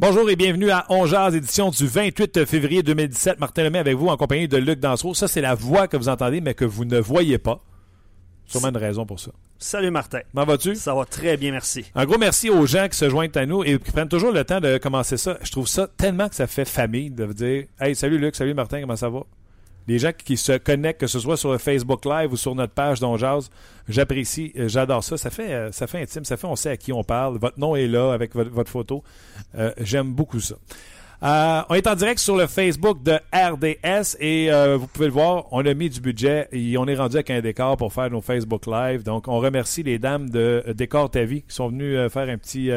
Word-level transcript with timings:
Bonjour 0.00 0.30
et 0.30 0.34
bienvenue 0.34 0.70
à 0.70 0.86
On 0.88 1.04
Jazz, 1.04 1.34
édition 1.34 1.68
du 1.68 1.86
28 1.86 2.46
février 2.46 2.82
2017. 2.82 3.38
Martin 3.38 3.64
Lemay 3.64 3.80
avec 3.80 3.96
vous 3.98 4.06
en 4.06 4.16
compagnie 4.16 4.48
de 4.48 4.56
Luc 4.56 4.80
Dansereau. 4.80 5.12
Ça, 5.12 5.28
c'est 5.28 5.42
la 5.42 5.54
voix 5.54 5.88
que 5.88 5.98
vous 5.98 6.08
entendez, 6.08 6.40
mais 6.40 6.54
que 6.54 6.64
vous 6.64 6.86
ne 6.86 6.98
voyez 6.98 7.36
pas. 7.36 7.62
Sûrement 8.46 8.70
une 8.70 8.78
raison 8.78 9.04
pour 9.04 9.20
ça. 9.20 9.32
Salut 9.58 9.90
Martin. 9.90 10.20
Comment 10.32 10.46
vas-tu? 10.46 10.74
Ça 10.74 10.94
va 10.94 11.04
très 11.04 11.36
bien, 11.36 11.52
merci. 11.52 11.84
Un 11.94 12.06
gros 12.06 12.16
merci 12.16 12.48
aux 12.48 12.64
gens 12.64 12.88
qui 12.88 12.96
se 12.96 13.10
joignent 13.10 13.30
à 13.34 13.44
nous 13.44 13.62
et 13.62 13.78
qui 13.78 13.92
prennent 13.92 14.08
toujours 14.08 14.32
le 14.32 14.42
temps 14.42 14.60
de 14.60 14.78
commencer 14.78 15.18
ça. 15.18 15.36
Je 15.42 15.52
trouve 15.52 15.68
ça 15.68 15.86
tellement 15.98 16.30
que 16.30 16.34
ça 16.34 16.46
fait 16.46 16.64
famille 16.64 17.10
de 17.10 17.24
vous 17.24 17.34
dire 17.34 17.64
Hey, 17.78 17.94
salut 17.94 18.16
Luc, 18.16 18.34
salut 18.34 18.54
Martin, 18.54 18.80
comment 18.80 18.96
ça 18.96 19.10
va? 19.10 19.20
Les 19.88 19.98
gens 19.98 20.12
qui 20.12 20.36
se 20.36 20.56
connectent, 20.58 21.00
que 21.00 21.06
ce 21.06 21.18
soit 21.18 21.36
sur 21.36 21.52
le 21.52 21.58
Facebook 21.58 22.04
Live 22.04 22.32
ou 22.32 22.36
sur 22.36 22.54
notre 22.54 22.72
page 22.72 23.00
d'On 23.00 23.16
Jazz, 23.16 23.50
j'apprécie, 23.88 24.52
euh, 24.56 24.68
j'adore 24.68 25.02
ça. 25.02 25.16
Ça 25.16 25.30
fait, 25.30 25.52
euh, 25.52 25.72
ça 25.72 25.86
fait 25.86 26.02
intime, 26.02 26.24
ça 26.24 26.36
fait 26.36 26.46
on 26.46 26.56
sait 26.56 26.70
à 26.70 26.76
qui 26.76 26.92
on 26.92 27.02
parle. 27.02 27.38
Votre 27.38 27.58
nom 27.58 27.76
est 27.76 27.88
là 27.88 28.12
avec 28.12 28.34
votre, 28.34 28.50
votre 28.50 28.70
photo. 28.70 29.02
Euh, 29.56 29.72
J'aime 29.78 30.12
beaucoup 30.12 30.40
ça. 30.40 30.56
Euh, 31.22 31.62
on 31.68 31.74
est 31.74 31.86
en 31.86 31.94
direct 31.94 32.18
sur 32.18 32.34
le 32.34 32.46
Facebook 32.46 33.02
de 33.02 33.18
RDS 33.34 34.16
et 34.20 34.50
euh, 34.50 34.78
vous 34.78 34.86
pouvez 34.86 35.06
le 35.06 35.12
voir, 35.12 35.44
on 35.50 35.64
a 35.66 35.74
mis 35.74 35.90
du 35.90 36.00
budget 36.00 36.48
et 36.50 36.78
on 36.78 36.86
est 36.86 36.96
rendu 36.96 37.16
avec 37.16 37.28
un 37.28 37.40
décor 37.42 37.76
pour 37.76 37.92
faire 37.92 38.10
nos 38.10 38.22
Facebook 38.22 38.66
Live. 38.66 39.02
Donc, 39.02 39.28
on 39.28 39.38
remercie 39.38 39.82
les 39.82 39.98
dames 39.98 40.30
de 40.30 40.64
Décor 40.74 41.10
Ta 41.10 41.24
Vie 41.24 41.42
qui 41.42 41.54
sont 41.54 41.68
venues 41.68 41.94
euh, 41.94 42.08
faire 42.08 42.28
un 42.28 42.38
petit 42.38 42.70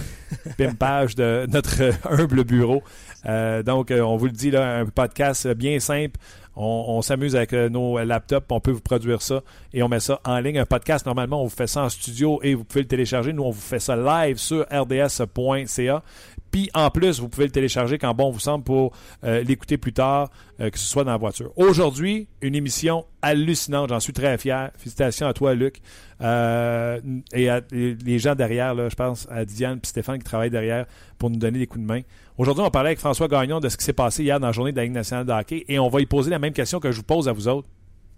pimpage 0.58 1.14
de 1.14 1.46
notre 1.50 1.92
humble 2.10 2.44
bureau. 2.44 2.82
Euh, 3.26 3.62
donc, 3.62 3.90
euh, 3.90 4.00
on 4.00 4.16
vous 4.16 4.26
le 4.26 4.32
dit, 4.32 4.50
là, 4.50 4.78
un 4.78 4.86
podcast 4.86 5.48
bien 5.48 5.78
simple. 5.80 6.18
On, 6.56 7.00
s'amuse 7.00 7.36
avec 7.36 7.54
euh, 7.54 7.70
nos 7.70 7.98
laptops, 8.04 8.46
on 8.50 8.60
peut 8.60 8.72
vous 8.72 8.82
produire 8.82 9.22
ça 9.22 9.40
et 9.72 9.82
on 9.82 9.88
met 9.88 10.00
ça 10.00 10.20
en 10.26 10.38
ligne. 10.40 10.58
Un 10.58 10.66
podcast, 10.66 11.06
normalement, 11.06 11.40
on 11.40 11.44
vous 11.44 11.54
fait 11.56 11.68
ça 11.68 11.84
en 11.84 11.88
studio 11.88 12.38
et 12.42 12.54
vous 12.54 12.64
pouvez 12.64 12.82
le 12.82 12.88
télécharger. 12.88 13.32
Nous, 13.32 13.42
on 13.42 13.50
vous 13.50 13.60
fait 13.60 13.78
ça 13.78 13.96
live 13.96 14.36
sur 14.36 14.66
rds.ca. 14.70 16.02
Puis 16.50 16.70
en 16.74 16.90
plus, 16.90 17.20
vous 17.20 17.28
pouvez 17.28 17.46
le 17.46 17.52
télécharger 17.52 17.98
quand 17.98 18.12
bon 18.14 18.30
vous 18.30 18.40
semble 18.40 18.64
pour 18.64 18.92
euh, 19.24 19.42
l'écouter 19.42 19.76
plus 19.78 19.92
tard, 19.92 20.30
euh, 20.60 20.70
que 20.70 20.78
ce 20.78 20.86
soit 20.86 21.04
dans 21.04 21.12
la 21.12 21.16
voiture. 21.16 21.52
Aujourd'hui, 21.56 22.28
une 22.42 22.54
émission 22.54 23.04
hallucinante. 23.22 23.90
J'en 23.90 24.00
suis 24.00 24.12
très 24.12 24.36
fier. 24.38 24.70
Félicitations 24.76 25.26
à 25.26 25.32
toi, 25.32 25.54
Luc. 25.54 25.80
Euh, 26.20 27.00
et 27.32 27.48
à 27.48 27.60
les 27.70 28.18
gens 28.18 28.34
derrière, 28.34 28.74
je 28.90 28.94
pense 28.94 29.26
à 29.30 29.44
Diane 29.44 29.78
et 29.82 29.86
Stéphane 29.86 30.18
qui 30.18 30.24
travaillent 30.24 30.50
derrière 30.50 30.86
pour 31.18 31.30
nous 31.30 31.38
donner 31.38 31.58
des 31.58 31.66
coups 31.66 31.82
de 31.82 31.86
main. 31.86 32.00
Aujourd'hui, 32.36 32.64
on 32.64 32.70
parlait 32.70 32.90
avec 32.90 32.98
François 32.98 33.28
Gagnon 33.28 33.60
de 33.60 33.68
ce 33.68 33.76
qui 33.76 33.84
s'est 33.84 33.92
passé 33.92 34.22
hier 34.22 34.40
dans 34.40 34.46
la 34.46 34.52
journée 34.52 34.72
de 34.72 34.76
la 34.76 34.84
Ligue 34.84 34.92
nationale 34.92 35.26
de 35.26 35.32
hockey 35.32 35.64
et 35.68 35.78
on 35.78 35.88
va 35.88 36.00
y 36.00 36.06
poser 36.06 36.30
la 36.30 36.38
même 36.38 36.52
question 36.52 36.80
que 36.80 36.90
je 36.90 36.96
vous 36.96 37.02
pose 37.02 37.28
à 37.28 37.32
vous 37.32 37.48
autres. 37.48 37.68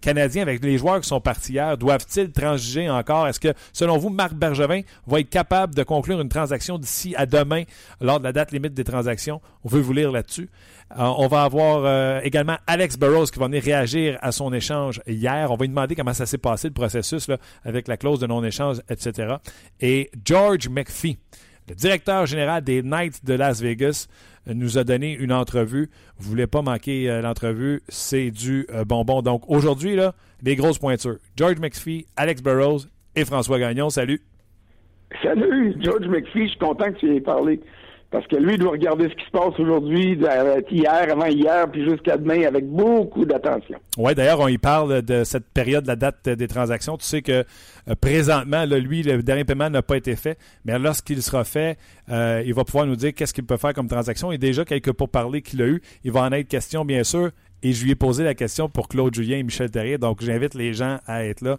Canadiens, 0.03 0.43
avec 0.43 0.63
les 0.63 0.77
joueurs 0.77 1.01
qui 1.01 1.09
sont 1.09 1.21
partis 1.21 1.53
hier, 1.53 1.79
doivent-ils 1.79 2.31
transiger 2.31 2.91
encore? 2.91 3.27
Est-ce 3.29 3.41
que, 3.41 3.55
selon 3.73 3.97
vous, 3.97 4.11
Marc 4.11 4.35
Bergevin 4.35 4.83
va 5.07 5.21
être 5.21 5.31
capable 5.31 5.75
de 5.75 5.83
conclure 5.83 6.21
une 6.21 6.29
transaction 6.29 6.77
d'ici 6.77 7.15
à 7.17 7.25
demain, 7.25 7.63
lors 8.01 8.19
de 8.19 8.25
la 8.25 8.33
date 8.33 8.53
limite 8.53 8.75
des 8.75 8.85
transactions? 8.85 9.41
On 9.65 9.69
veut 9.69 9.81
vous 9.81 9.93
lire 9.93 10.13
là-dessus. 10.13 10.51
Euh, 10.99 11.05
on 11.17 11.29
va 11.29 11.45
avoir 11.45 11.85
euh, 11.85 12.21
également 12.23 12.59
Alex 12.67 12.99
Burrows 12.99 13.27
qui 13.27 13.39
va 13.39 13.47
venir 13.47 13.63
réagir 13.63 14.19
à 14.21 14.33
son 14.33 14.53
échange 14.53 15.01
hier. 15.07 15.51
On 15.51 15.57
va 15.57 15.63
lui 15.63 15.71
demander 15.71 15.95
comment 15.95 16.13
ça 16.13 16.27
s'est 16.27 16.39
passé, 16.39 16.69
le 16.69 16.75
processus, 16.75 17.31
avec 17.65 17.89
la 17.89 17.97
clause 17.97 18.21
de 18.21 18.27
non-échange, 18.27 18.81
etc. 18.91 19.37
Et 19.81 20.11
George 20.25 20.69
McPhee, 20.69 21.19
le 21.69 21.75
directeur 21.75 22.27
général 22.27 22.63
des 22.63 22.83
Knights 22.83 23.25
de 23.25 23.35
Las 23.35 23.61
Vegas, 23.61 24.09
nous 24.47 24.79
a 24.79 24.85
donné 24.85 25.13
une 25.13 25.33
entrevue. 25.33 25.89
Vous 26.19 26.31
voulez 26.31 26.47
pas 26.47 26.63
manquer 26.63 27.11
euh, 27.11 27.23
l'entrevue, 27.23 27.83
c'est 27.89 28.31
du 28.31 28.67
euh, 28.73 28.85
bonbon. 28.85 29.23
Donc 29.23 29.49
aujourd'hui, 29.49 29.97
là, 29.97 30.15
les 30.43 30.57
grosses 30.57 30.79
pointures. 30.79 31.19
George 31.37 31.59
McPhee, 31.59 32.07
Alex 32.17 32.43
Burrows 32.43 32.81
et 33.15 33.25
François 33.25 33.59
Gagnon. 33.59 33.91
Salut. 33.91 34.21
Salut, 35.23 35.75
George 35.81 36.07
McPhee, 36.07 36.45
je 36.45 36.51
suis 36.51 36.59
content 36.59 36.93
que 36.93 36.99
tu 36.99 37.15
aies 37.15 37.21
parlé. 37.21 37.61
Parce 38.13 38.27
que 38.27 38.37
lui, 38.37 38.53
il 38.55 38.59
doit 38.59 38.73
regarder 38.73 39.09
ce 39.09 39.15
qui 39.15 39.25
se 39.25 39.31
passe 39.31 39.59
aujourd'hui, 39.59 40.19
hier, 40.71 41.07
avant 41.11 41.25
hier, 41.25 41.67
puis 41.73 41.89
jusqu'à 41.89 42.19
demain, 42.19 42.43
avec 42.43 42.69
beaucoup 42.69 43.25
d'attention. 43.25 43.79
Oui, 43.97 44.15
d'ailleurs, 44.15 44.41
on 44.41 44.49
y 44.49 44.59
parle 44.59 45.01
de 45.01 45.25
cette 45.25 45.47
période, 45.47 45.87
la 45.87 45.97
date 45.97 46.29
des 46.29 46.47
transactions. 46.47 46.99
Tu 46.99 47.07
sais 47.07 47.23
que 47.23 47.33
euh, 47.33 47.95
présentement, 47.99 48.67
lui, 48.67 49.03
le 49.03 49.23
dernier 49.23 49.45
paiement 49.45 49.71
n'a 49.71 49.81
pas 49.81 49.97
été 49.97 50.15
fait, 50.15 50.39
mais 50.67 50.79
lorsqu'il 50.79 51.23
sera 51.23 51.45
fait, 51.45 51.79
euh, 52.11 52.43
il 52.45 52.53
va 52.53 52.65
pouvoir 52.65 52.85
nous 52.85 52.97
dire 52.97 53.15
qu'est-ce 53.15 53.33
qu'il 53.33 53.47
peut 53.47 53.57
faire 53.57 53.73
comme 53.73 53.89
transaction. 53.89 54.31
Et 54.31 54.37
déjà, 54.37 54.67
quelques 54.67 54.93
pourparlers 54.93 55.41
qu'il 55.41 55.63
a 55.63 55.67
eu, 55.67 55.81
il 56.05 56.13
va 56.13 56.21
en 56.21 56.33
être 56.33 56.49
question, 56.49 56.85
bien 56.85 57.05
sûr. 57.05 57.31
Et 57.63 57.73
je 57.73 57.83
lui 57.83 57.93
ai 57.93 57.95
posé 57.95 58.25
la 58.25 58.35
question 58.35 58.69
pour 58.69 58.89
Claude 58.89 59.15
Julien 59.15 59.39
et 59.39 59.43
Michel 59.43 59.71
Terrier, 59.71 59.97
donc 59.97 60.23
j'invite 60.23 60.53
les 60.53 60.75
gens 60.75 60.99
à 61.07 61.25
être 61.25 61.41
là. 61.41 61.57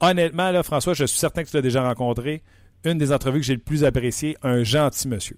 Honnêtement, 0.00 0.52
là, 0.52 0.62
François, 0.62 0.94
je 0.94 1.04
suis 1.04 1.18
certain 1.18 1.42
que 1.42 1.48
tu 1.48 1.56
l'as 1.56 1.62
déjà 1.62 1.82
rencontré. 1.82 2.42
Une 2.84 2.96
des 2.96 3.12
entrevues 3.12 3.40
que 3.40 3.46
j'ai 3.46 3.54
le 3.54 3.60
plus 3.60 3.84
appréciées, 3.84 4.36
un 4.42 4.62
gentil 4.62 5.08
monsieur. 5.08 5.36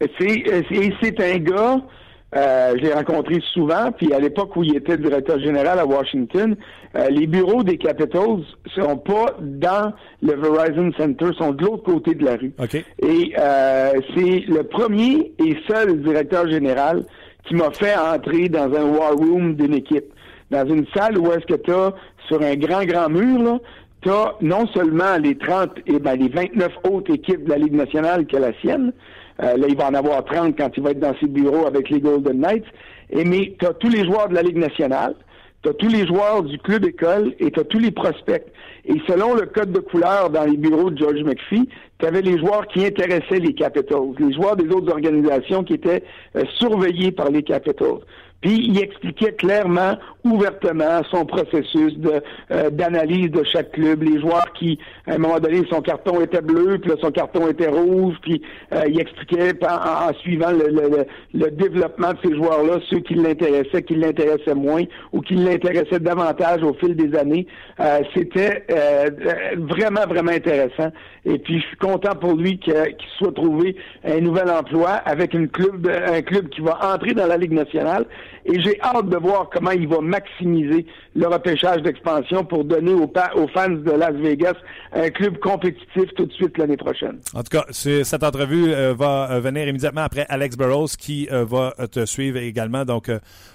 C'est 0.00 0.64
c'est- 0.70 0.92
c'est 1.02 1.20
un 1.20 1.38
gars, 1.38 1.80
euh, 2.36 2.72
je 2.76 2.82
l'ai 2.82 2.92
rencontré 2.92 3.40
souvent, 3.52 3.90
puis 3.90 4.12
à 4.12 4.20
l'époque 4.20 4.54
où 4.56 4.62
il 4.62 4.76
était 4.76 4.96
directeur 4.96 5.38
général 5.40 5.78
à 5.78 5.86
Washington, 5.86 6.56
euh, 6.96 7.08
les 7.10 7.26
bureaux 7.26 7.62
des 7.64 7.78
Capitals 7.78 8.42
sont 8.74 8.96
pas 8.98 9.36
dans 9.40 9.92
le 10.22 10.34
Verizon 10.34 10.92
Center, 10.96 11.30
sont 11.36 11.52
de 11.52 11.64
l'autre 11.64 11.82
côté 11.82 12.14
de 12.14 12.24
la 12.24 12.36
rue. 12.36 12.52
OK? 12.62 12.74
Et 12.74 13.32
euh, 13.38 13.92
c'est 14.14 14.44
le 14.46 14.62
premier 14.62 15.32
et 15.44 15.56
seul 15.68 16.00
directeur 16.02 16.48
général 16.48 17.02
qui 17.46 17.54
m'a 17.54 17.70
fait 17.72 17.96
entrer 17.96 18.48
dans 18.48 18.72
un 18.74 18.84
war 18.84 19.14
room 19.16 19.54
d'une 19.54 19.74
équipe. 19.74 20.04
Dans 20.50 20.66
une 20.66 20.86
salle 20.94 21.18
où 21.18 21.30
est-ce 21.32 21.46
que 21.46 21.60
tu 21.60 21.72
as, 21.72 21.92
sur 22.28 22.40
un 22.42 22.54
grand, 22.56 22.84
grand 22.84 23.08
mur, 23.08 23.42
là, 23.42 23.58
tu 24.02 24.10
as 24.10 24.34
non 24.42 24.66
seulement 24.68 25.16
les 25.20 25.36
30, 25.36 25.70
et 25.86 25.98
ben, 25.98 26.14
les 26.18 26.28
29 26.28 26.72
autres 26.90 27.12
équipes 27.12 27.44
de 27.44 27.50
la 27.50 27.56
Ligue 27.58 27.74
nationale 27.74 28.26
que 28.26 28.36
la 28.36 28.52
sienne, 28.60 28.92
euh, 29.42 29.56
là, 29.56 29.66
il 29.68 29.76
va 29.76 29.88
en 29.88 29.94
avoir 29.94 30.24
30 30.24 30.56
quand 30.56 30.70
il 30.76 30.82
va 30.82 30.90
être 30.90 31.00
dans 31.00 31.14
ses 31.20 31.26
bureaux 31.26 31.66
avec 31.66 31.90
les 31.90 32.00
Golden 32.00 32.40
Knights, 32.40 32.66
et, 33.10 33.24
mais 33.24 33.54
tu 33.58 33.66
as 33.66 33.74
tous 33.74 33.88
les 33.88 34.04
joueurs 34.04 34.28
de 34.28 34.34
la 34.34 34.42
Ligue 34.42 34.58
nationale, 34.58 35.14
tu 35.62 35.70
as 35.70 35.74
tous 35.74 35.88
les 35.88 36.06
joueurs 36.06 36.42
du 36.42 36.58
club 36.58 36.84
école 36.84 37.34
et 37.40 37.50
tu 37.50 37.60
as 37.60 37.64
tous 37.64 37.78
les 37.78 37.90
prospects. 37.90 38.44
Et 38.84 39.00
selon 39.06 39.34
le 39.34 39.46
code 39.46 39.72
de 39.72 39.80
couleur 39.80 40.30
dans 40.30 40.44
les 40.44 40.56
bureaux 40.56 40.90
de 40.90 40.98
George 40.98 41.22
McPhee, 41.24 41.68
tu 41.98 42.06
avais 42.06 42.22
les 42.22 42.38
joueurs 42.38 42.66
qui 42.68 42.84
intéressaient 42.84 43.40
les 43.40 43.54
Capitals, 43.54 44.14
les 44.18 44.32
joueurs 44.32 44.56
des 44.56 44.68
autres 44.72 44.90
organisations 44.92 45.64
qui 45.64 45.74
étaient 45.74 46.04
euh, 46.36 46.44
surveillés 46.58 47.10
par 47.10 47.30
les 47.30 47.42
Capitals. 47.42 47.98
Puis 48.40 48.54
il 48.68 48.78
expliquait 48.80 49.32
clairement, 49.32 49.98
ouvertement, 50.24 51.02
son 51.10 51.24
processus 51.26 51.96
de 51.98 52.22
euh, 52.52 52.70
d'analyse 52.70 53.30
de 53.32 53.42
chaque 53.42 53.72
club, 53.72 54.02
les 54.04 54.20
joueurs 54.20 54.52
qui, 54.52 54.78
à 55.08 55.14
un 55.14 55.18
moment 55.18 55.40
donné, 55.40 55.62
son 55.68 55.80
carton 55.82 56.20
était 56.20 56.40
bleu, 56.40 56.78
puis 56.78 56.90
là, 56.90 56.96
son 57.00 57.10
carton 57.10 57.48
était 57.48 57.66
rouge, 57.68 58.14
puis 58.22 58.40
euh, 58.72 58.82
il 58.88 59.00
expliquait 59.00 59.52
en, 59.66 60.10
en 60.10 60.14
suivant 60.20 60.52
le, 60.52 60.68
le, 60.68 61.04
le- 61.34 61.50
développement 61.50 62.12
de 62.12 62.18
ces 62.24 62.34
joueurs-là, 62.36 62.78
ceux 62.88 63.00
qui 63.00 63.14
l'intéressaient, 63.14 63.82
qui 63.82 63.96
l'intéressaient 63.96 64.54
moins, 64.54 64.84
ou 65.12 65.20
qui 65.20 65.34
l'intéressaient 65.34 65.98
davantage 65.98 66.62
au 66.62 66.74
fil 66.74 66.94
des 66.94 67.18
années. 67.18 67.46
Euh, 67.80 68.00
C'était 68.14 68.64
euh, 68.70 69.10
vraiment, 69.56 70.06
vraiment 70.08 70.30
intéressant. 70.30 70.92
Et 71.24 71.38
puis 71.38 71.58
je 71.60 71.66
suis 71.66 71.76
content 71.76 72.14
pour 72.14 72.34
lui 72.34 72.58
qu'il 72.58 72.74
soit 73.18 73.34
trouvé 73.34 73.76
un 74.04 74.20
nouvel 74.20 74.48
emploi 74.48 74.90
avec 74.90 75.34
une 75.34 75.48
club, 75.48 75.88
un 75.88 76.22
club 76.22 76.48
qui 76.50 76.60
va 76.60 76.78
entrer 76.94 77.12
dans 77.14 77.26
la 77.26 77.36
Ligue 77.36 77.52
nationale 77.52 78.06
Et 78.50 78.62
j'ai 78.62 78.80
hâte 78.80 79.08
de 79.10 79.16
voir 79.18 79.50
comment 79.52 79.72
il 79.72 79.86
va 79.86 80.00
maximiser 80.00 80.86
le 81.14 81.26
repêchage 81.26 81.82
d'expansion 81.82 82.44
pour 82.44 82.64
donner 82.64 82.94
aux, 82.94 83.12
aux, 83.36 83.48
fans 83.48 83.68
de 83.68 83.90
Las 83.90 84.14
Vegas 84.14 84.54
un 84.92 85.10
club 85.10 85.38
compétitif 85.38 86.14
tout 86.16 86.24
de 86.24 86.32
suite 86.32 86.56
l'année 86.56 86.78
prochaine. 86.78 87.18
En 87.34 87.42
tout 87.42 87.50
cas, 87.50 87.66
cette 87.70 88.22
entrevue 88.22 88.72
euh, 88.72 88.94
va 88.94 89.30
euh, 89.30 89.40
venir 89.40 89.68
immédiatement 89.68 90.00
après 90.00 90.24
Alex 90.30 90.56
Burrows 90.56 90.88
qui 90.98 91.28
euh, 91.30 91.44
va 91.44 91.74
te 91.92 92.06
suivre 92.06 92.38
également. 92.38 92.86
Donc, 92.86 93.10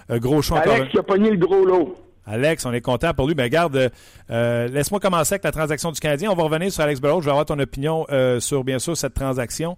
gros 0.10 0.44
choix 0.44 0.60
Alex 0.60 0.92
qui 0.92 1.00
a 1.00 1.04
pogné 1.04 1.32
le 1.32 1.38
gros 1.38 1.66
lot. 1.66 1.98
Alex, 2.28 2.66
on 2.66 2.72
est 2.72 2.82
content 2.82 3.14
pour 3.16 3.28
lui. 3.28 3.34
Mais 3.36 3.50
garde, 3.50 3.92
laisse-moi 4.30 5.00
commencer 5.00 5.34
avec 5.34 5.44
la 5.44 5.52
transaction 5.52 5.92
du 5.92 6.00
Canadien. 6.00 6.32
On 6.32 6.36
va 6.36 6.44
revenir 6.44 6.72
sur 6.72 6.84
Alex 6.84 7.02
Burrows. 7.02 7.22
Je 7.22 7.26
vais 7.26 7.32
avoir 7.32 7.46
ton 7.46 7.60
opinion 7.60 8.06
sur, 8.40 8.64
bien 8.64 8.80
sûr, 8.80 8.96
cette 8.96 9.14
transaction. 9.14 9.76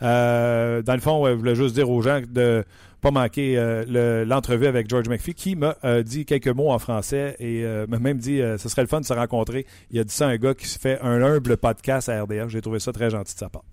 dans 0.00 0.94
le 0.94 1.00
fond, 1.00 1.26
je 1.26 1.34
voulais 1.34 1.54
juste 1.54 1.74
dire 1.74 1.88
aux 1.90 2.02
gens 2.02 2.20
de 2.26 2.64
pas 3.04 3.10
manquer 3.10 3.58
euh, 3.58 4.24
l'entrevue 4.24 4.66
avec 4.66 4.88
George 4.88 5.10
McPhee 5.10 5.34
qui 5.34 5.56
m'a 5.56 5.76
euh, 5.84 6.02
dit 6.02 6.24
quelques 6.24 6.48
mots 6.48 6.70
en 6.70 6.78
français 6.78 7.36
et 7.38 7.62
euh, 7.62 7.86
m'a 7.86 7.98
même 7.98 8.16
dit 8.16 8.38
ce 8.38 8.68
serait 8.70 8.80
le 8.80 8.88
fun 8.88 9.00
de 9.00 9.04
se 9.04 9.12
rencontrer. 9.12 9.66
Il 9.90 10.00
a 10.00 10.04
dit 10.04 10.14
ça 10.14 10.26
à 10.26 10.30
un 10.30 10.36
gars 10.36 10.54
qui 10.54 10.66
se 10.66 10.78
fait 10.78 10.98
un 11.02 11.22
humble 11.22 11.58
podcast 11.58 12.08
à 12.08 12.22
RDR. 12.22 12.48
J'ai 12.48 12.62
trouvé 12.62 12.78
ça 12.80 12.92
très 12.92 13.10
gentil 13.10 13.34
de 13.34 13.38
sa 13.38 13.50
part. 13.50 13.64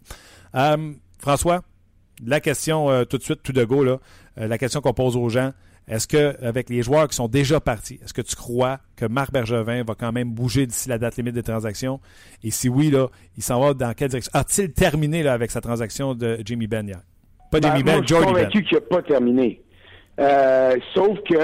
François, 1.18 1.62
la 2.26 2.42
question 2.42 3.06
tout 3.06 3.18
de 3.18 3.24
suite, 3.24 3.42
tout 3.42 3.54
de 3.54 3.64
go, 3.64 3.86
là, 3.86 4.00
la 4.36 4.58
question 4.58 4.82
qu'on 4.82 4.94
pose 4.94 5.16
aux 5.16 5.30
gens. 5.30 5.54
Est-ce 5.88 6.08
que, 6.08 6.36
avec 6.46 6.70
les 6.70 6.84
joueurs 6.84 7.08
qui 7.08 7.16
sont 7.16 7.28
déjà 7.28 7.60
partis, 7.60 8.00
est-ce 8.04 8.14
que 8.14 8.22
tu 8.22 8.36
crois 8.36 8.80
que 8.96 9.06
Marc 9.06 9.32
Bergevin 9.32 9.84
va 9.84 9.96
quand 9.96 10.12
même 10.12 10.32
bouger 10.32 10.68
d'ici 10.68 10.90
la 10.90 10.98
date 10.98 11.16
limite 11.16 11.34
des 11.34 11.44
transactions? 11.44 12.02
Et 12.44 12.52
si 12.52 12.70
oui, 12.70 12.92
là, 12.92 13.08
il 13.38 13.44
s'en 13.44 13.60
va 13.62 13.74
dans 13.74 13.94
quelle 13.94 14.10
direction? 14.10 14.32
A-t-il 14.34 14.74
terminé 14.74 15.24
là, 15.24 15.34
avec 15.34 15.52
sa 15.52 15.62
transaction 15.62 16.16
de 16.16 16.40
Jimmy 16.46 16.68
Ben? 16.68 17.02
Pas 17.52 17.60
Jimmy 17.62 17.84
ben, 17.84 18.02
Je 18.02 18.16
suis 18.16 18.26
convaincu 18.26 18.64
qu'il 18.64 18.78
n'a 18.78 18.82
pas 18.82 19.02
terminé. 19.02 19.62
Euh, 20.20 20.76
sauf 20.94 21.20
que 21.30 21.36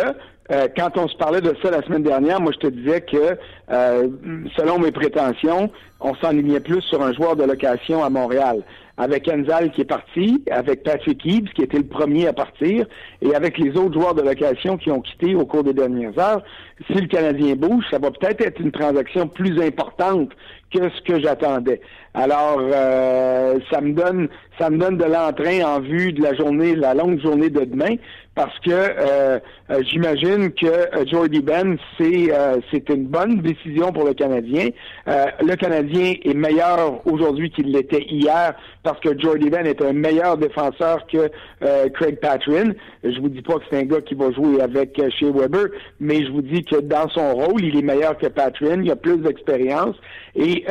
euh, 0.49 0.67
quand 0.77 0.97
on 0.97 1.07
se 1.07 1.17
parlait 1.17 1.41
de 1.41 1.53
ça 1.61 1.69
la 1.71 1.81
semaine 1.83 2.03
dernière, 2.03 2.39
moi 2.39 2.53
je 2.53 2.67
te 2.67 2.73
disais 2.73 3.01
que 3.01 3.37
euh, 3.69 4.07
selon 4.55 4.79
mes 4.79 4.91
prétentions, 4.91 5.69
on 5.99 6.15
s'enlignait 6.15 6.61
plus 6.61 6.81
sur 6.81 7.01
un 7.01 7.13
joueur 7.13 7.35
de 7.35 7.43
location 7.43 8.03
à 8.03 8.09
Montréal 8.09 8.63
avec 8.97 9.27
Enzal 9.27 9.71
qui 9.71 9.81
est 9.81 9.85
parti, 9.85 10.43
avec 10.49 10.83
Patrick 10.83 11.23
Eaves 11.25 11.49
qui 11.55 11.61
était 11.61 11.77
le 11.77 11.85
premier 11.85 12.27
à 12.27 12.33
partir, 12.33 12.87
et 13.21 13.35
avec 13.35 13.57
les 13.57 13.77
autres 13.77 13.93
joueurs 13.93 14.15
de 14.15 14.23
location 14.23 14.77
qui 14.77 14.89
ont 14.89 15.01
quitté 15.01 15.35
au 15.35 15.45
cours 15.45 15.63
des 15.63 15.73
dernières 15.73 16.17
heures. 16.17 16.43
Si 16.87 16.95
le 16.95 17.07
Canadien 17.07 17.55
bouge, 17.55 17.85
ça 17.91 17.99
va 17.99 18.09
peut-être 18.11 18.41
être 18.41 18.59
une 18.59 18.71
transaction 18.71 19.27
plus 19.27 19.61
importante 19.61 20.31
que 20.73 20.89
ce 20.89 21.01
que 21.01 21.19
j'attendais. 21.19 21.81
Alors, 22.17 22.57
euh, 22.59 23.59
ça 23.71 23.79
me 23.79 23.93
donne, 23.93 24.27
ça 24.59 24.71
me 24.71 24.79
donne 24.79 24.97
de 24.97 25.03
l'entrain 25.03 25.61
en 25.63 25.79
vue 25.79 26.13
de 26.13 26.23
la 26.23 26.33
journée, 26.33 26.75
la 26.75 26.95
longue 26.95 27.21
journée 27.21 27.51
de 27.51 27.63
demain, 27.63 27.95
parce 28.33 28.57
que 28.59 28.71
euh, 28.71 29.39
euh, 29.69 29.83
j'imagine 29.87 30.51
que 30.51 31.05
Jordy 31.05 31.41
Ben, 31.41 31.77
c'est 31.97 32.31
c'est 32.71 32.89
une 32.89 33.05
bonne 33.05 33.41
décision 33.41 33.91
pour 33.91 34.03
le 34.03 34.15
Canadien. 34.15 34.69
le 35.05 35.55
Canadien 35.55 36.15
est 36.23 36.33
meilleur 36.33 37.05
aujourd'hui 37.05 37.51
qu'il 37.51 37.71
l'était 37.71 38.05
hier 38.09 38.55
parce 38.81 38.99
que 38.99 39.17
Jordy 39.19 39.51
Ben 39.51 39.67
est 39.67 39.81
un 39.83 39.93
meilleur 39.93 40.37
défenseur 40.37 41.05
que 41.05 41.29
Craig 41.93 42.19
Patrin. 42.19 42.73
Je 43.03 43.19
vous 43.19 43.29
dis 43.29 43.41
pas 43.43 43.55
que 43.55 43.63
c'est 43.69 43.77
un 43.77 43.83
gars 43.83 44.01
qui 44.01 44.15
va 44.15 44.31
jouer 44.31 44.61
avec 44.61 44.99
Shea 45.19 45.31
Weber, 45.31 45.67
mais 45.99 46.25
je 46.25 46.31
vous 46.31 46.41
dis 46.41 46.63
que 46.63 46.77
dans 46.77 47.09
son 47.09 47.33
rôle, 47.33 47.63
il 47.63 47.77
est 47.77 47.83
meilleur 47.83 48.17
que 48.17 48.27
Patrin. 48.27 48.81
Il 48.81 48.91
a 48.91 48.95
plus 48.95 49.17
d'expérience 49.17 49.95
et 50.37 50.65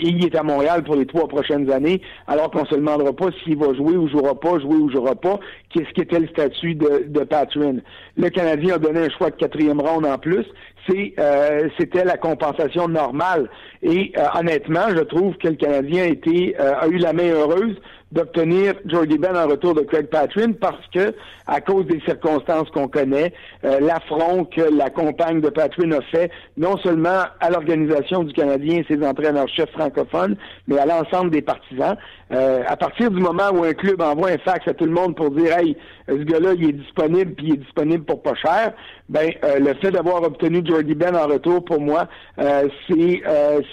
il 0.00 0.24
est 0.24 0.34
à 0.34 0.42
Montréal 0.42 0.82
pour 0.82 0.96
les 0.96 1.06
trois 1.06 1.28
prochaines 1.28 1.70
années, 1.70 2.00
alors 2.26 2.50
qu'on 2.50 2.64
se 2.64 2.74
demandera 2.74 3.12
pas 3.12 3.28
s'il 3.42 3.58
va 3.58 3.74
jouer 3.74 3.96
ou 3.96 4.08
jouera 4.08 4.34
pas, 4.34 4.58
jouer 4.58 4.76
ou 4.76 4.90
jouera 4.90 5.14
pas, 5.14 5.38
qu'est-ce 5.70 5.92
qu'était 5.92 6.20
le 6.20 6.28
statut 6.28 6.74
de, 6.74 7.04
de 7.08 7.20
Patrin. 7.20 7.76
Le 8.16 8.28
Canadien 8.30 8.76
a 8.76 8.78
donné 8.78 9.00
un 9.00 9.10
choix 9.10 9.30
de 9.30 9.36
quatrième 9.36 9.80
ronde 9.80 10.06
en 10.06 10.18
plus. 10.18 10.46
Euh, 10.90 11.68
c'était 11.78 12.04
la 12.04 12.16
compensation 12.16 12.88
normale. 12.88 13.48
Et 13.82 14.12
euh, 14.16 14.26
honnêtement, 14.38 14.88
je 14.90 15.02
trouve 15.02 15.36
que 15.36 15.48
le 15.48 15.54
Canadien 15.54 16.04
a, 16.04 16.08
été, 16.08 16.56
euh, 16.60 16.74
a 16.78 16.88
eu 16.88 16.98
la 16.98 17.12
main 17.12 17.30
heureuse 17.30 17.76
d'obtenir 18.12 18.74
Jordy 18.86 19.18
Ben 19.18 19.36
en 19.36 19.48
retour 19.48 19.74
de 19.74 19.80
Craig 19.80 20.06
Patrin 20.06 20.52
parce 20.52 20.86
que, 20.92 21.14
à 21.46 21.60
cause 21.60 21.86
des 21.86 22.00
circonstances 22.00 22.70
qu'on 22.70 22.88
connaît, 22.88 23.32
euh, 23.64 23.80
l'affront 23.80 24.44
que 24.44 24.60
la 24.60 24.90
compagne 24.90 25.40
de 25.40 25.48
Patrin 25.48 25.90
a 25.92 26.00
fait, 26.02 26.30
non 26.56 26.76
seulement 26.78 27.24
à 27.40 27.50
l'organisation 27.50 28.22
du 28.22 28.32
Canadien 28.32 28.78
et 28.78 28.86
ses 28.88 29.04
entraîneurs-chefs 29.04 29.70
francophones, 29.72 30.36
mais 30.68 30.78
à 30.78 30.86
l'ensemble 30.86 31.30
des 31.30 31.42
partisans. 31.42 31.96
Euh, 32.32 32.62
à 32.66 32.76
partir 32.76 33.10
du 33.10 33.20
moment 33.20 33.50
où 33.52 33.64
un 33.64 33.74
club 33.74 34.00
envoie 34.00 34.30
un 34.30 34.38
fax 34.38 34.66
à 34.68 34.74
tout 34.74 34.86
le 34.86 34.92
monde 34.92 35.14
pour 35.14 35.30
dire 35.30 35.58
Hey, 35.58 35.76
ce 36.08 36.14
gars-là, 36.14 36.54
il 36.54 36.70
est 36.70 36.72
disponible, 36.72 37.34
puis 37.34 37.48
il 37.48 37.54
est 37.54 37.58
disponible 37.58 38.04
pour 38.04 38.22
pas 38.22 38.34
cher, 38.34 38.72
ben 39.08 39.30
euh, 39.44 39.58
le 39.58 39.74
fait 39.74 39.90
d'avoir 39.90 40.22
obtenu 40.22 40.62
Jordy 40.64 40.94
Ben 40.94 41.14
en 41.14 41.26
retour, 41.26 41.64
pour 41.64 41.80
moi, 41.80 42.08
c'est 42.38 43.22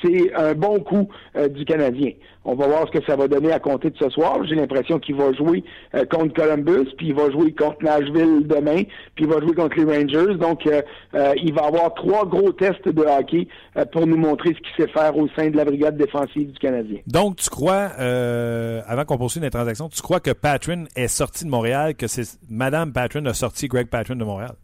c'est 0.01 0.33
un 0.35 0.53
bon 0.53 0.79
coup 0.79 1.07
du 1.49 1.65
Canadien. 1.65 2.11
On 2.43 2.55
va 2.55 2.67
voir 2.67 2.87
ce 2.87 2.97
que 2.97 3.05
ça 3.05 3.15
va 3.15 3.27
donner 3.27 3.51
à 3.51 3.59
compter 3.59 3.91
de 3.91 3.97
ce 3.97 4.09
soir. 4.09 4.43
J'ai 4.45 4.55
l'impression 4.55 4.97
qu'il 4.97 5.15
va 5.15 5.31
jouer 5.33 5.63
euh, 5.93 6.05
contre 6.05 6.33
Columbus, 6.33 6.89
puis 6.97 7.09
il 7.09 7.13
va 7.13 7.29
jouer 7.29 7.53
contre 7.53 7.83
Nashville 7.83 8.47
demain, 8.47 8.83
puis 9.15 9.25
il 9.25 9.27
va 9.27 9.39
jouer 9.39 9.53
contre 9.53 9.77
les 9.77 9.83
Rangers. 9.83 10.35
Donc, 10.37 10.65
euh, 10.65 10.81
euh, 11.13 11.33
il 11.37 11.53
va 11.53 11.65
avoir 11.65 11.93
trois 11.93 12.25
gros 12.25 12.51
tests 12.51 12.87
de 12.87 13.01
hockey 13.01 13.47
pour 13.91 14.07
nous 14.07 14.17
montrer 14.17 14.55
ce 14.55 14.59
qu'il 14.59 14.85
sait 14.85 14.91
faire 14.91 15.15
au 15.15 15.27
sein 15.35 15.49
de 15.49 15.57
la 15.57 15.65
brigade 15.65 15.97
défensive 15.97 16.51
du 16.51 16.59
Canadien. 16.59 16.99
Donc, 17.05 17.35
tu 17.35 17.49
crois, 17.49 17.91
avant 18.87 19.05
qu'on 19.05 19.17
poursuive 19.17 19.43
les 19.43 19.49
transactions, 19.51 19.89
tu 19.89 20.01
crois 20.01 20.19
que 20.19 20.31
Patrin 20.31 20.85
est 20.95 21.07
sorti 21.07 21.45
de 21.45 21.49
Montréal, 21.49 21.95
que 21.95 22.07
c'est 22.07 22.39
Madame 22.49 22.91
Patrin 22.91 23.25
a 23.27 23.33
sorti 23.33 23.67
Greg 23.67 23.87
Patrin 23.87 24.15
de 24.15 24.23
Montréal? 24.23 24.55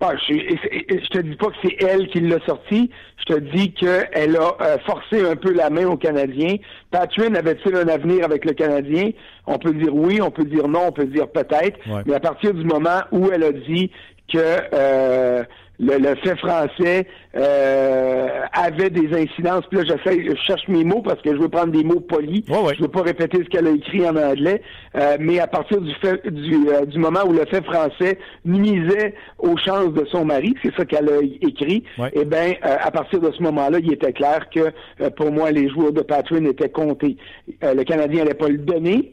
Ah, 0.00 0.12
je, 0.28 0.34
je 0.34 1.08
te 1.08 1.18
dis 1.18 1.34
pas 1.36 1.46
que 1.46 1.56
c'est 1.62 1.82
elle 1.82 2.08
qui 2.08 2.20
l'a 2.20 2.38
sorti. 2.44 2.90
Je 3.20 3.34
te 3.34 3.38
dis 3.38 3.72
qu'elle 3.72 4.36
a 4.36 4.56
euh, 4.60 4.78
forcé 4.84 5.24
un 5.24 5.34
peu 5.34 5.50
la 5.50 5.70
main 5.70 5.86
aux 5.86 5.96
Canadiens. 5.96 6.56
Patrin 6.90 7.34
avait-il 7.34 7.74
un 7.74 7.88
avenir 7.88 8.22
avec 8.22 8.44
le 8.44 8.52
Canadien? 8.52 9.12
On 9.46 9.58
peut 9.58 9.72
dire 9.72 9.94
oui, 9.94 10.20
on 10.20 10.30
peut 10.30 10.44
dire 10.44 10.68
non, 10.68 10.88
on 10.88 10.92
peut 10.92 11.06
dire 11.06 11.28
peut-être. 11.28 11.78
Mais 12.04 12.14
à 12.14 12.20
partir 12.20 12.52
du 12.52 12.64
moment 12.64 13.00
où 13.12 13.30
elle 13.32 13.44
a 13.44 13.52
dit 13.52 13.90
que 14.30 14.38
euh, 14.74 15.44
le, 15.80 16.14
fait 16.16 16.36
français 16.36 17.06
euh, 17.36 18.28
avait 18.52 18.90
des 18.90 19.08
incidences. 19.12 19.64
Puis 19.70 19.78
là, 19.78 19.84
j'essaie, 19.84 20.24
je 20.24 20.34
cherche 20.36 20.66
mes 20.68 20.84
mots 20.84 21.02
parce 21.02 21.20
que 21.20 21.32
je 21.32 21.40
veux 21.40 21.48
prendre 21.48 21.72
des 21.72 21.84
mots 21.84 22.00
polis. 22.00 22.44
Je 22.48 22.82
veux 22.82 22.88
pas 22.88 23.02
répéter 23.02 23.38
ce 23.38 23.48
qu'elle 23.48 23.66
a 23.66 23.70
écrit 23.70 24.06
en 24.06 24.16
anglais. 24.16 24.62
Euh, 24.96 25.16
mais 25.18 25.40
à 25.40 25.46
partir 25.46 25.80
du 25.80 25.92
fait 25.94 26.26
du, 26.28 26.68
euh, 26.68 26.84
du 26.86 26.98
moment 26.98 27.20
où 27.26 27.32
le 27.32 27.44
fait 27.46 27.64
français 27.64 28.18
nuisait 28.44 29.14
aux 29.38 29.56
chances 29.56 29.92
de 29.92 30.04
son 30.06 30.24
mari, 30.24 30.54
c'est 30.62 30.74
ça 30.76 30.84
qu'elle 30.84 31.08
a 31.08 31.20
écrit. 31.20 31.84
Eh 32.12 32.24
bien, 32.24 32.54
à 32.62 32.90
partir 32.90 33.20
de 33.20 33.30
ce 33.32 33.42
moment-là, 33.42 33.78
il 33.80 33.92
était 33.92 34.12
clair 34.12 34.48
que 34.50 34.72
pour 35.10 35.32
moi, 35.32 35.50
les 35.50 35.68
joueurs 35.68 35.92
de 35.92 36.02
Patrin 36.02 36.44
étaient 36.44 36.68
comptés. 36.68 37.16
le 37.62 37.82
Canadien 37.82 38.24
n'allait 38.24 38.34
pas 38.34 38.48
le 38.48 38.58
donner 38.58 39.12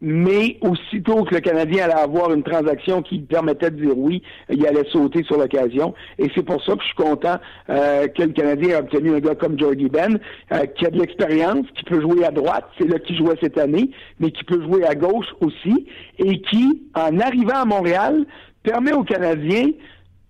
mais 0.00 0.58
aussitôt 0.60 1.24
que 1.24 1.34
le 1.34 1.40
Canadien 1.40 1.84
allait 1.84 2.00
avoir 2.00 2.32
une 2.32 2.42
transaction 2.42 3.02
qui 3.02 3.18
permettait 3.18 3.70
de 3.70 3.84
dire 3.84 3.96
oui, 3.96 4.22
il 4.48 4.64
allait 4.66 4.88
sauter 4.90 5.24
sur 5.24 5.38
l'occasion. 5.38 5.94
Et 6.18 6.28
c'est 6.34 6.44
pour 6.44 6.62
ça 6.64 6.74
que 6.74 6.80
je 6.80 6.86
suis 6.86 6.94
content 6.94 7.36
euh, 7.68 8.06
que 8.08 8.22
le 8.22 8.32
Canadien 8.32 8.70
ait 8.70 8.76
obtenu 8.76 9.14
un 9.14 9.20
gars 9.20 9.34
comme 9.34 9.58
Jordy 9.58 9.88
Ben, 9.88 10.18
euh, 10.52 10.66
qui 10.66 10.86
a 10.86 10.90
de 10.90 10.98
l'expérience, 10.98 11.66
qui 11.76 11.84
peut 11.84 12.00
jouer 12.00 12.24
à 12.24 12.30
droite, 12.30 12.68
c'est 12.78 12.88
là 12.88 12.98
qu'il 12.98 13.16
jouait 13.16 13.36
cette 13.42 13.58
année, 13.58 13.90
mais 14.20 14.30
qui 14.30 14.44
peut 14.44 14.62
jouer 14.62 14.84
à 14.84 14.94
gauche 14.94 15.26
aussi, 15.40 15.86
et 16.18 16.40
qui, 16.42 16.82
en 16.94 17.18
arrivant 17.18 17.62
à 17.62 17.64
Montréal, 17.64 18.24
permet 18.62 18.92
aux 18.92 19.04
Canadiens 19.04 19.68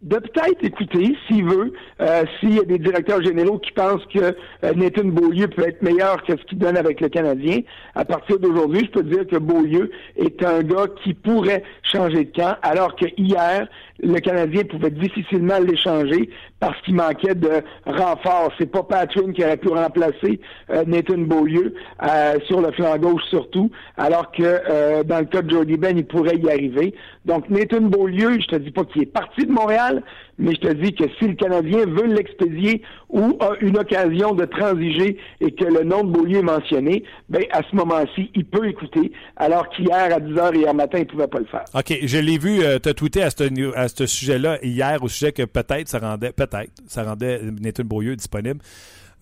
de 0.02 0.16
peut-être 0.16 0.64
écouter, 0.64 1.16
s'il 1.26 1.44
veut, 1.44 1.72
euh, 2.00 2.24
s'il 2.38 2.54
y 2.54 2.60
a 2.60 2.64
des 2.64 2.78
directeurs 2.78 3.20
généraux 3.22 3.58
qui 3.58 3.72
pensent 3.72 4.04
que 4.06 4.20
euh, 4.64 4.74
Nathan 4.76 5.04
Beaulieu 5.06 5.48
peut 5.48 5.66
être 5.66 5.82
meilleur 5.82 6.22
que 6.22 6.36
ce 6.36 6.42
qu'il 6.44 6.58
donne 6.58 6.76
avec 6.76 7.00
le 7.00 7.08
Canadien. 7.08 7.60
À 7.96 8.04
partir 8.04 8.38
d'aujourd'hui, 8.38 8.84
je 8.84 8.90
peux 8.90 9.02
dire 9.02 9.26
que 9.26 9.36
Beaulieu 9.36 9.90
est 10.16 10.44
un 10.44 10.62
gars 10.62 10.86
qui 11.02 11.14
pourrait 11.14 11.64
changer 11.82 12.26
de 12.26 12.32
camp, 12.32 12.56
alors 12.62 12.94
que 12.94 13.06
hier, 13.16 13.66
le 14.00 14.20
Canadien 14.20 14.62
pouvait 14.64 14.90
difficilement 14.90 15.58
l'échanger 15.58 16.30
parce 16.60 16.80
qu'il 16.82 16.94
manquait 16.94 17.34
de 17.34 17.62
renfort. 17.86 18.52
C'est 18.58 18.70
pas 18.70 18.82
Patrick 18.82 19.32
qui 19.32 19.44
aurait 19.44 19.56
pu 19.56 19.68
remplacer 19.68 20.40
euh, 20.70 20.84
Nathan 20.86 21.18
Beaulieu 21.18 21.74
euh, 22.02 22.38
sur 22.46 22.60
le 22.60 22.70
flanc 22.72 22.96
gauche 22.98 23.22
surtout, 23.30 23.70
alors 23.96 24.30
que 24.32 24.42
euh, 24.42 25.02
dans 25.02 25.18
le 25.20 25.26
cas 25.26 25.42
de 25.42 25.50
Jordy 25.50 25.76
Ben, 25.76 25.96
il 25.96 26.06
pourrait 26.06 26.36
y 26.36 26.48
arriver. 26.48 26.94
Donc 27.24 27.48
Nathan 27.50 27.82
Beaulieu, 27.82 28.38
je 28.40 28.46
te 28.46 28.56
dis 28.56 28.70
pas 28.70 28.84
qu'il 28.84 29.02
est 29.02 29.06
parti 29.06 29.46
de 29.46 29.52
Montréal, 29.52 30.02
mais 30.38 30.54
je 30.54 30.60
te 30.60 30.72
dis 30.72 30.94
que 30.94 31.04
si 31.18 31.28
le 31.28 31.34
Canadien 31.34 31.84
veut 31.86 32.06
l'expédier 32.06 32.82
ou 33.08 33.36
a 33.40 33.52
une 33.60 33.78
occasion 33.78 34.34
de 34.34 34.44
transiger 34.44 35.16
et 35.40 35.52
que 35.52 35.64
le 35.64 35.84
nom 35.84 36.04
de 36.04 36.10
Beaulieu 36.10 36.38
est 36.38 36.42
mentionné, 36.42 37.04
ben 37.28 37.42
à 37.50 37.62
ce 37.68 37.74
moment-ci, 37.74 38.30
il 38.34 38.44
peut 38.44 38.68
écouter, 38.68 39.12
alors 39.36 39.68
qu'hier 39.70 40.12
à 40.12 40.20
10h 40.20 40.56
hier 40.56 40.74
matin, 40.74 40.98
il 40.98 41.02
ne 41.02 41.10
pouvait 41.10 41.26
pas 41.26 41.38
le 41.38 41.46
faire. 41.46 41.64
OK, 41.74 41.98
je 42.02 42.18
l'ai 42.18 42.38
vu 42.38 42.62
euh, 42.62 42.78
te 42.78 42.90
tweeter 42.90 43.22
à 43.22 43.30
ce, 43.30 43.76
à 43.76 43.88
ce 43.88 44.06
sujet-là 44.06 44.58
hier 44.62 45.02
au 45.02 45.08
sujet 45.08 45.32
que 45.32 45.42
peut-être 45.44 45.88
ça 45.88 45.98
rendait 45.98 46.32
peut-être 46.32 46.70
ça 46.86 47.02
rendait 47.02 47.40
Nathan 47.60 47.84
Beaulieu 47.84 48.16
disponible. 48.16 48.60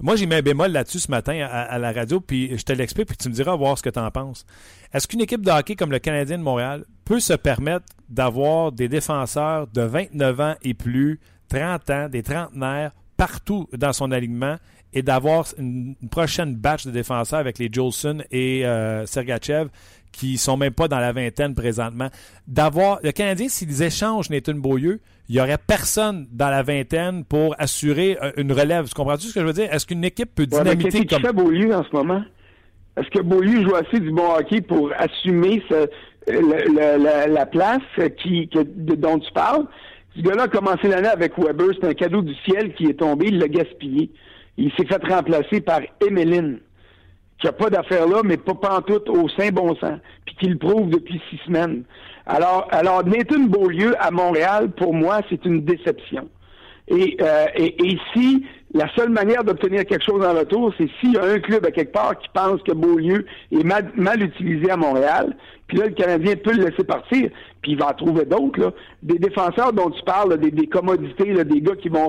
Moi, 0.00 0.16
j'ai 0.16 0.26
mis 0.26 0.34
un 0.34 0.42
bémol 0.42 0.70
là-dessus 0.72 1.00
ce 1.00 1.10
matin 1.10 1.46
à, 1.50 1.78
la 1.78 1.92
radio, 1.92 2.20
puis 2.20 2.56
je 2.56 2.62
te 2.62 2.72
l'explique, 2.72 3.08
puis 3.08 3.16
tu 3.16 3.28
me 3.28 3.34
diras 3.34 3.56
voir 3.56 3.78
ce 3.78 3.82
que 3.82 3.88
tu 3.88 3.98
en 3.98 4.10
penses. 4.10 4.44
Est-ce 4.92 5.08
qu'une 5.08 5.22
équipe 5.22 5.40
de 5.40 5.50
hockey 5.50 5.74
comme 5.74 5.90
le 5.90 5.98
Canadien 5.98 6.36
de 6.36 6.42
Montréal 6.42 6.84
peut 7.04 7.20
se 7.20 7.32
permettre 7.32 7.86
d'avoir 8.08 8.72
des 8.72 8.88
défenseurs 8.88 9.66
de 9.68 9.80
29 9.80 10.40
ans 10.40 10.54
et 10.62 10.74
plus, 10.74 11.18
30 11.48 11.90
ans, 11.90 12.08
des 12.08 12.22
trentenaires, 12.22 12.92
partout 13.16 13.68
dans 13.72 13.94
son 13.94 14.12
alignement 14.12 14.56
et 14.92 15.02
d'avoir 15.02 15.46
une, 15.58 15.94
prochaine 16.10 16.54
batch 16.54 16.86
de 16.86 16.90
défenseurs 16.90 17.38
avec 17.38 17.58
les 17.58 17.70
Jolson 17.72 18.22
et 18.30 18.66
euh, 18.66 19.06
Sergachev 19.06 19.68
qui 20.16 20.38
sont 20.38 20.56
même 20.56 20.72
pas 20.72 20.88
dans 20.88 20.98
la 20.98 21.12
vingtaine 21.12 21.54
présentement. 21.54 22.08
D'avoir 22.46 22.98
le 23.02 23.12
Canadien, 23.12 23.48
s'ils 23.48 23.82
échangent 23.82 24.30
Nathan 24.30 24.54
Beaulieu, 24.54 25.00
il 25.28 25.34
n'y 25.34 25.40
aurait 25.40 25.58
personne 25.58 26.26
dans 26.32 26.48
la 26.48 26.62
vingtaine 26.62 27.24
pour 27.24 27.54
assurer 27.58 28.16
euh, 28.22 28.32
une 28.38 28.52
relève. 28.52 28.88
Tu 28.88 28.94
comprends-tu 28.94 29.26
ce 29.26 29.34
que 29.34 29.40
je 29.40 29.46
veux 29.46 29.52
dire? 29.52 29.72
Est-ce 29.72 29.86
qu'une 29.86 30.04
équipe 30.04 30.34
peut 30.34 30.46
dynamiter 30.46 31.00
ouais, 31.00 31.06
comme... 31.06 31.22
fait 31.22 31.32
Beaulieu 31.32 31.74
en 31.74 31.84
ce 31.84 31.94
moment? 31.94 32.22
Est-ce 32.96 33.10
que 33.10 33.20
Beaulieu 33.20 33.62
joue 33.62 33.74
assez 33.74 34.00
du 34.00 34.10
bon 34.10 34.32
hockey 34.38 34.62
pour 34.62 34.90
assumer 34.96 35.62
la, 36.26 37.46
place 37.46 37.82
qui, 38.22 38.48
dont 38.54 39.18
tu 39.18 39.30
parles? 39.32 39.66
Ce 40.16 40.22
gars-là 40.22 40.44
a 40.44 40.48
commencé 40.48 40.88
l'année 40.88 41.08
avec 41.08 41.38
Weber. 41.38 41.66
C'est 41.78 41.88
un 41.88 41.92
cadeau 41.92 42.22
du 42.22 42.34
ciel 42.46 42.72
qui 42.72 42.86
est 42.86 42.98
tombé. 42.98 43.26
Il 43.28 43.38
l'a 43.38 43.48
gaspillé. 43.48 44.10
Il 44.56 44.72
s'est 44.72 44.86
fait 44.86 45.04
remplacer 45.04 45.60
par 45.60 45.80
Emeline 46.00 46.60
qui 47.38 47.46
n'a 47.46 47.52
pas 47.52 47.70
d'affaires 47.70 48.06
là, 48.06 48.22
mais 48.24 48.36
pas 48.36 48.54
pantoute 48.54 49.08
au 49.08 49.28
sein 49.28 49.50
bon 49.50 49.74
sens, 49.76 49.98
puis 50.24 50.36
qui 50.36 50.46
le 50.46 50.58
prouve 50.58 50.88
depuis 50.90 51.20
six 51.30 51.38
semaines. 51.46 51.84
Alors, 52.26 52.66
alors 52.70 53.04
Nathan 53.04 53.40
Beaulieu 53.40 53.94
à 53.98 54.10
Montréal, 54.10 54.70
pour 54.70 54.94
moi, 54.94 55.20
c'est 55.28 55.44
une 55.44 55.64
déception. 55.64 56.28
Et, 56.88 57.16
euh, 57.20 57.46
et, 57.56 57.74
et, 57.84 57.98
si 58.12 58.46
la 58.72 58.88
seule 58.94 59.10
manière 59.10 59.42
d'obtenir 59.42 59.84
quelque 59.84 60.04
chose 60.04 60.24
en 60.24 60.34
retour, 60.34 60.72
c'est 60.78 60.88
s'il 61.00 61.14
y 61.14 61.18
a 61.18 61.24
un 61.24 61.40
club 61.40 61.66
à 61.66 61.72
quelque 61.72 61.92
part 61.92 62.16
qui 62.16 62.28
pense 62.32 62.62
que 62.62 62.72
Beaulieu 62.72 63.26
est 63.50 63.64
mal, 63.64 63.90
mal 63.96 64.22
utilisé 64.22 64.70
à 64.70 64.76
Montréal, 64.76 65.36
puis 65.66 65.78
là, 65.78 65.86
le 65.86 65.94
Canadien 65.94 66.36
peut 66.36 66.52
le 66.52 66.64
laisser 66.66 66.84
partir, 66.84 67.30
puis 67.66 67.72
il 67.72 67.78
va 67.78 67.88
en 67.88 67.94
trouver 67.94 68.24
d'autres. 68.24 68.74
Des 69.02 69.18
défenseurs 69.18 69.72
dont 69.72 69.90
tu 69.90 70.00
parles, 70.04 70.38
des, 70.38 70.52
des, 70.52 70.68
commodités, 70.68 71.32
là, 71.32 71.42
des 71.42 71.60
gars 71.60 71.74
qui 71.74 71.88
vont 71.88 72.06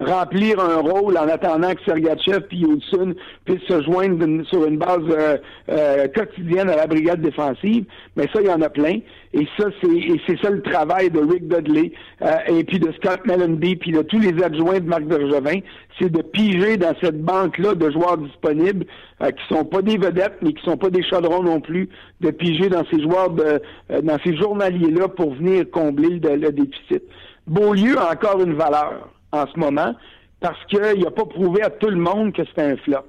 remplir 0.00 0.60
un 0.60 0.76
rôle 0.82 1.16
en 1.16 1.26
attendant 1.28 1.72
que 1.74 1.82
Sergachev 1.86 2.40
puis 2.46 2.62
Hudson 2.62 3.14
puissent 3.46 3.66
se 3.66 3.82
joindre 3.84 4.44
sur 4.50 4.66
une 4.66 4.76
base 4.76 5.00
euh, 5.08 5.38
euh, 5.70 6.08
quotidienne 6.08 6.68
à 6.68 6.76
la 6.76 6.86
brigade 6.86 7.22
défensive. 7.22 7.86
Mais 8.16 8.24
ça, 8.34 8.42
il 8.42 8.48
y 8.48 8.50
en 8.50 8.60
a 8.60 8.68
plein. 8.68 8.98
Et 9.32 9.46
ça, 9.58 9.68
c'est 9.80 10.42
ça 10.42 10.50
le 10.50 10.60
travail 10.60 11.10
de 11.10 11.20
Rick 11.20 11.48
Dudley 11.48 11.92
euh, 12.20 12.36
et 12.48 12.64
puis 12.64 12.78
de 12.78 12.92
Scott 12.92 13.20
Mellenby, 13.24 13.76
puis 13.76 13.92
de 13.92 14.02
tous 14.02 14.18
les 14.18 14.42
adjoints 14.42 14.80
de 14.80 14.88
Marc 14.88 15.04
Bergevin, 15.04 15.60
c'est 15.98 16.12
de 16.12 16.20
piger 16.20 16.76
dans 16.76 16.94
cette 17.00 17.22
banque-là 17.22 17.74
de 17.74 17.90
joueurs 17.90 18.18
disponibles 18.18 18.84
euh, 19.22 19.30
qui 19.30 19.54
sont 19.54 19.64
pas 19.64 19.82
des 19.82 19.98
vedettes, 19.98 20.36
mais 20.42 20.52
qui 20.52 20.62
sont 20.64 20.76
pas 20.76 20.90
des 20.90 21.02
chaudrons 21.02 21.42
non 21.42 21.60
plus, 21.60 21.88
de 22.20 22.30
piger 22.30 22.68
dans 22.68 22.84
ces 22.90 23.00
joueurs 23.02 23.30
de 23.30 23.60
euh, 23.90 24.00
dans 24.02 24.18
ces 24.24 24.36
journaliers-là 24.36 25.08
pour 25.08 25.34
venir 25.34 25.64
combler 25.70 26.20
le, 26.20 26.50
déficit. 26.52 27.02
Beaulieu 27.46 27.98
a 27.98 28.12
encore 28.12 28.40
une 28.40 28.54
valeur 28.54 29.08
en 29.32 29.46
ce 29.46 29.58
moment 29.58 29.94
parce 30.40 30.62
qu'il 30.66 31.02
n'a 31.02 31.10
pas 31.10 31.24
prouvé 31.24 31.62
à 31.62 31.70
tout 31.70 31.90
le 31.90 31.96
monde 31.96 32.32
que 32.32 32.44
c'était 32.44 32.62
un 32.62 32.76
flop. 32.76 33.06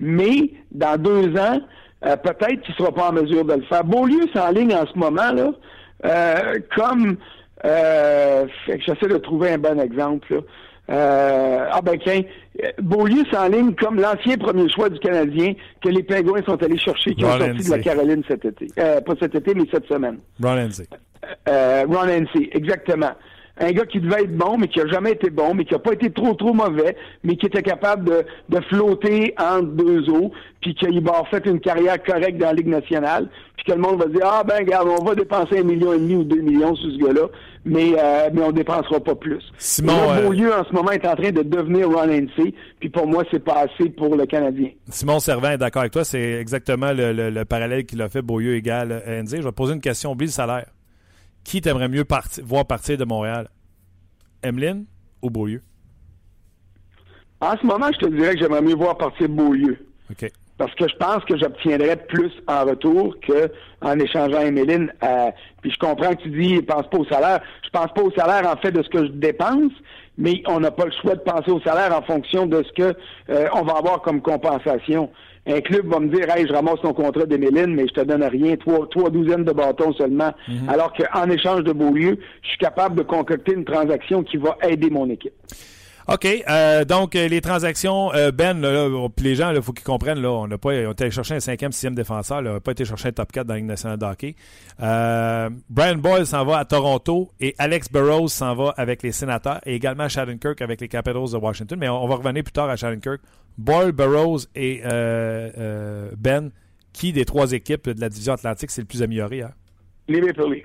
Mais 0.00 0.50
dans 0.72 1.00
deux 1.00 1.36
ans, 1.38 1.60
euh, 2.04 2.16
peut-être 2.16 2.62
qu'il 2.62 2.72
ne 2.72 2.78
sera 2.78 2.92
pas 2.92 3.08
en 3.08 3.12
mesure 3.12 3.44
de 3.44 3.54
le 3.54 3.62
faire. 3.62 3.84
Beaulieu 3.84 4.24
ligne 4.52 4.74
en 4.74 4.86
ce 4.86 4.98
moment, 4.98 5.32
là, 5.32 5.50
euh, 6.04 6.58
comme 6.76 7.16
euh, 7.64 8.46
j'essaie 8.68 9.08
de 9.08 9.16
trouver 9.18 9.52
un 9.52 9.58
bon 9.58 9.80
exemple. 9.80 10.42
Euh, 10.88 11.66
ah 11.70 11.80
ben 11.82 11.98
tiens, 12.02 12.22
Beaulieu 12.80 13.24
ligne 13.50 13.74
comme 13.74 14.00
l'ancien 14.00 14.36
premier 14.38 14.68
choix 14.70 14.88
du 14.88 14.98
Canadien 15.00 15.54
que 15.82 15.88
les 15.88 16.02
Pingouins 16.02 16.42
sont 16.44 16.62
allés 16.62 16.78
chercher, 16.78 17.14
qui 17.14 17.24
ont 17.24 17.38
sorti 17.38 17.64
de 17.64 17.70
la 17.70 17.78
Caroline 17.80 18.22
cet 18.28 18.44
été. 18.44 18.68
pas 18.76 19.14
cet 19.20 19.34
été, 19.34 19.54
mais 19.54 19.64
cette 19.72 19.86
semaine. 19.86 20.18
Ron 20.42 20.68
NC. 20.68 20.86
Ron 21.46 22.06
NC, 22.06 22.50
exactement 22.52 23.12
un 23.58 23.72
gars 23.72 23.86
qui 23.86 24.00
devait 24.00 24.24
être 24.24 24.36
bon, 24.36 24.58
mais 24.58 24.68
qui 24.68 24.80
a 24.80 24.86
jamais 24.86 25.12
été 25.12 25.30
bon, 25.30 25.54
mais 25.54 25.64
qui 25.64 25.74
a 25.74 25.78
pas 25.78 25.92
été 25.92 26.10
trop 26.10 26.34
trop 26.34 26.52
mauvais, 26.52 26.96
mais 27.24 27.36
qui 27.36 27.46
était 27.46 27.62
capable 27.62 28.04
de, 28.04 28.24
de 28.48 28.60
flotter 28.64 29.34
entre 29.38 29.68
deux 29.68 30.08
eaux, 30.10 30.30
puis 30.60 30.74
qu'il 30.74 31.02
va 31.02 31.12
avoir 31.12 31.28
fait 31.28 31.46
une 31.46 31.60
carrière 31.60 32.02
correcte 32.02 32.38
dans 32.38 32.46
la 32.46 32.52
Ligue 32.52 32.68
nationale, 32.68 33.28
puis 33.56 33.64
que 33.64 33.72
le 33.72 33.78
monde 33.78 33.98
va 33.98 34.06
dire 34.06 34.22
ah 34.24 34.44
ben 34.44 34.58
regarde, 34.58 34.88
on 34.88 35.04
va 35.04 35.14
dépenser 35.14 35.60
un 35.60 35.62
million 35.62 35.92
et 35.94 35.98
demi 35.98 36.16
ou 36.16 36.24
deux 36.24 36.42
millions 36.42 36.74
sur 36.74 36.90
ce 36.90 36.98
gars-là, 36.98 37.28
mais 37.64 37.94
euh, 37.98 38.28
mais 38.32 38.42
on 38.42 38.52
dépensera 38.52 39.00
pas 39.00 39.14
plus. 39.14 39.42
Simon, 39.56 40.14
et 40.16 40.36
lieu 40.36 40.52
en 40.52 40.64
ce 40.64 40.72
moment 40.74 40.90
est 40.90 41.06
en 41.06 41.16
train 41.16 41.30
de 41.30 41.42
devenir 41.42 41.88
Ron 41.88 42.08
NC, 42.08 42.54
puis 42.78 42.90
pour 42.90 43.06
moi 43.06 43.24
c'est 43.30 43.42
pas 43.42 43.64
assez 43.64 43.88
pour 43.90 44.16
le 44.16 44.26
Canadien. 44.26 44.70
Simon 44.90 45.18
Servin 45.18 45.52
est 45.52 45.58
d'accord 45.58 45.80
avec 45.80 45.92
toi, 45.92 46.04
c'est 46.04 46.32
exactement 46.40 46.92
le, 46.92 47.30
le, 47.30 47.44
parallèle 47.46 47.86
qu'il 47.86 48.02
a 48.02 48.08
fait 48.08 48.22
Beaulieu 48.22 48.54
égal 48.54 49.02
NC. 49.06 49.38
Je 49.38 49.42
vais 49.42 49.52
poser 49.52 49.72
une 49.72 49.80
question, 49.80 50.12
oublie 50.12 50.26
le 50.26 50.32
salaire 50.32 50.66
qui 51.46 51.60
t'aimerais 51.60 51.88
mieux 51.88 52.04
voir 52.42 52.66
partir 52.66 52.98
de 52.98 53.04
Montréal? 53.04 53.48
Emeline 54.42 54.84
ou 55.22 55.30
Beaulieu? 55.30 55.62
En 57.40 57.56
ce 57.56 57.64
moment, 57.64 57.86
je 57.92 58.04
te 58.04 58.10
dirais 58.10 58.34
que 58.34 58.40
j'aimerais 58.40 58.62
mieux 58.62 58.74
voir 58.74 58.98
partir 58.98 59.28
Beaulieu. 59.28 59.78
OK. 60.10 60.28
Parce 60.58 60.74
que 60.74 60.88
je 60.88 60.96
pense 60.96 61.22
que 61.24 61.38
j'obtiendrais 61.38 61.96
plus 61.96 62.32
en 62.48 62.64
retour 62.64 63.14
qu'en 63.24 63.98
échangeant 63.98 64.40
Emeline. 64.40 64.92
Euh, 65.04 65.30
puis 65.62 65.70
je 65.70 65.78
comprends 65.78 66.14
que 66.14 66.22
tu 66.22 66.30
dis, 66.30 66.60
pense 66.62 66.88
pas 66.90 66.98
au 66.98 67.04
salaire. 67.04 67.40
Je 67.64 67.70
pense 67.70 67.92
pas 67.94 68.02
au 68.02 68.10
salaire 68.10 68.50
en 68.50 68.56
fait 68.56 68.72
de 68.72 68.82
ce 68.82 68.88
que 68.88 69.06
je 69.06 69.12
dépense, 69.12 69.72
mais 70.18 70.42
on 70.48 70.58
n'a 70.58 70.72
pas 70.72 70.86
le 70.86 70.92
choix 71.00 71.14
de 71.14 71.20
penser 71.20 71.50
au 71.50 71.60
salaire 71.60 71.96
en 71.96 72.02
fonction 72.02 72.46
de 72.46 72.64
ce 72.64 72.72
que 72.72 72.98
euh, 73.28 73.46
on 73.54 73.62
va 73.62 73.74
avoir 73.74 74.02
comme 74.02 74.20
compensation 74.20 75.10
un 75.46 75.60
club 75.60 75.86
va 75.86 76.00
me 76.00 76.08
dire 76.08 76.28
Hey, 76.34 76.46
je 76.46 76.52
ramasse 76.52 76.80
ton 76.82 76.92
contrat 76.92 77.26
d'Emeline, 77.26 77.74
mais 77.74 77.86
je 77.86 77.94
te 77.94 78.00
donne 78.00 78.24
rien, 78.24 78.56
trois, 78.56 78.88
trois 78.88 79.10
douzaines 79.10 79.44
de 79.44 79.52
bâtons 79.52 79.92
seulement. 79.92 80.32
Mhm. 80.48 80.68
Alors 80.68 80.92
qu'en 80.92 81.30
échange 81.30 81.62
de 81.64 81.72
Beaulieu, 81.72 82.18
je 82.42 82.48
suis 82.48 82.58
capable 82.58 82.96
de 82.96 83.02
concocter 83.02 83.52
une 83.52 83.64
transaction 83.64 84.22
qui 84.22 84.36
va 84.36 84.56
aider 84.68 84.90
mon 84.90 85.08
équipe. 85.10 85.34
OK. 86.08 86.24
Euh, 86.24 86.84
donc, 86.84 87.16
euh, 87.16 87.26
les 87.26 87.40
transactions, 87.40 88.14
euh, 88.14 88.30
Ben, 88.30 88.60
là, 88.60 88.88
les 89.18 89.34
gens, 89.34 89.50
il 89.50 89.60
faut 89.60 89.72
qu'ils 89.72 89.84
comprennent, 89.84 90.20
là, 90.20 90.30
on 90.30 90.46
n'a 90.46 90.56
pas 90.56 90.68
on 90.68 90.92
été 90.92 91.10
chercher 91.10 91.34
un 91.34 91.40
cinquième, 91.40 91.72
sixième 91.72 91.96
défenseur, 91.96 92.42
là, 92.42 92.50
on 92.50 92.54
n'a 92.54 92.60
pas 92.60 92.72
été 92.72 92.84
chercher 92.84 93.08
un 93.08 93.12
top 93.12 93.32
4 93.32 93.46
dans 93.46 93.54
la 93.54 93.58
Ligue 93.58 93.68
nationale 93.68 93.98
de 93.98 94.04
hockey. 94.04 94.36
Brian 94.78 95.96
Boyle 95.96 96.24
s'en 96.24 96.44
va 96.44 96.58
à 96.58 96.64
Toronto 96.64 97.32
et 97.40 97.56
Alex 97.58 97.90
Burrows 97.90 98.28
s'en 98.28 98.54
va 98.54 98.72
avec 98.76 99.02
les 99.02 99.10
sénateurs 99.10 99.60
et 99.66 99.74
également 99.74 100.06
Kirk 100.06 100.62
avec 100.62 100.80
les 100.80 100.88
Capitals 100.88 101.32
de 101.32 101.36
Washington. 101.38 101.78
Mais 101.78 101.88
on, 101.88 102.06
va 102.06 102.14
revenir 102.14 102.44
plus 102.44 102.52
tard 102.52 102.70
à 102.70 102.76
Kirk. 102.76 103.20
Boyle, 103.58 103.90
Burrows 103.90 104.40
et 104.54 104.82
Ben, 104.84 106.50
qui 106.92 107.12
des 107.12 107.24
trois 107.24 107.52
équipes 107.52 107.88
de 107.90 108.00
la 108.00 108.08
division 108.08 108.34
Atlantique 108.34 108.70
c'est 108.70 108.82
le 108.82 108.86
plus 108.86 109.02
amélioré? 109.02 109.42
Hein? 109.42 109.50
Les 110.08 110.20
Maple 110.20 110.52
Leafs. 110.52 110.64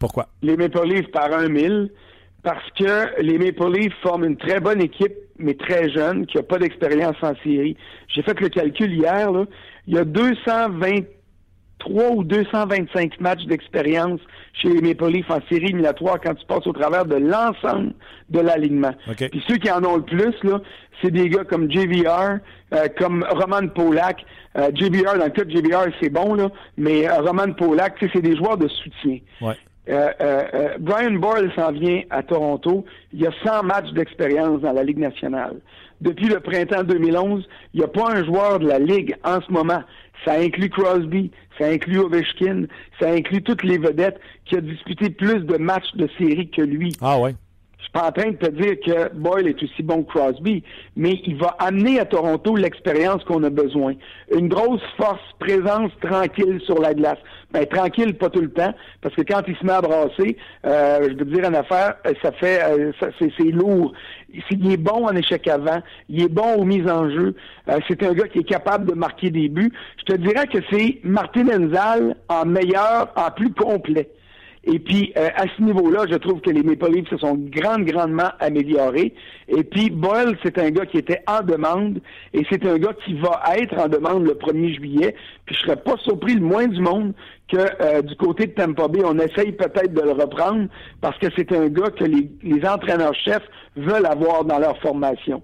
Pourquoi? 0.00 0.28
Les 0.42 0.56
Maple 0.56 0.84
Leafs 0.84 1.10
par 1.12 1.32
un 1.32 1.48
mille 1.48 1.90
parce 2.42 2.64
que 2.78 3.20
les 3.20 3.38
Maple 3.38 3.72
Leafs 3.72 3.94
forment 4.02 4.24
une 4.24 4.36
très 4.36 4.60
bonne 4.60 4.80
équipe, 4.80 5.14
mais 5.38 5.54
très 5.54 5.90
jeune, 5.90 6.26
qui 6.26 6.36
n'a 6.36 6.42
pas 6.42 6.58
d'expérience 6.58 7.16
en 7.22 7.34
série. 7.42 7.76
J'ai 8.08 8.22
fait 8.22 8.38
le 8.40 8.48
calcul 8.48 8.92
hier, 8.92 9.32
là. 9.32 9.44
il 9.86 9.94
y 9.94 9.98
a 9.98 10.04
223 10.04 12.10
ou 12.10 12.24
225 12.24 13.20
matchs 13.20 13.44
d'expérience 13.44 14.20
chez 14.52 14.68
les 14.68 14.80
Maple 14.80 15.12
Leafs 15.12 15.30
en 15.30 15.40
série 15.48 15.66
éliminatoire 15.66 16.20
quand 16.20 16.34
tu 16.34 16.44
passes 16.46 16.66
au 16.66 16.72
travers 16.72 17.04
de 17.04 17.16
l'ensemble 17.16 17.94
de 18.28 18.40
l'alignement. 18.40 18.92
Puis 19.16 19.42
ceux 19.48 19.56
qui 19.56 19.70
en 19.70 19.84
ont 19.84 19.96
le 19.96 20.02
plus, 20.02 20.34
là, 20.42 20.60
c'est 21.02 21.10
des 21.10 21.28
gars 21.28 21.44
comme 21.44 21.70
JVR, 21.70 22.38
euh, 22.74 22.88
comme 22.98 23.24
Roman 23.30 23.68
Polak. 23.68 24.24
Euh, 24.56 24.70
JVR, 24.74 25.18
dans 25.18 25.24
le 25.24 25.30
cas 25.30 25.44
de 25.44 25.50
JVR, 25.50 25.86
c'est 26.00 26.10
bon, 26.10 26.34
là, 26.34 26.50
mais 26.76 27.08
euh, 27.08 27.20
Roman 27.20 27.52
Polak, 27.52 28.04
c'est 28.12 28.22
des 28.22 28.36
joueurs 28.36 28.56
de 28.56 28.68
soutien. 28.68 29.18
Ouais. 29.40 29.56
Euh, 29.88 30.10
euh, 30.20 30.44
euh, 30.54 30.68
Brian 30.78 31.12
Boyle 31.12 31.50
s'en 31.56 31.72
vient 31.72 32.02
à 32.10 32.22
Toronto. 32.22 32.84
Il 33.12 33.20
y 33.20 33.26
a 33.26 33.32
100 33.44 33.64
matchs 33.64 33.92
d'expérience 33.92 34.60
dans 34.60 34.72
la 34.72 34.84
Ligue 34.84 34.98
nationale. 34.98 35.56
Depuis 36.00 36.28
le 36.28 36.40
printemps 36.40 36.84
2011, 36.84 37.46
il 37.74 37.80
n'y 37.80 37.84
a 37.84 37.88
pas 37.88 38.12
un 38.12 38.24
joueur 38.24 38.58
de 38.58 38.68
la 38.68 38.78
Ligue 38.78 39.16
en 39.24 39.40
ce 39.40 39.50
moment. 39.50 39.82
Ça 40.24 40.34
inclut 40.34 40.68
Crosby, 40.68 41.30
ça 41.58 41.66
inclut 41.66 41.98
Ovechkin, 41.98 42.66
ça 42.98 43.10
inclut 43.10 43.42
toutes 43.42 43.62
les 43.62 43.78
vedettes 43.78 44.20
qui 44.44 44.56
a 44.56 44.60
disputé 44.60 45.10
plus 45.10 45.40
de 45.40 45.56
matchs 45.56 45.94
de 45.94 46.08
série 46.18 46.50
que 46.50 46.62
lui. 46.62 46.94
Ah 47.00 47.18
ouais. 47.18 47.34
Je 47.80 47.84
suis 47.84 47.92
pas 47.92 48.08
en 48.08 48.12
train 48.12 48.30
de 48.30 48.36
te 48.36 48.50
dire 48.50 48.78
que 48.84 49.14
Boyle 49.14 49.48
est 49.48 49.62
aussi 49.62 49.82
bon 49.82 50.02
que 50.02 50.12
Crosby, 50.12 50.62
mais 50.96 51.18
il 51.26 51.36
va 51.36 51.56
amener 51.58 51.98
à 51.98 52.04
Toronto 52.04 52.54
l'expérience 52.54 53.24
qu'on 53.24 53.42
a 53.42 53.48
besoin. 53.48 53.94
Une 54.36 54.48
grosse 54.48 54.82
force, 54.98 55.22
présence 55.38 55.90
tranquille 56.02 56.60
sur 56.66 56.78
la 56.78 56.92
glace. 56.92 57.18
Mais 57.54 57.60
ben, 57.60 57.78
tranquille, 57.78 58.14
pas 58.14 58.28
tout 58.28 58.42
le 58.42 58.50
temps, 58.50 58.72
parce 59.00 59.14
que 59.14 59.22
quand 59.22 59.40
il 59.48 59.56
se 59.56 59.64
met 59.64 59.72
à 59.72 59.80
brasser, 59.80 60.36
euh, 60.66 60.98
je 61.04 61.08
veux 61.08 61.16
te 61.16 61.24
dire 61.24 61.48
une 61.48 61.56
affaire, 61.56 61.94
euh, 62.06 62.12
ça 62.22 62.32
fait, 62.32 62.60
euh, 62.62 62.92
c'est, 63.18 63.44
lourd. 63.44 63.94
Il 64.50 64.70
est 64.70 64.76
bon 64.76 65.06
en 65.06 65.16
échec 65.16 65.48
avant, 65.48 65.82
il 66.10 66.22
est 66.22 66.28
bon 66.28 66.56
aux 66.56 66.64
mises 66.64 66.86
en 66.86 67.10
jeu. 67.10 67.34
c'est 67.88 68.02
un 68.02 68.12
gars 68.12 68.28
qui 68.28 68.40
est 68.40 68.48
capable 68.48 68.90
de 68.90 68.94
marquer 68.94 69.30
des 69.30 69.48
buts. 69.48 69.72
Je 69.98 70.14
te 70.14 70.20
dirais 70.20 70.46
que 70.46 70.58
c'est 70.70 71.00
Martin 71.02 71.48
Enzal 71.48 72.14
en 72.28 72.44
meilleur, 72.44 73.10
en 73.16 73.30
plus 73.30 73.52
complet. 73.52 74.10
Et 74.64 74.78
puis, 74.78 75.12
euh, 75.16 75.28
à 75.36 75.44
ce 75.56 75.62
niveau-là, 75.62 76.04
je 76.10 76.16
trouve 76.16 76.40
que 76.40 76.50
les 76.50 76.62
Maple 76.62 77.08
se 77.08 77.16
sont 77.16 77.34
grand, 77.34 77.78
grandement 77.78 78.30
améliorés. 78.40 79.14
Et 79.48 79.64
puis, 79.64 79.88
Boyle, 79.88 80.36
c'est 80.42 80.58
un 80.58 80.70
gars 80.70 80.84
qui 80.84 80.98
était 80.98 81.22
en 81.26 81.40
demande 81.42 82.00
et 82.34 82.44
c'est 82.50 82.64
un 82.66 82.76
gars 82.76 82.92
qui 83.04 83.14
va 83.14 83.42
être 83.56 83.78
en 83.78 83.88
demande 83.88 84.24
le 84.24 84.34
1er 84.34 84.74
juillet. 84.76 85.14
Puis, 85.46 85.56
je 85.56 85.60
serais 85.62 85.76
pas 85.76 85.96
surpris 86.04 86.34
le 86.34 86.42
moins 86.42 86.66
du 86.66 86.80
monde 86.80 87.14
que 87.48 87.56
euh, 87.56 88.02
du 88.02 88.14
côté 88.16 88.46
de 88.48 88.52
Tampa 88.52 88.86
Bay, 88.88 89.00
on 89.02 89.18
essaye 89.18 89.52
peut-être 89.52 89.94
de 89.94 90.02
le 90.02 90.12
reprendre 90.12 90.68
parce 91.00 91.16
que 91.18 91.28
c'est 91.36 91.52
un 91.52 91.68
gars 91.68 91.90
que 91.90 92.04
les, 92.04 92.30
les 92.42 92.68
entraîneurs-chefs 92.68 93.48
veulent 93.76 94.06
avoir 94.06 94.44
dans 94.44 94.58
leur 94.58 94.78
formation. 94.80 95.42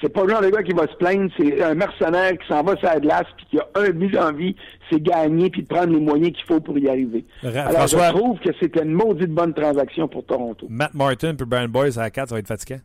C'est 0.00 0.08
pas 0.08 0.24
le 0.24 0.30
genre 0.30 0.42
de 0.42 0.50
gars 0.50 0.62
qui 0.62 0.72
va 0.72 0.88
se 0.88 0.96
plaindre, 0.96 1.30
c'est 1.36 1.62
un 1.62 1.74
mercenaire 1.74 2.32
qui 2.32 2.46
s'en 2.48 2.62
va 2.62 2.76
sur 2.76 2.88
la 2.88 2.98
glace 2.98 3.26
puis 3.36 3.46
qui 3.50 3.58
a 3.58 3.66
un 3.76 3.90
but 3.90 4.12
d'envie, 4.12 4.56
c'est 4.90 5.00
gagner 5.00 5.50
puis 5.50 5.62
de 5.62 5.68
prendre 5.68 5.92
les 5.92 6.00
moyens 6.00 6.32
qu'il 6.32 6.44
faut 6.46 6.60
pour 6.60 6.76
y 6.78 6.88
arriver. 6.88 7.24
Alors, 7.44 7.86
je 7.86 7.96
trouve 8.10 8.40
que 8.40 8.50
c'était 8.60 8.82
une 8.82 8.92
maudite 8.92 9.30
bonne 9.30 9.54
transaction 9.54 10.08
pour 10.08 10.26
Toronto. 10.26 10.66
Matt 10.68 10.94
Martin 10.94 11.34
puis 11.34 11.46
Brian 11.46 11.68
Boyce 11.68 11.96
à 11.96 12.02
la 12.02 12.10
4, 12.10 12.28
ça 12.28 12.34
va 12.34 12.38
être 12.40 12.48
fatigant? 12.48 12.80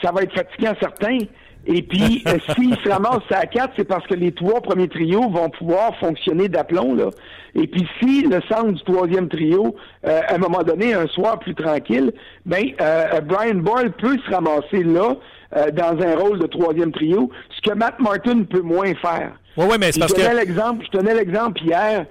Ça 0.00 0.12
va 0.12 0.22
être 0.22 0.32
fatigant, 0.32 0.72
certain. 0.80 1.18
Et 1.66 1.82
puis, 1.82 2.22
euh, 2.28 2.38
s'ils 2.54 2.76
se 2.76 2.88
ramassent 2.88 3.30
à 3.30 3.46
4, 3.46 3.74
c'est 3.76 3.84
parce 3.84 4.06
que 4.06 4.14
les 4.14 4.32
trois 4.32 4.60
premiers 4.60 4.88
trios 4.88 5.28
vont 5.30 5.50
pouvoir 5.50 5.96
fonctionner 5.98 6.48
d'aplomb. 6.48 6.94
Là. 6.94 7.10
Et 7.54 7.66
puis, 7.66 7.86
si 8.00 8.22
le 8.22 8.40
centre 8.48 8.72
du 8.72 8.82
troisième 8.82 9.28
trio, 9.28 9.76
euh, 10.06 10.20
à 10.26 10.34
un 10.34 10.38
moment 10.38 10.62
donné, 10.62 10.94
un 10.94 11.06
soir 11.06 11.38
plus 11.38 11.54
tranquille, 11.54 12.12
ben 12.46 12.64
euh, 12.80 13.20
Brian 13.20 13.56
Boyle 13.56 13.92
peut 13.92 14.18
se 14.24 14.30
ramasser 14.30 14.82
là 14.82 15.16
euh, 15.56 15.70
dans 15.70 16.00
un 16.00 16.16
rôle 16.16 16.38
de 16.38 16.46
troisième 16.46 16.92
trio, 16.92 17.30
ce 17.50 17.70
que 17.70 17.74
Matt 17.76 17.98
Martin 18.00 18.44
peut 18.44 18.60
moins 18.62 18.94
faire. 18.94 19.32
Oui, 19.56 19.66
oui, 19.70 19.76
mais 19.78 19.92
c'est 19.92 20.00
parce 20.00 20.12
je 20.16 20.24
que... 20.26 20.36
L'exemple, 20.36 20.84
je 20.86 20.98
tenais 20.98 21.14
l'exemple 21.14 21.60
hier. 21.62 22.06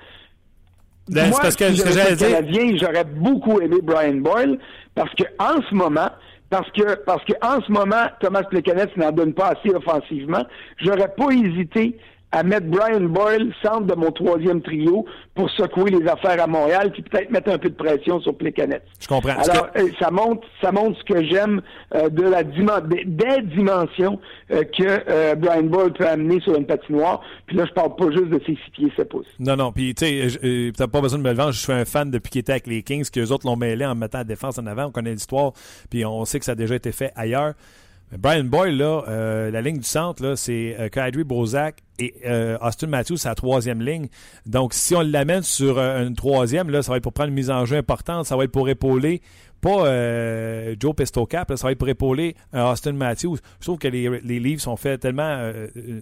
Ben, 1.09 1.29
Moi, 1.29 1.39
parce 1.41 1.55
que 1.55 1.67
si 1.73 1.83
dire- 1.83 2.17
Canadien, 2.17 2.77
j'aurais 2.77 3.03
beaucoup 3.03 3.59
aimé 3.59 3.77
Brian 3.81 4.15
Boyle 4.15 4.59
parce 4.95 5.13
que 5.15 5.23
en 5.39 5.61
ce 5.67 5.73
moment, 5.73 6.09
parce 6.49 6.69
que 6.71 6.95
parce 7.05 7.23
que 7.25 7.33
en 7.41 7.61
ce 7.61 7.71
moment, 7.71 8.05
Thomas 8.19 8.43
Plekanec 8.43 8.95
n'en 8.97 9.11
donne 9.11 9.33
pas 9.33 9.53
assez 9.57 9.73
offensivement. 9.73 10.45
J'aurais 10.77 11.11
pas 11.17 11.31
hésité 11.31 11.97
à 12.31 12.43
mettre 12.43 12.67
Brian 12.67 13.01
Boyle 13.01 13.53
centre 13.61 13.85
de 13.87 13.95
mon 13.95 14.11
troisième 14.11 14.61
trio 14.61 15.05
pour 15.35 15.49
secouer 15.51 15.91
les 15.91 16.07
affaires 16.07 16.41
à 16.41 16.47
Montréal, 16.47 16.91
puis 16.91 17.01
peut-être 17.01 17.29
mettre 17.31 17.49
un 17.51 17.57
peu 17.57 17.69
de 17.69 17.75
pression 17.75 18.19
sur 18.21 18.35
Plekanec. 18.35 18.81
Je 18.99 19.07
comprends. 19.07 19.31
Alors, 19.31 19.71
que- 19.71 19.79
euh, 19.81 19.89
ça 19.99 20.11
montre, 20.11 20.47
ça 20.61 20.71
montre 20.71 20.97
ce 20.99 21.13
que 21.13 21.23
j'aime 21.25 21.61
euh, 21.95 22.09
de 22.09 22.23
la 22.23 22.43
dimen- 22.43 22.87
des, 22.87 23.41
dimensions 23.55 24.19
euh, 24.51 24.63
que 24.63 24.83
euh, 25.09 25.35
Brian 25.35 25.63
Boyle 25.63 25.93
peut 25.93 26.07
amener 26.07 26.39
sur 26.41 26.55
une 26.55 26.65
patinoire. 26.65 27.21
Puis 27.47 27.55
là, 27.57 27.65
je 27.65 27.73
parle 27.73 27.95
pas 27.95 28.09
juste 28.11 28.29
de 28.29 28.39
ses 28.45 28.53
six 28.55 28.71
pieds, 28.73 28.91
7 28.95 29.09
pouces. 29.09 29.27
Non, 29.39 29.55
non, 29.55 29.71
puis 29.71 29.93
tu 29.95 30.05
sais, 30.05 30.39
euh, 30.43 30.71
t'as 30.75 30.87
pas 30.87 31.01
besoin 31.01 31.19
de 31.19 31.23
me 31.23 31.29
le 31.31 31.35
vendre. 31.35 31.51
Je 31.51 31.59
suis 31.59 31.73
un 31.73 31.85
fan 31.85 32.09
depuis 32.11 32.29
qu'il 32.31 32.39
était 32.39 32.53
avec 32.53 32.67
les 32.67 32.81
Kings, 32.83 33.09
qu'eux 33.09 33.27
autres 33.31 33.45
l'ont 33.45 33.55
mêlé 33.57 33.85
en 33.85 33.95
mettant 33.95 34.19
la 34.19 34.23
défense 34.23 34.57
en 34.57 34.65
avant. 34.67 34.85
On 34.85 34.91
connaît 34.91 35.11
l'histoire, 35.11 35.51
puis 35.89 36.05
on 36.05 36.23
sait 36.25 36.39
que 36.39 36.45
ça 36.45 36.53
a 36.53 36.55
déjà 36.55 36.75
été 36.75 36.91
fait 36.91 37.11
ailleurs. 37.15 37.53
Brian 38.17 38.43
Boyle, 38.43 38.77
là, 38.77 39.03
euh, 39.07 39.51
la 39.51 39.61
ligne 39.61 39.77
du 39.77 39.83
centre, 39.83 40.35
c'est 40.35 40.75
euh, 40.77 40.89
Kadri 40.89 41.23
Bozak 41.23 41.81
et 41.97 42.13
euh, 42.25 42.57
Austin 42.61 42.87
Matthews, 42.87 43.17
la 43.23 43.35
troisième 43.35 43.81
ligne. 43.81 44.07
Donc, 44.45 44.73
si 44.73 44.95
on 44.95 45.01
l'amène 45.01 45.43
sur 45.43 45.77
euh, 45.77 46.05
une 46.05 46.15
troisième, 46.15 46.69
là, 46.69 46.81
ça 46.81 46.91
va 46.91 46.97
être 46.97 47.03
pour 47.03 47.13
prendre 47.13 47.29
une 47.29 47.35
mise 47.35 47.49
en 47.49 47.65
jeu 47.65 47.77
importante, 47.77 48.25
ça 48.25 48.35
va 48.35 48.43
être 48.43 48.51
pour 48.51 48.67
épauler 48.69 49.21
pas 49.61 49.85
euh, 49.85 50.75
Joe 50.79 50.95
Pestocap, 50.95 51.53
ça 51.55 51.67
va 51.67 51.71
être 51.71 51.77
pour 51.77 51.87
épauler 51.87 52.35
Austin 52.51 52.93
Matthews. 52.93 53.37
Je 53.59 53.65
trouve 53.65 53.77
que 53.77 53.87
les, 53.87 54.09
les 54.21 54.39
Leafs 54.39 54.67
ont 54.67 54.75
fait 54.75 54.97
tellement 54.97 55.51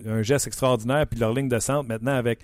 un 0.07 0.21
geste 0.21 0.47
extraordinaire, 0.47 1.05
puis 1.05 1.19
leur 1.19 1.33
ligne 1.33 1.49
de 1.49 1.59
centre 1.59 1.85
maintenant 1.85 2.15
avec 2.15 2.39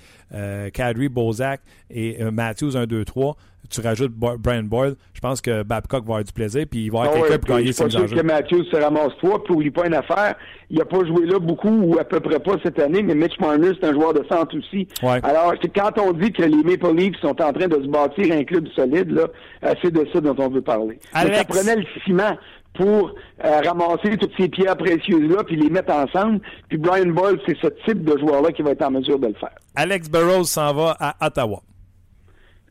Kadri, 0.74 1.07
Bozak 1.07 1.62
et 1.89 2.22
Matthews 2.31 2.72
1-2-3. 2.72 3.36
Tu 3.69 3.81
rajoutes 3.81 4.12
Brian 4.13 4.63
Boyle. 4.63 4.95
Je 5.13 5.19
pense 5.19 5.41
que 5.41 5.63
Babcock 5.63 6.03
va 6.05 6.13
avoir 6.13 6.24
du 6.24 6.31
plaisir, 6.34 6.65
puis 6.69 6.86
il 6.86 6.91
va 6.91 7.01
avoir 7.03 7.13
Ah 7.15 7.19
quelqu'un 7.19 7.31
ouais, 7.34 7.39
pour 7.39 7.55
gagner 7.57 7.72
ses 7.74 7.86
mises 7.86 7.95
en 7.95 8.07
jeu. 8.07 8.15
que 8.15 8.22
Matthews 8.22 8.63
se 8.65 8.75
ramasse 8.77 9.13
toi, 9.19 9.43
puis 9.43 9.53
oublie 9.53 9.72
pas 9.72 9.88
une 9.88 9.93
affaire. 9.93 10.36
Il 10.69 10.81
a 10.81 10.86
pas 10.86 11.05
joué 11.05 11.25
là 11.25 11.39
beaucoup 11.39 11.69
ou 11.69 12.00
à 12.00 12.03
peu 12.03 12.19
près 12.19 12.39
pas 12.39 12.53
cette 12.63 12.79
année, 12.79 13.03
mais 13.03 13.15
Mitch 13.15 13.39
Marner, 13.39 13.72
c'est 13.79 13.88
un 13.88 13.93
joueur 13.93 14.13
de 14.13 14.24
centre 14.29 14.57
aussi. 14.57 14.88
Ouais. 15.03 15.19
Alors, 15.24 15.53
quand 15.75 15.91
on 16.00 16.12
dit 16.13 16.31
que 16.31 16.43
les 16.43 16.63
Maple 16.63 16.95
Leafs 16.95 17.19
sont 17.22 17.39
en 17.41 17.53
train 17.53 17.67
de 17.67 17.81
se 17.81 17.88
bâtir 17.88 18.34
un 18.36 18.43
club 18.43 18.67
solide, 18.75 19.12
là, 19.12 19.27
euh, 19.63 19.74
c'est 19.81 19.91
de 19.91 20.07
ça 20.13 20.22
dont 20.22 20.36
on 20.38 20.50
veut 20.50 20.62
parler. 20.62 21.00
Alex. 21.13 21.38
ça 21.38 21.43
prenait 21.45 21.75
le 21.75 21.86
ciment 22.05 22.38
pour 22.74 23.13
euh, 23.43 23.62
ramasser 23.65 24.17
toutes 24.17 24.34
ces 24.38 24.50
pierres 24.50 24.75
précieuses-là, 24.75 25.43
puis 25.45 25.55
les 25.55 25.69
mettre 25.69 25.93
ensemble. 25.93 26.41
Puis 26.67 26.77
Brian 26.77 27.07
Boyle, 27.07 27.39
c'est 27.45 27.57
ce 27.61 27.68
type 27.85 28.03
de 28.03 28.18
joueur-là 28.18 28.51
qui 28.51 28.61
va 28.63 28.72
être 28.72 28.81
en 28.81 28.92
mesure 28.92 29.18
de 29.18 29.27
le 29.27 29.33
faire. 29.35 29.55
Alex 29.75 30.09
Burrows 30.09 30.44
s'en 30.44 30.74
va 30.74 30.98
à 31.00 31.16
Ottawa. 31.25 31.61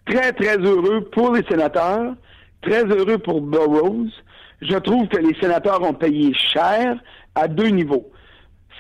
Très, 0.07 0.33
très 0.33 0.59
heureux 0.59 1.03
pour 1.13 1.33
les 1.35 1.43
sénateurs, 1.45 2.15
très 2.63 2.85
heureux 2.85 3.19
pour 3.19 3.41
Burroughs. 3.41 4.11
Je 4.63 4.77
trouve 4.77 5.09
que 5.09 5.19
les 5.19 5.35
sénateurs 5.41 5.83
ont 5.83 5.95
payé 5.95 6.33
cher 6.35 6.97
à 7.35 7.49
deux 7.49 7.69
niveaux. 7.69 8.11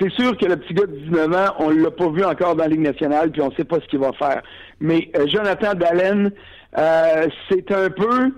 C'est 0.01 0.11
sûr 0.13 0.37
que 0.37 0.47
le 0.47 0.57
petit 0.57 0.75
gars 0.75 0.87
de 0.87 0.97
19 0.97 1.33
ans, 1.35 1.55
on 1.59 1.71
l'a 1.71 1.91
pas 1.91 2.09
vu 2.09 2.25
encore 2.25 2.57
dans 2.57 2.65
la 2.65 2.69
Ligue 2.69 2.81
nationale, 2.81 3.31
puis 3.31 3.43
on 3.43 3.53
sait 3.53 3.65
pas 3.65 3.79
ce 3.81 3.87
qu'il 3.87 4.01
va 4.01 4.13
faire. 4.13 4.43
Mais 4.81 5.11
euh, 5.17 5.27
Jonathan 5.29 5.75
Dallen, 5.75 6.33
euh, 6.77 7.29
c'est 7.49 7.71
un 7.71 7.91
peu, 7.91 8.33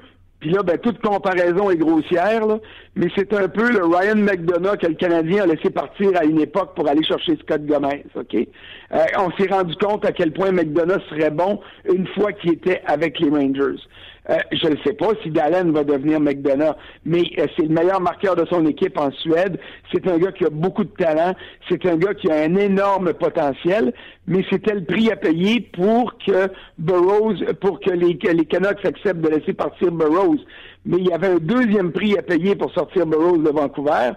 puis 0.47 0.55
là, 0.55 0.63
ben, 0.63 0.79
toute 0.79 1.01
comparaison 1.01 1.71
est 1.73 1.77
grossière, 1.77 2.47
là, 2.47 2.61
mais 2.95 3.09
c'est 3.17 3.33
un 3.35 3.49
peu 3.49 3.69
le 3.69 3.85
Ryan 3.85 4.15
McDonough 4.15 4.77
que 4.77 4.87
le 4.87 4.95
Canadien 4.95 5.43
a 5.43 5.47
laissé 5.47 5.71
partir 5.71 6.13
à 6.15 6.25
une 6.25 6.41
époque 6.41 6.77
pour 6.77 6.89
aller 6.89 7.03
chercher 7.03 7.37
Scott 7.43 7.67
Gomez. 7.67 8.05
OK? 8.15 8.35
Euh, 8.37 9.05
on 9.19 9.33
s'est 9.33 9.49
rendu 9.51 9.75
compte 9.75 10.05
à 10.05 10.13
quel 10.13 10.33
point 10.33 10.53
McDonough 10.53 11.01
serait 11.11 11.33
bon 11.33 11.59
une 11.93 12.07
fois 12.07 12.33
qu'il 12.33 12.53
était 12.53 12.81
avec 12.87 13.19
les 13.19 13.29
Rangers. 13.29 13.83
Euh, 14.29 14.39
je 14.51 14.69
ne 14.69 14.77
sais 14.85 14.93
pas 14.93 15.11
si 15.23 15.31
Dallen 15.31 15.71
va 15.71 15.85
devenir 15.85 16.19
McDonough, 16.19 16.75
mais 17.05 17.23
euh, 17.39 17.47
c'est 17.57 17.63
le 17.63 17.69
meilleur 17.69 18.01
marqueur 18.01 18.35
de 18.35 18.45
son 18.47 18.67
équipe 18.67 18.99
en 18.99 19.13
Suède. 19.13 19.59
C'est 19.93 20.07
un 20.09 20.19
gars 20.19 20.33
qui 20.33 20.45
a 20.45 20.51
beaucoup 20.51 20.83
de 20.83 20.91
talent. 20.99 21.35
C'est 21.69 21.87
un 21.87 21.97
gars 21.97 22.15
qui 22.15 22.31
a 22.31 22.43
un 22.43 22.57
énorme 22.57 23.13
potentiel, 23.15 23.93
mais 24.27 24.45
c'était 24.51 24.75
le 24.75 24.85
prix 24.85 25.13
à 25.13 25.17
payer 25.17 25.61
pour 25.61 26.17
que 26.19 26.49
Burroughs, 26.79 27.45
pour 27.61 27.79
que 27.79 27.91
les, 27.91 28.19
que 28.19 28.29
les 28.29 28.45
Canucks 28.45 28.85
acceptent 28.85 29.21
de 29.21 29.29
laisser 29.29 29.53
partir 29.53 29.93
Burroughs. 29.93 30.41
Mais 30.85 30.97
il 30.99 31.07
y 31.07 31.13
avait 31.13 31.29
un 31.29 31.39
deuxième 31.39 31.93
prix 31.93 32.19
à 32.19 32.23
payer 32.23 32.57
pour 32.57 32.73
sortir 32.73 33.07
Burroughs 33.07 33.43
de 33.43 33.51
Vancouver. 33.51 34.13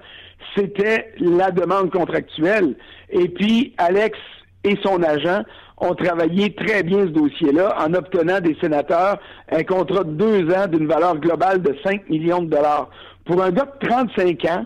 C'était 0.55 1.13
la 1.19 1.51
demande 1.51 1.91
contractuelle. 1.91 2.75
Et 3.11 3.27
puis, 3.29 3.73
Alex 3.77 4.17
et 4.63 4.75
son 4.83 5.03
agent 5.03 5.43
ont 5.79 5.95
travaillé 5.95 6.53
très 6.53 6.83
bien 6.83 6.99
ce 6.99 7.11
dossier-là 7.11 7.75
en 7.79 7.93
obtenant 7.93 8.39
des 8.41 8.55
sénateurs 8.61 9.19
un 9.51 9.63
contrat 9.63 10.03
de 10.03 10.11
deux 10.11 10.53
ans 10.53 10.67
d'une 10.67 10.87
valeur 10.87 11.17
globale 11.17 11.61
de 11.61 11.75
5 11.83 12.09
millions 12.09 12.41
de 12.41 12.49
dollars. 12.49 12.89
Pour 13.25 13.41
un 13.43 13.51
gars 13.51 13.69
de 13.81 13.87
35 13.87 14.45
ans, 14.45 14.65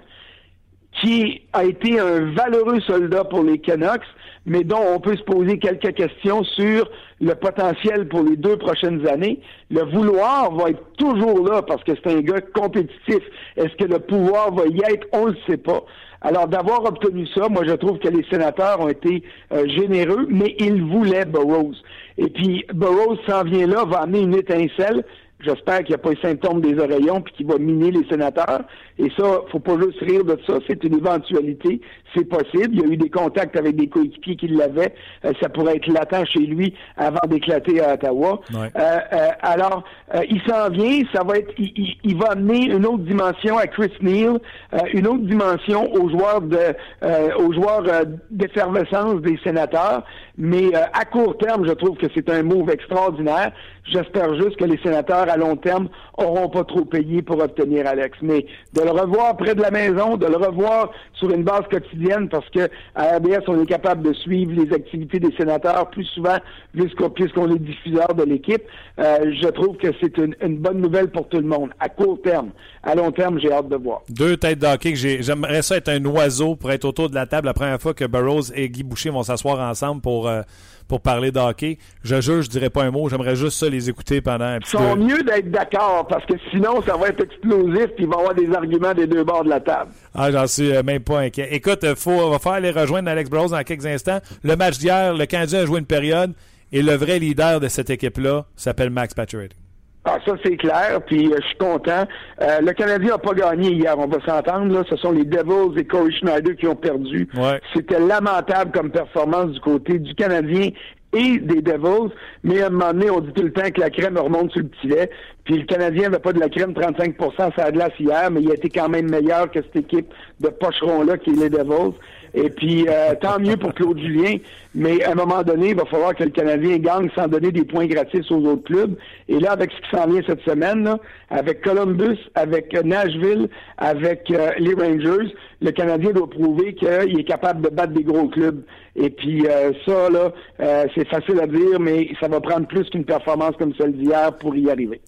qui 1.02 1.41
a 1.54 1.63
été 1.63 1.99
un 1.99 2.32
valeureux 2.34 2.80
soldat 2.82 3.23
pour 3.23 3.43
les 3.43 3.58
Canucks, 3.58 4.04
mais 4.45 4.63
dont 4.63 4.84
on 4.95 4.99
peut 4.99 5.15
se 5.15 5.23
poser 5.23 5.58
quelques 5.58 5.93
questions 5.93 6.43
sur 6.43 6.89
le 7.21 7.34
potentiel 7.36 8.08
pour 8.08 8.23
les 8.23 8.36
deux 8.36 8.58
prochaines 8.58 9.08
années. 9.08 9.39
Le 9.71 9.84
vouloir 9.84 10.52
va 10.54 10.69
être 10.69 10.84
toujours 10.97 11.47
là 11.47 11.62
parce 11.62 11.84
que 11.84 11.93
c'est 11.95 12.12
un 12.12 12.21
gars 12.21 12.41
compétitif. 12.54 13.23
Est-ce 13.56 13.76
que 13.78 13.86
le 13.86 13.99
pouvoir 13.99 14.54
va 14.54 14.63
y 14.67 14.80
être? 14.91 15.08
On 15.13 15.28
ne 15.28 15.32
le 15.32 15.38
sait 15.47 15.58
pas. 15.58 15.84
Alors, 16.24 16.48
d'avoir 16.48 16.86
obtenu 16.86 17.28
ça, 17.28 17.50
moi, 17.50 17.64
je 17.68 17.74
trouve 17.74 18.00
que 18.00 18.08
les 18.08 18.24
sénateurs 18.30 18.80
ont 18.80 18.88
été 18.88 19.24
euh, 19.52 19.68
généreux, 19.68 20.26
mais 20.30 20.56
ils 20.58 20.82
voulaient 20.82 21.26
Burroughs. 21.26 21.76
Et 22.18 22.30
puis, 22.30 22.66
Burroughs 22.74 23.20
s'en 23.28 23.44
vient 23.44 23.68
là, 23.68 23.84
va 23.84 24.00
amener 24.00 24.22
une 24.22 24.36
étincelle. 24.36 25.04
J'espère 25.43 25.79
qu'il 25.79 25.89
n'y 25.89 25.95
a 25.95 25.97
pas 25.99 26.12
les 26.12 26.21
symptômes 26.21 26.62
des 26.62 26.77
oreillons 26.79 27.21
puis 27.21 27.34
qu'il 27.36 27.47
va 27.47 27.58
miner 27.58 27.91
les 27.91 28.06
sénateurs. 28.08 28.62
Et 28.97 29.10
ça, 29.17 29.41
faut 29.51 29.60
pas 29.60 29.75
juste 29.79 29.99
rire 30.01 30.23
de 30.23 30.38
ça. 30.47 30.53
C'est 30.67 30.84
une 30.84 30.95
éventualité. 30.97 31.82
C'est 32.15 32.25
possible. 32.25 32.69
Il 32.75 32.79
y 32.82 32.84
a 32.84 32.88
eu 32.93 32.97
des 32.97 33.10
contacts 33.10 33.56
avec 33.58 33.75
des 33.75 33.88
coéquipiers 33.88 34.36
qui 34.36 34.47
l'avaient. 34.47 34.93
Euh, 35.25 35.34
ça 35.41 35.49
pourrait 35.49 35.75
être 35.77 35.88
latent 35.88 36.25
chez 36.25 36.39
lui 36.45 36.73
avant 36.95 37.19
d'éclater 37.27 37.82
à 37.82 37.93
Ottawa. 37.95 38.39
Ouais. 38.53 38.69
Euh, 38.75 38.97
euh, 39.13 39.27
alors, 39.41 39.84
euh, 40.15 40.21
il 40.29 40.41
s'en 40.47 40.69
vient. 40.69 41.01
Ça 41.13 41.23
va 41.23 41.38
être. 41.38 41.51
Il, 41.58 41.71
il- 41.75 41.97
il 42.03 42.17
va 42.17 42.32
amener 42.34 42.65
une 42.65 42.86
autre 42.86 42.99
dimension 43.03 43.58
à 43.58 43.65
Chris 43.67 43.91
Neal, 44.01 44.39
euh, 44.73 44.77
une 44.93 45.08
autre 45.08 45.23
dimension 45.25 45.91
aux 45.93 46.10
joueurs 46.10 46.41
de, 46.41 46.58
euh, 47.03 47.29
aux 47.38 47.51
joueurs 47.53 47.84
d'effervescence 48.29 49.21
des 49.21 49.38
sénateurs. 49.43 50.03
Mais 50.38 50.76
euh, 50.76 50.82
à 50.93 51.06
court 51.06 51.38
terme, 51.38 51.65
je 51.67 51.74
trouve 51.74 51.98
que 51.98 52.08
c'est 52.15 52.30
un 52.30 52.43
move 52.43 52.69
extraordinaire. 52.69 53.52
J'espère 53.86 54.34
juste 54.36 54.56
que 54.56 54.63
les 54.63 54.80
sénateurs 54.82 55.30
à 55.30 55.38
long 55.38 55.58
terme 55.58 55.89
auront 56.17 56.50
pas 56.50 56.63
trop 56.63 56.86
payé 56.86 57.22
pour 57.22 57.39
obtenir 57.41 57.86
Alex. 57.86 58.17
Mais 58.22 58.46
de 58.74 58.82
le 58.82 58.91
revoir 58.91 59.36
près 59.38 59.56
de 59.56 59.62
la 59.62 59.72
maison, 59.72 60.15
de 60.15 60.26
le 60.26 60.38
revoir 60.38 60.91
sur 61.13 61.30
une 61.32 61.43
base 61.43 61.63
quotidienne, 61.69 62.30
parce 62.30 62.50
que 62.50 62.69
à 62.96 63.17
RDS, 63.17 63.43
on 63.48 63.62
est 63.62 63.65
capable 63.65 64.04
de 64.04 64.13
suivre 64.13 64.54
les 64.54 64.74
activités 64.74 65.19
des 65.19 65.36
sénateurs 65.38 65.89
plus 65.89 66.06
souvent 66.06 66.38
puisqu'on 66.74 67.54
est 67.54 67.60
diffuseur 67.60 68.13
de 68.15 68.24
l'équipe. 68.24 68.63
Euh, 69.00 69.32
je 69.41 69.48
trouve 69.50 69.78
que 69.78 69.88
c'est 70.02 70.17
une, 70.17 70.58
bonne 70.58 70.80
nouvelle 70.80 71.10
pour 71.10 71.28
tout 71.28 71.38
le 71.38 71.48
monde. 71.48 71.72
À 71.80 71.89
court 71.89 72.19
terme, 72.24 72.50
à 72.84 72.96
long 72.96 73.12
terme, 73.12 73.39
j'ai 73.39 73.52
hâte 73.52 73.69
de 73.69 73.76
voir. 73.76 74.02
Deux 74.10 74.38
têtes 74.38 74.60
d'hockey 74.60 74.91
que 74.91 74.98
j'ai. 74.98 75.22
J'aimerais 75.22 75.62
ça 75.62 75.78
être 75.78 75.89
un 75.89 76.04
oiseau 76.06 76.56
pour 76.56 76.72
être 76.72 76.86
autour 76.86 77.10
de 77.10 77.15
la 77.15 77.26
table 77.26 77.48
la 77.48 77.54
première 77.54 77.80
fois 77.80 77.93
que 77.93 78.06
Burroughs 78.06 78.52
et 78.56 78.69
Guy 78.69 78.84
Boucher 78.84 79.10
vont 79.10 79.24
s'asseoir 79.24 79.60
ensemble 79.60 80.02
pour, 80.02 80.23
euh, 80.28 80.42
pour 80.88 81.02
parler 81.02 81.32
de 81.32 81.40
hockey. 81.40 81.78
Je 82.04 82.22
jure, 82.22 82.42
je 82.42 82.50
dirais 82.50 82.70
pas 82.70 82.84
un 82.84 82.92
mot. 82.92 83.10
J'aimerais 83.10 83.36
juste 83.36 83.58
ça 83.58 83.70
les 83.70 83.90
écouter 83.90 84.22
pendant 84.22 84.46
un 84.46 84.60
petit 84.60 84.76
Ils 84.76 84.80
sont 84.80 84.96
mieux 84.96 85.24
d'être 85.24 85.50
d'accord 85.50 86.06
parce 86.08 86.26
que 86.26 86.34
sinon, 86.52 86.82
ça 86.86 86.98
va 86.98 87.08
être 87.08 87.24
explosif 87.24 87.88
puis 87.96 88.06
il 88.06 88.08
va 88.08 88.18
y 88.18 88.20
avoir 88.20 88.36
des 88.36 88.54
arguments 88.54 88.94
des 88.94 89.08
deux 89.08 89.24
bords 89.24 89.44
de 89.44 89.50
la 89.50 89.60
table. 89.60 89.92
Ah, 90.14 90.32
j'en 90.32 90.48
suis 90.48 90.76
euh, 90.76 90.84
même 90.84 91.02
pas 91.02 91.20
inquiet. 91.20 91.48
Écoute, 91.52 91.80
il 91.84 91.96
faut, 91.96 92.30
va 92.30 92.40
faire 92.40 92.54
aller 92.54 92.72
rejoindre 92.72 93.10
Alex 93.10 93.30
Bros 93.30 93.48
dans 93.48 93.64
quelques 93.64 93.86
instants. 93.86 94.20
Le 94.44 94.56
match 94.56 94.78
d'hier, 94.78 95.14
le 95.14 95.26
Canadien 95.26 95.62
a 95.62 95.66
joué 95.66 95.80
une 95.80 95.86
période 95.86 96.34
et 96.72 96.82
le 96.82 96.94
vrai 96.94 97.20
leader 97.20 97.60
de 97.60 97.68
cette 97.68 97.90
équipe-là 97.90 98.46
s'appelle 98.56 98.90
Max 98.90 99.14
Pacioretty. 99.14 99.62
Ah, 100.06 100.18
ça, 100.26 100.34
c'est 100.44 100.58
clair, 100.58 101.00
puis 101.06 101.32
euh, 101.32 101.38
je 101.42 101.48
suis 101.48 101.58
content. 101.58 102.04
Euh, 102.42 102.60
le 102.60 102.74
Canadien 102.74 103.12
n'a 103.12 103.18
pas 103.18 103.34
gagné 103.34 103.72
hier, 103.72 103.96
on 103.98 104.08
va 104.08 104.18
s'entendre. 104.26 104.74
Là. 104.74 104.84
Ce 104.89 104.98
sont 104.98 105.13
les 105.13 105.24
Devils 105.24 105.80
et 105.80 105.86
Corey 105.86 106.12
Schneider 106.12 106.56
qui 106.58 106.68
ont 106.68 106.76
perdu. 106.76 107.30
Ouais. 107.36 107.62
C'était 107.74 108.00
lamentable 108.00 108.72
comme 108.74 108.92
performance 108.92 109.52
du 109.52 109.62
côté 109.62 110.00
du 110.00 110.13
Canadien 110.16 110.72
et 111.13 111.38
des 111.38 111.62
Devils, 111.62 112.12
mais 112.44 112.62
à 112.62 112.68
un 112.68 112.70
moment 112.72 112.92
donné, 112.92 113.10
on 113.12 113.22
dit 113.22 113.32
tout 113.34 113.44
le 113.44 113.54
temps 113.54 113.70
que 113.70 113.80
la 113.80 113.89
crème 113.89 114.18
remonte 114.18 114.52
sur 114.52 114.62
le 114.62 114.68
petit 114.68 114.88
lait. 114.88 115.10
Puis 115.46 115.60
le 115.60 115.66
Canadien 115.66 116.10
n'avait 116.10 116.20
pas 116.20 116.34
de 116.34 116.39
la 116.39 116.50
crème 116.50 116.74
35 116.74 117.16
ça 117.38 117.52
a 117.58 117.72
de 117.72 117.78
glace 117.78 117.94
hier, 118.00 118.30
mais 118.32 118.42
il 118.42 118.52
a 118.52 118.56
été 118.56 118.70
quand 118.70 118.89
même 118.89 119.10
meilleur 119.10 119.52
que 119.52 119.62
cette 119.62 119.76
équipe 119.76 120.12
de 120.39 120.50
pocherons-là 120.50 121.18
qui 121.18 121.30
est 121.30 121.36
les 121.36 121.50
Devils. 121.50 121.94
Et 122.34 122.50
puis, 122.50 122.86
euh, 122.88 123.13
tant 123.19 123.39
mieux 123.39 123.58
pour 123.58 123.74
Claude 123.74 124.00
Julien, 124.00 124.38
mais 124.74 125.04
à 125.04 125.12
un 125.12 125.15
moment 125.15 125.43
donné, 125.43 125.69
il 125.69 125.76
va 125.76 125.86
falloir 125.86 126.15
que 126.15 126.24
le 126.24 126.32
Canadien 126.32 126.78
gagne 126.78 127.10
sans 127.15 127.28
donner 127.28 127.52
des 127.52 127.63
points 127.63 127.86
gratis 127.86 128.30
aux 128.32 128.43
autres 128.46 128.63
clubs. 128.63 128.96
Et 129.28 129.39
là, 129.39 129.52
avec 129.52 129.72
ce 129.72 129.78
qui 129.78 129.96
s'en 129.96 130.08
vient 130.08 130.22
cette 130.26 130.41
semaine, 130.41 130.84
là, 130.84 131.00
avec 131.30 131.62
Columbus, 131.62 132.17
avec 132.36 132.74
Nashville, 132.84 133.50
avec 133.78 134.32
euh, 134.32 134.52
les 134.58 134.74
Rangers, 134.74 135.34
le 135.62 135.72
Canadien 135.72 136.12
doit 136.12 136.30
prouver 136.30 136.74
qu'il 136.74 137.19
est 137.19 137.24
capable 137.28 137.62
de 137.62 137.69
battre 137.69 137.93
des 137.93 138.04
gros 138.04 138.28
clubs. 138.28 138.63
Et 138.96 139.10
puis 139.10 139.48
euh, 139.48 139.72
ça, 139.86 140.10
là, 140.10 140.32
euh, 140.60 140.86
c'est 140.96 141.08
facile 141.08 141.39
à 141.39 141.48
dire, 141.48 141.80
mais 141.80 142.10
ça 142.19 142.28
va 142.28 142.41
prendre 142.41 142.67
plus 142.67 142.89
qu'une 142.89 143.06
performance 143.06 143.56
comme 143.58 143.74
celle 143.76 143.93
d'hier 143.93 144.38
pour 144.38 144.56
y 144.56 144.69
arriver. 144.69 145.02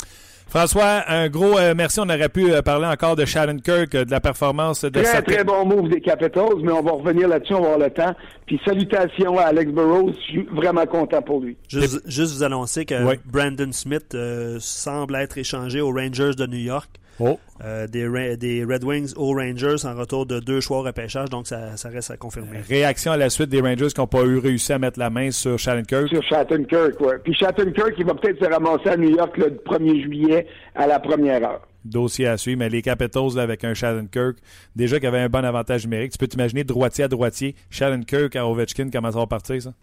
François, 0.48 1.04
un 1.08 1.28
gros 1.28 1.58
euh, 1.58 1.74
merci. 1.76 2.00
On 2.00 2.04
aurait 2.04 2.30
pu 2.30 2.52
euh, 2.54 2.62
parler 2.62 2.86
encore 2.86 3.16
de 3.16 3.26
Shattenkirk, 3.26 3.94
euh, 3.96 4.06
de 4.06 4.12
la 4.12 4.22
performance 4.22 4.84
de 4.86 4.90
Très, 5.02 5.22
très 5.22 5.44
bon 5.44 5.66
move 5.66 5.90
des 5.90 6.00
Capitals, 6.02 6.56
mais 6.62 6.72
on 6.72 6.82
va 6.84 6.92
revenir 6.92 7.28
là-dessus, 7.28 7.54
on 7.56 7.62
va 7.62 7.74
avoir 7.74 7.80
le 7.90 7.94
temps. 7.94 8.16
Puis 8.46 8.60
salutations 8.64 9.38
à 9.38 9.46
Alex 9.46 9.72
Burrows, 9.72 10.12
je 10.14 10.22
suis 10.22 10.48
vraiment 10.54 10.86
content 10.86 11.22
pour 11.22 11.42
lui. 11.42 11.58
Juste, 11.68 12.02
juste 12.10 12.34
vous 12.36 12.44
annoncer 12.44 12.86
que 12.86 13.04
Oui. 13.04 13.16
Brandon 13.26 13.72
Smith 13.72 14.14
euh, 14.14 14.58
semble 14.60 15.16
être 15.16 15.38
échangé 15.38 15.82
aux 15.82 15.92
Rangers 15.92 16.36
de 16.38 16.46
New 16.46 16.60
York. 16.60 16.90
Oh. 17.20 17.40
Euh, 17.64 17.88
des, 17.88 18.64
Red 18.66 18.84
Wings 18.84 19.14
aux 19.16 19.34
Rangers 19.34 19.86
en 19.86 19.96
retour 19.96 20.26
de 20.26 20.40
deux 20.40 20.60
choix 20.60 20.80
au 20.80 20.82
repêchage, 20.82 21.30
donc 21.30 21.48
ça, 21.48 21.78
ça 21.78 21.90
reste 21.90 22.12
à 22.12 22.18
confirmer. 22.18 22.60
Réaction 22.68 23.14
à 23.14 23.18
la 23.18 23.30
suite 23.30 23.50
des 23.50 23.62
Rangers 23.62 23.88
qui 23.88 24.00
n'ont 24.00 24.08
pas 24.08 24.24
eu 24.24 24.38
réussi 24.38 24.74
à 24.74 24.80
mettre 24.80 25.00
la 25.00 25.10
main 25.10 25.32
sur 25.32 25.58
Shattenkirk? 25.58 26.10
Sur 26.10 26.24
Shattenkirk, 26.24 27.00
ouais. 27.00 27.18
Puis 27.24 27.34
Shattenkirk, 27.34 27.94
il 27.98 28.06
va 28.06 28.16
peut-être 28.16 28.44
se 28.44 28.50
ramasser 28.50 28.90
à 28.90 28.98
New 28.98 29.16
York 29.16 29.38
le 29.38 29.52
1er 29.52 30.04
juillet 30.04 30.48
à 30.76 30.88
la 30.88 31.00
première 31.00 31.44
heure. 31.44 31.68
Dossier 31.86 32.28
à 32.28 32.38
suivre, 32.38 32.60
mais 32.60 32.70
les 32.70 32.82
Capitals 32.82 33.36
là, 33.36 33.44
avec 33.44 33.64
un 33.64 33.74
Shattenkirk, 33.74 34.38
déjà 34.76 35.00
qui 35.00 35.08
avait 35.08 35.20
un 35.20 35.30
bon 35.30 35.46
avantage 35.46 35.86
numérique. 35.86 36.12
Tu 36.12 36.18
peux 36.18 36.28
t'imaginer 36.28 36.64
droitier 36.64 37.06
à 37.06 37.08
droitier, 37.08 37.56
Shattenkirk 37.70 38.36
à 38.36 38.48
Ovechkin, 38.48 38.90
comment 38.92 39.12
ça 39.12 39.20
va 39.20 39.28
partir 39.28 39.62
ça? 39.62 39.74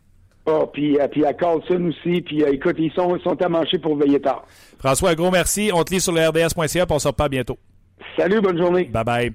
Ah, 0.46 0.64
puis, 0.72 0.98
puis 1.12 1.24
à 1.24 1.32
Carlson 1.32 1.88
aussi, 1.88 2.20
puis 2.20 2.42
euh, 2.42 2.52
écoute, 2.52 2.76
ils 2.78 2.92
sont, 2.92 3.16
ils 3.16 3.22
sont 3.22 3.40
à 3.40 3.48
manger 3.48 3.78
pour 3.78 3.96
veiller 3.96 4.20
tard. 4.20 4.44
François, 4.78 5.10
un 5.10 5.14
gros 5.14 5.30
merci. 5.30 5.70
On 5.72 5.84
te 5.84 5.94
lit 5.94 6.00
sur 6.00 6.12
le 6.12 6.26
RDS.ca, 6.28 6.86
on 6.90 6.98
se 6.98 7.08
reparle 7.08 7.30
bientôt. 7.30 7.58
Salut, 8.16 8.40
bonne 8.40 8.58
journée. 8.58 8.84
Bye 8.84 9.04
bye. 9.04 9.32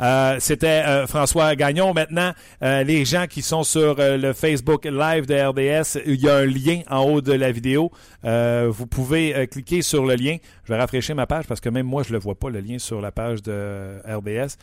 Euh, 0.00 0.36
C'était 0.38 0.82
euh, 0.86 1.06
François 1.06 1.54
Gagnon. 1.56 1.92
Maintenant, 1.92 2.32
euh, 2.62 2.82
les 2.84 3.04
gens 3.04 3.26
qui 3.28 3.42
sont 3.42 3.62
sur 3.62 3.96
le 3.98 4.32
Facebook 4.32 4.84
Live 4.84 5.26
de 5.26 5.34
RDS, 5.34 6.00
il 6.06 6.20
y 6.20 6.28
a 6.28 6.36
un 6.36 6.46
lien 6.46 6.80
en 6.88 7.04
haut 7.04 7.20
de 7.20 7.32
la 7.32 7.52
vidéo. 7.52 7.90
Vous 8.22 8.86
pouvez 8.86 9.46
cliquer 9.50 9.82
sur 9.82 10.04
le 10.04 10.14
lien. 10.14 10.36
Je 10.64 10.72
vais 10.72 10.78
rafraîchir 10.78 11.14
ma 11.14 11.26
page 11.26 11.46
parce 11.46 11.60
que 11.60 11.68
même 11.68 11.86
moi, 11.86 12.02
je 12.02 12.10
ne 12.10 12.14
le 12.14 12.18
vois 12.18 12.34
pas, 12.34 12.50
le 12.50 12.60
lien 12.60 12.78
sur 12.78 13.00
la 13.00 13.12
page 13.12 13.42
de 13.42 13.98
RDS. 14.06 14.56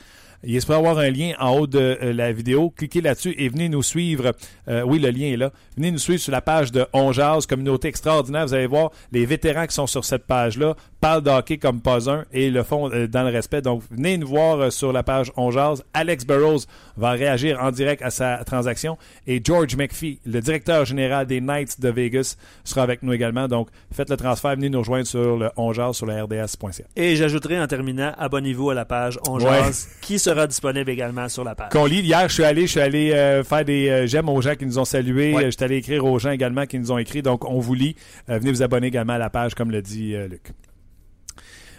Il 0.43 0.59
supposé 0.61 0.77
avoir 0.77 0.99
un 0.99 1.09
lien 1.09 1.33
en 1.39 1.57
haut 1.57 1.67
de 1.67 1.97
euh, 2.01 2.13
la 2.13 2.31
vidéo. 2.31 2.69
Cliquez 2.69 3.01
là-dessus 3.01 3.33
et 3.37 3.49
venez 3.49 3.69
nous 3.69 3.83
suivre. 3.83 4.33
Euh, 4.67 4.83
oui, 4.83 4.99
le 4.99 5.09
lien 5.09 5.27
est 5.27 5.37
là. 5.37 5.51
Venez 5.75 5.91
nous 5.91 5.97
suivre 5.97 6.21
sur 6.21 6.31
la 6.31 6.41
page 6.41 6.71
de 6.71 6.85
On 6.93 7.11
Jazz, 7.11 7.45
communauté 7.47 7.87
extraordinaire. 7.87 8.45
Vous 8.45 8.53
allez 8.53 8.67
voir 8.67 8.91
les 9.11 9.25
vétérans 9.25 9.65
qui 9.65 9.73
sont 9.73 9.87
sur 9.87 10.05
cette 10.05 10.25
page-là 10.25 10.75
parlent 11.01 11.21
de 11.21 11.29
hockey 11.29 11.57
comme 11.57 11.81
pas 11.81 12.09
un 12.09 12.25
et 12.31 12.49
le 12.49 12.63
font 12.63 12.91
euh, 12.91 13.07
dans 13.07 13.23
le 13.23 13.29
respect. 13.29 13.61
Donc, 13.61 13.83
venez 13.91 14.17
nous 14.17 14.27
voir 14.27 14.71
sur 14.71 14.91
la 14.93 15.03
page 15.03 15.31
On 15.37 15.51
Jazz. 15.51 15.83
Alex 15.93 16.25
Burrows 16.25 16.61
va 16.97 17.11
réagir 17.11 17.59
en 17.61 17.71
direct 17.71 18.01
à 18.01 18.09
sa 18.09 18.43
transaction 18.43 18.97
et 19.25 19.41
George 19.43 19.75
McPhee, 19.75 20.19
le 20.25 20.39
directeur 20.41 20.85
général 20.85 21.25
des 21.25 21.41
Knights 21.41 21.79
de 21.79 21.89
Vegas, 21.89 22.35
sera 22.63 22.83
avec 22.83 23.03
nous 23.03 23.13
également. 23.13 23.47
Donc, 23.47 23.69
faites 23.91 24.09
le 24.09 24.17
transfert. 24.17 24.55
Venez 24.55 24.69
nous 24.69 24.79
rejoindre 24.79 25.07
sur 25.07 25.37
le 25.37 25.49
On 25.55 25.73
Jazz 25.73 25.95
sur 25.95 26.05
le 26.05 26.21
RDS.ca. 26.21 26.83
Et 26.95 27.15
j'ajouterai 27.15 27.59
en 27.59 27.67
terminant, 27.67 28.11
abonnez-vous 28.17 28.69
à 28.69 28.73
la 28.73 28.85
page 28.85 29.19
On 29.27 29.37
Ouais. 29.37 29.71
Qui 30.01 30.19
sera 30.29 30.47
disponible 30.47 30.89
également 30.89 31.29
sur 31.29 31.43
la 31.43 31.55
page. 31.55 31.69
Qu'on 31.71 31.85
lit. 31.85 32.01
Hier, 32.01 32.27
je 32.27 32.33
suis 32.33 32.43
allé, 32.43 32.61
je 32.63 32.71
suis 32.71 32.79
allé 32.79 33.11
euh, 33.11 33.43
faire 33.43 33.65
des 33.65 33.89
euh, 33.89 34.07
j'aime 34.07 34.29
aux 34.29 34.41
gens 34.41 34.55
qui 34.55 34.65
nous 34.65 34.79
ont 34.79 34.85
salués. 34.85 35.33
Ouais. 35.33 35.43
Euh, 35.43 35.45
Je 35.47 35.51
suis 35.51 35.63
allé 35.63 35.77
écrire 35.77 36.05
aux 36.05 36.19
gens 36.19 36.31
également 36.31 36.65
qui 36.65 36.79
nous 36.79 36.91
ont 36.91 36.97
écrit. 36.97 37.21
Donc, 37.21 37.49
on 37.49 37.59
vous 37.59 37.73
lit. 37.73 37.95
Venez 38.27 38.51
vous 38.51 38.63
abonner 38.63 38.87
également 38.87 39.13
à 39.13 39.17
la 39.17 39.29
page, 39.29 39.55
comme 39.55 39.71
le 39.71 39.81
dit 39.81 40.15
Luc. 40.29 40.53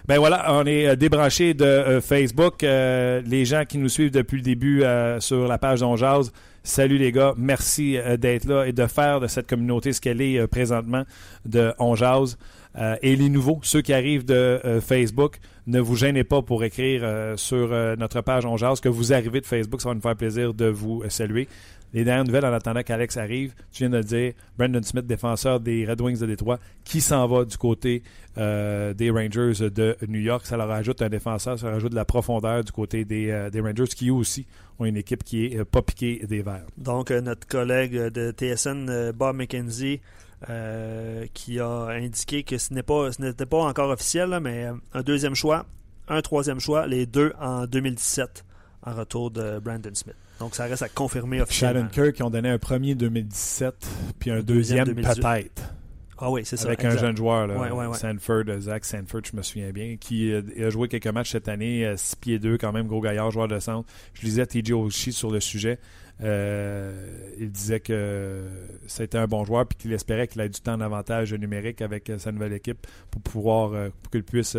Ben 0.08 0.18
voilà, 0.18 0.46
on 0.54 0.64
est 0.64 0.96
débranché 0.96 1.52
de 1.52 1.66
euh, 1.66 2.00
Facebook. 2.00 2.64
Euh, 2.64 3.20
les 3.26 3.44
gens 3.44 3.64
qui 3.68 3.76
nous 3.76 3.90
suivent 3.90 4.10
depuis 4.10 4.38
le 4.38 4.42
début 4.42 4.82
euh, 4.82 5.20
sur 5.20 5.46
la 5.46 5.58
page 5.58 5.80
d'On 5.80 5.96
Jase, 5.96 6.32
salut 6.62 6.96
les 6.96 7.12
gars. 7.12 7.34
Merci 7.36 7.98
d'être 8.16 8.46
là 8.46 8.64
et 8.64 8.72
de 8.72 8.86
faire 8.86 9.20
de 9.20 9.26
cette 9.26 9.46
communauté 9.46 9.92
ce 9.92 10.00
qu'elle 10.00 10.22
est 10.22 10.46
présentement 10.46 11.04
de 11.44 11.74
On 11.78 11.94
Jase. 11.94 12.38
Euh, 12.76 12.96
et 13.02 13.16
les 13.16 13.28
nouveaux, 13.28 13.60
ceux 13.62 13.82
qui 13.82 13.92
arrivent 13.92 14.24
de 14.24 14.34
euh, 14.34 14.80
Facebook, 14.80 15.38
ne 15.66 15.80
vous 15.80 15.96
gênez 15.96 16.24
pas 16.24 16.42
pour 16.42 16.64
écrire 16.64 17.02
euh, 17.04 17.36
sur 17.36 17.68
notre 17.98 18.20
page 18.20 18.46
On 18.46 18.56
Jase 18.56 18.80
que 18.80 18.88
vous 18.88 19.12
arrivez 19.12 19.40
de 19.40 19.46
Facebook. 19.46 19.80
Ça 19.80 19.88
va 19.88 19.94
nous 19.94 20.00
faire 20.00 20.16
plaisir 20.16 20.54
de 20.54 20.66
vous 20.66 21.02
saluer. 21.08 21.48
Les 21.94 22.04
dernières 22.04 22.24
nouvelles, 22.24 22.44
en 22.44 22.52
attendant 22.52 22.82
qu'Alex 22.82 23.16
arrive, 23.16 23.54
tu 23.72 23.86
viens 23.86 23.90
de 23.90 24.02
dire, 24.02 24.34
Brandon 24.58 24.82
Smith, 24.82 25.06
défenseur 25.06 25.58
des 25.58 25.86
Red 25.86 26.02
Wings 26.02 26.18
de 26.18 26.26
Détroit, 26.26 26.58
qui 26.84 27.00
s'en 27.00 27.26
va 27.26 27.46
du 27.46 27.56
côté 27.56 28.02
des 28.36 29.10
Rangers 29.10 29.70
de 29.70 29.96
New 30.06 30.20
York. 30.20 30.44
Ça 30.44 30.58
leur 30.58 30.70
ajoute 30.70 31.00
un 31.00 31.08
défenseur, 31.08 31.58
ça 31.58 31.70
rajoute 31.70 31.92
de 31.92 31.96
la 31.96 32.04
profondeur 32.04 32.62
du 32.62 32.72
côté 32.72 33.06
des, 33.06 33.32
Rangers, 33.54 33.86
qui 33.86 34.10
eux 34.10 34.12
aussi 34.12 34.46
ont 34.78 34.84
une 34.84 34.98
équipe 34.98 35.24
qui 35.24 35.46
est 35.46 35.64
pas 35.64 35.80
piquée 35.80 36.26
des 36.28 36.42
verts. 36.42 36.66
Donc, 36.76 37.10
notre 37.10 37.46
collègue 37.46 37.94
de 37.94 38.32
TSN, 38.32 39.12
Bob 39.12 39.36
McKenzie, 39.36 40.00
euh, 40.48 41.26
qui 41.34 41.58
a 41.58 41.88
indiqué 41.88 42.44
que 42.44 42.58
ce 42.58 42.72
n'est 42.72 42.82
pas, 42.82 43.10
ce 43.12 43.20
n'était 43.20 43.46
pas 43.46 43.58
encore 43.58 43.90
officiel, 43.90 44.30
là, 44.30 44.40
mais 44.40 44.66
euh, 44.66 44.72
un 44.94 45.02
deuxième 45.02 45.34
choix, 45.34 45.66
un 46.08 46.22
troisième 46.22 46.60
choix, 46.60 46.86
les 46.86 47.06
deux 47.06 47.32
en 47.40 47.66
2017, 47.66 48.44
en 48.86 48.94
retour 48.94 49.30
de 49.30 49.58
Brandon 49.58 49.90
Smith. 49.94 50.14
Donc, 50.38 50.54
ça 50.54 50.64
reste 50.66 50.82
à 50.82 50.88
confirmer 50.88 51.40
officiellement. 51.40 51.80
Shannon 51.80 51.88
Kirk, 51.90 52.12
qui 52.14 52.22
ont 52.22 52.30
donné 52.30 52.48
un 52.50 52.58
premier 52.58 52.94
2017, 52.94 53.74
puis 54.20 54.30
un 54.30 54.40
deuxième, 54.40 54.84
deuxième 54.84 54.86
2018. 54.86 55.22
peut-être. 55.22 55.74
Ah 56.20 56.30
oui, 56.30 56.42
c'est 56.44 56.56
ça. 56.56 56.66
Avec 56.66 56.84
un 56.84 56.96
jeune 56.96 57.16
joueur, 57.16 57.46
là, 57.46 57.56
Ouais, 57.56 57.70
ouais, 57.70 57.86
ouais. 57.86 57.96
Sanford, 57.96 58.44
euh, 58.48 58.60
Zach 58.60 58.84
Sanford, 58.84 59.22
je 59.30 59.36
me 59.36 59.42
souviens 59.42 59.70
bien, 59.70 59.96
qui 59.98 60.32
euh, 60.32 60.42
a 60.66 60.70
joué 60.70 60.88
quelques 60.88 61.06
matchs 61.08 61.32
cette 61.32 61.48
année, 61.48 61.92
6 61.96 62.16
pieds 62.16 62.38
2, 62.38 62.58
quand 62.58 62.72
même, 62.72 62.86
gros 62.86 63.00
gaillard, 63.00 63.30
joueur 63.30 63.48
de 63.48 63.58
centre. 63.58 63.88
Je 64.14 64.22
lisais 64.22 64.46
TJ 64.46 64.72
Oshie 64.72 65.12
sur 65.12 65.30
le 65.30 65.40
sujet. 65.40 65.78
Euh, 66.22 67.30
il 67.38 67.50
disait 67.52 67.80
que 67.80 68.42
c'était 68.86 69.18
un 69.18 69.26
bon 69.26 69.44
joueur 69.44 69.66
puis 69.66 69.78
qu'il 69.78 69.92
espérait 69.92 70.26
qu'il 70.26 70.40
ait 70.40 70.48
du 70.48 70.60
temps 70.60 70.76
d'avantage 70.76 71.32
numérique 71.32 71.80
avec 71.80 72.10
euh, 72.10 72.18
sa 72.18 72.32
nouvelle 72.32 72.52
équipe 72.54 72.86
pour 73.10 73.22
pouvoir 73.22 73.72
euh, 73.72 73.90
pour 74.02 74.10
qu'il 74.10 74.24
puisse 74.24 74.56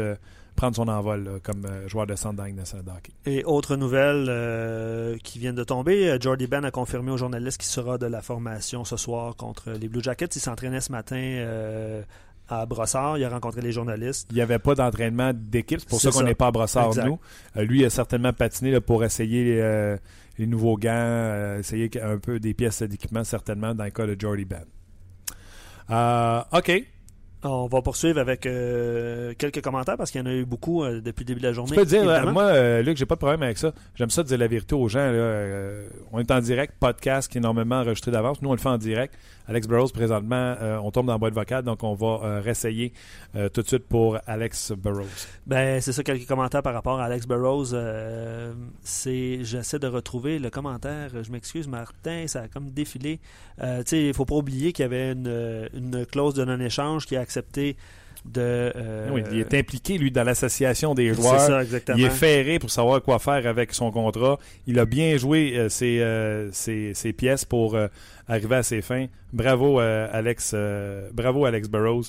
prendre 0.55 0.75
son 0.75 0.87
envol 0.87 1.39
comme 1.43 1.65
joueur 1.87 2.05
de 2.05 2.15
centre 2.15 2.43
nationale 2.43 2.85
de 2.85 2.91
hockey. 2.91 3.11
Et 3.25 3.43
autre 3.45 3.77
nouvelle 3.77 5.17
qui 5.23 5.39
vient 5.39 5.53
de 5.53 5.63
tomber, 5.63 6.17
Jordy 6.19 6.47
Ben 6.47 6.65
a 6.65 6.71
confirmé 6.71 7.11
aux 7.11 7.17
journalistes 7.17 7.59
qu'il 7.59 7.69
sera 7.69 7.97
de 7.97 8.05
la 8.05 8.21
formation 8.21 8.83
ce 8.83 8.97
soir 8.97 9.37
contre 9.37 9.71
les 9.71 9.87
Blue 9.87 10.03
Jackets. 10.03 10.35
Il 10.35 10.41
s'entraînait 10.41 10.81
ce 10.81 10.91
matin 10.91 12.03
à 12.49 12.65
Brossard. 12.65 13.17
Il 13.17 13.23
a 13.23 13.29
rencontré 13.29 13.61
les 13.61 13.71
journalistes. 13.71 14.27
Il 14.31 14.35
n'y 14.35 14.41
avait 14.41 14.59
pas 14.59 14.75
d'entraînement 14.75 15.31
d'équipe, 15.33 15.79
c'est 15.79 15.89
pour 15.89 16.01
ça 16.01 16.11
qu'on 16.11 16.23
n'est 16.23 16.35
pas 16.35 16.47
à 16.47 16.51
Brossard, 16.51 16.87
Exact. 16.87 17.05
nous. 17.05 17.19
Euh, 17.57 17.63
lui, 17.63 17.79
il 17.79 17.85
a 17.85 17.89
certainement 17.89 18.33
patiné 18.33 18.71
là, 18.71 18.81
pour 18.81 19.03
essayer 19.03 19.61
euh, 19.61 19.97
les 20.37 20.47
nouveaux 20.47 20.77
gants, 20.77 20.89
euh, 20.91 21.59
essayer 21.59 21.89
un 22.01 22.17
peu 22.17 22.39
des 22.39 22.53
pièces 22.53 22.81
d'équipement, 22.81 23.23
certainement, 23.23 23.75
dans 23.75 23.83
le 23.83 23.91
cas 23.91 24.07
de 24.07 24.15
Jordy 24.19 24.45
Ben. 24.45 24.65
Euh, 25.91 26.41
OK. 26.53 26.83
On 27.43 27.67
va 27.67 27.81
poursuivre 27.81 28.19
avec 28.19 28.45
euh, 28.45 29.33
quelques 29.37 29.61
commentaires 29.61 29.95
parce 29.95 30.11
qu'il 30.11 30.19
y 30.19 30.23
en 30.23 30.27
a 30.27 30.33
eu 30.33 30.43
beaucoup 30.43 30.83
euh, 30.83 30.99
depuis 30.99 31.21
le 31.23 31.27
début 31.27 31.39
de 31.39 31.47
la 31.47 31.53
journée. 31.53 31.71
Tu 31.71 31.77
peux 31.77 31.85
dire, 31.85 32.03
là, 32.05 32.17
évidemment. 32.17 32.33
moi, 32.33 32.43
euh, 32.43 32.81
Luc, 32.81 32.97
j'ai 32.97 33.05
pas 33.05 33.15
de 33.15 33.19
problème 33.19 33.43
avec 33.43 33.57
ça. 33.57 33.71
J'aime 33.95 34.09
ça 34.09 34.23
de 34.23 34.27
dire 34.27 34.37
la 34.37 34.47
vérité 34.47 34.75
aux 34.75 34.89
gens. 34.89 34.99
là. 34.99 35.13
Euh, 35.13 35.87
on 36.11 36.19
est 36.19 36.31
en 36.31 36.39
direct, 36.41 36.73
podcast 36.79 37.31
qui 37.31 37.37
est 37.37 37.41
énormément 37.41 37.77
enregistré 37.79 38.11
d'avance. 38.11 38.41
Nous, 38.41 38.49
on 38.49 38.53
le 38.53 38.59
fait 38.59 38.67
en 38.69 38.77
direct. 38.77 39.13
Alex 39.47 39.67
Burrows, 39.67 39.87
présentement, 39.87 40.55
euh, 40.61 40.77
on 40.83 40.91
tombe 40.91 41.07
dans 41.07 41.13
la 41.13 41.17
boîte 41.17 41.33
vocale, 41.33 41.63
donc 41.63 41.83
on 41.83 41.95
va 41.95 42.19
euh, 42.23 42.39
réessayer 42.41 42.93
euh, 43.35 43.49
tout 43.49 43.63
de 43.63 43.67
suite 43.67 43.87
pour 43.87 44.19
Alex 44.27 44.73
Burrows. 44.73 45.05
Ben, 45.47 45.81
c'est 45.81 45.91
ça, 45.91 46.03
quelques 46.03 46.27
commentaires 46.27 46.61
par 46.61 46.73
rapport 46.75 46.99
à 46.99 47.05
Alex 47.05 47.25
Burrows. 47.25 47.73
Euh, 47.73 48.53
c'est, 48.83 49.39
j'essaie 49.43 49.79
de 49.79 49.87
retrouver 49.87 50.37
le 50.37 50.51
commentaire. 50.51 51.09
Je 51.23 51.31
m'excuse, 51.31 51.67
Martin, 51.67 52.25
ça 52.27 52.41
a 52.41 52.47
comme 52.47 52.69
défilé. 52.69 53.19
Euh, 53.59 53.79
tu 53.79 53.83
sais, 53.87 54.03
il 54.09 54.13
faut 54.13 54.25
pas 54.25 54.35
oublier 54.35 54.71
qu'il 54.71 54.83
y 54.83 54.85
avait 54.85 55.13
une, 55.13 55.67
une 55.73 56.05
clause 56.05 56.35
de 56.35 56.45
non-échange 56.45 57.07
qui 57.07 57.15
a 57.15 57.21
accepté 57.29 57.77
de. 58.25 58.41
euh, 58.75 59.09
Oui, 59.11 59.23
il 59.31 59.39
est 59.39 59.53
impliqué, 59.53 59.97
lui, 59.97 60.11
dans 60.11 60.23
l'association 60.23 60.93
des 60.93 61.13
c'est 61.13 61.21
joueurs. 61.21 61.39
ça, 61.39 61.61
exactement. 61.63 61.97
Il 61.97 62.05
est 62.05 62.09
ferré 62.09 62.59
pour 62.59 62.69
savoir 62.71 63.01
quoi 63.01 63.19
faire 63.19 63.45
avec 63.47 63.73
son 63.73 63.91
contrat. 63.91 64.37
Il 64.67 64.77
a 64.79 64.85
bien 64.85 65.15
joué 65.17 65.53
euh, 65.55 65.69
ses, 65.69 65.99
euh, 66.01 66.49
ses- 66.51 66.93
ses 66.93 67.13
pièces 67.13 67.45
pour 67.45 67.77
arriver 68.27 68.55
à 68.57 68.63
ses 68.63 68.81
fins. 68.81 69.05
Bravo, 69.31 69.79
Alex. 69.79 70.53
bravo, 71.13 71.45
Alex 71.45 71.69
Burrows, 71.69 72.03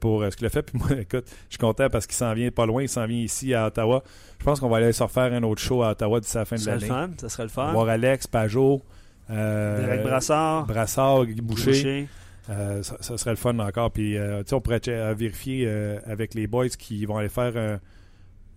pour 0.00 0.22
ce 0.30 0.36
qu'il 0.36 0.46
a 0.46 0.50
fait. 0.50 0.62
Puis 0.68 0.78
moi, 0.78 0.88
écoute, 1.00 1.24
je 1.48 1.54
suis 1.54 1.58
content 1.58 1.88
parce 1.90 2.06
qu'il 2.06 2.14
s'en 2.16 2.34
vient 2.34 2.50
pas 2.50 2.66
loin. 2.66 2.82
Il 2.82 2.88
s'en 2.88 3.06
vient 3.06 3.18
ici 3.18 3.52
à 3.54 3.66
Ottawa. 3.66 4.04
Je 4.38 4.44
pense 4.44 4.60
qu'on 4.60 4.68
va 4.68 4.76
aller 4.78 4.92
se 4.92 5.02
refaire 5.02 5.32
un 5.32 5.42
autre 5.42 5.60
show 5.62 5.82
à 5.82 5.90
Ottawa 5.92 6.20
d'ici 6.20 6.36
la 6.36 6.44
fin 6.44 6.56
Ça 6.56 6.76
de 6.76 6.86
l'année. 6.86 7.12
Ça 7.20 7.28
serait 7.28 7.44
le 7.44 7.48
fun. 7.48 7.72
Voir 7.72 7.88
Alex, 7.88 8.26
Pajot, 8.28 8.80
Derek 9.28 10.02
Brassard, 10.02 10.66
Brassard, 10.66 11.26
Guy 11.26 11.40
Boucher. 11.40 11.70
Boucher. 11.70 12.08
Euh, 12.50 12.82
ça, 12.82 12.96
ça 13.00 13.16
serait 13.16 13.30
le 13.30 13.36
fun 13.36 13.58
encore. 13.58 13.90
Puis, 13.92 14.16
euh, 14.16 14.42
on 14.52 14.60
pourrait 14.60 14.80
euh, 14.88 15.14
vérifier 15.16 15.64
euh, 15.66 15.98
avec 16.06 16.34
les 16.34 16.46
boys 16.46 16.68
qui 16.68 17.04
vont 17.06 17.16
aller 17.16 17.28
faire 17.28 17.80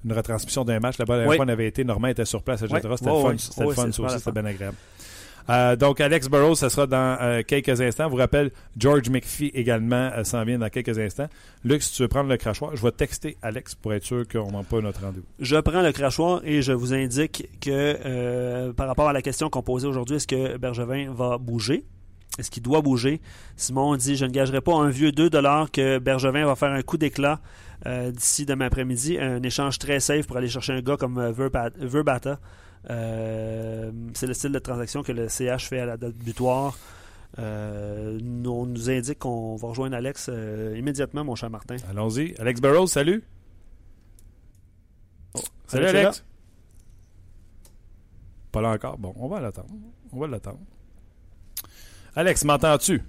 une 0.03 0.13
retransmission 0.13 0.65
d'un 0.65 0.79
match. 0.79 0.97
Là-bas, 0.97 1.17
la 1.17 1.27
Oui. 1.27 1.35
fois, 1.35 1.45
on 1.45 1.49
avait 1.49 1.67
été, 1.67 1.83
Normand 1.83 2.07
était 2.07 2.25
sur 2.25 2.43
place, 2.43 2.61
etc. 2.61 2.79
C'était 2.79 2.89
le 2.89 2.95
fun, 2.97 3.35
c'était 3.37 3.65
Oui, 3.65 3.75
ça 3.75 3.85
aussi, 3.87 4.17
c'était 4.17 4.31
bien 4.31 4.45
agréable. 4.45 4.77
Euh, 5.47 5.75
donc, 5.75 6.01
Alex 6.01 6.27
Burrows, 6.27 6.55
ça 6.55 6.69
sera 6.69 6.87
dans 6.87 7.17
euh, 7.21 7.43
quelques 7.45 7.79
instants. 7.79 8.05
Je 8.05 8.09
vous 8.09 8.15
rappelle, 8.15 8.51
George 8.77 9.09
McPhee 9.09 9.51
également 9.53 10.09
euh, 10.15 10.23
s'en 10.23 10.43
vient 10.43 10.57
dans 10.57 10.69
quelques 10.69 10.97
instants. 10.97 11.27
Luc, 11.63 11.83
si 11.83 11.93
tu 11.93 12.01
veux 12.01 12.07
prendre 12.07 12.29
le 12.29 12.37
crachoir, 12.37 12.75
je 12.75 12.81
vais 12.81 12.91
texter 12.91 13.37
Alex 13.43 13.75
pour 13.75 13.93
être 13.93 14.03
sûr 14.03 14.27
qu'on 14.27 14.51
n'a 14.51 14.63
pas 14.63 14.81
notre 14.81 15.01
rendez-vous. 15.01 15.25
Je 15.39 15.57
prends 15.57 15.83
le 15.83 15.91
crachoir 15.91 16.41
et 16.45 16.63
je 16.63 16.71
vous 16.71 16.93
indique 16.93 17.47
que 17.61 18.71
par 18.71 18.87
rapport 18.87 19.07
à 19.07 19.13
la 19.13 19.21
question 19.21 19.49
qu'on 19.51 19.61
posait 19.61 19.87
aujourd'hui, 19.87 20.15
est-ce 20.15 20.27
que 20.27 20.57
Bergevin 20.57 21.11
va 21.13 21.37
bouger? 21.37 21.85
Est-ce 22.37 22.51
qu'il 22.51 22.63
doit 22.63 22.81
bouger? 22.81 23.21
Simon 23.55 23.95
dit 23.95 24.15
Je 24.17 24.25
ne 24.25 24.31
gagerai 24.31 24.59
pas 24.61 24.73
un 24.75 24.89
vieux 24.89 25.11
2 25.11 25.29
que 25.71 25.99
Bergevin 25.99 26.45
va 26.45 26.55
faire 26.55 26.71
un 26.71 26.81
coup 26.81 26.97
d'éclat 26.97 27.39
euh, 27.85 28.11
d'ici 28.11 28.45
demain 28.45 28.65
après-midi. 28.65 29.17
Un 29.17 29.41
échange 29.43 29.79
très 29.79 29.99
safe 30.01 30.27
pour 30.27 30.35
aller 30.37 30.49
chercher 30.49 30.73
un 30.73 30.81
gars 30.81 30.97
comme 30.97 31.17
euh, 31.17 31.31
Verba- 31.31 31.71
Verbata. 31.77 32.39
Euh, 32.89 33.89
c'est 34.13 34.27
le 34.27 34.33
style 34.33 34.51
de 34.51 34.59
transaction 34.59 35.01
que 35.01 35.11
le 35.13 35.27
CH 35.29 35.67
fait 35.67 35.79
à 35.79 35.85
la 35.85 35.97
date 35.97 36.15
butoir. 36.15 36.77
Euh, 37.39 38.19
on 38.45 38.65
nous 38.65 38.89
indique 38.89 39.19
qu'on 39.19 39.55
va 39.55 39.69
rejoindre 39.69 39.95
Alex 39.95 40.29
immédiatement, 40.75 41.23
mon 41.23 41.35
cher 41.35 41.49
Martin. 41.49 41.77
Allons-y. 41.89 42.35
Alex 42.37 42.59
Burrows, 42.61 42.87
salut. 42.87 43.23
Salut, 45.67 45.85
Alex 45.85 45.93
est 45.95 46.03
Alex. 46.05 46.25
Pas 48.51 48.61
là 48.61 48.69
encore. 48.71 48.97
Bon, 48.97 49.13
on 49.17 49.27
va 49.27 49.39
l'attendre. 49.41 49.69
On 50.13 50.19
va 50.19 50.27
l'attendre. 50.27 50.59
Alex, 52.15 52.45
m'entends-tu? 52.45 53.03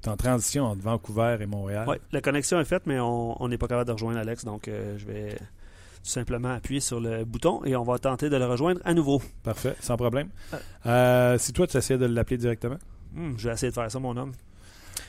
T'es 0.00 0.08
en 0.08 0.16
transition 0.16 0.64
entre 0.64 0.82
Vancouver 0.82 1.38
et 1.40 1.46
Montréal. 1.46 1.86
Oui, 1.88 1.96
la 2.12 2.20
connexion 2.20 2.60
est 2.60 2.64
faite, 2.64 2.84
mais 2.86 3.00
on 3.00 3.48
n'est 3.48 3.58
pas 3.58 3.66
capable 3.66 3.88
de 3.88 3.92
rejoindre 3.92 4.18
Alex, 4.18 4.44
donc 4.44 4.68
euh, 4.68 4.96
je 4.98 5.06
vais 5.06 5.30
tout 5.30 6.10
simplement 6.10 6.52
appuyer 6.54 6.80
sur 6.80 7.00
le 7.00 7.24
bouton 7.24 7.64
et 7.64 7.74
on 7.74 7.82
va 7.82 7.98
tenter 7.98 8.28
de 8.30 8.36
le 8.36 8.46
rejoindre 8.46 8.80
à 8.84 8.94
nouveau. 8.94 9.20
Parfait, 9.42 9.74
sans 9.80 9.96
problème. 9.96 10.28
Ah. 10.52 10.56
Euh, 10.86 11.38
si 11.38 11.52
toi, 11.52 11.66
tu 11.66 11.76
essaies 11.76 11.98
de 11.98 12.06
l'appeler 12.06 12.38
directement? 12.38 12.78
Hmm, 13.12 13.32
je 13.36 13.48
vais 13.48 13.54
essayer 13.54 13.70
de 13.70 13.74
faire 13.74 13.90
ça, 13.90 13.98
mon 13.98 14.16
homme. 14.16 14.32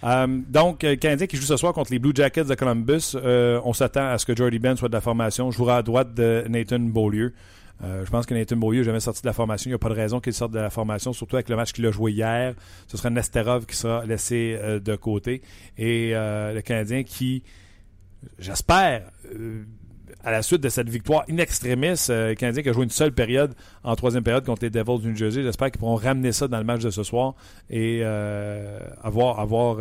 Euh, 0.03 0.27
donc, 0.49 0.83
euh, 0.83 0.95
Canadien 0.95 1.27
qui 1.27 1.37
joue 1.37 1.43
ce 1.43 1.57
soir 1.57 1.73
contre 1.73 1.91
les 1.91 1.99
Blue 1.99 2.11
Jackets 2.13 2.45
de 2.45 2.55
Columbus. 2.55 3.15
Euh, 3.15 3.61
on 3.63 3.73
s'attend 3.73 4.09
à 4.09 4.17
ce 4.17 4.25
que 4.25 4.35
Jordy 4.35 4.59
Ben 4.59 4.75
soit 4.75 4.89
de 4.89 4.93
la 4.93 5.01
formation. 5.01 5.51
Jouera 5.51 5.77
à 5.77 5.81
droite 5.83 6.13
de 6.13 6.43
Nathan 6.49 6.79
Beaulieu. 6.79 7.33
Euh, 7.83 8.05
je 8.05 8.09
pense 8.09 8.25
que 8.25 8.33
Nathan 8.33 8.55
Beaulieu 8.55 8.79
n'est 8.79 8.85
jamais 8.85 8.99
sorti 8.99 9.21
de 9.21 9.27
la 9.27 9.33
formation. 9.33 9.69
Il 9.69 9.71
n'y 9.71 9.75
a 9.75 9.79
pas 9.79 9.89
de 9.89 9.93
raison 9.93 10.19
qu'il 10.19 10.33
sorte 10.33 10.51
de 10.51 10.59
la 10.59 10.69
formation, 10.69 11.13
surtout 11.13 11.35
avec 11.35 11.49
le 11.49 11.55
match 11.55 11.73
qu'il 11.73 11.85
a 11.85 11.91
joué 11.91 12.13
hier. 12.13 12.53
Ce 12.87 12.97
sera 12.97 13.09
Nesterov 13.09 13.65
qui 13.65 13.75
sera 13.75 14.05
laissé 14.05 14.57
euh, 14.59 14.79
de 14.79 14.95
côté. 14.95 15.41
Et 15.77 16.11
euh, 16.13 16.53
le 16.53 16.61
Canadien 16.61 17.03
qui, 17.03 17.43
j'espère, 18.39 19.11
à 20.23 20.31
la 20.31 20.41
suite 20.41 20.61
de 20.61 20.69
cette 20.69 20.89
victoire 20.89 21.25
in 21.29 21.37
extremis, 21.37 21.95
le 22.07 22.33
Canadien 22.35 22.63
qui 22.63 22.69
a 22.69 22.73
joué 22.73 22.83
une 22.83 22.89
seule 22.89 23.11
période 23.11 23.53
en 23.83 23.95
troisième 23.95 24.23
période 24.23 24.45
contre 24.45 24.63
les 24.63 24.69
Devils 24.69 24.99
du 25.01 25.09
New 25.09 25.15
Jersey, 25.15 25.43
j'espère 25.43 25.71
qu'ils 25.71 25.79
pourront 25.79 25.95
ramener 25.95 26.31
ça 26.31 26.47
dans 26.47 26.59
le 26.59 26.63
match 26.63 26.81
de 26.81 26.89
ce 26.89 27.03
soir 27.03 27.35
et 27.69 28.03
avoir, 28.03 29.39
avoir, 29.39 29.79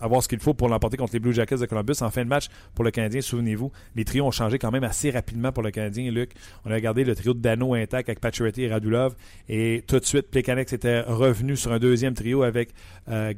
avoir 0.00 0.22
ce 0.22 0.28
qu'il 0.28 0.40
faut 0.40 0.54
pour 0.54 0.68
l'emporter 0.68 0.96
contre 0.96 1.12
les 1.14 1.20
Blue 1.20 1.32
Jackets 1.32 1.58
de 1.58 1.66
Columbus. 1.66 1.96
En 2.00 2.10
fin 2.10 2.24
de 2.24 2.28
match, 2.28 2.46
pour 2.74 2.84
le 2.84 2.90
Canadien, 2.90 3.20
souvenez-vous, 3.20 3.72
les 3.94 4.04
trios 4.04 4.26
ont 4.26 4.30
changé 4.30 4.58
quand 4.58 4.70
même 4.70 4.84
assez 4.84 5.10
rapidement 5.10 5.52
pour 5.52 5.62
le 5.62 5.70
Canadien. 5.70 6.10
Luc, 6.10 6.32
on 6.64 6.70
a 6.70 6.74
regardé 6.74 7.04
le 7.04 7.14
trio 7.14 7.34
de 7.34 7.40
Dano 7.40 7.74
intact 7.74 8.08
avec 8.08 8.20
Pacioretty 8.20 8.62
et 8.62 8.68
Radulov 8.68 9.14
et 9.48 9.84
tout 9.86 9.98
de 9.98 10.04
suite, 10.04 10.30
Plekanec 10.30 10.72
était 10.72 11.00
revenu 11.00 11.56
sur 11.56 11.72
un 11.72 11.78
deuxième 11.78 12.14
trio 12.14 12.42
avec 12.42 12.70
euh, 13.08 13.32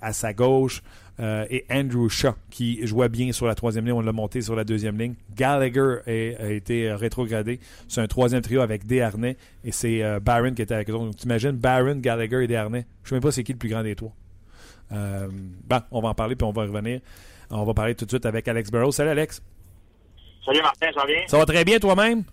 à 0.00 0.12
sa 0.12 0.32
gauche 0.32 0.82
euh, 1.20 1.44
et 1.50 1.64
Andrew 1.70 2.08
Shaw 2.08 2.34
qui 2.50 2.86
jouait 2.86 3.08
bien 3.08 3.32
sur 3.32 3.46
la 3.46 3.54
troisième 3.54 3.84
ligne. 3.84 3.94
On 3.94 4.00
l'a 4.00 4.12
monté 4.12 4.40
sur 4.40 4.54
la 4.54 4.64
deuxième 4.64 4.98
ligne. 4.98 5.14
Gallagher 5.34 5.98
a, 6.06 6.44
a 6.44 6.50
été 6.50 6.92
rétrogradé. 6.92 7.60
C'est 7.88 8.00
un 8.00 8.06
troisième 8.06 8.40
trio 8.40 8.60
avec 8.60 8.86
Desharnais 8.86 9.36
et 9.64 9.72
c'est 9.72 10.02
euh, 10.02 10.20
Barron 10.20 10.54
qui 10.54 10.62
était 10.62 10.74
avec 10.74 10.90
eux. 10.90 10.94
Donc, 10.94 11.16
t'imagines 11.16 11.52
Barron, 11.52 11.96
Gallagher 11.96 12.44
et 12.44 12.46
Desharnais. 12.46 12.86
Je 13.02 13.06
ne 13.06 13.08
sais 13.08 13.14
même 13.16 13.22
pas 13.22 13.32
c'est 13.32 13.44
qui 13.44 13.52
le 13.52 13.58
plus 13.58 13.68
grand 13.68 13.82
des 13.82 13.96
trois. 13.96 14.14
Euh, 14.92 15.28
bon, 15.30 15.80
on 15.90 16.00
va 16.00 16.08
en 16.10 16.14
parler 16.14 16.34
puis 16.36 16.46
on 16.46 16.52
va 16.52 16.62
revenir. 16.62 17.00
On 17.50 17.64
va 17.64 17.74
parler 17.74 17.94
tout 17.94 18.04
de 18.04 18.10
suite 18.10 18.26
avec 18.26 18.46
Alex 18.48 18.70
Burrows. 18.70 18.92
Salut 18.92 19.10
Alex. 19.10 19.42
Salut 20.44 20.62
Martin, 20.62 20.86
ça 20.94 21.00
va 21.00 21.06
bien? 21.06 21.22
Ça 21.26 21.38
va 21.38 21.46
très 21.46 21.64
bien 21.64 21.78
toi-même? 21.78 22.24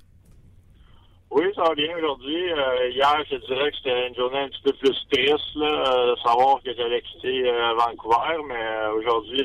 Oui, 1.31 1.43
ça 1.55 1.63
va 1.63 1.75
bien 1.75 1.89
aujourd'hui. 1.97 2.49
Euh, 2.53 2.89
hier, 2.91 3.15
je 3.29 3.35
dirais 3.45 3.69
que 3.71 3.77
c'était 3.77 4.07
une 4.07 4.15
journée 4.15 4.39
un 4.39 4.47
petit 4.47 4.61
peu 4.63 4.71
plus 4.73 4.95
triste, 5.11 5.55
là, 5.55 5.65
euh, 5.65 6.15
de 6.15 6.19
savoir 6.21 6.61
que 6.63 6.73
j'allais 6.77 7.01
quitter 7.01 7.49
euh, 7.49 7.73
Vancouver, 7.77 8.37
mais 8.47 8.87
aujourd'hui, 8.97 9.41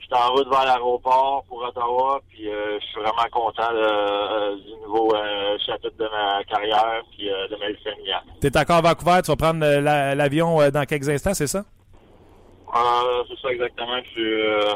suis 0.00 0.08
en 0.12 0.32
route 0.32 0.48
vers 0.50 0.64
l'aéroport 0.64 1.44
pour 1.48 1.62
Ottawa, 1.62 2.20
puis 2.28 2.48
euh, 2.48 2.78
je 2.80 2.86
suis 2.86 3.00
vraiment 3.00 3.28
content 3.30 3.70
euh, 3.72 4.56
du 4.56 4.72
nouveau 4.84 5.14
euh, 5.14 5.56
chapitre 5.64 5.96
de 5.96 6.04
ma 6.10 6.42
carrière, 6.44 7.02
puis 7.16 7.26
de 7.28 7.56
ma 7.56 7.68
vie 7.70 7.82
familiale. 7.84 8.22
Tu 8.40 8.46
es 8.48 8.58
encore 8.58 8.76
à 8.76 8.80
Vancouver, 8.82 9.20
tu 9.24 9.30
vas 9.30 9.36
prendre 9.36 9.60
la- 9.64 10.14
l'avion 10.16 10.58
dans 10.70 10.84
quelques 10.86 11.08
instants, 11.08 11.34
c'est 11.34 11.46
ça? 11.46 11.64
Euh, 12.76 13.24
c'est 13.28 13.40
ça 13.40 13.52
exactement. 13.52 13.98
Je 14.16 14.22
euh, 14.22 14.74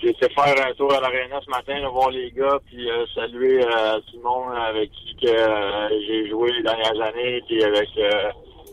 j'ai 0.00 0.10
été 0.10 0.28
faire 0.28 0.54
un 0.66 0.72
tour 0.74 0.92
à 0.94 1.00
l'aréna 1.00 1.40
ce 1.44 1.50
matin, 1.50 1.88
voir 1.88 2.10
les 2.10 2.30
gars, 2.30 2.58
puis 2.66 2.88
euh, 2.88 3.04
saluer 3.14 3.64
euh, 3.64 3.98
tout 4.06 4.16
le 4.16 4.22
monde 4.22 4.54
avec 4.56 4.90
qui 4.92 5.26
euh, 5.26 5.88
j'ai 6.06 6.28
joué 6.28 6.52
les 6.52 6.62
dernières 6.62 7.00
années, 7.02 7.42
puis 7.46 7.62
avec 7.64 7.88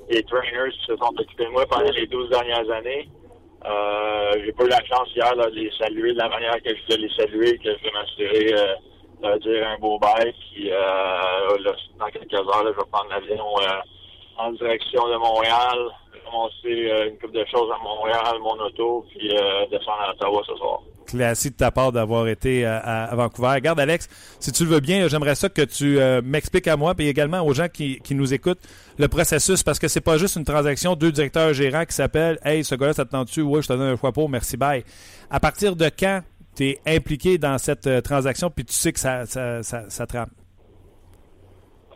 les 0.09 0.23
trainers 0.23 0.71
qui 0.71 0.85
se 0.85 0.95
sont 0.95 1.13
occupés 1.17 1.45
de 1.45 1.49
moi 1.49 1.65
pendant 1.65 1.89
les 1.89 2.05
12 2.05 2.29
dernières 2.29 2.69
années. 2.69 3.09
J'ai 4.43 4.51
pas 4.51 4.65
eu 4.65 4.69
la 4.69 4.85
chance 4.85 5.09
hier 5.15 5.35
de 5.35 5.49
les 5.55 5.71
saluer 5.79 6.13
de 6.13 6.19
la 6.19 6.29
manière 6.29 6.61
que 6.61 6.69
je 6.69 6.83
voulais 6.83 7.07
les 7.07 7.15
saluer, 7.15 7.57
que 7.57 7.71
je 7.71 7.83
vais 7.83 7.91
m'assurer 7.91 8.53
de 9.23 9.39
dire 9.39 9.67
un 9.67 9.79
beau 9.79 9.97
bail, 9.97 10.31
puis 10.53 10.69
là, 10.69 11.73
dans 11.97 12.05
quelques 12.05 12.33
heures, 12.33 12.63
je 12.63 12.69
vais 12.69 12.89
prendre 12.91 13.09
l'avion 13.09 13.45
en 14.37 14.51
direction 14.53 15.07
de 15.07 15.17
Montréal, 15.17 15.77
ramasser 16.25 16.91
euh, 16.91 17.09
une 17.09 17.17
coupe 17.19 17.31
de 17.33 17.45
choses 17.51 17.69
à 17.73 17.83
Montréal, 17.83 18.35
mon 18.41 18.59
auto, 18.65 19.05
puis 19.09 19.35
euh, 19.35 19.65
descendre 19.71 20.01
à 20.07 20.11
Ottawa 20.11 20.41
ce 20.47 20.55
soir. 20.55 20.79
Classique 21.07 21.53
de 21.53 21.57
ta 21.57 21.69
part 21.69 21.91
d'avoir 21.91 22.27
été 22.27 22.65
euh, 22.65 22.79
à, 22.81 23.05
à 23.05 23.15
Vancouver. 23.15 23.49
Regarde, 23.49 23.79
Alex, 23.79 24.07
si 24.39 24.51
tu 24.51 24.63
le 24.63 24.69
veux 24.71 24.79
bien, 24.79 25.07
j'aimerais 25.07 25.35
ça 25.35 25.49
que 25.49 25.61
tu 25.61 25.99
euh, 25.99 26.21
m'expliques 26.23 26.67
à 26.67 26.77
moi 26.77 26.95
et 26.97 27.07
également 27.07 27.41
aux 27.41 27.53
gens 27.53 27.67
qui, 27.67 27.99
qui 27.99 28.15
nous 28.15 28.33
écoutent 28.33 28.61
le 28.97 29.07
processus 29.07 29.61
parce 29.61 29.77
que 29.77 29.87
c'est 29.87 30.01
pas 30.01 30.17
juste 30.17 30.35
une 30.35 30.45
transaction, 30.45 30.95
deux 30.95 31.11
directeurs 31.11 31.53
gérants 31.53 31.85
qui 31.85 31.93
s'appellent 31.93 32.39
Hey, 32.43 32.63
ce 32.63 32.73
gars-là, 32.73 32.93
ça 32.93 33.05
te 33.05 33.11
tente-tu? 33.11 33.41
Ouais, 33.43 33.61
je 33.61 33.67
te 33.67 33.73
donne 33.73 33.83
un 33.89 33.95
choix 33.95 34.11
pour, 34.11 34.29
merci, 34.29 34.57
bye. 34.57 34.83
À 35.29 35.39
partir 35.39 35.75
de 35.75 35.85
quand 35.89 36.21
tu 36.55 36.69
es 36.69 36.81
impliqué 36.87 37.37
dans 37.37 37.59
cette 37.59 37.85
euh, 37.85 38.01
transaction 38.01 38.49
puis 38.49 38.65
tu 38.65 38.73
sais 38.73 38.91
que 38.91 38.99
ça, 38.99 39.27
ça, 39.27 39.61
ça, 39.61 39.89
ça 39.89 40.07
te 40.07 40.17
rame? 40.17 40.29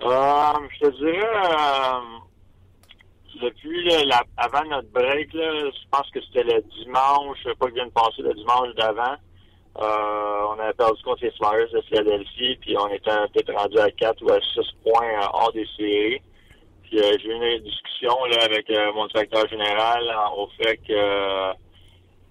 Euh, 0.01 0.67
je 0.79 0.87
te 0.87 0.95
dirais, 0.97 1.25
euh, 1.25 2.18
depuis 3.41 3.83
là, 3.85 4.03
la- 4.05 4.23
avant 4.37 4.65
notre 4.65 4.89
break, 4.89 5.33
là, 5.33 5.51
je 5.65 5.89
pense 5.91 6.09
que 6.11 6.19
c'était 6.21 6.43
le 6.43 6.61
dimanche, 6.83 7.43
pas 7.59 7.67
que 7.67 7.73
vient 7.73 7.85
de 7.87 7.91
passer, 7.91 8.21
le 8.21 8.33
dimanche 8.33 8.73
d'avant. 8.75 9.15
Euh, 9.77 10.41
on 10.49 10.59
avait 10.59 10.73
perdu 10.73 11.01
contre 11.03 11.23
les 11.23 11.31
Flyers 11.31 11.69
de 11.71 11.81
Philadelphie, 11.81 12.57
puis 12.61 12.75
on 12.77 12.87
était 12.89 13.11
peut-être 13.33 13.53
rendu 13.53 13.79
à 13.79 13.89
4 13.91 14.21
ou 14.23 14.31
à 14.31 14.39
6 14.41 14.59
points 14.83 15.21
euh, 15.21 15.27
hors 15.33 15.51
des 15.53 15.67
séries. 15.77 16.21
Puis 16.83 16.99
euh, 16.99 17.17
j'ai 17.21 17.29
eu 17.29 17.33
une 17.33 17.63
discussion 17.63 18.25
là, 18.25 18.43
avec 18.43 18.67
mon 18.95 19.05
directeur 19.07 19.47
général 19.47 20.03
au 20.35 20.47
fait 20.61 20.77
que 20.77 21.53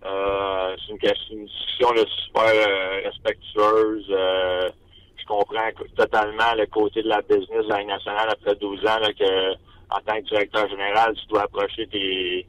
c'est 0.03 1.33
une, 1.33 1.47
discussion 1.47 1.89
super 2.27 3.05
respectueuse. 3.05 4.07
Je 4.09 5.27
comprends 5.27 5.71
totalement 5.97 6.55
le 6.57 6.67
côté 6.67 7.03
de 7.03 7.09
la 7.09 7.23
business 7.23 7.65
de 7.65 7.69
la 7.69 7.85
nationale 7.85 8.29
après 8.31 8.57
12 8.57 8.81
ans 8.81 8.99
là, 8.99 9.13
que 9.13 9.68
en 9.91 10.01
tant 10.01 10.17
que 10.21 10.29
directeur 10.29 10.69
général, 10.69 11.15
tu 11.17 11.27
dois 11.29 11.43
approcher 11.43 11.87
tes, 11.89 12.47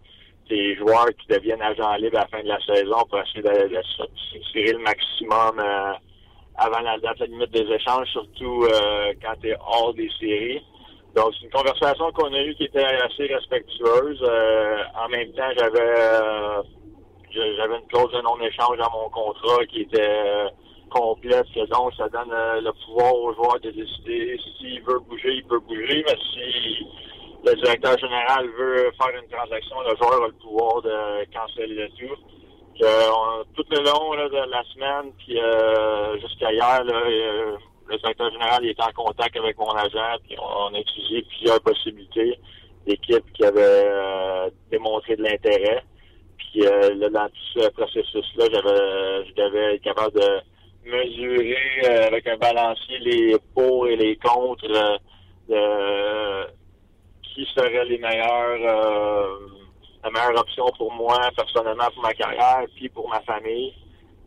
tes 0.47 0.75
joueurs 0.75 1.08
qui 1.19 1.28
deviennent 1.28 1.62
agents 1.62 1.95
libres 1.95 2.17
à 2.17 2.21
la 2.21 2.28
fin 2.28 2.43
de 2.43 2.47
la 2.47 2.60
saison 2.62 2.97
pour 3.10 3.19
essayer 3.19 3.41
de, 3.41 3.69
de 3.69 4.41
tirer 4.52 4.73
le 4.73 4.80
maximum 4.80 5.60
euh, 5.60 5.93
avant 6.58 6.82
la 6.82 6.97
date 6.99 7.19
limite 7.21 7.52
des 7.52 7.71
échanges, 7.71 8.08
surtout 8.10 8.65
euh, 8.65 9.13
quand 9.21 9.34
tu 9.41 9.49
es 9.49 9.58
hors 9.60 9.93
des 9.93 10.10
séries. 10.19 10.62
Donc, 11.15 11.34
c'est 11.34 11.45
une 11.45 11.52
conversation 11.52 12.12
qu'on 12.12 12.34
a 12.34 12.41
eue 12.41 12.54
qui 12.56 12.65
était 12.65 12.84
assez 12.84 13.25
respectueuse. 13.25 14.21
Euh, 14.21 14.84
en 14.95 15.10
même 15.10 15.32
temps, 15.34 15.49
j'avais 15.58 15.80
euh, 15.80 16.62
j'avais 17.32 17.78
une 17.78 17.88
clause 17.88 18.12
de 18.12 18.21
non-échange 18.21 18.78
dans 18.78 18.91
mon 18.91 19.10
contrat 19.10 19.65
qui 19.67 19.82
était 19.82 20.02
euh, 20.02 20.49
complète, 20.89 21.45
donc 21.69 21.93
ça 21.95 22.10
donne 22.10 22.32
euh, 22.32 22.62
le 22.62 22.71
pouvoir 22.86 23.13
au 23.15 23.34
joueur 23.34 23.60
de 23.60 23.69
décider 23.69 24.39
s'il 24.58 24.82
veut 24.82 24.99
bouger, 25.08 25.36
il 25.36 25.43
peut 25.45 25.60
bouger, 25.60 26.04
mais 26.08 26.15
si 26.34 26.88
le 27.45 27.56
directeur 27.56 27.97
général 27.97 28.47
veut 28.58 28.91
faire 29.02 29.21
une 29.21 29.30
transaction, 29.30 29.75
le 29.82 29.95
joueur 29.95 30.23
a 30.23 30.28
le 30.28 30.34
pouvoir 30.34 30.82
de 30.82 31.25
canceller 31.34 31.75
le 31.75 31.89
tout. 31.89 32.15
On- 32.82 33.43
tout 33.56 33.65
le 33.71 33.80
long 33.84 34.13
là, 34.13 34.30
de 34.30 34.49
la 34.52 34.63
semaine, 34.73 35.12
puis 35.17 35.38
euh, 35.39 36.17
jusqu'à 36.19 36.52
hier, 36.54 36.84
là, 36.84 36.93
euh, 36.93 37.58
le 37.88 37.97
directeur 37.97 38.32
général 38.32 38.63
il 38.63 38.69
était 38.69 38.84
en 38.84 38.91
contact 39.04 39.36
avec 39.38 39.58
mon 39.58 39.69
agent, 39.71 40.17
puis 40.28 40.38
on, 40.39 40.73
a 40.73 40.80
étudié 40.80 41.23
plusieurs 41.23 41.60
possibilités 41.62 42.39
d'équipes 42.86 43.32
qui 43.34 43.43
avaient 43.43 43.60
euh, 43.86 44.49
démontré 44.71 45.15
de 45.17 45.23
l'intérêt. 45.23 45.84
Puis 46.38 46.65
euh, 46.65 46.93
là, 46.95 47.10
dans 47.10 47.28
tout 47.28 47.62
ce 47.62 47.69
processus-là, 47.69 48.45
j'avais 48.52 49.25
je 49.28 49.34
devais 49.34 49.75
être 49.75 49.84
capable 49.84 50.17
de 50.19 50.39
mesurer 50.86 51.58
euh, 51.86 52.08
avec 52.08 52.28
un 52.28 52.38
balancier 52.38 52.97
les 52.99 53.36
pour 53.54 53.88
et 53.88 53.95
les 53.97 54.15
contre 54.17 54.65
euh, 54.69 54.97
de 55.49 56.59
qui 57.34 57.46
seraient 57.56 57.86
les 57.86 57.98
meilleurs 57.98 58.60
euh, 58.62 59.38
la 60.04 60.10
meilleure 60.12 60.39
option 60.39 60.65
pour 60.78 60.92
moi 60.94 61.18
personnellement 61.36 61.89
pour 61.94 62.04
ma 62.04 62.13
carrière 62.13 62.65
puis 62.76 62.89
pour 62.89 63.08
ma 63.10 63.20
famille. 63.22 63.74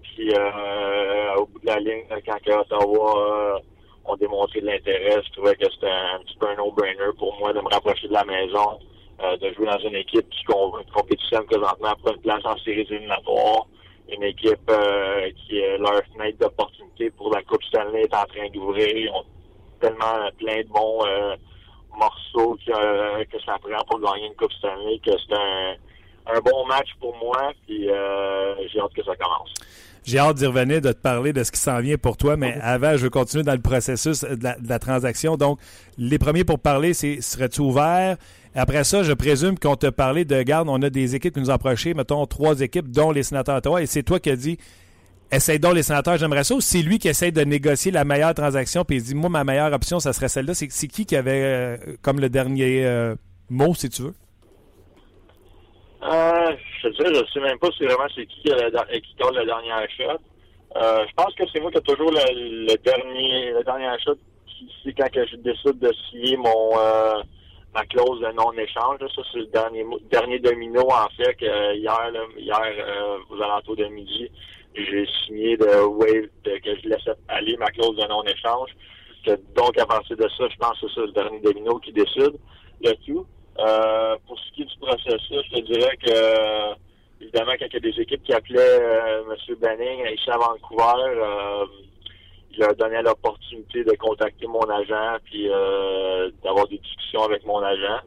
Puis 0.03 0.31
euh, 0.35 1.35
au 1.37 1.47
bout 1.47 1.59
de 1.61 1.67
la 1.67 1.79
ligne, 1.79 2.05
quand 2.27 2.61
Ottawa 2.61 3.15
euh, 3.17 3.59
ont 4.05 4.17
démontré 4.17 4.61
de 4.61 4.67
l'intérêt, 4.67 5.23
je 5.25 5.33
trouvais 5.33 5.55
que 5.57 5.71
c'était 5.73 5.89
un, 5.89 6.19
petit 6.21 6.37
peu 6.37 6.49
un 6.49 6.57
no-brainer 6.57 7.13
pour 7.19 7.35
moi 7.39 7.53
de 7.53 7.61
me 7.61 7.69
rapprocher 7.73 8.09
de 8.09 8.13
la 8.13 8.25
maison, 8.25 8.79
euh, 9.23 9.37
de 9.39 9.53
jouer 9.55 9.67
dans 9.67 9.79
une 9.79 9.95
équipe 9.97 10.29
qui 10.29 10.45
com- 10.45 10.83
compétitionne 10.95 11.47
présentement 11.47 11.95
pour 12.03 12.13
une 12.13 12.21
place 12.21 12.45
en 12.45 12.57
séries 12.59 12.87
éliminatoires, 12.91 13.67
une 14.11 14.25
équipe 14.25 14.71
euh, 14.71 15.31
qui 15.47 15.61
leur 15.79 16.03
fenêtre 16.13 16.39
d'opportunité 16.39 17.11
pour 17.11 17.33
la 17.35 17.43
Coupe 17.45 17.63
Stanley 17.65 18.03
est 18.03 18.15
en 18.15 18.25
train 18.25 18.49
d'ouvrir. 18.53 18.89
Ils 18.89 19.09
ont 19.09 19.25
tellement 19.81 20.29
plein 20.39 20.61
de 20.61 20.69
bons 20.69 21.01
morceaux 21.97 22.57
que, 22.67 23.25
que 23.25 23.43
ça 23.45 23.59
prend 23.61 23.85
pour 23.89 24.01
gagner 24.01 24.27
une 24.27 24.35
Coupe 24.35 24.53
Stanley 24.53 25.01
que 25.05 25.13
c'est 25.13 25.35
un, 25.35 26.37
un 26.37 26.41
bon 26.41 26.67
match 26.67 26.89
pour 27.01 27.17
moi. 27.17 27.53
Puis 27.67 27.91
euh, 27.91 28.55
j'ai 28.69 28.81
hâte 28.81 28.93
que 28.95 29.05
ça 29.05 29.17
commence. 29.17 29.53
J'ai 30.05 30.19
hâte 30.19 30.37
d'y 30.37 30.47
revenir, 30.47 30.81
de 30.81 30.91
te 30.91 31.01
parler 31.01 31.33
de 31.33 31.45
ce 31.45 31.53
qui 31.53 31.61
s'en 31.61 31.79
vient 31.79 31.97
pour 31.97 32.17
toi, 32.17 32.37
mais 32.37 32.59
avant, 32.61 32.97
je 32.97 33.05
veux 33.05 33.11
continuer 33.11 33.45
dans 33.45 33.53
le 33.53 33.61
processus 33.61 34.25
de 34.25 34.43
la, 34.43 34.59
de 34.59 34.69
la 34.69 34.81
transaction. 34.81 35.37
Donc, 35.37 35.61
les 35.97 36.19
premiers 36.19 36.43
pour 36.43 36.59
parler, 36.59 36.93
c'est 36.93 37.21
serais-tu 37.21 37.61
ouvert? 37.61 38.17
Après 38.55 38.83
ça, 38.83 39.05
je 39.05 39.13
présume 39.13 39.57
qu'on 39.59 39.77
t'a 39.77 39.93
parlé 39.93 40.25
de, 40.25 40.43
garde, 40.43 40.69
on 40.69 40.83
a 40.83 40.91
des 40.91 41.15
équipes 41.15 41.35
qui 41.35 41.41
nous 41.41 41.51
ont 41.51 41.55
approché, 41.55 41.95
mettons 41.95 42.27
trois 42.27 42.61
équipes, 42.63 42.91
dont 42.91 43.13
les 43.13 43.23
sénateurs 43.23 43.55
d'Ottawa, 43.55 43.81
et 43.81 43.87
c'est 43.87 44.03
toi 44.03 44.19
qui 44.19 44.31
as 44.31 44.37
dit, 44.37 44.59
essaye 45.33 45.59
donc 45.59 45.75
les 45.75 45.83
sénateurs, 45.83 46.17
j'aimerais 46.19 46.45
ça, 46.45 46.55
ou 46.55 46.61
c'est 46.61 46.83
lui 46.83 46.99
qui 46.99 47.09
essaye 47.09 47.33
de 47.33 47.43
négocier 47.43 47.91
la 47.91 48.05
meilleure 48.05 48.35
transaction, 48.35 48.85
puis 48.85 48.97
il 48.97 49.03
dit, 49.03 49.15
moi, 49.15 49.31
ma 49.31 49.45
meilleure 49.45 49.73
option, 49.73 49.99
ça 50.01 50.13
serait 50.13 50.29
celle-là. 50.29 50.55
C'est 50.55 50.69
qui 50.69 51.07
qui 51.07 51.17
avait 51.17 51.43
euh, 51.43 51.77
comme 52.03 52.21
le 52.21 52.29
dernier 52.29 52.85
euh, 52.87 53.15
mot, 53.51 53.75
si 53.75 53.89
tu 53.89 54.03
veux? 54.03 54.15
Euh, 56.03 56.51
je 56.83 56.89
dirais, 56.89 57.15
je 57.15 57.33
sais 57.33 57.41
même 57.41 57.59
pas 57.59 57.69
si 57.77 57.85
vraiment 57.85 58.09
c'est 58.15 58.27
qui 58.27 58.43
qui, 58.43 58.53
a 58.53 58.69
la- 58.71 58.85
qui 59.01 59.15
garde 59.19 59.37
le 59.37 59.45
dernier 59.47 59.71
shot. 59.97 60.19
Je 60.75 61.13
pense 61.17 61.35
que 61.35 61.45
c'est 61.53 61.61
moi 61.61 61.71
qui 61.71 61.79
ai 61.79 61.83
toujours 61.83 62.11
le, 62.11 62.67
le 62.67 63.63
dernier 63.65 63.99
shot. 64.05 64.17
qui- 64.47 64.69
C'est 64.85 64.93
quand 64.95 65.11
que 65.13 65.25
je 65.27 65.37
décide 65.37 65.79
de 65.79 65.93
signer 66.11 66.37
mon 66.37 66.75
ma 67.75 67.85
clause 67.87 68.21
de 68.21 68.33
non-échange. 68.33 68.99
Ça, 69.15 69.23
c'est 69.33 69.39
le 69.39 69.47
dernier 69.47 69.85
dernier 70.11 70.39
domino 70.41 70.83
en 70.91 71.09
fait 71.17 71.35
que 71.37 71.75
hier, 71.77 72.11
hier 72.37 73.23
aux 73.31 73.41
alentours 73.41 73.77
de 73.77 73.85
midi, 73.87 74.29
j'ai 74.75 75.07
signé 75.27 75.57
de 75.57 75.85
wave 75.85 76.29
que 76.45 76.77
je 76.83 76.89
laissais 76.89 77.13
aller 77.29 77.57
ma 77.57 77.67
clause 77.67 77.97
de 77.97 78.07
non-échange. 78.09 78.71
Donc 79.55 79.79
à 79.79 79.87
partir 79.87 80.17
de 80.17 80.29
ça, 80.37 80.49
je 80.49 80.57
pense 80.57 80.81
que 80.81 80.87
c'est 80.95 81.01
le 81.01 81.13
dernier 81.13 81.41
domino 81.41 81.79
qui 81.79 81.93
décide 81.93 82.35
le 82.85 82.93
tout. 83.07 83.27
Euh, 83.59 84.17
pour 84.27 84.39
ce 84.39 84.53
qui 84.53 84.63
est 84.63 84.65
du 84.65 84.79
processus, 84.79 85.45
je 85.51 85.57
te 85.57 85.61
dirais 85.61 85.97
que 85.99 86.73
évidemment, 87.23 87.53
quand 87.59 87.67
il 87.69 87.75
y 87.75 87.77
a 87.77 87.93
des 87.93 88.01
équipes 88.01 88.23
qui 88.23 88.33
appelaient 88.33 88.81
euh, 88.81 89.23
M. 89.31 89.57
Banning 89.61 90.07
ici 90.15 90.31
à 90.31 90.39
Vancouver, 90.39 91.05
euh, 91.07 91.67
il 92.51 92.59
leur 92.59 92.75
donnait 92.75 93.03
l'opportunité 93.03 93.85
de 93.85 93.93
contacter 93.93 94.47
mon 94.47 94.69
agent 94.69 95.19
puis 95.25 95.49
euh, 95.49 96.31
d'avoir 96.43 96.67
des 96.69 96.79
discussions 96.79 97.23
avec 97.23 97.45
mon 97.47 97.63
agent. 97.63 98.01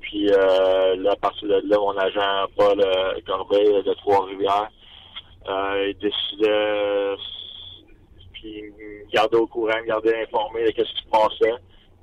Puis 0.00 0.30
euh, 0.30 0.96
là, 0.96 1.12
à 1.12 1.16
partir 1.16 1.48
de 1.48 1.62
là, 1.64 1.78
mon 1.78 1.96
agent 1.96 2.46
Paul 2.56 2.80
euh, 2.80 3.20
Corbeil 3.26 3.82
de 3.82 3.94
Trois-Rivières, 3.94 4.70
euh, 5.48 5.88
il 5.90 5.98
décidait 5.98 7.16
puis 8.32 8.54
il 8.58 8.72
me 8.72 9.10
gardait 9.12 9.36
au 9.36 9.46
courant, 9.46 9.74
me 9.82 9.86
gardait 9.86 10.22
informé 10.22 10.64
de 10.64 10.68
ce 10.68 10.72
qui 10.92 11.02
se 11.02 11.08
passait. 11.10 11.54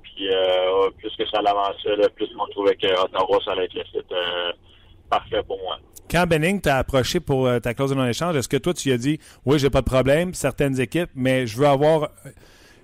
Puis 0.02 0.28
euh, 0.32 0.90
plus 0.98 1.10
que 1.16 1.26
ça 1.28 1.40
l'avançait, 1.42 2.08
plus 2.14 2.28
on 2.38 2.46
trouvait 2.52 2.76
que 2.76 2.86
Ottawa, 2.86 3.38
ça 3.44 3.52
allait 3.52 3.64
être 3.64 3.74
le 3.74 3.84
site 3.84 4.12
euh, 4.12 4.52
parfait 5.10 5.42
pour 5.46 5.58
moi. 5.62 5.78
Quand 6.10 6.26
Benning 6.26 6.60
t'a 6.60 6.76
approché 6.78 7.18
pour 7.18 7.46
euh, 7.46 7.58
ta 7.60 7.72
clause 7.74 7.90
de 7.90 7.94
non-échange, 7.96 8.36
est-ce 8.36 8.48
que 8.48 8.58
toi, 8.58 8.74
tu 8.74 8.88
lui 8.88 8.94
as 8.94 8.98
dit 8.98 9.18
Oui, 9.46 9.58
j'ai 9.58 9.70
pas 9.70 9.80
de 9.80 9.86
problème, 9.86 10.34
certaines 10.34 10.78
équipes, 10.80 11.10
mais 11.14 11.46
je 11.46 11.56
veux 11.58 11.66
avoir. 11.66 12.10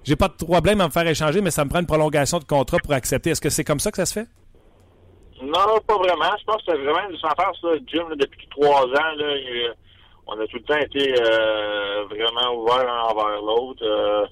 J'ai 0.03 0.17
pas 0.17 0.29
de 0.29 0.33
problème 0.45 0.81
à 0.81 0.87
me 0.87 0.91
faire 0.91 1.07
échanger, 1.07 1.41
mais 1.43 1.51
ça 1.51 1.65
me 1.65 1.69
prend 1.71 1.81
une 1.81 1.87
prolongation 1.87 2.39
de 2.39 2.45
contrat 2.45 2.79
pour 2.83 2.95
accepter. 2.95 3.31
Est-ce 3.31 3.41
que 3.41 3.51
c'est 3.51 3.65
comme 3.65 3.79
ça 3.81 3.91
que 3.91 3.99
ça 3.99 4.07
se 4.07 4.15
fait? 4.15 4.27
Non, 5.43 5.79
pas 5.87 5.99
vraiment. 5.99 6.33
Je 6.39 6.45
pense 6.45 6.57
que 6.57 6.73
c'est 6.73 6.79
vraiment 6.79 7.17
sans 7.21 7.29
faire 7.29 7.53
ça. 7.61 7.69
Jim, 7.87 8.09
là, 8.09 8.17
depuis 8.17 8.47
trois 8.49 8.85
ans, 8.87 9.13
là, 9.17 9.37
il- 9.37 9.75
on 10.31 10.41
a 10.41 10.47
tout 10.47 10.57
le 10.57 10.63
temps 10.63 10.79
été 10.79 11.15
euh, 11.21 12.05
vraiment 12.05 12.55
ouvert 12.55 12.85
l'un 12.85 13.03
envers 13.03 13.43
l'autre. 13.43 13.85
Euh, 13.85 14.27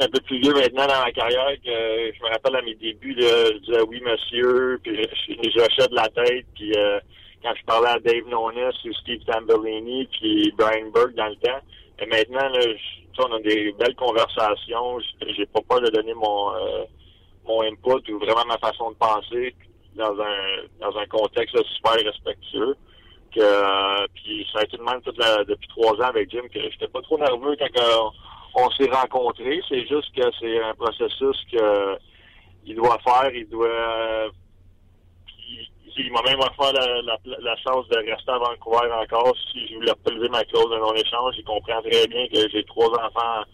un 0.00 0.08
peu 0.08 0.20
plus 0.20 0.40
vieux 0.40 0.54
maintenant 0.54 0.86
dans 0.86 1.00
ma 1.04 1.12
carrière 1.12 1.52
que 1.64 2.12
je 2.14 2.22
me 2.22 2.28
rappelle 2.28 2.56
à 2.56 2.62
mes 2.62 2.74
débuts, 2.74 3.14
là, 3.14 3.46
je 3.52 3.58
disais 3.58 3.82
oui 3.82 4.00
monsieur, 4.00 4.80
puis 4.82 4.96
je, 4.96 5.40
je, 5.42 5.88
de 5.88 5.94
la 5.94 6.08
tête, 6.08 6.46
puis 6.54 6.72
euh, 6.76 6.98
quand 7.42 7.52
je 7.54 7.64
parlais 7.64 7.90
à 7.90 7.98
Dave 7.98 8.26
Nonis 8.28 8.74
ou 8.84 8.92
Steve 8.94 9.24
Tambellini, 9.24 10.08
puis 10.12 10.52
Brian 10.56 10.90
Burke 10.92 11.14
dans 11.14 11.28
le 11.28 11.36
temps. 11.36 11.60
Et 12.00 12.06
maintenant, 12.06 12.48
là, 12.48 12.60
on 13.18 13.32
a 13.34 13.40
des 13.40 13.72
belles 13.78 13.94
conversations. 13.94 14.98
J'ai 15.36 15.46
pas 15.46 15.60
peur 15.68 15.80
de 15.80 15.90
donner 15.90 16.14
mon 16.14 16.54
euh, 16.54 16.84
mon 17.46 17.62
input 17.62 18.10
ou 18.12 18.18
vraiment 18.18 18.44
ma 18.46 18.58
façon 18.58 18.90
de 18.90 18.96
penser 18.96 19.54
dans 19.94 20.18
un 20.20 20.64
dans 20.80 20.96
un 20.96 21.06
contexte 21.06 21.56
super 21.74 21.92
respectueux. 21.92 22.76
Que 23.34 23.40
euh, 23.40 24.06
puis 24.14 24.46
ça 24.52 24.60
a 24.60 24.64
été 24.64 24.76
de 24.76 24.82
même 24.82 25.00
depuis 25.46 25.68
trois 25.68 25.92
ans 25.94 26.08
avec 26.08 26.30
Jim 26.30 26.42
que 26.52 26.60
j'étais 26.60 26.88
pas 26.88 27.00
trop 27.02 27.18
nerveux 27.18 27.56
quand 27.58 27.80
euh, 27.80 28.10
on 28.54 28.70
s'est 28.70 28.90
rencontrés. 28.90 29.60
C'est 29.68 29.86
juste 29.86 30.14
que 30.14 30.22
c'est 30.40 30.62
un 30.62 30.74
processus 30.74 31.36
que 31.50 31.96
il 32.64 32.76
doit 32.76 32.98
faire, 33.04 33.34
il 33.34 33.48
doit 33.48 33.66
euh, 33.66 34.28
puis 35.94 36.06
il 36.06 36.12
m'a 36.12 36.22
même 36.22 36.40
offert 36.40 36.72
la, 36.72 37.56
chance 37.56 37.86
de 37.88 37.98
rester 37.98 38.30
à 38.30 38.38
Vancouver 38.38 38.90
encore 38.92 39.34
si 39.52 39.66
je 39.68 39.74
voulais 39.74 39.92
pas 40.02 40.10
lever 40.10 40.28
ma 40.28 40.44
clause 40.44 40.70
de 40.70 40.78
non-échange. 40.78 41.34
Il 41.38 41.44
comprend 41.44 41.82
très 41.82 42.06
bien 42.06 42.26
que 42.28 42.48
j'ai 42.50 42.64
trois 42.64 42.88
enfants 42.88 43.44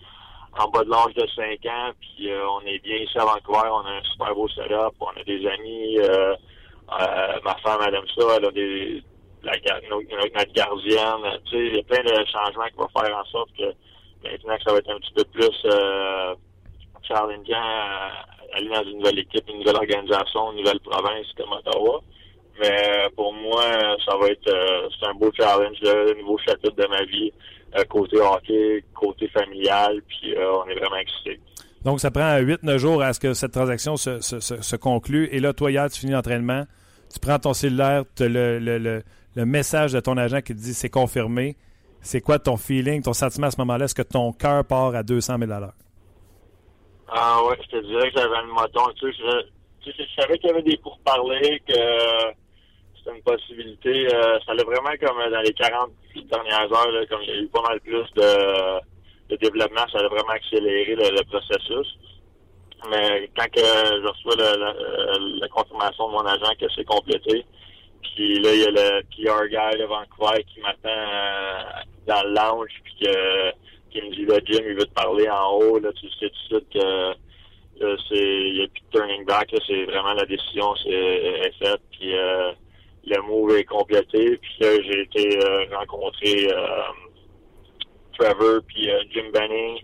en 0.56 0.68
bas 0.68 0.84
de 0.84 0.90
l'âge 0.90 1.14
de 1.14 1.26
5 1.36 1.66
ans, 1.66 1.90
puis 2.00 2.30
euh, 2.30 2.48
on 2.48 2.60
est 2.66 2.78
bien 2.80 2.96
ici 2.96 3.18
à 3.18 3.24
Vancouver, 3.24 3.68
on 3.70 3.86
a 3.86 3.90
un 3.90 4.02
super 4.02 4.34
beau 4.34 4.48
setup, 4.48 4.94
on 5.00 5.20
a 5.20 5.24
des 5.24 5.46
amis, 5.46 5.98
euh, 5.98 6.34
euh, 7.00 7.40
ma 7.44 7.54
femme 7.56 7.80
elle 7.86 7.94
aime 7.94 8.08
ça, 8.16 8.24
elle 8.36 8.46
a 8.46 8.50
des 8.50 9.02
la, 9.42 9.52
notre, 9.90 10.52
gardienne, 10.52 11.40
tu 11.46 11.56
sais, 11.56 11.66
il 11.66 11.76
y 11.76 11.80
a 11.80 11.82
plein 11.82 12.02
de 12.02 12.24
changements 12.26 12.66
qui 12.66 12.76
vont 12.76 12.88
faire 12.88 13.16
en 13.16 13.24
sorte 13.26 13.50
que 13.56 13.64
maintenant 14.24 14.56
que 14.56 14.62
ça 14.64 14.72
va 14.72 14.78
être 14.78 14.90
un 14.90 14.98
petit 14.98 15.12
peu 15.14 15.24
plus 15.24 15.64
euh, 15.66 16.34
challengeant 17.02 17.54
à 17.54 18.10
aller 18.54 18.68
dans 18.68 18.82
une 18.82 18.98
nouvelle 18.98 19.18
équipe, 19.20 19.44
une 19.48 19.58
nouvelle 19.58 19.76
organisation, 19.76 20.52
une 20.52 20.58
nouvelle 20.58 20.80
province 20.80 21.26
comme 21.36 21.52
Ottawa. 21.52 22.00
Mais 22.60 22.70
euh, 22.70 23.08
pour 23.14 23.32
moi, 23.32 23.62
ça 24.04 24.16
va 24.16 24.28
être 24.28 24.48
euh, 24.48 24.88
c'est 24.98 25.06
un 25.06 25.14
beau 25.14 25.30
challenge, 25.36 25.76
un 25.84 26.18
nouveau 26.20 26.38
chapitre 26.38 26.74
de 26.74 26.86
ma 26.88 27.04
vie, 27.04 27.32
euh, 27.76 27.84
côté 27.84 28.18
hockey, 28.18 28.82
côté 28.94 29.28
familial, 29.28 30.00
puis 30.08 30.34
euh, 30.34 30.62
on 30.64 30.68
est 30.68 30.74
vraiment 30.74 30.96
excités. 30.96 31.38
Donc, 31.84 32.00
ça 32.00 32.10
prend 32.10 32.38
8-9 32.38 32.78
jours 32.78 33.02
à 33.02 33.12
ce 33.12 33.20
que 33.20 33.34
cette 33.34 33.52
transaction 33.52 33.96
se, 33.96 34.20
se, 34.20 34.40
se, 34.40 34.76
conclue. 34.76 35.28
Et 35.32 35.38
là, 35.38 35.52
toi, 35.52 35.70
hier, 35.70 35.88
tu 35.90 36.00
finis 36.00 36.12
l'entraînement, 36.12 36.64
tu 37.12 37.20
prends 37.20 37.38
ton 37.38 37.52
cellulaire, 37.52 38.04
tu 38.16 38.28
le, 38.28 38.58
le, 38.58 38.78
le, 38.78 39.02
le 39.38 39.46
message 39.46 39.92
de 39.92 40.00
ton 40.00 40.16
agent 40.16 40.40
qui 40.40 40.52
te 40.52 40.58
dit 40.58 40.74
c'est 40.74 40.90
confirmé, 40.90 41.56
c'est 42.00 42.20
quoi 42.20 42.40
ton 42.40 42.56
feeling, 42.56 43.02
ton 43.02 43.12
sentiment 43.12 43.46
à 43.46 43.50
ce 43.52 43.58
moment-là? 43.58 43.84
Est-ce 43.84 43.94
que 43.94 44.02
ton 44.02 44.32
cœur 44.32 44.64
part 44.64 44.96
à 44.96 45.04
200 45.04 45.38
000 45.38 45.52
à 45.52 45.60
l'heure? 45.60 45.78
Ah 47.06 47.38
ouais, 47.44 47.56
je 47.62 47.78
te 47.78 47.86
dirais 47.86 48.10
que 48.10 48.18
j'avais 48.18 48.36
un 48.36 48.46
moton. 48.46 48.82
Tu 48.98 49.12
sais, 49.12 49.22
je, 49.86 50.20
savais 50.20 50.38
qu'il 50.38 50.50
y 50.50 50.52
avait 50.52 50.62
des 50.62 50.76
pourparlers, 50.78 51.62
que 51.68 51.80
c'était 52.98 53.16
une 53.16 53.22
possibilité. 53.22 54.12
Euh, 54.12 54.40
ça 54.44 54.50
allait 54.52 54.64
vraiment 54.64 54.90
comme 55.00 55.30
dans 55.30 55.40
les 55.40 55.52
40 55.52 55.90
dernières 56.28 56.72
heures, 56.72 57.08
comme 57.08 57.22
il 57.22 57.28
y 57.28 57.32
a 57.32 57.40
eu 57.40 57.46
pas 57.46 57.62
mal 57.62 57.80
plus 57.80 58.10
de, 58.16 59.36
développement, 59.36 59.86
ça 59.92 60.00
a 60.00 60.08
vraiment 60.08 60.34
accéléré 60.34 60.96
le, 60.96 61.16
le 61.16 61.24
processus. 61.30 61.96
Mais 62.90 63.30
quand 63.36 63.46
je 63.54 64.08
reçois 64.08 64.34
le- 64.36 65.40
la 65.40 65.48
confirmation 65.48 66.08
de 66.08 66.12
mon 66.12 66.26
agent 66.26 66.52
que 66.60 66.66
c'est 66.74 66.84
complété, 66.84 67.46
puis 68.02 68.40
là, 68.40 68.54
il 68.54 68.60
y 68.60 68.64
a 68.64 68.70
le 68.70 69.02
PR 69.02 69.48
guy 69.48 69.78
de 69.78 69.84
Vancouver 69.84 70.44
qui 70.44 70.60
m'attend 70.60 70.88
euh, 70.88 71.62
dans 72.06 72.22
le 72.22 72.34
lounge, 72.34 72.70
puis 72.84 72.94
que, 73.02 73.50
qui 73.90 74.02
me 74.02 74.14
dit, 74.14 74.26
là, 74.26 74.38
Jim, 74.44 74.62
il 74.66 74.74
veut 74.74 74.86
te 74.86 74.94
parler 74.94 75.28
en 75.28 75.52
haut, 75.52 75.78
là, 75.78 75.90
tu 75.92 76.08
sais 76.08 76.30
tout 76.30 76.56
de 76.56 76.60
suite 76.60 76.68
que 76.74 77.14
il 77.80 78.54
n'y 78.54 78.64
a 78.64 78.68
plus 78.68 78.80
de 78.80 78.98
turning 78.98 79.24
back, 79.24 79.54
c'est 79.66 79.84
vraiment 79.84 80.12
la 80.14 80.24
décision, 80.26 80.74
c'est 80.82 80.90
est 80.90 81.54
faite, 81.58 81.80
puis 81.92 82.16
euh, 82.16 82.52
le 83.06 83.22
move 83.22 83.56
est 83.56 83.64
complété, 83.64 84.36
puis 84.36 84.56
là, 84.60 84.68
j'ai 84.82 85.02
été 85.02 85.38
euh, 85.38 85.64
rencontrer 85.76 86.50
euh, 86.52 86.82
Trevor, 88.18 88.60
puis 88.66 88.90
euh, 88.90 89.00
Jim 89.12 89.30
Benning, 89.32 89.78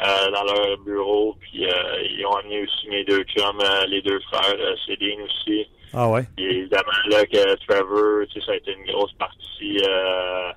euh, 0.00 0.30
dans 0.30 0.44
leur 0.44 0.78
bureau, 0.78 1.36
puis 1.40 1.66
euh, 1.66 2.02
ils 2.10 2.24
ont 2.26 2.36
amené 2.36 2.62
aussi 2.62 2.88
mes 2.88 3.04
deux 3.04 3.22
chums, 3.24 3.60
euh, 3.60 3.86
les 3.86 4.02
deux 4.02 4.20
frères, 4.20 4.56
euh, 4.58 4.74
Céline 4.86 5.22
aussi. 5.22 5.66
Ah 5.94 6.08
ouais? 6.08 6.22
Puis 6.36 6.44
évidemment, 6.44 6.92
là, 7.10 7.24
que 7.26 7.54
Trevor, 7.66 8.26
tu 8.28 8.40
sais, 8.40 8.46
ça 8.46 8.52
a 8.52 8.56
été 8.56 8.72
une 8.72 8.84
grosse 8.92 9.12
partie 9.14 9.78
euh, 9.82 10.50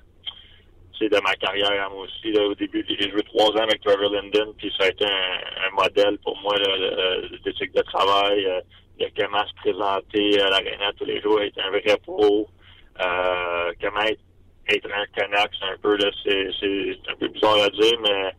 tu 0.92 0.98
sais, 0.98 1.08
de 1.08 1.20
ma 1.22 1.34
carrière 1.36 1.70
moi 1.90 2.04
aussi. 2.04 2.32
Là, 2.32 2.42
au 2.46 2.54
début, 2.54 2.84
j'ai 2.88 3.10
joué 3.10 3.22
trois 3.22 3.50
ans 3.52 3.64
avec 3.64 3.80
Trevor 3.82 4.10
Linden, 4.12 4.52
puis 4.58 4.72
ça 4.78 4.84
a 4.84 4.88
été 4.88 5.04
un, 5.04 5.68
un 5.68 5.70
modèle 5.82 6.18
pour 6.18 6.38
moi 6.42 6.56
là, 6.58 6.78
de- 6.78 7.36
travail, 7.82 8.46
euh, 8.46 8.60
de 9.00 9.06
comment 9.18 9.46
se 9.46 9.54
présenter 9.54 10.40
à 10.40 10.50
l'aréna 10.50 10.92
tous 10.98 11.04
les 11.06 11.20
jours, 11.20 11.40
être 11.40 11.58
un 11.64 11.70
vrai 11.70 11.96
pro, 12.02 12.48
euh, 13.00 13.72
comment 13.80 14.00
être, 14.02 14.20
être 14.68 14.88
un 14.92 15.06
c'est 15.58 15.66
un 15.66 15.76
peu, 15.82 15.96
là, 15.96 16.10
c'est 16.24 16.98
un 17.10 17.16
peu 17.16 17.28
bizarre 17.28 17.62
à 17.62 17.70
dire, 17.70 17.98
mais 18.02 18.32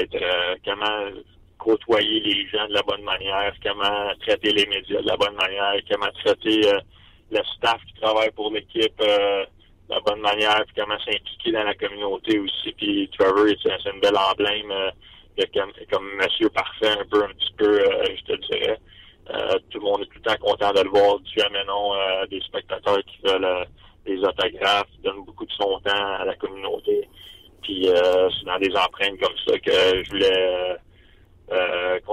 être, 0.00 0.14
euh, 0.14 0.54
comment 0.64 1.10
côtoyer 1.58 2.20
les 2.20 2.48
gens 2.48 2.66
de 2.68 2.74
la 2.74 2.82
bonne 2.82 3.02
manière, 3.02 3.52
comment 3.62 4.14
traiter 4.20 4.52
les 4.52 4.66
médias 4.66 5.02
de 5.02 5.06
la 5.06 5.16
bonne 5.16 5.34
manière, 5.34 5.74
comment 5.90 6.10
traiter 6.24 6.66
euh, 6.66 6.78
le 7.30 7.40
staff 7.56 7.80
qui 7.86 8.00
travaille 8.00 8.30
pour 8.30 8.50
l'équipe 8.52 9.00
euh, 9.00 9.44
de 9.88 9.94
la 9.94 10.00
bonne 10.00 10.20
manière, 10.20 10.62
puis 10.66 10.76
comment 10.76 10.98
s'impliquer 11.00 11.52
dans 11.52 11.64
la 11.64 11.74
communauté 11.74 12.38
aussi. 12.38 12.72
Puis 12.72 13.10
Trevor, 13.18 13.46
c'est 13.62 13.90
une 13.90 14.00
belle 14.00 14.16
emblème 14.16 14.70
euh, 14.70 14.90
de 15.36 15.44
comme, 15.54 15.72
comme 15.90 16.10
Monsieur 16.16 16.48
Parfait, 16.50 16.90
un 16.90 17.04
peu, 17.10 17.24
un 17.24 17.28
petit 17.28 17.52
peu, 17.56 17.80
euh, 17.80 18.04
je 18.16 18.32
te 18.32 18.46
dirais. 18.46 18.78
Euh, 19.30 19.58
tout 19.70 19.78
le 19.78 19.84
monde 19.84 20.02
est 20.02 20.06
tout 20.06 20.20
le 20.24 20.30
temps 20.30 20.40
content 20.40 20.72
de 20.72 20.80
le 20.80 20.88
voir, 20.88 21.18
du 21.20 21.30
jamais 21.38 21.64
non 21.66 21.94
euh, 21.94 22.26
des 22.26 22.40
spectateurs 22.40 22.98
qui 23.06 23.18
veulent 23.24 23.66
des 24.06 24.18
autographes, 24.20 24.88
qui 24.92 25.02
donnent 25.02 25.24
beaucoup 25.24 25.44
de 25.44 25.52
son 25.52 25.78
temps 25.80 26.14
à 26.18 26.24
la 26.24 26.34
communauté. 26.36 27.06
Puis 27.62 27.86
c'est 27.86 28.46
dans 28.46 28.58
des 28.58 28.74
empreintes 28.74 29.20
comme 29.20 29.36
ça 29.46 29.58
que 29.58 30.02
je 30.02 30.10
voulais 30.10 30.78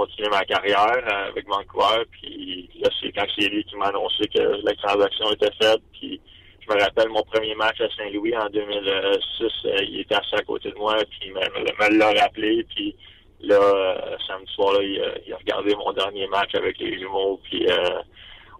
continuer 0.06 0.30
ma 0.30 0.46
carrière 0.46 0.98
euh, 1.08 1.30
avec 1.30 1.48
Vancouver. 1.48 2.04
Puis 2.12 2.70
là, 2.82 2.90
c'est 3.02 3.12
quand 3.12 3.26
c'est 3.38 3.50
lui 3.50 3.64
qui 3.66 3.76
m'a 3.76 3.88
annoncé 3.88 4.28
que 4.34 4.40
la 4.64 4.74
transaction 4.76 5.32
était 5.32 5.52
faite. 5.62 5.82
Puis 5.94 6.22
je 6.62 6.74
me 6.74 6.80
rappelle 6.82 7.10
mon 7.10 7.24
premier 7.24 7.56
match 7.56 7.80
à 7.82 7.88
Saint-Louis 7.96 8.36
en 8.38 8.50
2006. 8.50 9.52
euh, 9.66 9.76
il 9.88 10.00
était 10.02 10.16
assis 10.16 10.36
à 10.36 10.44
côté 10.44 10.72
de 10.72 10.76
moi, 10.78 10.96
puis 11.10 11.20
il 11.30 11.34
me, 11.34 11.98
l'a 12.00 12.22
rappelé. 12.24 12.66
Puis 12.76 12.96
là, 13.42 13.56
euh, 13.60 14.16
samedi 14.28 14.52
soir, 14.54 14.74
là, 14.74 14.80
il, 14.84 15.02
a- 15.34 15.38
regardé 15.38 15.76
mon 15.76 15.92
dernier 15.94 16.28
match 16.28 16.54
avec 16.56 16.78
les 16.80 16.98
jumeaux. 17.00 17.40
Puis 17.44 17.68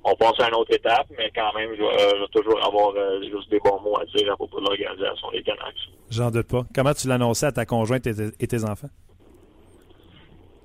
on 0.04 0.16
passe 0.16 0.40
à 0.40 0.50
une 0.50 0.56
autre 0.56 0.74
étape, 0.74 1.08
mais 1.18 1.32
quand 1.36 1.52
même, 1.56 1.72
je 1.76 1.82
vais, 1.82 2.28
toujours 2.32 2.64
avoir 2.64 2.94
juste 3.24 3.50
des 3.50 3.60
bons 3.60 3.80
mots 3.82 3.98
à 4.00 4.06
dire 4.06 4.32
à 4.32 4.36
propos 4.36 4.60
de 4.60 4.66
l'organisation 4.66 5.32
des 5.32 5.42
Canucks. 5.42 5.90
J'en 6.12 6.30
doute 6.30 6.48
pas. 6.48 6.64
Comment 6.76 6.94
tu 6.94 7.08
l'annonçais 7.08 7.48
à 7.48 7.52
ta 7.52 7.66
conjointe 7.66 8.06
et 8.06 8.48
tes 8.48 8.64
enfants? 8.64 8.90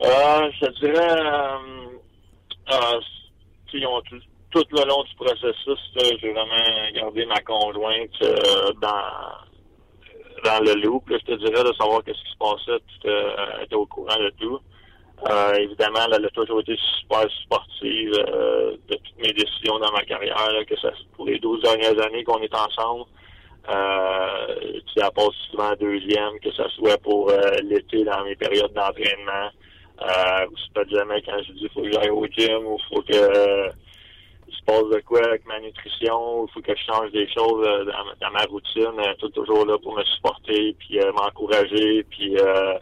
Euh, 0.03 0.51
je 0.53 0.67
te 0.67 0.81
dirais, 0.81 1.21
euh, 1.21 1.59
euh, 2.73 3.01
tu 3.67 3.85
ont 3.87 4.01
tout, 4.03 4.21
tout 4.51 4.65
le 4.71 4.89
long 4.89 5.03
du 5.05 5.15
processus, 5.17 5.79
j'ai 5.97 6.33
vraiment 6.33 6.91
gardé 6.95 7.27
ma 7.27 7.41
conjointe 7.43 8.23
euh, 8.23 8.73
dans 8.81 9.51
dans 10.43 10.65
le 10.65 10.75
loop, 10.81 11.09
là, 11.11 11.19
je 11.21 11.35
te 11.35 11.39
dirais, 11.39 11.65
de 11.65 11.73
savoir 11.75 12.03
qu'est-ce 12.03 12.23
qui 12.25 12.33
se 12.33 12.39
passait, 12.39 12.79
tout, 12.79 13.09
euh, 13.09 13.63
était 13.63 13.75
au 13.75 13.85
courant 13.87 14.19
de 14.19 14.31
tout. 14.41 14.59
Euh, 15.29 15.55
évidemment, 15.55 16.01
elle 16.07 16.25
a 16.25 16.31
toujours 16.31 16.61
été 16.61 16.75
super 16.99 17.31
sportive 17.43 18.13
euh, 18.27 18.77
de 18.89 18.95
toutes 18.95 19.19
mes 19.19 19.33
décisions 19.35 19.79
dans 19.79 19.93
ma 19.93 20.03
carrière, 20.05 20.51
là, 20.51 20.65
que 20.65 20.79
ça 20.79 20.91
pour 21.15 21.27
les 21.27 21.39
12 21.39 21.61
dernières 21.63 22.01
années 22.07 22.25
qu'on 22.25 22.41
est 22.41 22.55
ensemble. 22.55 23.05
Euh, 23.69 24.57
tu 24.87 24.95
sais, 24.95 25.05
elle 25.05 25.13
passe 25.15 25.35
souvent 25.51 25.73
deuxième, 25.79 26.41
que 26.41 26.51
ce 26.53 26.67
soit 26.71 26.97
pour 27.03 27.31
euh, 27.31 27.39
l'été 27.63 28.03
dans 28.05 28.25
mes 28.25 28.35
périodes 28.37 28.73
d'entraînement. 28.73 29.51
Euh, 30.03 30.47
ou 30.47 30.57
c'est 30.57 30.73
pas 30.73 30.89
jamais 30.91 31.21
quand 31.23 31.37
je 31.47 31.53
dis 31.53 31.69
faut 31.75 31.83
que 31.83 31.93
j'aille 31.93 32.09
au 32.11 32.25
gym 32.27 32.65
ou 32.67 32.79
faut 32.89 33.03
que 33.03 33.13
euh, 33.15 33.69
se 34.49 34.65
passe 34.65 34.89
de 34.93 35.01
quoi 35.01 35.23
avec 35.25 35.45
ma 35.47 35.61
nutrition, 35.61 36.41
ou 36.43 36.49
faut 36.49 36.61
que 36.63 36.75
je 36.75 36.85
change 36.91 37.11
des 37.13 37.29
choses 37.29 37.67
euh, 37.67 37.85
dans, 37.85 38.05
ma- 38.07 38.15
dans 38.21 38.31
ma 38.33 38.45
routine. 38.45 38.93
Elle 38.99 39.11
est 39.11 39.33
toujours 39.33 39.67
là 39.67 39.77
pour 39.79 39.95
me 39.97 40.03
supporter, 40.05 40.75
puis 40.79 41.01
euh, 41.01 41.13
m'encourager, 41.13 42.03
puis 42.11 42.37
euh, 42.39 42.79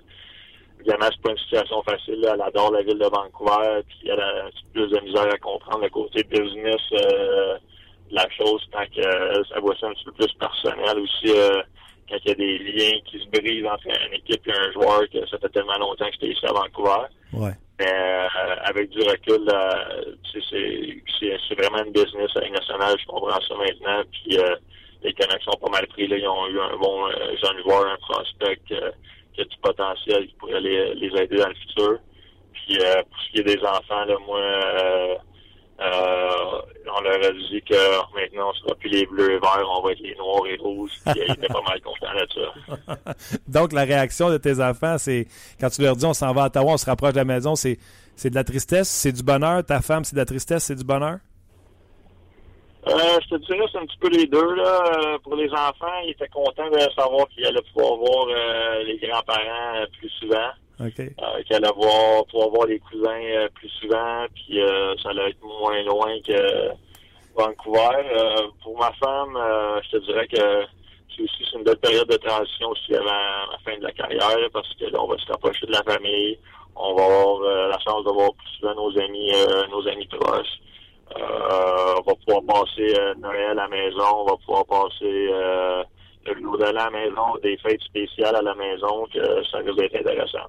évidemment 0.78 1.08
c'est 1.10 1.20
pas 1.22 1.30
une 1.32 1.38
situation 1.38 1.82
facile. 1.82 2.20
là. 2.20 2.32
Elle 2.34 2.42
adore 2.42 2.70
la 2.72 2.82
ville 2.82 2.98
de 2.98 3.04
Vancouver, 3.06 3.82
puis 3.88 4.08
elle 4.08 4.20
a 4.20 4.44
un 4.46 4.50
petit 4.50 4.64
peu 4.72 4.86
plus 4.86 4.90
de 4.96 5.00
misère 5.04 5.32
à 5.32 5.38
comprendre 5.38 5.82
le 5.82 5.90
côté 5.90 6.22
business 6.22 6.80
euh, 6.92 7.56
de 8.10 8.14
la 8.14 8.28
chose, 8.30 8.62
tant 8.70 8.86
que 8.86 9.00
euh, 9.04 9.42
ça 9.52 9.58
voit 9.60 9.74
ça 9.80 9.88
un 9.88 9.92
petit 9.92 10.04
peu 10.04 10.12
plus 10.12 10.32
personnel 10.34 10.98
aussi. 11.00 11.32
Euh, 12.12 12.16
quand 12.16 12.16
il 12.24 12.28
y 12.28 12.32
a 12.32 12.34
des 12.34 12.58
liens 12.58 12.98
qui 13.06 13.18
se 13.18 13.26
brisent 13.28 13.66
entre 13.66 13.86
une 13.86 14.14
équipe 14.14 14.46
et 14.46 14.52
un 14.52 14.72
joueur, 14.72 15.02
que 15.12 15.26
ça 15.26 15.38
fait 15.38 15.48
tellement 15.50 15.78
longtemps 15.78 16.06
que 16.06 16.12
j'étais 16.12 16.32
ici 16.32 16.46
à 16.46 16.52
Vancouver. 16.52 17.06
Ouais. 17.32 17.52
Mais 17.80 17.86
euh, 17.92 18.26
avec 18.64 18.90
du 18.90 18.98
recul, 19.02 19.44
sais, 20.32 20.40
c'est- 20.50 21.54
vraiment 21.54 21.84
une 21.84 21.92
business 21.92 22.30
à 22.36 22.40
nationale, 22.48 22.96
je 23.00 23.06
comprends 23.06 23.40
ça 23.40 23.54
maintenant. 23.56 24.02
Puis 24.12 24.38
euh, 24.38 24.56
les 25.02 25.12
connexions 25.12 25.52
pas 25.60 25.70
mal 25.70 25.86
pris. 25.88 26.06
Là, 26.08 26.16
ils 26.16 26.26
ont 26.28 26.46
eu 26.48 26.60
un 26.60 26.76
bon 26.76 27.06
euh, 27.06 27.36
jeune 27.42 27.62
joueur, 27.62 27.86
un 27.86 27.96
prospect 27.98 28.58
euh, 28.72 28.90
qui 29.34 29.40
a 29.42 29.44
du 29.44 29.56
potentiel 29.62 30.26
qui 30.26 30.34
pourrait 30.34 30.60
les, 30.60 30.94
les 30.94 31.22
aider 31.22 31.36
dans 31.36 31.48
le 31.48 31.54
futur. 31.54 31.98
Puis 32.52 32.78
euh, 32.80 33.02
pour 33.02 33.20
ce 33.22 33.30
qui 33.30 33.38
est 33.40 33.44
des 33.56 33.62
enfants, 33.64 34.04
là, 34.04 34.16
moi, 34.26 34.38
euh, 34.40 34.72
euh, 34.82 35.14
on 35.80 37.00
leur 37.02 37.24
a 37.24 37.32
dit 37.32 37.62
que 37.62 38.14
maintenant 38.14 38.50
on 38.50 38.52
sera 38.54 38.74
plus 38.74 38.90
les 38.90 39.06
bleus 39.06 39.32
et 39.32 39.38
verts, 39.38 39.64
on 39.76 39.82
va 39.82 39.92
être 39.92 40.00
les 40.00 40.14
noirs 40.16 40.46
et 40.46 40.56
rouges. 40.56 40.90
Puis 41.06 41.20
euh, 41.20 41.24
ils 41.28 41.32
étaient 41.32 41.48
pas 41.48 41.62
mal 41.62 41.80
contents 41.80 42.14
de 42.14 42.96
ça. 42.96 43.14
Donc, 43.48 43.72
la 43.72 43.84
réaction 43.84 44.30
de 44.30 44.38
tes 44.38 44.60
enfants, 44.60 44.98
c'est 44.98 45.26
quand 45.60 45.70
tu 45.70 45.82
leur 45.82 45.96
dis 45.96 46.04
on 46.04 46.14
s'en 46.14 46.32
va 46.32 46.44
à 46.44 46.46
Ottawa, 46.46 46.72
on 46.72 46.76
se 46.76 46.86
rapproche 46.86 47.12
de 47.12 47.18
la 47.18 47.24
maison, 47.24 47.54
c'est, 47.54 47.78
c'est 48.16 48.30
de 48.30 48.34
la 48.34 48.44
tristesse, 48.44 48.88
c'est 48.88 49.12
du 49.12 49.22
bonheur? 49.22 49.64
Ta 49.64 49.80
femme, 49.80 50.04
c'est 50.04 50.14
de 50.14 50.20
la 50.20 50.26
tristesse, 50.26 50.64
c'est 50.64 50.76
du 50.76 50.84
bonheur? 50.84 51.18
Euh, 52.86 53.18
je 53.22 53.36
te 53.36 53.46
dirais, 53.46 53.66
c'est 53.70 53.78
un 53.78 53.86
petit 53.86 53.98
peu 53.98 54.08
les 54.08 54.26
deux. 54.26 54.54
Là. 54.54 54.82
Euh, 54.86 55.18
Pour 55.22 55.36
les 55.36 55.50
enfants, 55.50 55.98
ils 56.04 56.10
étaient 56.10 56.28
contents 56.28 56.70
de 56.70 56.78
savoir 56.96 57.28
qu'ils 57.28 57.44
allaient 57.44 57.62
pouvoir 57.74 57.96
voir 57.96 58.26
euh, 58.30 58.82
les 58.84 58.98
grands-parents 58.98 59.76
euh, 59.76 59.86
plus 59.98 60.08
souvent, 60.20 60.50
OK. 60.80 61.00
euh, 61.00 61.42
qu'ils 61.42 61.56
allaient 61.56 61.74
voir, 61.74 62.24
pouvoir 62.26 62.50
voir 62.50 62.66
les 62.66 62.78
cousins 62.78 63.10
euh, 63.10 63.48
plus 63.54 63.68
souvent, 63.80 64.26
puis 64.34 64.60
euh, 64.60 64.94
ça 65.02 65.10
allait 65.10 65.30
être 65.30 65.42
moins 65.42 65.82
loin 65.82 66.20
que 66.26 66.70
Vancouver. 67.34 68.06
Euh, 68.16 68.46
pour 68.62 68.78
ma 68.78 68.92
femme, 68.92 69.36
euh, 69.36 69.80
je 69.82 69.98
te 69.98 70.04
dirais 70.04 70.28
que 70.28 70.64
c'est 71.16 71.22
aussi 71.22 71.44
une 71.56 71.64
belle 71.64 71.78
période 71.78 72.08
de 72.08 72.16
transition 72.16 72.68
aussi 72.68 72.94
avant 72.94 73.06
la 73.06 73.58
fin 73.64 73.76
de 73.76 73.82
la 73.82 73.92
carrière, 73.92 74.48
parce 74.52 74.72
que 74.74 74.84
là, 74.84 75.02
on 75.02 75.08
va 75.08 75.18
se 75.18 75.26
rapprocher 75.26 75.66
de 75.66 75.72
la 75.72 75.82
famille, 75.82 76.38
on 76.76 76.94
va 76.94 77.04
avoir 77.04 77.40
euh, 77.42 77.68
la 77.68 77.78
chance 77.80 78.04
de 78.04 78.10
voir 78.10 78.32
plus 78.34 78.48
souvent 78.60 78.74
nos 78.76 78.98
amis, 79.00 79.32
nos 79.70 79.88
amis 79.88 80.06
proches. 80.06 80.60
On 81.16 82.02
va 82.02 82.14
pouvoir 82.24 82.42
passer 82.46 82.94
Noël 83.18 83.50
à 83.50 83.54
la 83.54 83.68
maison, 83.68 84.04
on 84.14 84.24
va 84.26 84.36
pouvoir 84.44 84.64
passer 84.66 85.30
le 86.26 86.40
jour 86.40 86.58
de 86.58 86.64
la 86.64 86.90
maison, 86.90 87.36
des 87.42 87.56
fêtes 87.58 87.80
spéciales 87.80 88.36
à 88.36 88.42
la 88.42 88.54
maison, 88.54 89.06
que 89.12 89.44
ça 89.50 89.58
risque 89.58 89.76
d'être 89.76 89.96
intéressant. 89.96 90.46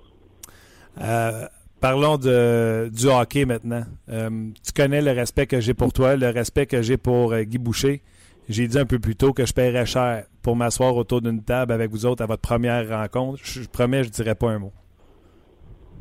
Euh, 1.01 1.47
parlons 1.79 2.17
de, 2.17 2.89
du 2.91 3.07
hockey 3.07 3.45
maintenant. 3.45 3.83
Euh, 4.09 4.29
tu 4.65 4.71
connais 4.73 5.01
le 5.01 5.11
respect 5.11 5.47
que 5.47 5.59
j'ai 5.59 5.73
pour 5.73 5.93
toi, 5.93 6.15
le 6.15 6.29
respect 6.29 6.65
que 6.65 6.81
j'ai 6.81 6.97
pour 6.97 7.33
euh, 7.33 7.43
Guy 7.43 7.57
Boucher. 7.57 8.01
J'ai 8.47 8.67
dit 8.67 8.79
un 8.79 8.85
peu 8.85 8.99
plus 8.99 9.15
tôt 9.15 9.31
que 9.31 9.45
je 9.45 9.53
paierais 9.53 9.85
cher 9.85 10.25
pour 10.41 10.55
m'asseoir 10.55 10.95
autour 10.95 11.21
d'une 11.21 11.43
table 11.43 11.71
avec 11.71 11.91
vous 11.91 12.05
autres 12.05 12.23
à 12.23 12.25
votre 12.25 12.41
première 12.41 12.89
rencontre. 12.89 13.39
Je, 13.43 13.67
promets, 13.67 14.03
je 14.03 14.09
dirai 14.09 14.33
pas 14.33 14.49
un 14.49 14.59
mot. 14.59 14.73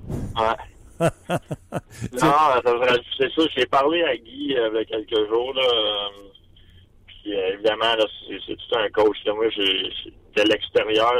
Ouais. 0.08 0.20
non, 1.00 1.08
c'est 3.18 3.30
ça. 3.30 3.42
J'ai 3.54 3.66
parlé 3.66 4.02
à 4.02 4.16
Guy 4.16 4.24
il 4.30 4.52
y 4.52 4.56
a 4.56 4.84
quelques 4.86 5.28
jours. 5.28 5.52
Là, 5.54 5.62
puis 7.06 7.32
évidemment, 7.52 7.94
c'est 8.46 8.56
tout 8.56 8.78
un 8.78 8.88
coach. 8.88 9.18
Là. 9.26 9.34
Moi, 9.34 9.48
j'ai 9.50 9.92
de 10.36 10.48
l'extérieur, 10.48 11.14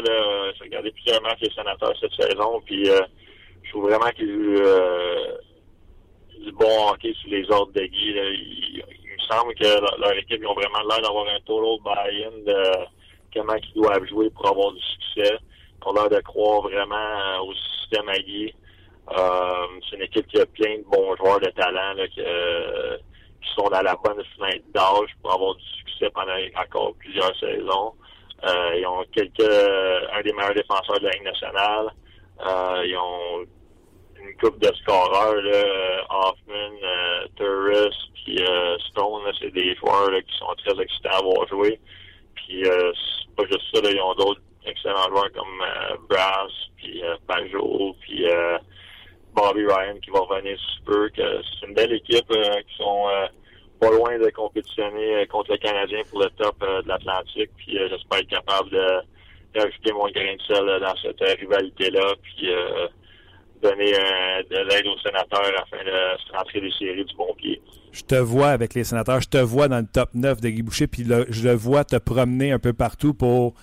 j'ai 0.56 0.64
regardé 0.64 0.90
plusieurs 0.92 1.20
matchs 1.22 1.40
des 1.40 1.50
sénateurs 1.50 1.92
cette 2.00 2.14
saison, 2.14 2.60
puis 2.64 2.88
je 3.68 3.72
trouve 3.72 3.90
vraiment 3.90 4.10
qu'il 4.12 4.26
y 4.26 4.60
a 4.62 5.28
du 6.42 6.52
bon 6.52 6.88
hockey 6.88 7.14
sous 7.20 7.28
les 7.28 7.50
ordres 7.50 7.72
de 7.72 7.82
Guy. 7.82 8.14
Il, 8.16 8.82
me 8.82 9.34
semble 9.34 9.54
que 9.54 10.00
leur, 10.00 10.12
équipe, 10.12 10.40
ils 10.40 10.46
ont 10.46 10.54
vraiment 10.54 10.80
l'air 10.88 11.02
d'avoir 11.02 11.26
un 11.28 11.40
total 11.40 11.76
buy-in 11.84 12.30
de 12.46 12.62
comment 13.34 13.54
ils 13.56 13.74
doivent 13.74 14.06
jouer 14.06 14.30
pour 14.30 14.48
avoir 14.48 14.72
du 14.72 14.80
succès. 14.80 15.36
Ils 15.36 15.88
ont 15.88 15.92
l'air 15.92 16.08
de 16.08 16.20
croire 16.20 16.62
vraiment 16.62 17.44
au 17.46 17.52
système 17.52 18.08
à 18.08 18.18
Guy. 18.18 18.54
Euh, 19.10 19.66
c'est 19.88 19.96
une 19.96 20.02
équipe 20.02 20.26
qui 20.28 20.40
a 20.40 20.46
plein 20.46 20.78
de 20.78 20.84
bons 20.84 21.14
joueurs 21.16 21.40
de 21.40 21.50
talent 21.50 21.94
euh, 21.98 22.96
qui 23.42 23.54
sont 23.54 23.68
dans 23.68 23.82
la 23.82 23.96
bonne 24.02 24.22
fenêtre 24.36 24.64
d'âge 24.72 25.10
pour 25.20 25.34
avoir 25.34 25.54
du 25.56 25.64
succès 25.64 26.08
pendant 26.14 26.36
encore 26.56 26.94
plusieurs 26.98 27.38
saisons. 27.38 27.92
Euh, 28.46 28.76
ils 28.78 28.86
ont 28.86 29.04
quelques 29.12 29.40
un 29.40 30.22
des 30.22 30.32
meilleurs 30.32 30.54
défenseurs 30.54 31.00
de 31.00 31.04
la 31.04 31.10
Ligue 31.10 31.24
nationale. 31.24 31.90
Euh, 32.46 32.82
ils 32.86 32.96
ont 32.96 33.44
une 34.22 34.34
coupe 34.36 34.58
de 34.60 34.72
scoreurs, 34.82 35.34
là, 35.34 36.04
Hoffman, 36.10 36.72
euh, 36.82 37.26
Turris, 37.36 37.94
euh, 38.36 38.76
Stone, 38.90 39.22
c'est 39.40 39.52
des 39.52 39.74
joueurs 39.76 40.10
là, 40.10 40.20
qui 40.20 40.36
sont 40.38 40.54
très 40.64 40.82
excitants 40.82 41.10
à 41.10 41.18
avoir 41.18 41.48
joué. 41.48 41.80
Puis 42.34 42.64
euh, 42.64 42.92
c'est 42.94 43.34
pas 43.36 43.44
juste 43.50 43.64
ça, 43.72 43.80
là, 43.82 43.90
ils 43.90 44.00
ont 44.00 44.14
d'autres 44.14 44.40
excellents 44.66 45.08
joueurs 45.08 45.32
comme 45.32 45.60
euh, 45.62 45.96
Brass, 46.08 46.52
puis 46.76 47.02
euh, 47.02 47.16
puis 48.00 48.28
euh, 48.28 48.58
Bobby 49.34 49.64
Ryan 49.64 49.98
qui 50.02 50.10
va 50.10 50.20
revenir 50.20 50.58
super. 50.76 51.10
Que 51.12 51.42
c'est 51.42 51.66
une 51.66 51.74
belle 51.74 51.92
équipe 51.92 52.30
euh, 52.30 52.60
qui 52.68 52.76
sont 52.76 53.06
pas 53.80 53.90
loin 53.90 54.18
de 54.18 54.28
compétitionner 54.30 55.26
contre 55.28 55.52
le 55.52 55.58
Canadien 55.58 56.00
pour 56.10 56.20
le 56.20 56.30
top 56.30 56.58
de 56.60 56.88
l'Atlantique. 56.88 57.50
Puis 57.56 57.78
j'espère 57.78 58.18
être 58.18 58.28
capable 58.28 58.70
de 58.70 58.88
d'ajouter 59.54 59.92
mon 59.92 60.08
grain 60.10 60.34
de 60.34 60.42
sel 60.42 60.66
dans 60.80 60.96
cette 61.00 61.38
rivalité-là. 61.40 62.14
Puis 62.22 62.50
donner 63.62 63.94
euh, 63.94 64.42
de 64.50 64.56
l'aide 64.68 64.86
aux 64.86 64.98
sénateurs 64.98 65.52
afin 65.62 65.82
de 65.84 66.18
se 66.26 66.32
rentrer 66.36 66.60
des 66.60 66.70
séries 66.78 67.04
du 67.04 67.14
bon 67.16 67.32
pied. 67.36 67.60
Je 67.92 68.02
te 68.02 68.14
vois 68.14 68.48
avec 68.48 68.74
les 68.74 68.84
sénateurs, 68.84 69.20
je 69.20 69.28
te 69.28 69.38
vois 69.38 69.68
dans 69.68 69.78
le 69.78 69.86
top 69.86 70.10
9 70.14 70.40
de 70.40 70.48
Guy 70.50 70.62
Boucher, 70.62 70.86
puis 70.86 71.04
le- 71.04 71.26
je 71.30 71.46
le 71.48 71.54
vois 71.54 71.84
te 71.84 71.96
promener 71.96 72.52
un 72.52 72.58
peu 72.58 72.72
partout 72.72 73.14
pour 73.14 73.54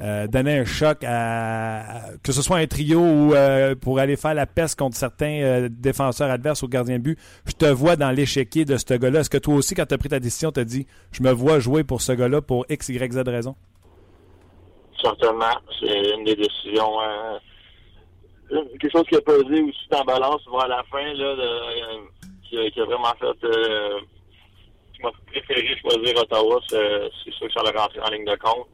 euh, 0.00 0.28
donner 0.28 0.58
un 0.58 0.64
choc 0.64 1.02
à, 1.02 1.80
à- 1.80 2.16
que 2.22 2.30
ce 2.30 2.40
soit 2.40 2.58
un 2.58 2.66
trio 2.68 3.00
ou 3.00 3.34
euh, 3.34 3.74
pour 3.74 3.98
aller 3.98 4.14
faire 4.16 4.34
la 4.34 4.46
peste 4.46 4.78
contre 4.78 4.96
certains 4.96 5.40
euh, 5.42 5.68
défenseurs 5.70 6.30
adverses 6.30 6.62
au 6.62 6.68
gardien 6.68 6.98
de 6.98 7.02
but. 7.02 7.18
Je 7.46 7.52
te 7.52 7.64
vois 7.66 7.96
dans 7.96 8.10
l'échiquier 8.12 8.64
de 8.64 8.76
ce 8.76 8.94
gars-là. 8.94 9.20
Est-ce 9.20 9.30
que 9.30 9.38
toi 9.38 9.54
aussi, 9.54 9.74
quand 9.74 9.86
tu 9.86 9.94
as 9.94 9.98
pris 9.98 10.08
ta 10.08 10.20
décision, 10.20 10.52
tu 10.52 10.60
as 10.60 10.64
dit 10.64 10.86
je 11.10 11.22
me 11.24 11.32
vois 11.32 11.58
jouer 11.58 11.82
pour 11.82 12.00
ce 12.00 12.12
gars-là 12.12 12.40
pour 12.42 12.64
X, 12.68 12.88
Y, 12.90 13.12
Z 13.12 13.22
raison? 13.26 13.56
Certainement, 15.02 15.54
c'est 15.80 16.14
une 16.16 16.24
des 16.24 16.34
décisions. 16.36 17.00
Euh, 18.52 18.64
quelque 18.80 18.92
chose 18.92 19.06
qui 19.08 19.16
a 19.16 19.20
pesé 19.20 19.62
aussi 19.62 19.88
dans 19.90 19.98
la 19.98 20.04
balance 20.04 20.42
vers 20.50 20.68
la 20.68 20.82
fin, 20.84 21.12
là, 21.14 21.34
qui, 22.48 22.80
a, 22.80 22.84
vraiment 22.84 23.14
fait. 23.20 23.44
Euh, 23.46 24.00
choisir 25.80 26.16
Ottawa, 26.16 26.60
c'est 26.68 27.32
sûr 27.32 27.46
que 27.46 27.52
ça 27.52 27.62
l'a 27.62 27.80
rentré 27.80 28.00
en 28.00 28.10
ligne 28.10 28.24
de 28.24 28.36
compte. 28.36 28.66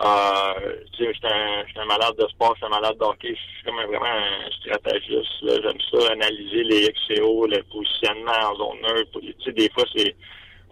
Euh, 0.00 0.76
tu 0.92 1.04
sais, 1.04 1.12
j'étais 1.12 1.26
un, 1.26 1.82
un 1.82 1.86
malade 1.86 2.14
de 2.16 2.26
sport, 2.28 2.54
j'étais 2.54 2.66
un 2.66 2.80
malade 2.80 2.96
de 2.98 3.04
hockey, 3.04 3.34
je 3.34 3.56
suis 3.56 3.64
comme 3.64 3.74
vraiment 3.74 4.04
un 4.06 4.50
stratégiste. 4.60 5.26
J'aime 5.42 5.80
ça, 5.90 6.12
analyser 6.12 6.62
les 6.62 6.92
XCO, 6.92 7.46
le 7.46 7.62
positionnement 7.64 8.30
en 8.30 8.54
zone 8.54 8.80
neutre. 8.82 9.20
Tu 9.20 9.34
sais, 9.44 9.52
des 9.52 9.68
fois, 9.70 9.84
c'est 9.96 10.14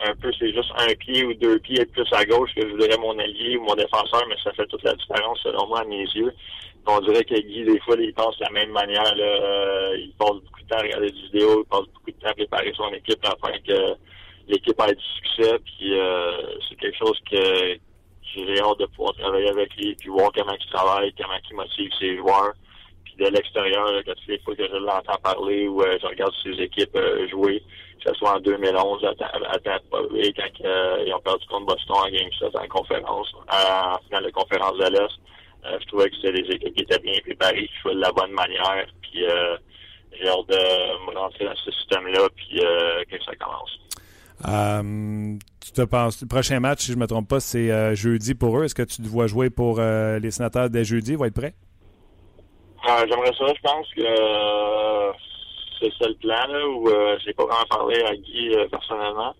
un 0.04 0.14
peu, 0.14 0.30
c'est 0.38 0.52
juste 0.52 0.70
un 0.78 0.94
pied 0.94 1.24
ou 1.24 1.34
deux 1.34 1.58
pieds 1.58 1.84
plus 1.86 2.06
à 2.12 2.24
gauche 2.24 2.54
que 2.54 2.62
je 2.62 2.68
voudrais 2.68 2.96
mon 2.98 3.18
allié 3.18 3.56
ou 3.56 3.64
mon 3.64 3.74
défenseur, 3.74 4.22
mais 4.28 4.36
ça 4.44 4.52
fait 4.52 4.66
toute 4.66 4.84
la 4.84 4.94
différence 4.94 5.40
selon 5.42 5.66
moi 5.66 5.80
à 5.80 5.84
mes 5.84 6.04
yeux. 6.04 6.32
On 6.88 7.00
dirait 7.00 7.24
que 7.24 7.34
Guy, 7.34 7.64
des 7.64 7.80
fois, 7.80 7.96
il 7.98 8.14
pense 8.14 8.38
de 8.38 8.44
la 8.44 8.50
même 8.50 8.70
manière. 8.70 9.14
Là, 9.16 9.24
Euh, 9.24 9.96
il 9.98 10.12
passe 10.18 10.30
beaucoup 10.30 10.62
de 10.62 10.68
temps 10.68 10.78
à 10.78 10.82
regarder 10.82 11.10
des 11.10 11.20
vidéos, 11.22 11.62
il 11.64 11.68
passe 11.68 11.86
beaucoup 11.92 12.10
de 12.10 12.16
temps 12.16 12.28
à 12.30 12.34
préparer 12.34 12.72
son 12.76 12.92
équipe 12.92 13.24
afin 13.24 13.58
que 13.66 13.94
l'équipe 14.48 14.80
ait 14.80 14.94
du 14.94 15.04
succès. 15.16 15.58
Puis 15.64 15.98
euh, 15.98 16.58
c'est 16.68 16.76
quelque 16.76 16.96
chose 16.98 17.18
que 17.30 17.78
j'ai 18.34 18.60
hâte 18.60 18.78
de 18.78 18.86
pouvoir 18.86 19.14
travailler 19.14 19.48
avec 19.50 19.74
lui, 19.76 19.94
puis 19.96 20.08
voir 20.10 20.30
comment 20.34 20.52
il 20.60 20.66
travaille, 20.70 21.12
comment 21.20 21.34
il 21.50 21.56
motive 21.56 21.90
ses 21.98 22.16
joueurs. 22.18 22.52
Puis 23.04 23.14
de 23.18 23.26
l'extérieur, 23.30 23.86
que 24.04 24.10
toutes 24.10 24.26
les 24.28 24.38
fois 24.40 24.54
que 24.54 24.66
je 24.66 24.76
l'entends 24.76 25.18
parler 25.22 25.66
ou 25.68 25.82
euh, 25.82 25.98
je 26.00 26.06
regarde 26.06 26.34
ses 26.42 26.60
équipes 26.62 26.96
jouer, 27.30 27.62
que 28.02 28.10
ce 28.10 28.14
soit 28.18 28.36
en 28.36 28.40
2011 28.40 29.04
à, 29.04 29.24
à, 29.24 29.54
à 29.54 29.58
Tampa 29.58 29.98
quand 30.36 31.02
ils 31.06 31.14
ont 31.14 31.20
perdu 31.20 31.46
contre 31.46 31.66
Boston 31.66 31.96
en 31.96 32.08
Game 32.10 32.30
7 32.38 32.54
en 32.56 32.68
conférence, 32.68 33.32
en 33.50 33.98
finale 34.06 34.24
de 34.24 34.30
conférence 34.30 34.76
de 34.78 34.84
l'Est, 34.90 35.18
euh, 35.64 35.78
je 35.80 35.86
trouvais 35.86 36.08
que 36.10 36.16
c'était 36.16 36.42
des 36.42 36.48
équipes 36.54 36.74
qui 36.74 36.82
étaient 36.82 36.98
bien 36.98 37.18
préparées, 37.24 37.66
qui 37.66 37.78
jouaient 37.82 37.94
de 37.94 38.00
la 38.00 38.12
bonne 38.12 38.32
manière, 38.32 38.86
puis 39.02 39.24
euh, 39.24 39.56
j'ai 40.12 40.28
hâte 40.28 40.48
de 40.48 41.10
me 41.10 41.18
rentrer 41.18 41.44
dans 41.44 41.56
ce 41.56 41.70
système-là, 41.72 42.28
puis 42.36 42.60
euh, 42.60 43.02
que 43.10 43.22
ça 43.24 43.32
commence. 43.36 43.78
Euh, 44.46 45.38
tu 45.64 45.72
te 45.72 45.82
penses, 45.82 46.20
le 46.22 46.28
prochain 46.28 46.60
match, 46.60 46.80
si 46.80 46.92
je 46.92 46.96
ne 46.96 47.00
me 47.02 47.06
trompe 47.06 47.28
pas, 47.28 47.40
c'est 47.40 47.96
jeudi 47.96 48.34
pour 48.34 48.58
eux. 48.58 48.64
Est-ce 48.64 48.74
que 48.74 48.82
tu 48.82 49.02
te 49.02 49.08
vois 49.08 49.26
jouer 49.26 49.50
pour 49.50 49.80
les 49.80 50.30
sénateurs 50.30 50.68
dès 50.70 50.84
jeudi? 50.84 51.12
Ils 51.12 51.18
vont 51.18 51.24
être 51.24 51.34
prêts? 51.34 51.54
J'aimerais 52.86 53.32
ça, 53.36 53.46
je 53.48 53.62
pense 53.62 53.88
que 53.94 54.02
c'est 55.80 55.92
ça 55.98 56.08
le 56.08 56.14
plan, 56.14 56.46
là, 56.48 56.68
où 56.68 56.88
j'ai 57.24 57.32
pas 57.32 57.46
vraiment 57.46 57.64
parlé 57.68 58.02
à 58.04 58.14
Guy 58.14 58.54
personnellement. 58.70 59.34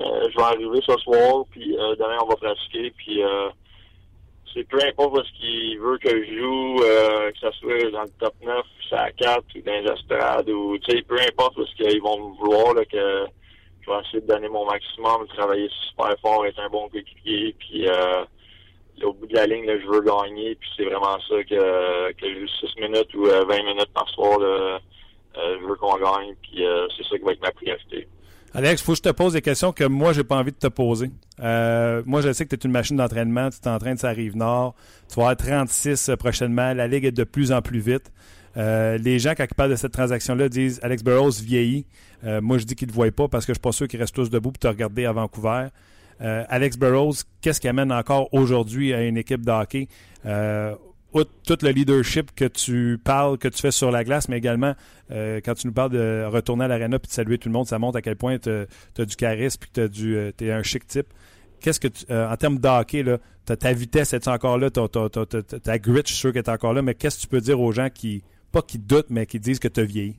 Je 0.00 0.36
vais 0.36 0.42
arriver 0.42 0.80
ce 0.86 0.96
soir, 0.98 1.44
puis 1.50 1.76
demain 1.98 2.18
on 2.22 2.26
va 2.26 2.36
pratiquer, 2.36 2.90
puis 2.96 3.22
euh, 3.22 3.48
c'est 4.52 4.68
peu 4.68 4.78
importe 4.84 5.24
ce 5.24 5.32
qu'il 5.40 5.78
veut 5.80 5.98
que 5.98 6.24
je 6.24 6.38
joue, 6.38 6.82
euh, 6.82 7.30
que 7.32 7.38
ça 7.38 7.52
soit 7.52 7.90
dans 7.90 8.02
le 8.02 8.10
top 8.20 8.34
9, 8.42 8.64
c'est 8.88 8.96
à 8.96 9.10
4 9.12 9.44
ou 9.54 9.60
dans 9.60 9.72
les 10.46 10.52
ou 10.52 10.78
tu 10.78 10.90
sais, 10.90 11.02
peu 11.02 11.16
importe 11.20 11.58
ce 11.64 11.74
qu'ils 11.76 12.02
vont 12.02 12.30
me 12.30 12.36
vouloir, 12.36 12.74
là, 12.74 12.84
que 12.84 13.26
je 13.80 13.90
vais 13.90 13.98
essayer 14.00 14.20
de 14.20 14.26
donner 14.26 14.48
mon 14.48 14.66
maximum, 14.66 15.22
de 15.22 15.32
travailler 15.34 15.68
super 15.88 16.14
fort, 16.20 16.46
être 16.46 16.60
un 16.60 16.68
bon 16.68 16.88
coéquipier, 16.88 17.54
puis 17.58 17.88
euh, 17.88 18.24
au 19.02 19.12
bout 19.12 19.26
de 19.26 19.34
la 19.34 19.46
ligne, 19.46 19.66
là, 19.66 19.78
je 19.78 19.86
veux 19.86 20.02
gagner, 20.02 20.54
puis 20.54 20.68
c'est 20.76 20.84
vraiment 20.84 21.18
ça 21.28 21.42
que, 21.44 22.12
que 22.12 22.34
je 22.34 22.40
joue 22.40 22.48
6 22.66 22.80
minutes 22.80 23.14
ou 23.14 23.26
euh, 23.26 23.44
20 23.44 23.62
minutes 23.62 23.92
par 23.94 24.08
soir, 24.10 24.38
là, 24.38 24.80
euh, 25.38 25.56
je 25.60 25.66
veux 25.66 25.76
qu'on 25.76 25.96
gagne, 25.96 26.34
puis 26.42 26.64
euh, 26.64 26.86
c'est 26.96 27.04
ça 27.04 27.16
qui 27.18 27.24
va 27.24 27.32
être 27.32 27.42
ma 27.42 27.52
priorité. 27.52 28.06
Alex, 28.54 28.82
faut 28.82 28.92
que 28.92 28.98
je 28.98 29.02
te 29.02 29.08
pose 29.08 29.32
des 29.32 29.40
questions 29.40 29.72
que 29.72 29.84
moi, 29.84 30.12
j'ai 30.12 30.24
pas 30.24 30.36
envie 30.36 30.52
de 30.52 30.56
te 30.56 30.66
poser. 30.66 31.10
Euh, 31.40 32.02
moi, 32.04 32.20
je 32.20 32.32
sais 32.32 32.44
que 32.44 32.54
tu 32.54 32.56
es 32.56 32.66
une 32.66 32.72
machine 32.72 32.96
d'entraînement, 32.96 33.48
tu 33.48 33.60
t'entraînes 33.60 33.96
sur 33.96 34.08
la 34.08 34.12
rive 34.12 34.36
nord, 34.36 34.74
tu 35.08 35.16
vas 35.16 35.30
avoir 35.30 35.36
36 35.36 36.10
prochainement, 36.18 36.74
la 36.74 36.86
ligue 36.86 37.06
est 37.06 37.12
de 37.12 37.24
plus 37.24 37.50
en 37.50 37.62
plus 37.62 37.80
vite. 37.80 38.12
Euh, 38.58 38.98
les 38.98 39.18
gens, 39.18 39.32
ils 39.38 39.46
parlent 39.56 39.70
de 39.70 39.76
cette 39.76 39.92
transaction-là, 39.92 40.50
disent 40.50 40.80
Alex 40.82 41.02
Burrows 41.02 41.30
vieillit. 41.42 41.86
Euh, 42.24 42.42
moi, 42.42 42.58
je 42.58 42.64
dis 42.64 42.74
qu'ils 42.74 42.88
ne 42.88 42.92
te 42.92 42.96
voient 42.96 43.10
pas 43.10 43.28
parce 43.28 43.46
que 43.46 43.52
je 43.52 43.54
suis 43.54 43.62
pas 43.62 43.72
sûr 43.72 43.88
qu'ils 43.88 44.00
restent 44.00 44.14
tous 44.14 44.28
debout 44.28 44.52
pour 44.52 44.58
te 44.58 44.68
regarder 44.68 45.06
à 45.06 45.12
Vancouver. 45.12 45.68
Euh, 46.20 46.44
Alex 46.48 46.76
Burrows, 46.76 47.14
qu'est-ce 47.40 47.60
qui 47.60 47.68
amène 47.68 47.90
encore 47.90 48.28
aujourd'hui 48.32 48.92
à 48.92 49.02
une 49.02 49.16
équipe 49.16 49.44
de 49.44 49.50
hockey? 49.50 49.88
Euh, 51.14 51.24
tout 51.46 51.58
le 51.62 51.70
leadership 51.70 52.34
que 52.34 52.46
tu 52.46 52.98
parles, 53.04 53.36
que 53.36 53.48
tu 53.48 53.60
fais 53.60 53.70
sur 53.70 53.90
la 53.90 54.02
glace, 54.04 54.28
mais 54.28 54.38
également 54.38 54.74
euh, 55.10 55.40
quand 55.44 55.54
tu 55.54 55.66
nous 55.66 55.72
parles 55.72 55.90
de 55.90 56.24
retourner 56.26 56.64
à 56.64 56.68
l'aréna 56.68 56.98
puis 56.98 57.08
de 57.08 57.12
saluer 57.12 57.36
tout 57.38 57.48
le 57.48 57.52
monde, 57.52 57.66
ça 57.66 57.78
montre 57.78 57.98
à 57.98 58.02
quel 58.02 58.16
point 58.16 58.38
tu 58.38 58.48
as, 58.50 59.04
du 59.04 59.16
charisme 59.16 59.60
puis 59.60 59.70
que 59.70 59.86
tu 59.88 60.16
euh, 60.16 60.30
es 60.40 60.50
un 60.50 60.62
chic 60.62 60.86
type. 60.86 61.06
Qu'est-ce 61.60 61.78
que 61.80 61.88
tu, 61.88 62.04
euh, 62.10 62.28
en 62.30 62.36
termes 62.36 62.58
de 62.58 62.66
hockey, 62.66 63.02
là, 63.02 63.18
t'as 63.44 63.56
ta 63.56 63.72
vitesse, 63.72 64.14
est 64.14 64.26
encore 64.26 64.58
là? 64.58 64.70
Ta, 64.70 64.88
ta, 64.88 65.08
ta, 65.08 65.78
grit, 65.78 66.02
je 66.06 66.12
suis 66.12 66.16
sûr 66.16 66.32
qu'elle 66.32 66.42
est 66.42 66.48
encore 66.50 66.72
là, 66.72 66.82
mais 66.82 66.94
qu'est-ce 66.94 67.18
que 67.18 67.22
tu 67.22 67.28
peux 67.28 67.40
dire 67.40 67.60
aux 67.60 67.72
gens 67.72 67.88
qui, 67.90 68.24
pas 68.50 68.62
qui 68.62 68.78
doutent, 68.78 69.10
mais 69.10 69.26
qui 69.26 69.38
disent 69.38 69.58
que 69.58 69.68
tu 69.68 69.80
as 69.80 69.84
vieilli? 69.84 70.16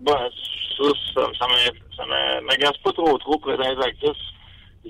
Bon, 0.00 0.12
ça, 0.12 0.84
ça, 1.14 1.22
ça 1.38 1.46
m'a- 1.46 1.96
ça 1.96 2.06
m'a- 2.06 2.40
m'agace 2.40 2.76
pas 2.82 2.92
trop 2.92 3.18
trop 3.18 3.38
pour 3.38 3.52
être 3.52 3.86
actif. 3.86 4.16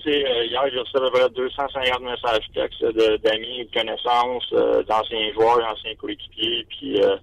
Euh, 0.06 0.44
hier, 0.44 0.62
j'ai 0.72 0.78
reçu 0.78 0.96
à 0.96 1.00
peu 1.00 1.10
près 1.10 1.28
250 1.30 2.00
messages 2.02 2.44
textes 2.54 2.84
d'amis, 3.22 3.64
de 3.64 3.72
connaissances, 3.72 4.48
euh, 4.52 4.82
d'anciens 4.84 5.32
joueurs, 5.32 5.58
d'anciens 5.58 5.94
coéquipiers, 5.96 6.64
puis 6.68 7.02
euh, 7.02 7.16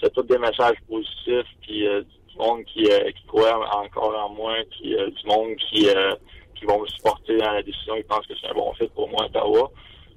c'est 0.00 0.12
tous 0.12 0.22
des 0.22 0.38
messages 0.38 0.76
positifs, 0.88 1.46
puis 1.62 1.80
du 1.80 2.36
monde 2.36 2.64
qui, 2.64 2.88
croit 3.26 3.58
encore 3.76 4.16
en 4.18 4.28
moi, 4.30 4.54
puis 4.70 4.90
du 4.90 5.26
monde 5.26 5.54
qui, 5.56 5.86
qui 6.56 6.64
vont 6.64 6.80
me 6.80 6.86
supporter 6.88 7.36
dans 7.38 7.52
la 7.52 7.62
décision, 7.62 7.94
ils 7.96 8.04
pensent 8.04 8.26
que 8.26 8.34
c'est 8.40 8.48
un 8.48 8.54
bon 8.54 8.72
fit 8.74 8.88
pour 8.94 9.08
moi 9.08 9.26
Ottawa. 9.26 9.70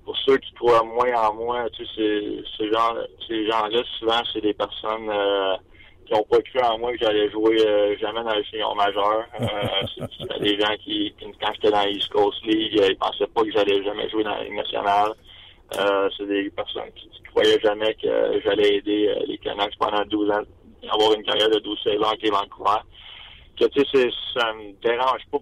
Pour 0.04 0.18
ceux 0.18 0.38
qui 0.38 0.54
croient 0.54 0.84
moins 0.84 1.14
en 1.16 1.34
moi, 1.34 1.68
tu 1.72 1.86
sais, 1.86 2.44
ces 2.58 2.72
gens, 2.72 2.96
ces 3.28 3.48
gens-là, 3.48 3.82
souvent, 4.00 4.22
c'est 4.32 4.42
des 4.42 4.54
personnes 4.54 5.10
qui 6.06 6.14
n'ont 6.14 6.24
pas 6.24 6.42
cru 6.42 6.60
en 6.62 6.78
moi 6.78 6.92
que 6.92 6.98
j'allais 7.00 7.30
jouer 7.32 7.58
euh, 7.66 7.96
jamais 8.00 8.24
dans 8.24 8.36
le 8.36 8.44
senior 8.46 8.76
majeur. 8.76 9.26
Euh, 9.42 9.88
c'est 9.98 10.28
c'est 10.30 10.40
des 10.42 10.60
gens 10.60 10.76
qui, 10.84 11.14
qui, 11.20 11.26
quand 11.42 11.52
j'étais 11.56 11.72
dans 11.72 11.86
l'East 11.86 12.10
Coast 12.10 12.44
League, 12.46 12.80
ils 12.90 12.98
pensaient 12.98 13.28
pas 13.28 13.42
que 13.44 13.52
j'allais 13.52 13.84
jamais 13.84 14.10
jouer 14.10 14.24
dans 14.24 14.36
la 14.36 14.44
Ligue 14.44 14.54
nationale. 14.56 15.12
Euh, 15.78 16.10
c'est 16.18 16.28
des 16.28 16.50
personnes 16.52 16.92
qui, 16.96 17.10
qui 17.10 17.22
croyaient 17.24 17.60
jamais 17.60 17.94
que 17.96 18.40
j'allais 18.44 18.76
aider 18.78 19.08
euh, 19.10 19.24
les 19.28 19.38
Canucks 19.40 19.76
pendant 19.80 20.04
12 20.06 20.30
ans, 20.32 20.42
avoir 20.92 21.14
une 21.14 21.24
carrière 21.24 21.50
de 21.50 21.60
12 21.60 21.80
saisons 21.84 22.04
avec 22.04 22.22
les 22.22 22.30
Vancouver. 22.30 22.80
Que 23.60 23.66
tu 23.66 23.80
sais, 23.82 23.88
c'est- 23.94 24.40
ça 24.40 24.54
me 24.54 24.74
dérange 24.82 25.22
pas. 25.32 25.38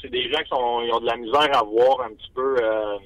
c'est 0.00 0.10
des 0.10 0.30
gens 0.32 0.40
qui 0.42 0.48
sont, 0.48 0.80
ils 0.82 0.92
ont 0.92 1.00
de 1.00 1.06
la 1.06 1.16
misère 1.16 1.56
à 1.56 1.62
voir 1.64 2.00
un 2.02 2.14
petit 2.14 2.30
peu. 2.34 2.56
Euh, 2.62 2.96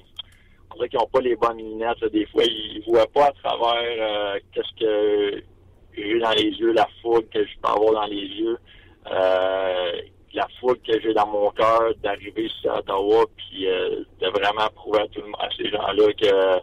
on 0.71 0.75
dirait 0.75 0.89
qu'ils 0.89 0.99
n'ont 0.99 1.07
pas 1.07 1.21
les 1.21 1.35
bonnes 1.35 1.57
lunettes. 1.57 2.03
Des 2.11 2.25
fois, 2.27 2.43
ils 2.43 2.83
ne 2.85 2.91
voient 2.91 3.07
pas 3.13 3.25
à 3.27 3.31
travers 3.43 3.79
euh, 3.99 4.39
qu'est-ce 4.53 4.79
que 4.79 5.43
j'ai 5.95 6.19
dans 6.19 6.31
les 6.31 6.49
yeux, 6.49 6.71
la 6.73 6.87
foule 7.01 7.25
que 7.33 7.45
je 7.45 7.53
peux 7.61 7.69
avoir 7.69 7.93
dans 7.93 8.05
les 8.05 8.25
yeux, 8.25 8.57
euh, 9.11 9.91
la 10.33 10.47
foule 10.59 10.77
que 10.79 10.99
j'ai 10.99 11.13
dans 11.13 11.27
mon 11.27 11.49
cœur 11.51 11.93
d'arriver 12.03 12.45
ici 12.45 12.67
à 12.67 12.79
Ottawa, 12.79 13.25
puis 13.37 13.67
euh, 13.67 14.03
de 14.19 14.27
vraiment 14.27 14.67
prouver 14.75 15.01
à, 15.01 15.07
tout 15.07 15.21
le, 15.21 15.31
à 15.39 15.49
ces 15.55 15.69
gens-là 15.69 16.13
que 16.13 16.61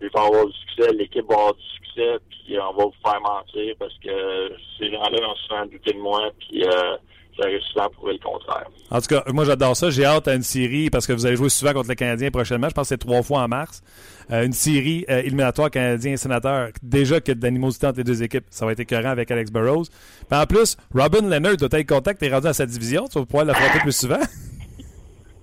je 0.00 0.06
vais 0.06 0.18
avoir 0.18 0.46
du 0.46 0.52
succès, 0.52 0.92
l'équipe 0.92 1.26
va 1.28 1.34
avoir 1.34 1.54
du 1.54 1.62
succès, 1.62 2.16
puis 2.28 2.58
on 2.58 2.72
va 2.74 2.84
vous 2.84 2.94
faire 3.04 3.20
mentir 3.20 3.74
parce 3.78 3.96
que 3.98 4.52
ces 4.78 4.90
gens-là 4.90 5.28
ont 5.28 5.36
souvent 5.36 5.66
douté 5.66 5.92
de 5.92 5.98
moi, 5.98 6.30
puis 6.38 6.64
euh, 6.64 6.96
j'aurais 7.36 7.60
souvent 7.72 7.88
prouvé 7.90 8.12
le 8.14 8.18
contraire. 8.18 8.66
En 8.90 9.00
tout 9.00 9.08
cas, 9.08 9.22
moi 9.28 9.44
j'adore 9.44 9.76
ça. 9.76 9.90
J'ai 9.90 10.04
hâte 10.04 10.28
à 10.28 10.34
une 10.34 10.42
série 10.42 10.90
parce 10.90 11.06
que 11.06 11.12
vous 11.12 11.26
allez 11.26 11.36
jouer 11.36 11.48
souvent 11.48 11.72
contre 11.72 11.88
les 11.88 11.96
Canadiens 11.96 12.30
prochainement. 12.30 12.68
Je 12.68 12.74
pense 12.74 12.84
que 12.84 12.88
c'est 12.88 12.98
trois 12.98 13.22
fois 13.22 13.42
en 13.42 13.48
mars. 13.48 13.82
Euh, 14.30 14.44
une 14.44 14.52
série 14.52 15.04
euh, 15.10 15.20
éliminatoire 15.20 15.70
Canadien 15.70 16.12
et 16.12 16.16
sénateur. 16.16 16.68
Déjà 16.82 17.20
que 17.20 17.32
d'animosité 17.32 17.86
entre 17.86 17.98
les 17.98 18.04
deux 18.04 18.22
équipes, 18.22 18.44
ça 18.50 18.66
va 18.66 18.72
être 18.72 18.80
écœurant 18.80 19.10
avec 19.10 19.30
Alex 19.30 19.50
Burrows. 19.50 19.84
Puis 20.28 20.38
en 20.38 20.46
plus, 20.46 20.76
Robin 20.94 21.28
Leonard 21.28 21.56
doit 21.56 21.68
être 21.72 21.88
contact. 21.88 22.20
T'es 22.20 22.32
rendu 22.32 22.46
à 22.46 22.52
sa 22.52 22.66
division. 22.66 23.06
Tu 23.08 23.18
vas 23.18 23.24
pouvoir 23.24 23.44
l'affronter 23.44 23.80
plus 23.80 23.96
souvent. 23.96 24.20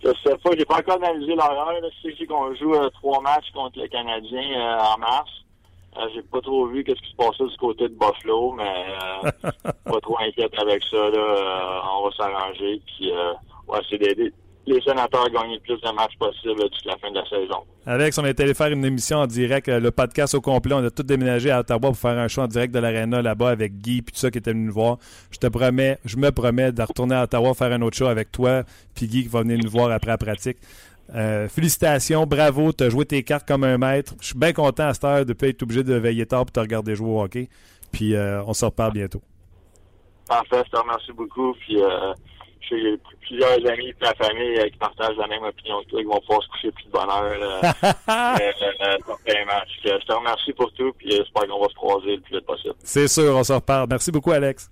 Je 0.04 0.10
sais 0.24 0.38
pas, 0.38 0.52
j'ai 0.58 0.66
pas 0.66 0.78
encore 0.78 0.96
analysé 1.04 1.36
l'horreur. 1.36 1.74
Je 2.04 2.12
sais 2.16 2.26
qu'on 2.26 2.56
joue 2.56 2.74
euh, 2.74 2.90
trois 2.92 3.22
matchs 3.22 3.52
contre 3.54 3.80
les 3.80 3.90
Canadiens 3.90 4.52
euh, 4.58 4.94
en 4.96 4.98
mars. 4.98 5.30
Euh, 6.00 6.08
j'ai 6.14 6.22
pas 6.22 6.42
trop 6.42 6.68
vu 6.68 6.84
qu'est-ce 6.84 7.02
qui 7.02 7.12
se 7.12 7.16
passait 7.16 7.44
du 7.44 7.58
côté 7.58 7.84
de 7.90 7.94
Buffalo, 7.96 8.54
mais 8.54 8.64
euh, 8.64 9.32
pas 9.86 10.00
trop 10.02 10.18
inquiète 10.20 10.54
avec 10.60 10.82
ça. 10.90 10.98
Là, 10.98 11.18
Euh, 11.18 11.80
on 12.00 12.06
va 12.10 12.16
s'arranger. 12.16 12.82
Puis, 12.86 13.12
euh, 13.12 13.34
ouais, 13.68 13.80
c'est 13.90 13.98
d'aider 13.98 14.32
les 14.66 14.80
sénateurs 14.82 15.26
à 15.26 15.30
gagner 15.30 15.56
le 15.56 15.62
plus 15.62 15.82
de 15.82 15.96
matchs 15.96 16.16
possible 16.20 16.62
jusqu'à 16.72 16.92
la 16.92 16.98
fin 16.98 17.10
de 17.10 17.16
la 17.16 17.26
saison. 17.28 17.64
Alex, 17.88 18.18
on 18.20 18.26
est 18.26 18.40
allé 18.40 18.54
faire 18.54 18.68
une 18.68 18.86
émission 18.86 19.18
en 19.18 19.26
direct, 19.26 19.68
le 19.68 19.90
podcast 19.90 20.36
au 20.36 20.42
complet. 20.42 20.76
On 20.76 20.86
a 20.86 20.92
tout 20.92 21.02
déménagé 21.02 21.50
à 21.50 21.62
Ottawa 21.62 21.80
pour 21.80 21.98
faire 21.98 22.20
un 22.20 22.28
show 22.28 22.42
en 22.42 22.48
direct 22.48 22.72
de 22.72 22.78
l'Arena 22.78 23.24
là-bas 23.24 23.50
avec 23.50 23.78
Guy 23.78 24.04
puis 24.04 24.14
tout 24.14 24.20
ça 24.20 24.30
qui 24.30 24.38
était 24.38 24.52
venu 24.52 24.66
nous 24.66 24.74
voir. 24.74 24.98
Je 25.32 25.40
te 25.40 25.48
promets, 25.48 25.98
je 26.06 26.18
me 26.18 26.32
promets 26.32 26.72
de 26.72 26.84
retourner 26.84 27.16
à 27.16 27.24
Ottawa 27.24 27.56
faire 27.56 27.72
un 27.72 27.82
autre 27.82 27.98
show 27.98 28.06
avec 28.06 28.32
toi 28.32 28.62
puis 28.94 29.08
Guy 29.08 29.24
qui 29.24 29.30
va 29.30 29.42
venir 29.42 29.58
nous 29.58 29.72
voir 29.72 29.90
après 29.90 30.12
la 30.12 30.20
pratique. 30.20 30.58
Euh, 31.16 31.48
félicitations, 31.48 32.26
bravo, 32.26 32.72
tu 32.72 32.84
as 32.84 32.90
joué 32.90 33.06
tes 33.06 33.24
cartes 33.24 33.48
comme 33.48 33.64
un 33.64 33.78
maître. 33.78 34.14
Je 34.22 34.28
suis 34.28 34.38
bien 34.38 34.54
content 34.54 34.88
à 34.88 34.94
cette 34.94 35.04
heure 35.04 35.26
de 35.26 35.30
ne 35.30 35.34
pas 35.34 35.48
être 35.48 35.64
obligé 35.64 35.84
de 35.84 35.96
veiller 35.96 36.26
tard 36.26 36.46
pour 36.46 36.52
te 36.52 36.60
regarder 36.60 36.96
jouer 36.96 37.10
au 37.10 37.22
hockey. 37.22 37.50
Puis 37.92 38.16
euh, 38.16 38.44
on 38.46 38.54
se 38.54 38.66
reparle 38.66 38.94
bientôt. 38.94 39.22
Parfait, 40.28 40.62
je 40.66 40.72
te 40.72 40.78
remercie 40.78 41.12
beaucoup. 41.14 41.54
Puis, 41.54 41.82
euh, 41.82 42.14
j'ai 42.70 42.98
plusieurs 43.22 43.66
amis 43.72 43.88
et 43.88 43.96
la 44.00 44.14
famille 44.14 44.72
qui 44.72 44.78
partagent 44.78 45.18
la 45.18 45.28
même 45.28 45.44
opinion 45.44 45.82
que 45.82 45.90
toi, 45.90 46.00
qui 46.02 46.06
vont 46.06 46.20
pouvoir 46.20 46.44
se 46.44 46.50
coucher 46.50 46.72
plus 46.72 46.86
de 46.86 46.92
bonheur 46.92 47.34
Je 49.84 50.06
te 50.06 50.14
remercie 50.14 50.54
pour 50.54 50.72
tout, 50.74 50.94
puis 50.98 51.10
j'espère 51.10 51.48
qu'on 51.48 51.60
va 51.60 51.68
se 51.68 51.76
croiser 51.76 52.16
le 52.16 52.22
plus 52.22 52.36
vite 52.36 52.46
possible. 52.46 52.76
C'est 52.84 53.08
sûr, 53.08 53.36
on 53.36 53.44
se 53.44 53.54
reparle. 53.54 53.88
Merci 53.90 54.12
beaucoup, 54.12 54.32
Alex. 54.32 54.70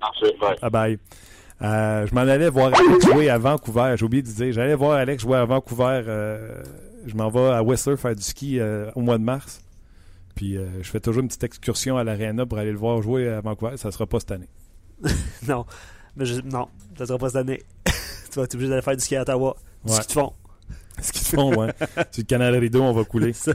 Merci, 0.00 0.36
bye. 0.40 0.56
Bye 0.60 0.70
bye. 0.70 0.98
Euh, 1.62 2.06
je 2.06 2.14
m'en 2.14 2.20
allais 2.22 2.50
voir 2.50 2.72
Alex 2.74 3.06
jouer 3.06 3.30
à 3.30 3.38
Vancouver. 3.38 3.94
J'ai 3.96 4.04
oublié 4.04 4.22
de 4.22 4.28
dire. 4.28 4.52
J'allais 4.52 4.74
voir 4.74 4.92
Alex 4.92 5.22
jouer 5.22 5.38
à 5.38 5.44
Vancouver. 5.44 6.02
euh, 6.06 6.62
je 7.06 7.14
m'en 7.14 7.28
vais 7.30 7.48
à 7.54 7.62
Whistler 7.62 7.96
faire 7.96 8.14
du 8.14 8.22
ski 8.22 8.58
euh, 8.60 8.90
au 8.94 9.00
mois 9.00 9.16
de 9.18 9.22
mars. 9.24 9.62
Puis 10.34 10.54
je 10.82 10.90
fais 10.90 11.00
toujours 11.00 11.22
une 11.22 11.28
petite 11.28 11.44
excursion 11.44 11.96
à 11.96 12.04
l'aréna 12.04 12.44
pour 12.44 12.58
aller 12.58 12.72
le 12.72 12.76
voir 12.76 13.00
jouer 13.00 13.26
à 13.28 13.40
Vancouver. 13.40 13.78
Ça 13.78 13.90
sera 13.90 14.06
pas 14.06 14.20
cette 14.20 14.32
année. 14.32 14.48
non. 15.48 15.64
Mais 16.14 16.26
je- 16.26 16.42
non, 16.42 16.68
ça 16.98 17.06
sera 17.06 17.18
pas 17.18 17.28
cette 17.28 17.36
année. 17.36 17.62
tu 17.86 18.36
vas 18.38 18.42
être 18.42 18.54
obligé 18.54 18.68
d'aller 18.68 18.82
faire 18.82 18.96
du 18.96 19.02
ski 19.02 19.16
à 19.16 19.22
Ottawa. 19.22 19.56
Du 19.84 19.92
Ouais. 19.92 19.98
ski 20.02 20.08
de 20.08 20.12
fond. 20.12 20.32
Ce 21.00 21.12
qu'ils 21.12 21.26
font, 21.26 21.54
ouais. 21.56 21.72
Sur 22.10 22.18
le 22.18 22.22
canal 22.24 22.54
rideau, 22.56 22.82
on 22.82 22.92
va 22.92 23.04
couler. 23.04 23.32
Ça. 23.32 23.52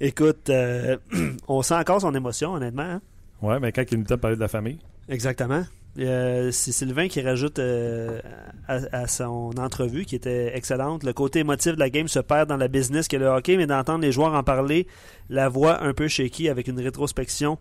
Écoute, 0.00 0.50
euh, 0.50 0.96
on 1.48 1.62
sent 1.62 1.74
encore 1.74 2.00
son 2.00 2.14
émotion, 2.14 2.54
honnêtement. 2.54 2.82
hein. 2.82 3.00
Ouais, 3.42 3.58
mais 3.58 3.72
quand 3.72 3.82
il 3.90 3.98
nous 3.98 4.04
de 4.04 4.14
parler 4.16 4.36
de 4.36 4.40
la 4.40 4.48
famille. 4.48 4.78
Exactement. 5.08 5.64
Euh, 5.98 6.50
c'est 6.52 6.72
Sylvain 6.72 7.08
qui 7.08 7.22
rajoute 7.22 7.58
euh, 7.58 8.20
à, 8.68 8.80
à 8.92 9.06
son 9.06 9.50
entrevue, 9.58 10.04
qui 10.04 10.14
était 10.14 10.56
excellente, 10.56 11.04
le 11.04 11.12
côté 11.12 11.38
émotif 11.38 11.72
de 11.74 11.78
la 11.78 11.88
game 11.88 12.06
se 12.08 12.18
perd 12.18 12.48
dans 12.48 12.56
la 12.58 12.68
business 12.68 13.08
que 13.08 13.16
le 13.16 13.26
hockey, 13.26 13.56
mais 13.56 13.66
d'entendre 13.66 14.02
les 14.02 14.12
joueurs 14.12 14.34
en 14.34 14.42
parler, 14.42 14.86
la 15.30 15.48
voix 15.48 15.82
un 15.82 15.94
peu 15.94 16.06
shaky 16.08 16.48
avec 16.50 16.68
une 16.68 16.80
rétrospection, 16.80 17.58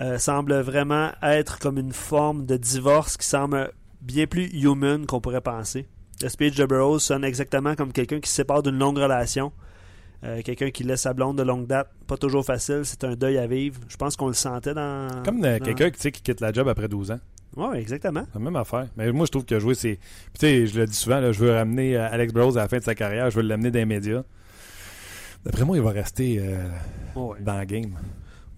euh, 0.00 0.18
semble 0.18 0.54
vraiment 0.60 1.10
être 1.22 1.58
comme 1.58 1.78
une 1.78 1.92
forme 1.92 2.46
de 2.46 2.56
divorce 2.56 3.16
qui 3.16 3.26
semble 3.26 3.70
bien 4.00 4.26
plus 4.26 4.46
human 4.52 5.06
qu'on 5.06 5.20
pourrait 5.20 5.40
penser. 5.40 5.86
Le 6.20 6.28
speech 6.28 6.56
de 6.56 6.64
Burroughs 6.64 6.98
sonne 7.00 7.24
exactement 7.24 7.74
comme 7.76 7.92
quelqu'un 7.92 8.18
qui 8.20 8.28
se 8.30 8.36
sépare 8.36 8.62
d'une 8.62 8.78
longue 8.78 8.98
relation. 8.98 9.52
Euh, 10.24 10.40
quelqu'un 10.42 10.70
qui 10.70 10.84
laisse 10.84 11.02
sa 11.02 11.14
blonde 11.14 11.36
de 11.36 11.42
longue 11.42 11.66
date, 11.66 11.90
pas 12.06 12.16
toujours 12.16 12.44
facile, 12.44 12.82
c'est 12.84 13.02
un 13.04 13.14
deuil 13.14 13.38
à 13.38 13.46
vivre. 13.48 13.80
Je 13.88 13.96
pense 13.96 14.14
qu'on 14.16 14.28
le 14.28 14.34
sentait 14.34 14.72
dans. 14.72 15.08
Comme 15.24 15.40
dans- 15.40 15.58
quelqu'un 15.58 15.90
qui, 15.90 16.12
qui 16.12 16.22
quitte 16.22 16.40
la 16.40 16.52
job 16.52 16.68
après 16.68 16.86
12 16.88 17.10
ans. 17.10 17.18
Ouais, 17.56 17.80
exactement. 17.80 18.24
C'est 18.32 18.38
la 18.38 18.44
même 18.44 18.56
affaire. 18.56 18.88
Mais 18.96 19.12
moi, 19.12 19.26
je 19.26 19.30
trouve 19.30 19.44
que 19.44 19.58
jouer, 19.58 19.74
c'est. 19.74 19.96
Puis, 19.96 20.32
tu 20.34 20.46
sais, 20.46 20.66
je 20.66 20.80
le 20.80 20.86
dis 20.86 20.94
souvent, 20.96 21.20
là, 21.20 21.32
je 21.32 21.38
veux 21.40 21.52
ramener 21.52 21.96
euh, 21.96 22.08
Alex 22.10 22.32
Burrows 22.32 22.56
à 22.56 22.62
la 22.62 22.68
fin 22.68 22.78
de 22.78 22.82
sa 22.82 22.94
carrière. 22.94 23.30
Je 23.30 23.36
veux 23.36 23.42
l'amener 23.42 23.70
dans 23.70 23.78
les 23.78 23.84
médias. 23.84 24.22
D'après 25.44 25.64
moi, 25.64 25.76
il 25.76 25.82
va 25.82 25.90
rester 25.90 26.38
euh, 26.40 26.66
Ouais. 27.14 27.38
dans 27.40 27.56
la 27.56 27.66
game. 27.66 27.94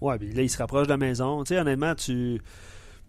Ouais, 0.01 0.17
puis 0.17 0.31
là, 0.33 0.43
il 0.43 0.49
se 0.49 0.57
rapproche 0.57 0.87
de 0.87 0.91
la 0.91 0.97
maison. 0.97 1.43
Tu 1.43 1.49
sais, 1.53 1.59
honnêtement, 1.59 1.95
tu. 1.95 2.41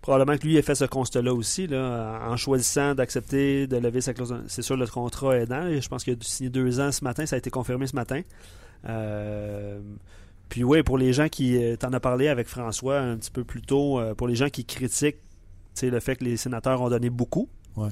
Probablement 0.02 0.38
que 0.38 0.44
lui 0.46 0.56
a 0.56 0.62
fait 0.62 0.74
ce 0.76 0.84
constat-là 0.84 1.34
aussi, 1.34 1.66
là, 1.66 2.20
en 2.28 2.36
choisissant 2.36 2.94
d'accepter 2.94 3.66
de 3.66 3.76
lever 3.76 4.00
sa 4.00 4.14
clause. 4.14 4.36
C'est 4.46 4.62
sûr, 4.62 4.76
le 4.76 4.86
contrat 4.86 5.36
aidant. 5.38 5.68
Je 5.80 5.88
pense 5.88 6.04
qu'il 6.04 6.12
a 6.12 6.16
dû 6.16 6.26
signer 6.26 6.50
deux 6.50 6.78
ans 6.80 6.92
ce 6.92 7.02
matin. 7.02 7.26
Ça 7.26 7.34
a 7.34 7.38
été 7.38 7.50
confirmé 7.50 7.86
ce 7.88 7.96
matin. 7.96 8.20
Euh, 8.88 9.80
Puis 10.48 10.62
oui, 10.64 10.82
pour 10.84 10.96
les 10.98 11.12
gens 11.12 11.28
qui. 11.28 11.56
euh, 11.56 11.76
T'en 11.76 11.92
as 11.92 11.98
parlé 12.00 12.28
avec 12.28 12.46
François 12.46 13.00
un 13.00 13.16
petit 13.16 13.30
peu 13.32 13.42
plus 13.42 13.62
tôt. 13.62 13.98
euh, 13.98 14.14
pour 14.14 14.28
les 14.28 14.36
gens 14.36 14.48
qui 14.48 14.64
critiquent 14.64 15.18
sais, 15.80 15.90
le 15.90 16.00
fait 16.00 16.16
que 16.16 16.24
les 16.24 16.36
sénateurs 16.36 16.80
ont 16.80 16.88
donné 16.88 17.10
beaucoup. 17.10 17.48
Ouais. 17.76 17.88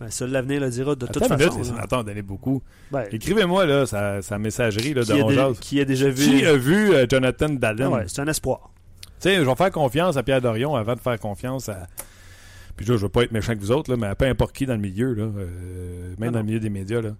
Ben, 0.00 0.10
ça, 0.10 0.26
l'avenir 0.26 0.60
le 0.62 0.70
dira 0.70 0.94
de 0.94 1.06
toute 1.06 1.16
Attends 1.22 1.34
une 1.34 1.40
façon. 1.40 1.50
minute, 1.56 1.58
les 1.58 1.74
sénateurs 1.74 2.00
ont 2.00 2.04
donné 2.04 2.22
beaucoup. 2.22 2.62
Ben, 2.90 3.04
Écrivez-moi, 3.12 3.66
là, 3.66 3.84
sa, 3.84 4.22
sa 4.22 4.38
messagerie 4.38 4.94
là, 4.94 5.02
de 5.02 5.12
qui, 5.12 5.34
Jase. 5.34 5.60
qui 5.60 5.80
a 5.80 5.84
déjà 5.84 6.08
vu. 6.08 6.24
Qui 6.38 6.46
a 6.46 6.56
vu 6.56 6.94
euh, 6.94 7.06
Jonathan 7.08 7.50
Dallin? 7.50 7.90
Ouais, 7.90 8.04
c'est 8.06 8.22
un 8.22 8.26
espoir. 8.28 8.70
Tu 9.20 9.28
sais, 9.28 9.36
je 9.36 9.42
vais 9.42 9.54
faire 9.56 9.70
confiance 9.70 10.16
à 10.16 10.22
Pierre 10.22 10.40
Dorion 10.40 10.74
avant 10.74 10.94
de 10.94 11.00
faire 11.00 11.18
confiance 11.18 11.68
à. 11.68 11.86
Puis 12.76 12.86
là, 12.86 12.96
je 12.96 13.02
veux 13.02 13.08
pas 13.08 13.22
être 13.24 13.32
méchant 13.32 13.48
avec 13.52 13.60
vous 13.60 13.72
autres, 13.72 13.90
là, 13.90 13.96
mais 13.96 14.06
à 14.06 14.14
peu 14.14 14.24
importe 14.26 14.54
qui 14.54 14.64
dans 14.66 14.74
le 14.74 14.80
milieu, 14.80 15.12
là, 15.14 15.24
euh, 15.24 16.14
même 16.18 16.28
Ah 16.28 16.32
dans 16.32 16.38
le 16.38 16.44
milieu 16.44 16.60
des 16.60 16.70
médias. 16.70 17.00
Là. 17.02 17.10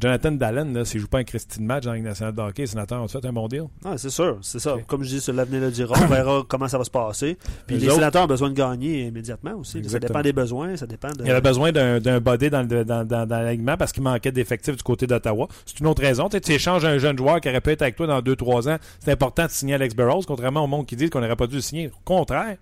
Jonathan 0.00 0.32
Dallin, 0.32 0.64
là, 0.72 0.84
s'il 0.84 1.00
joue 1.00 1.08
pas 1.08 1.18
un 1.18 1.24
Christine 1.24 1.66
match 1.66 1.84
dans 1.84 1.90
la 1.90 1.96
Ligue 1.96 2.06
nationale 2.06 2.34
de 2.34 2.40
hockey, 2.40 2.62
les 2.62 2.66
sénateurs 2.68 3.02
ont 3.02 3.08
fait 3.08 3.24
un 3.24 3.32
bon 3.32 3.48
deal. 3.48 3.64
Ah, 3.84 3.98
c'est 3.98 4.08
sûr, 4.10 4.38
c'est 4.40 4.58
ça. 4.60 4.76
Comme 4.86 5.02
je 5.02 5.08
dis, 5.08 5.20
sur 5.20 5.32
l'avenir 5.32 5.60
le 5.60 5.70
dira, 5.70 5.94
on 6.02 6.06
verra 6.06 6.42
comment 6.48 6.68
ça 6.68 6.78
va 6.78 6.84
se 6.84 6.90
passer. 6.90 7.36
Puis 7.66 7.76
les 7.76 7.86
autres- 7.86 7.96
sénateurs 7.96 8.24
ont 8.24 8.28
besoin 8.28 8.48
de 8.50 8.54
gagner 8.54 9.06
immédiatement 9.08 9.54
aussi. 9.56 9.82
Ça 9.88 9.98
dépend 9.98 10.22
des 10.22 10.32
besoins, 10.32 10.76
ça 10.76 10.86
dépend 10.86 11.10
de. 11.10 11.24
Il 11.24 11.30
avait 11.30 11.40
besoin 11.40 11.72
d'un 11.72 12.00
d'un 12.00 12.20
body 12.20 12.48
dans, 12.50 12.62
le- 12.62 12.84
dans, 12.84 13.04
dans, 13.04 13.26
dans 13.26 13.40
l'alignement 13.42 13.76
parce 13.76 13.92
qu'il 13.92 14.02
manquait 14.02 14.32
d'effectifs 14.32 14.76
du 14.76 14.82
côté 14.82 15.06
d'Ottawa. 15.06 15.48
C'est 15.66 15.80
une 15.80 15.86
autre 15.86 16.02
raison. 16.02 16.28
Tu 16.28 16.38
échanges 16.52 16.84
un 16.84 16.98
jeune 16.98 17.18
joueur 17.18 17.40
qui 17.40 17.48
aurait 17.48 17.60
pu 17.60 17.70
être 17.70 17.82
avec 17.82 17.96
toi 17.96 18.06
dans 18.06 18.20
2-3 18.20 18.70
ans. 18.70 18.78
C'est 19.00 19.10
important 19.12 19.44
de 19.46 19.50
signer 19.50 19.74
Alex 19.74 19.94
Burrows, 19.94 20.22
contrairement 20.26 20.64
au 20.64 20.66
monde 20.68 20.86
qui 20.86 20.96
dit 20.96 21.10
qu'on 21.10 21.20
n'aurait 21.20 21.36
pas 21.36 21.46
dû 21.46 21.56
le 21.56 21.60
signer. 21.60 21.88
Au 21.88 22.00
contraire, 22.04 22.56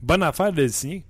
bonne 0.00 0.22
affaire 0.22 0.52
de 0.52 0.62
le 0.62 0.68
signer. 0.68 1.04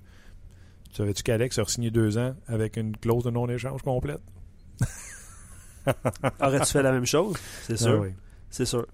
Tu 0.92 0.98
savais-tu 0.98 1.22
qu'Alex 1.22 1.58
a 1.58 1.64
signé 1.64 1.90
deux 1.90 2.18
ans 2.18 2.34
avec 2.46 2.76
une 2.76 2.94
clause 2.96 3.24
de 3.24 3.30
non-échange 3.30 3.82
complète? 3.82 4.20
Aurais-tu 6.40 6.66
fait 6.72 6.82
la 6.82 6.92
même 6.92 7.06
chose? 7.06 7.34
C'est 7.62 7.78
sûr. 7.78 7.96
Ah 7.96 8.00
oui. 8.02 8.10
C'est 8.50 8.66
sûr. 8.66 8.86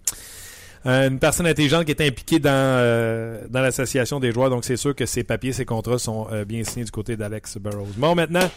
Euh, 0.87 1.09
une 1.09 1.19
personne 1.19 1.47
intelligente 1.47 1.85
qui 1.85 1.91
est 1.91 2.01
impliquée 2.01 2.39
dans, 2.39 2.51
euh, 2.53 3.43
dans 3.51 3.61
l'association 3.61 4.21
des 4.21 4.31
joueurs, 4.31 4.49
donc 4.49 4.65
c'est 4.65 4.77
sûr 4.77 4.95
que 4.95 5.07
ses 5.07 5.25
papiers, 5.25 5.53
ses 5.53 5.65
contrats 5.65 5.99
sont 5.99 6.29
euh, 6.31 6.45
bien 6.45 6.63
signés 6.63 6.85
du 6.85 6.93
côté 6.93 7.17
d'Alex 7.17 7.59
Burrows. 7.59 7.89
Bon, 7.97 8.15
maintenant, 8.15 8.49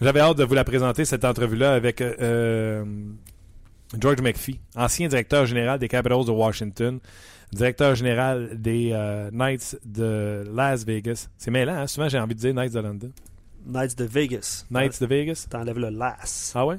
j'avais 0.00 0.18
hâte 0.18 0.38
de 0.38 0.44
vous 0.44 0.54
la 0.54 0.64
présenter, 0.64 1.04
cette 1.04 1.24
entrevue-là, 1.24 1.74
avec 1.74 2.02
George 3.98 4.20
McPhee, 4.20 4.58
ancien 4.74 5.06
directeur 5.06 5.46
général 5.46 5.78
des 5.78 5.88
Capitals 5.88 6.24
de 6.24 6.30
Washington, 6.32 6.98
directeur 7.52 7.94
général 7.94 8.60
des 8.60 8.90
euh, 8.92 9.30
Knights 9.30 9.78
de 9.84 10.44
Las 10.52 10.84
Vegas. 10.84 11.28
C'est 11.38 11.50
mêlant, 11.50 11.74
hein? 11.74 11.86
souvent 11.86 12.08
j'ai 12.08 12.18
envie 12.18 12.34
de 12.34 12.40
dire 12.40 12.54
Knights 12.54 12.74
de 12.74 12.80
London. 12.80 13.10
Knights 13.66 13.98
de 13.98 14.04
Vegas. 14.04 14.64
Knights 14.70 15.00
de 15.00 15.06
Vegas? 15.06 15.46
T'enlèves 15.50 15.78
le 15.78 15.90
las. 15.90 16.52
Ah 16.54 16.66
ouais? 16.66 16.78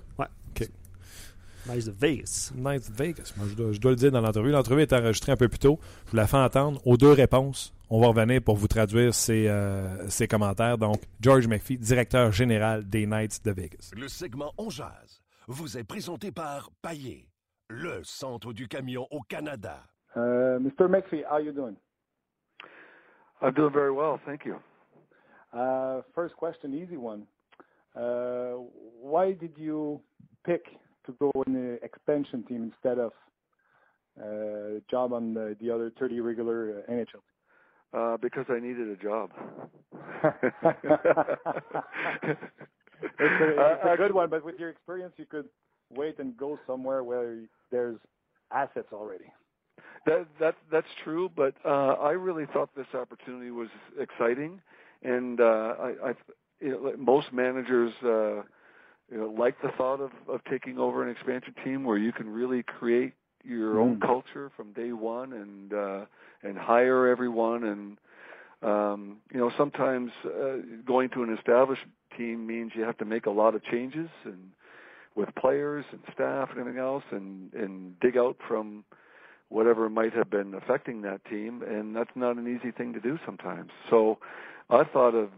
Knights 1.70 1.86
de 1.86 1.92
Vegas. 1.92 2.52
Knights 2.56 2.90
de 2.90 2.96
Vegas. 2.96 3.34
Moi, 3.38 3.48
je, 3.50 3.54
dois, 3.54 3.72
je 3.74 3.80
dois 3.80 3.92
le 3.92 3.98
dire 3.98 4.12
dans 4.12 4.22
l'entrevue. 4.22 4.52
L'entrevue 4.52 4.82
est 4.82 4.94
enregistrée 4.94 5.32
un 5.32 5.38
peu 5.38 5.48
plus 5.48 5.60
tôt. 5.60 5.80
Je 6.06 6.12
vous 6.12 6.18
la 6.18 6.26
fais 6.26 6.38
entendre. 6.38 6.82
Aux 6.86 6.98
deux 6.98 7.12
réponses, 7.12 7.74
on 7.90 8.02
va 8.02 8.08
revenir 8.08 8.42
pour 8.42 8.56
vous 8.56 8.68
traduire 8.68 9.14
ces, 9.14 9.48
euh, 9.48 10.10
ces 10.10 10.28
commentaires. 10.28 10.78
Donc, 10.78 11.02
George 11.20 11.48
McPhee, 11.48 11.78
directeur 11.78 12.32
général 12.32 12.88
des 12.90 13.06
Knights 13.06 13.44
de 13.46 13.52
Vegas. 13.52 13.92
Le 13.96 14.08
segment 14.08 14.52
On 14.58 14.70
Jazz 14.70 15.22
vous 15.48 15.78
est 15.78 15.84
présenté 15.84 16.32
par 16.32 16.72
Paillé, 16.82 17.28
le 17.70 18.02
centre 18.04 18.54
du 18.54 18.68
camion 18.68 19.08
au 19.12 19.22
Canada. 19.22 19.84
Uh, 20.16 20.57
Mr. 20.60 20.82
McPhee, 20.82 21.24
how 21.24 21.36
are 21.36 21.41
you 21.41 21.51
doing? 21.51 21.76
I'm 23.41 23.53
doing 23.53 23.72
very 23.72 23.91
well, 23.91 24.20
thank 24.26 24.43
you. 24.43 24.57
Uh, 25.53 26.01
first 26.14 26.36
question, 26.36 26.74
easy 26.74 26.97
one. 26.97 27.26
Uh, 27.95 28.53
why 29.01 29.32
did 29.32 29.53
you 29.57 29.99
pick 30.45 30.66
to 31.05 31.14
go 31.20 31.32
in 31.47 31.53
the 31.53 31.80
expansion 31.84 32.43
team 32.43 32.72
instead 32.74 32.99
of 32.99 33.12
uh, 34.22 34.80
job 34.89 35.14
on 35.14 35.34
the, 35.34 35.55
the 35.62 35.72
other 35.72 35.91
30 35.99 36.20
regular 36.20 36.84
uh, 36.88 36.91
NHL? 36.91 37.24
Uh, 37.91 38.18
because 38.18 38.45
I 38.49 38.60
needed 38.60 38.88
a 38.89 38.95
job. 38.95 39.32
it's 43.20 43.84
a 43.84 43.97
good 43.97 44.14
one, 44.14 44.30
but 44.30 44.43
with 44.45 44.60
your 44.60 44.70
experience, 44.70 45.14
you 45.18 45.26
could 45.26 45.45
wait 45.91 46.20
and 46.20 46.38
go 46.38 46.60
somewhere 46.68 47.03
where 47.03 47.39
there's 47.72 47.97
assets 48.51 48.89
already. 48.93 49.26
That 50.06 50.28
that 50.39 50.56
that's 50.72 50.88
true, 51.04 51.30
but 51.36 51.54
uh, 51.66 51.93
I 51.93 52.12
really 52.12 52.45
thought 52.54 52.70
this 52.76 52.88
opportunity 52.93 53.52
was 53.52 53.70
exciting, 54.00 54.62
and 55.04 55.41
uh, 55.41 55.43
I, 55.80 55.93
I 56.10 56.14
you 56.62 56.72
know, 56.72 56.93
most 56.97 57.34
managers 57.34 57.91
uh, 58.04 58.43
you 59.12 59.18
know 59.18 59.34
like 59.38 59.62
the 59.62 59.70
thought 59.78 60.00
of 60.00 60.12
of 60.28 60.41
taking 60.50 60.78
over 60.78 61.04
an 61.04 61.10
expansion 61.10 61.54
team 61.64 61.84
where 61.84 61.97
you 61.97 62.12
can 62.12 62.30
really 62.30 62.64
create 62.64 63.14
your 63.43 63.76
mm. 63.76 63.82
own 63.82 64.00
culture 64.00 64.52
from 64.56 64.72
day 64.74 64.91
one 64.91 65.34
and 65.34 65.74
uh, 65.74 66.06
and 66.43 66.58
hire 66.58 67.08
everyone 67.08 67.64
and 67.64 67.97
um, 68.62 69.18
you 69.34 69.39
know 69.39 69.52
sometimes 69.58 70.12
uh, 70.26 70.58
going 70.86 71.10
to 71.10 71.24
an 71.24 71.36
established 71.38 71.84
team 72.18 72.45
means 72.45 72.72
you 72.76 72.84
have 72.84 72.97
to 72.97 73.06
make 73.06 73.26
a 73.26 73.32
lot 73.32 73.56
of 73.56 73.64
changes 73.64 74.10
and 74.26 74.52
with 75.16 75.30
players 75.36 75.86
and 75.91 76.02
staff 76.14 76.50
and 76.52 76.60
everything 76.60 76.80
else 76.80 77.04
and 77.12 77.54
and 77.54 78.00
dig 78.00 78.18
out 78.18 78.38
from 78.47 78.84
whatever 79.50 79.89
might 79.89 80.14
have 80.14 80.30
been 80.30 80.54
affecting 80.54 81.02
that 81.02 81.26
team, 81.26 81.64
and 81.64 81.95
that's 81.95 82.12
not 82.16 82.38
an 82.38 82.47
easy 82.47 82.72
thing 82.72 82.93
to 82.93 83.00
do 83.00 83.20
sometimes. 83.26 83.72
So 83.89 84.20
I 84.70 84.84
thought 84.84 85.16
of 85.16 85.30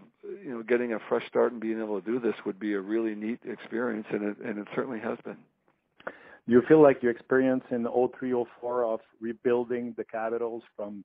you 0.44 0.52
know 0.52 0.64
getting 0.64 0.94
a 0.94 1.00
fresh 1.10 1.28
start 1.28 1.52
and 1.52 1.60
being 1.60 1.80
able 1.82 2.00
to 2.00 2.06
do 2.06 2.20
this 2.20 2.36
would 2.46 2.60
be 2.60 2.74
a 2.74 2.80
really 2.80 3.16
neat 3.16 3.40
experience, 3.46 4.08
and 4.12 4.24
it 4.24 4.38
and 4.46 4.60
it 4.60 4.68
certainly 4.76 5.00
has 5.00 5.18
been. 5.24 5.38
You 6.48 6.62
feel 6.68 6.82
like 6.82 7.02
your 7.02 7.12
experience 7.12 7.64
in 7.72 7.86
0304 7.86 8.84
of 8.84 9.00
rebuilding 9.20 9.94
the 9.98 10.04
Capitals 10.04 10.64
from 10.76 11.04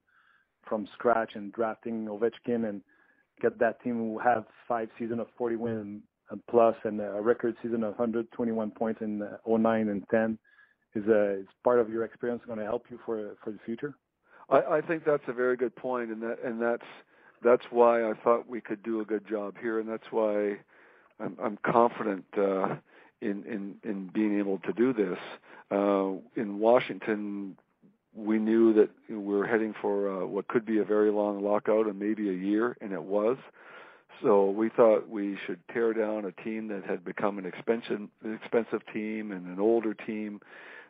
from 0.68 0.88
scratch 0.94 1.32
and 1.34 1.52
drafting 1.52 2.06
Ovechkin 2.06 2.68
and 2.68 2.82
get 3.40 3.58
that 3.58 3.80
team 3.82 3.96
who 3.98 4.18
have 4.18 4.44
five 4.66 4.88
seasons 4.98 5.20
of 5.20 5.28
40 5.38 5.56
wins 5.56 6.02
and 6.30 6.40
plus 6.50 6.74
and 6.84 7.00
a 7.00 7.20
record 7.20 7.54
season 7.62 7.84
of 7.84 7.90
121 7.90 8.70
points 8.72 9.00
in 9.00 9.22
09 9.46 9.88
and 9.88 10.02
10 10.10 10.38
is 10.96 11.04
uh, 11.08 11.40
is 11.40 11.46
part 11.62 11.78
of 11.78 11.88
your 11.90 12.04
experience 12.04 12.42
going 12.46 12.58
to 12.58 12.64
help 12.64 12.86
you 12.90 12.98
for 13.04 13.36
for 13.44 13.50
the 13.50 13.58
future? 13.64 13.94
I, 14.48 14.78
I 14.78 14.80
think 14.80 15.04
that's 15.04 15.22
a 15.28 15.32
very 15.32 15.56
good 15.56 15.74
point, 15.76 16.10
and 16.10 16.22
that 16.22 16.38
and 16.44 16.60
that's 16.60 16.86
that's 17.42 17.64
why 17.70 18.08
I 18.08 18.14
thought 18.24 18.48
we 18.48 18.60
could 18.60 18.82
do 18.82 19.00
a 19.00 19.04
good 19.04 19.26
job 19.28 19.54
here, 19.60 19.80
and 19.80 19.88
that's 19.88 20.10
why 20.10 20.56
I'm, 21.20 21.36
I'm 21.42 21.58
confident 21.64 22.24
uh, 22.36 22.76
in 23.20 23.44
in 23.44 23.76
in 23.84 24.10
being 24.12 24.38
able 24.38 24.58
to 24.60 24.72
do 24.72 24.92
this. 24.92 25.18
Uh, 25.70 26.14
in 26.40 26.58
Washington, 26.58 27.56
we 28.14 28.38
knew 28.38 28.72
that 28.74 28.90
we 29.08 29.16
were 29.16 29.46
heading 29.46 29.74
for 29.80 30.22
uh, 30.22 30.26
what 30.26 30.48
could 30.48 30.64
be 30.64 30.78
a 30.78 30.84
very 30.84 31.10
long 31.10 31.42
lockout 31.42 31.86
and 31.86 31.98
maybe 31.98 32.28
a 32.30 32.32
year, 32.32 32.76
and 32.80 32.92
it 32.92 33.02
was. 33.02 33.36
So 34.22 34.48
we 34.48 34.70
thought 34.70 35.10
we 35.10 35.36
should 35.46 35.58
tear 35.74 35.92
down 35.92 36.24
a 36.24 36.32
team 36.42 36.68
that 36.68 36.84
had 36.84 37.04
become 37.04 37.38
an 37.38 37.44
expensive, 37.44 38.08
expensive 38.24 38.80
team 38.92 39.30
and 39.30 39.46
an 39.46 39.60
older 39.60 39.92
team 39.92 40.40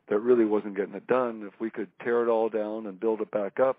that 0.09 0.20
really 0.20 0.44
wasn't 0.44 0.76
getting 0.76 0.94
it 0.94 1.07
done. 1.07 1.42
If 1.46 1.61
we 1.61 1.70
could 1.70 1.88
tear 2.02 2.22
it 2.24 2.28
all 2.28 2.48
down 2.48 2.86
and 2.86 2.98
build 2.98 3.20
it 3.20 3.30
back 3.30 3.59
up 3.61 3.78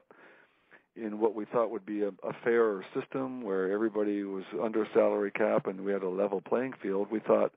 in 0.96 1.20
what 1.20 1.36
we 1.36 1.46
thought 1.46 1.70
would 1.70 1.86
be 1.86 2.02
a, 2.02 2.10
a 2.10 2.34
fairer 2.44 2.84
system 3.00 3.42
where 3.42 3.72
everybody 3.72 4.24
was 4.24 4.44
under 4.62 4.88
salary 4.94 5.32
cap 5.32 5.68
and 5.68 5.82
we 5.82 5.92
had 5.92 6.02
a 6.02 6.10
level 6.10 6.42
playing 6.42 6.74
field, 6.82 7.08
we 7.12 7.20
thought, 7.20 7.54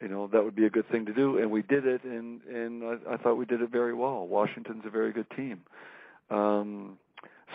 you 0.00 0.08
know, 0.08 0.28
that 0.28 0.42
would 0.42 0.54
be 0.54 0.66
a 0.66 0.70
good 0.70 0.88
thing 0.88 1.04
to 1.06 1.12
do, 1.12 1.38
and 1.38 1.50
we 1.50 1.62
did 1.62 1.86
it, 1.86 2.02
and 2.04 2.42
and 2.44 2.82
I, 2.84 3.14
I 3.14 3.16
thought 3.16 3.36
we 3.36 3.44
did 3.44 3.60
it 3.60 3.70
very 3.70 3.94
well. 3.94 4.26
Washington's 4.26 4.82
a 4.84 4.90
very 4.90 5.12
good 5.12 5.30
team, 5.36 5.60
um, 6.30 6.98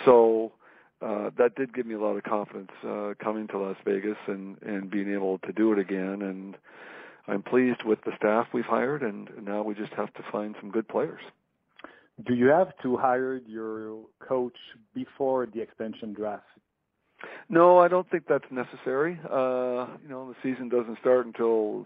so. 0.05 0.51
Uh, 0.99 1.29
that 1.37 1.53
did 1.53 1.75
give 1.75 1.85
me 1.85 1.93
a 1.93 1.99
lot 1.99 2.17
of 2.17 2.23
confidence 2.23 2.71
uh, 2.83 3.13
coming 3.23 3.47
to 3.47 3.59
Las 3.59 3.75
Vegas 3.85 4.17
and 4.25 4.59
and 4.63 4.89
being 4.89 5.13
able 5.13 5.37
to 5.37 5.53
do 5.53 5.71
it 5.71 5.77
again 5.77 6.23
and 6.23 6.57
I'm 7.27 7.43
pleased 7.43 7.83
with 7.83 7.99
the 8.05 8.11
staff 8.17 8.47
we've 8.53 8.65
hired, 8.65 9.01
and 9.01 9.29
now 9.43 9.61
we 9.61 9.75
just 9.75 9.93
have 9.93 10.13
to 10.13 10.23
find 10.31 10.55
some 10.61 10.71
good 10.71 10.87
players. 10.87 11.21
Do 12.25 12.33
you 12.33 12.47
have 12.47 12.69
to 12.83 12.97
hire 12.97 13.35
your 13.45 13.99
coach 14.27 14.55
before 14.95 15.45
the 15.45 15.61
expansion 15.61 16.13
draft? 16.13 16.45
No, 17.49 17.79
I 17.79 17.87
don't 17.87 18.09
think 18.09 18.23
that's 18.27 18.45
necessary. 18.51 19.19
Uh, 19.25 19.87
you 20.01 20.09
know, 20.09 20.33
the 20.33 20.35
season 20.41 20.69
doesn't 20.69 20.99
start 20.99 21.25
until 21.25 21.85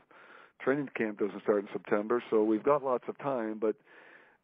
training 0.61 0.89
camp 0.95 1.19
doesn't 1.19 1.41
start 1.43 1.59
in 1.63 1.69
September, 1.73 2.23
so 2.29 2.43
we've 2.43 2.63
got 2.63 2.83
lots 2.83 3.03
of 3.07 3.17
time. 3.19 3.57
But 3.59 3.75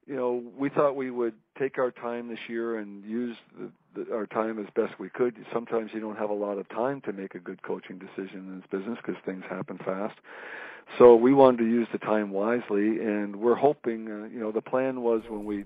you 0.07 0.15
know, 0.15 0.41
we 0.57 0.69
thought 0.69 0.95
we 0.95 1.11
would 1.11 1.33
take 1.59 1.77
our 1.77 1.91
time 1.91 2.29
this 2.29 2.39
year 2.47 2.77
and 2.77 3.03
use 3.03 3.35
the, 3.59 3.69
the, 4.05 4.13
our 4.13 4.25
time 4.25 4.57
as 4.57 4.67
best 4.73 4.97
we 4.99 5.09
could. 5.09 5.35
Sometimes 5.53 5.91
you 5.93 5.99
don't 5.99 6.17
have 6.17 6.29
a 6.29 6.33
lot 6.33 6.57
of 6.57 6.67
time 6.69 7.01
to 7.01 7.13
make 7.13 7.35
a 7.35 7.39
good 7.39 7.61
coaching 7.61 7.99
decision 7.99 8.47
in 8.47 8.59
this 8.59 8.79
business 8.79 8.97
because 9.05 9.21
things 9.25 9.43
happen 9.49 9.77
fast. 9.83 10.15
So 10.97 11.15
we 11.15 11.33
wanted 11.33 11.57
to 11.57 11.65
use 11.65 11.87
the 11.91 11.97
time 11.97 12.31
wisely, 12.31 12.99
and 13.01 13.35
we're 13.35 13.55
hoping. 13.55 14.07
Uh, 14.09 14.27
you 14.33 14.39
know, 14.39 14.53
the 14.53 14.61
plan 14.61 15.01
was 15.01 15.23
when 15.27 15.43
we 15.43 15.65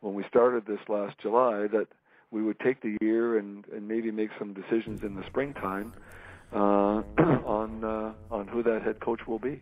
when 0.00 0.14
we 0.14 0.24
started 0.28 0.64
this 0.66 0.78
last 0.88 1.18
July 1.18 1.66
that 1.72 1.88
we 2.30 2.42
would 2.42 2.60
take 2.60 2.80
the 2.80 2.96
year 3.00 3.38
and 3.38 3.64
and 3.74 3.88
maybe 3.88 4.12
make 4.12 4.30
some 4.38 4.54
decisions 4.54 5.02
in 5.02 5.16
the 5.16 5.26
springtime 5.26 5.92
uh, 6.52 7.02
on 7.44 7.82
uh, 7.82 8.12
on 8.30 8.46
who 8.46 8.62
that 8.62 8.82
head 8.82 9.00
coach 9.00 9.26
will 9.26 9.40
be. 9.40 9.60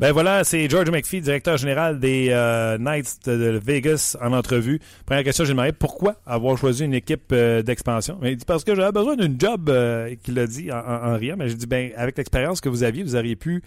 Ben 0.00 0.12
voilà, 0.12 0.44
c'est 0.44 0.66
George 0.70 0.90
McPhee, 0.90 1.20
directeur 1.20 1.58
général 1.58 2.00
des 2.00 2.28
euh, 2.30 2.78
Knights 2.78 3.18
de, 3.26 3.60
Vegas, 3.62 4.16
en 4.22 4.32
entrevue. 4.32 4.80
Première 5.04 5.24
question, 5.24 5.44
j'ai 5.44 5.52
demandé 5.52 5.72
pourquoi 5.72 6.16
avoir 6.24 6.56
choisi 6.56 6.86
une 6.86 6.94
équipe 6.94 7.30
euh, 7.32 7.60
d'expansion? 7.60 8.18
Il 8.22 8.34
dit 8.34 8.46
parce 8.46 8.64
que 8.64 8.74
j'avais 8.74 8.92
besoin 8.92 9.14
d'une 9.14 9.38
job, 9.38 9.68
euh, 9.68 10.14
qu'il 10.24 10.38
a 10.38 10.46
dit 10.46 10.72
en, 10.72 10.78
en, 10.78 11.18
riant. 11.18 11.36
Mais 11.38 11.50
j'ai 11.50 11.54
dit, 11.54 11.66
ben 11.66 11.90
avec 11.98 12.16
l'expérience 12.16 12.62
que 12.62 12.70
vous 12.70 12.82
aviez, 12.82 13.02
vous 13.02 13.14
auriez 13.14 13.36
pu 13.36 13.62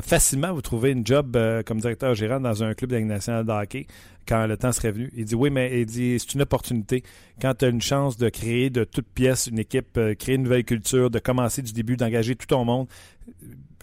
facilement 0.00 0.54
vous 0.54 0.62
trouver 0.62 0.92
une 0.92 1.06
job 1.06 1.36
comme 1.66 1.80
directeur 1.80 2.14
général 2.14 2.40
dans 2.40 2.62
un 2.62 2.72
club 2.72 2.90
de 2.90 2.98
nationale 3.00 3.44
de 3.44 3.52
hockey 3.52 3.86
quand 4.26 4.46
le 4.46 4.56
temps 4.56 4.72
serait 4.72 4.92
venu. 4.92 5.12
Il 5.14 5.26
dit 5.26 5.34
oui, 5.34 5.50
mais 5.50 5.82
il 5.82 5.84
dit 5.84 6.18
c'est 6.18 6.32
une 6.32 6.40
opportunité. 6.40 7.02
Quand 7.42 7.52
tu 7.52 7.66
as 7.66 7.68
une 7.68 7.82
chance 7.82 8.16
de 8.16 8.30
créer 8.30 8.70
de 8.70 8.84
toutes 8.84 9.08
pièces 9.08 9.48
une 9.48 9.58
équipe, 9.58 10.00
créer 10.18 10.36
une 10.36 10.44
nouvelle 10.44 10.64
culture, 10.64 11.10
de 11.10 11.18
commencer 11.18 11.60
du 11.60 11.74
début, 11.74 11.98
d'engager 11.98 12.36
tout 12.36 12.46
ton 12.46 12.64
monde, 12.64 12.86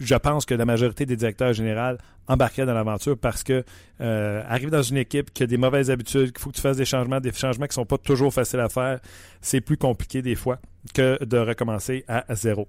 je 0.04 0.14
pense 0.16 0.44
que 0.44 0.54
la 0.54 0.64
majorité 0.64 1.06
des 1.06 1.16
directeurs 1.16 1.52
généraux 1.52 1.96
embarqueraient 2.28 2.66
dans 2.66 2.74
l'aventure 2.74 3.16
parce 3.18 3.42
que 3.42 3.64
euh, 4.00 4.42
arriver 4.48 4.70
dans 4.70 4.82
une 4.82 4.96
équipe 4.96 5.32
qui 5.32 5.42
a 5.42 5.46
des 5.46 5.56
mauvaises 5.56 5.90
habitudes, 5.90 6.32
qu'il 6.32 6.40
faut 6.40 6.50
que 6.50 6.56
tu 6.56 6.60
fasses 6.60 6.76
des 6.76 6.84
changements, 6.84 7.20
des 7.20 7.32
changements 7.32 7.66
qui 7.66 7.74
sont 7.74 7.86
pas 7.86 7.98
toujours 7.98 8.32
faciles 8.32 8.60
à 8.60 8.68
faire, 8.68 9.00
c'est 9.40 9.60
plus 9.60 9.76
compliqué 9.76 10.22
des 10.22 10.34
fois 10.34 10.58
que 10.94 11.22
de 11.24 11.38
recommencer 11.38 12.04
à 12.08 12.34
zéro. 12.34 12.68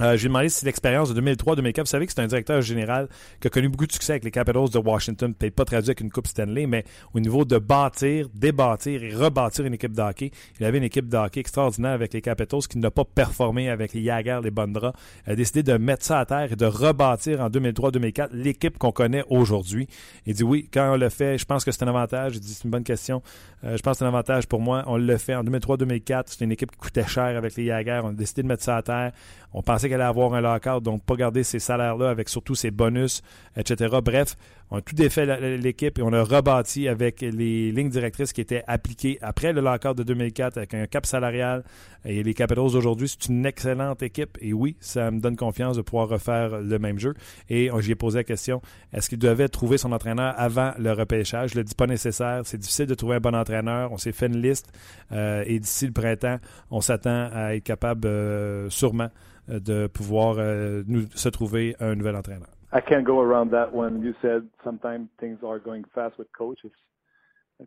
Euh, 0.00 0.16
je 0.16 0.22
lui 0.22 0.26
ai 0.26 0.28
demandé 0.28 0.48
si 0.48 0.64
l'expérience 0.64 1.12
de 1.12 1.20
2003-2004, 1.20 1.80
vous 1.80 1.84
savez 1.84 2.06
que 2.06 2.12
c'est 2.12 2.22
un 2.22 2.26
directeur 2.26 2.62
général 2.62 3.08
qui 3.38 3.48
a 3.48 3.50
connu 3.50 3.68
beaucoup 3.68 3.86
de 3.86 3.92
succès 3.92 4.12
avec 4.12 4.24
les 4.24 4.30
Capitals 4.30 4.70
de 4.70 4.78
Washington, 4.78 5.34
peut-être 5.34 5.54
pas 5.54 5.66
traduit 5.66 5.90
avec 5.90 6.00
une 6.00 6.10
Coupe 6.10 6.26
Stanley, 6.26 6.66
mais 6.66 6.84
au 7.12 7.20
niveau 7.20 7.44
de 7.44 7.58
bâtir, 7.58 8.28
débâtir 8.34 9.04
et 9.04 9.14
rebâtir 9.14 9.66
une 9.66 9.74
équipe 9.74 9.92
de 9.92 10.00
hockey. 10.00 10.30
Il 10.58 10.64
avait 10.64 10.78
une 10.78 10.84
équipe 10.84 11.06
de 11.06 11.18
hockey 11.18 11.40
extraordinaire 11.40 11.92
avec 11.92 12.14
les 12.14 12.22
Capitals 12.22 12.62
qui 12.62 12.78
n'a 12.78 12.90
pas 12.90 13.04
performé 13.04 13.68
avec 13.68 13.92
les 13.92 14.02
Jagger, 14.02 14.40
les 14.42 14.50
Bondra. 14.50 14.94
Il 15.26 15.32
a 15.32 15.36
décidé 15.36 15.62
de 15.62 15.76
mettre 15.76 16.04
ça 16.04 16.20
à 16.20 16.24
terre 16.24 16.50
et 16.50 16.56
de 16.56 16.66
rebâtir 16.66 17.42
en 17.42 17.50
2003-2004 17.50 18.28
l'équipe 18.32 18.78
qu'on 18.78 18.92
connaît 18.92 19.24
aujourd'hui. 19.28 19.86
Il 20.24 20.32
dit 20.32 20.44
oui, 20.44 20.66
quand 20.72 20.94
on 20.94 20.96
le 20.96 21.10
fait, 21.10 21.36
je 21.36 21.44
pense 21.44 21.62
que 21.62 21.72
c'est 21.72 21.82
un 21.82 21.88
avantage. 21.88 22.36
Il 22.36 22.40
dit 22.40 22.54
c'est 22.54 22.64
une 22.64 22.70
bonne 22.70 22.84
question. 22.84 23.22
Euh, 23.64 23.76
je 23.76 23.82
pense 23.82 23.94
que 23.94 23.98
c'est 23.98 24.04
un 24.04 24.08
avantage 24.08 24.46
pour 24.46 24.60
moi. 24.60 24.82
On 24.86 24.96
le 24.96 25.16
fait 25.18 25.34
en 25.34 25.44
2003-2004. 25.44 26.22
C'est 26.26 26.44
une 26.44 26.52
équipe 26.52 26.70
qui 26.70 26.78
coûtait 26.78 27.06
cher 27.06 27.36
avec 27.36 27.54
les 27.56 27.66
Jagger. 27.66 28.00
On 28.02 28.08
a 28.08 28.12
décidé 28.12 28.42
de 28.42 28.48
mettre 28.48 28.62
ça 28.62 28.78
à 28.78 28.82
terre. 28.82 29.12
On 29.52 29.62
pensait 29.62 29.89
qu'elle 29.90 30.00
allait 30.00 30.08
avoir 30.08 30.34
un 30.34 30.40
lockout, 30.40 30.82
donc 30.82 31.04
pas 31.04 31.16
garder 31.16 31.42
ces 31.42 31.58
salaires-là 31.58 32.10
avec 32.10 32.28
surtout 32.28 32.54
ses 32.54 32.70
bonus, 32.70 33.22
etc. 33.56 33.98
Bref, 34.02 34.36
on 34.72 34.76
a 34.76 34.80
tout 34.80 34.94
défait 34.94 35.26
l'équipe 35.58 35.98
et 35.98 36.02
on 36.02 36.12
a 36.12 36.22
rebâti 36.22 36.86
avec 36.86 37.22
les 37.22 37.72
lignes 37.72 37.88
directrices 37.88 38.32
qui 38.32 38.40
étaient 38.40 38.62
appliquées 38.68 39.18
après 39.20 39.52
le 39.52 39.60
lockout 39.60 39.96
de 39.96 40.04
2004 40.04 40.58
avec 40.58 40.74
un 40.74 40.86
cap 40.86 41.06
salarial. 41.06 41.64
Et 42.04 42.22
les 42.22 42.34
Capitals 42.34 42.76
aujourd'hui, 42.76 43.08
c'est 43.08 43.26
une 43.28 43.44
excellente 43.44 44.02
équipe. 44.02 44.38
Et 44.40 44.52
oui, 44.52 44.76
ça 44.78 45.10
me 45.10 45.18
donne 45.18 45.34
confiance 45.34 45.76
de 45.76 45.82
pouvoir 45.82 46.08
refaire 46.08 46.60
le 46.60 46.78
même 46.78 47.00
jeu. 47.00 47.14
Et 47.48 47.68
j'y 47.80 47.90
ai 47.90 47.94
posé 47.96 48.18
la 48.18 48.24
question, 48.24 48.62
est-ce 48.92 49.08
qu'il 49.08 49.18
devait 49.18 49.48
trouver 49.48 49.76
son 49.76 49.90
entraîneur 49.90 50.34
avant 50.36 50.72
le 50.78 50.92
repêchage? 50.92 51.50
Je 51.50 51.56
le 51.56 51.64
dis 51.64 51.74
pas 51.74 51.88
nécessaire. 51.88 52.42
C'est 52.44 52.58
difficile 52.58 52.86
de 52.86 52.94
trouver 52.94 53.16
un 53.16 53.20
bon 53.20 53.34
entraîneur. 53.34 53.90
On 53.90 53.98
s'est 53.98 54.12
fait 54.12 54.26
une 54.26 54.40
liste. 54.40 54.68
Euh, 55.10 55.42
et 55.46 55.58
d'ici 55.58 55.86
le 55.86 55.92
printemps, 55.92 56.38
on 56.70 56.80
s'attend 56.80 57.28
à 57.34 57.56
être 57.56 57.64
capable 57.64 58.06
euh, 58.06 58.70
sûrement 58.70 59.10
de 59.58 59.86
pouvoir 59.88 60.36
euh, 60.38 60.82
nous, 60.86 61.06
se 61.14 61.28
trouver 61.28 61.76
un 61.80 61.94
nouvel 61.94 62.16
entraîneur. 62.16 62.48
I 62.72 62.80
can't 62.80 63.04
go 63.04 63.20
around 63.20 63.50
that 63.50 63.72
one. 63.72 64.00
You 64.02 64.14
said 64.22 64.46
sometimes 64.62 65.08
things 65.18 65.38
are 65.42 65.58
going 65.58 65.84
fast 65.92 66.16
with 66.18 66.28
coaches. 66.36 66.70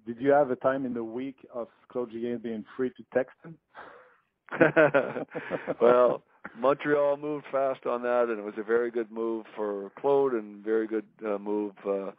Did 0.07 0.17
you 0.19 0.31
have 0.31 0.49
a 0.49 0.55
time 0.55 0.86
in 0.86 0.93
the 0.93 1.03
week 1.03 1.36
of 1.53 1.67
Claude 1.89 2.11
Julien 2.11 2.39
being 2.39 2.63
free 2.75 2.89
to 2.89 3.03
text 3.13 3.36
him? 3.43 3.57
well, 5.81 6.23
Montreal 6.57 7.17
moved 7.17 7.45
fast 7.51 7.86
on 7.86 8.01
that, 8.03 8.27
and 8.29 8.39
it 8.39 8.45
was 8.45 8.55
a 8.57 8.63
very 8.63 8.91
good 8.91 9.11
move 9.11 9.45
for 9.55 9.91
Claude 9.99 10.34
and 10.34 10.63
very 10.63 10.88
good 10.88 11.05
uh, 11.25 11.38
move 11.38 11.73
uh, 11.88 12.11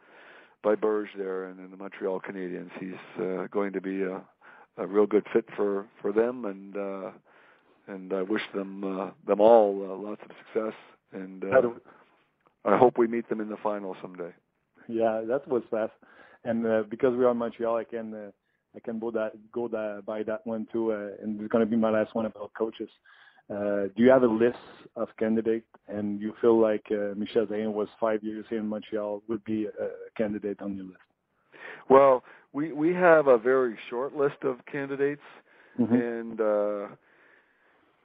by 0.63 0.75
Burge 0.75 1.09
there 1.17 1.45
and, 1.45 1.59
and 1.59 1.71
the 1.71 1.77
Montreal 1.77 2.21
Canadiens. 2.21 2.71
He's 2.79 3.21
uh, 3.21 3.47
going 3.51 3.73
to 3.73 3.81
be 3.81 4.03
a, 4.03 4.21
a 4.77 4.87
real 4.87 5.05
good 5.05 5.25
fit 5.33 5.45
for 5.55 5.85
for 6.01 6.11
them, 6.11 6.45
and 6.45 6.77
uh, 6.77 7.11
and 7.87 8.13
I 8.13 8.21
wish 8.21 8.41
them 8.53 8.83
uh, 8.83 9.11
them 9.27 9.41
all 9.41 9.85
uh, 9.89 9.95
lots 9.95 10.21
of 10.23 10.31
success. 10.45 10.73
And 11.11 11.43
uh, 11.45 11.69
I 12.65 12.77
hope 12.77 12.97
we 12.97 13.07
meet 13.07 13.29
them 13.29 13.41
in 13.41 13.49
the 13.49 13.57
final 13.57 13.95
someday. 14.01 14.33
Yeah, 14.87 15.21
that 15.27 15.47
was 15.47 15.63
fast. 15.71 15.93
And 16.43 16.65
uh, 16.65 16.83
because 16.89 17.15
we 17.15 17.25
are 17.25 17.31
in 17.31 17.37
Montreal, 17.37 17.77
I 17.77 17.83
can 17.83 18.13
uh, 18.13 18.31
I 18.75 18.79
can 18.79 18.99
go 18.99 19.11
that 19.11 19.31
go 19.51 19.67
that 19.69 20.03
by 20.05 20.23
that 20.23 20.45
one 20.45 20.67
too. 20.71 20.91
Uh, 20.91 21.23
and 21.23 21.39
it's 21.39 21.51
going 21.51 21.63
to 21.63 21.69
be 21.69 21.77
my 21.77 21.89
last 21.89 22.13
one 22.15 22.25
about 22.25 22.51
coaches. 22.57 22.89
Uh, 23.49 23.87
do 23.95 24.03
you 24.03 24.09
have 24.09 24.23
a 24.23 24.27
list 24.27 24.57
of 24.95 25.07
candidates, 25.19 25.67
and 25.87 26.19
you 26.19 26.33
feel 26.41 26.59
like 26.59 26.83
uh, 26.91 27.13
Michel 27.15 27.45
Zayn 27.45 27.71
was 27.73 27.87
five 27.99 28.23
years 28.23 28.43
here 28.49 28.59
in 28.59 28.67
Montreal 28.67 29.21
would 29.27 29.43
be 29.43 29.67
a 29.67 29.87
candidate 30.17 30.59
on 30.61 30.75
your 30.75 30.85
list? 30.85 30.97
Well, 31.89 32.23
we 32.53 32.73
we 32.73 32.93
have 32.93 33.27
a 33.27 33.37
very 33.37 33.77
short 33.89 34.15
list 34.15 34.43
of 34.43 34.65
candidates, 34.65 35.21
Mhm. 35.79 35.93
and 35.93 36.41
uh, 36.41 36.95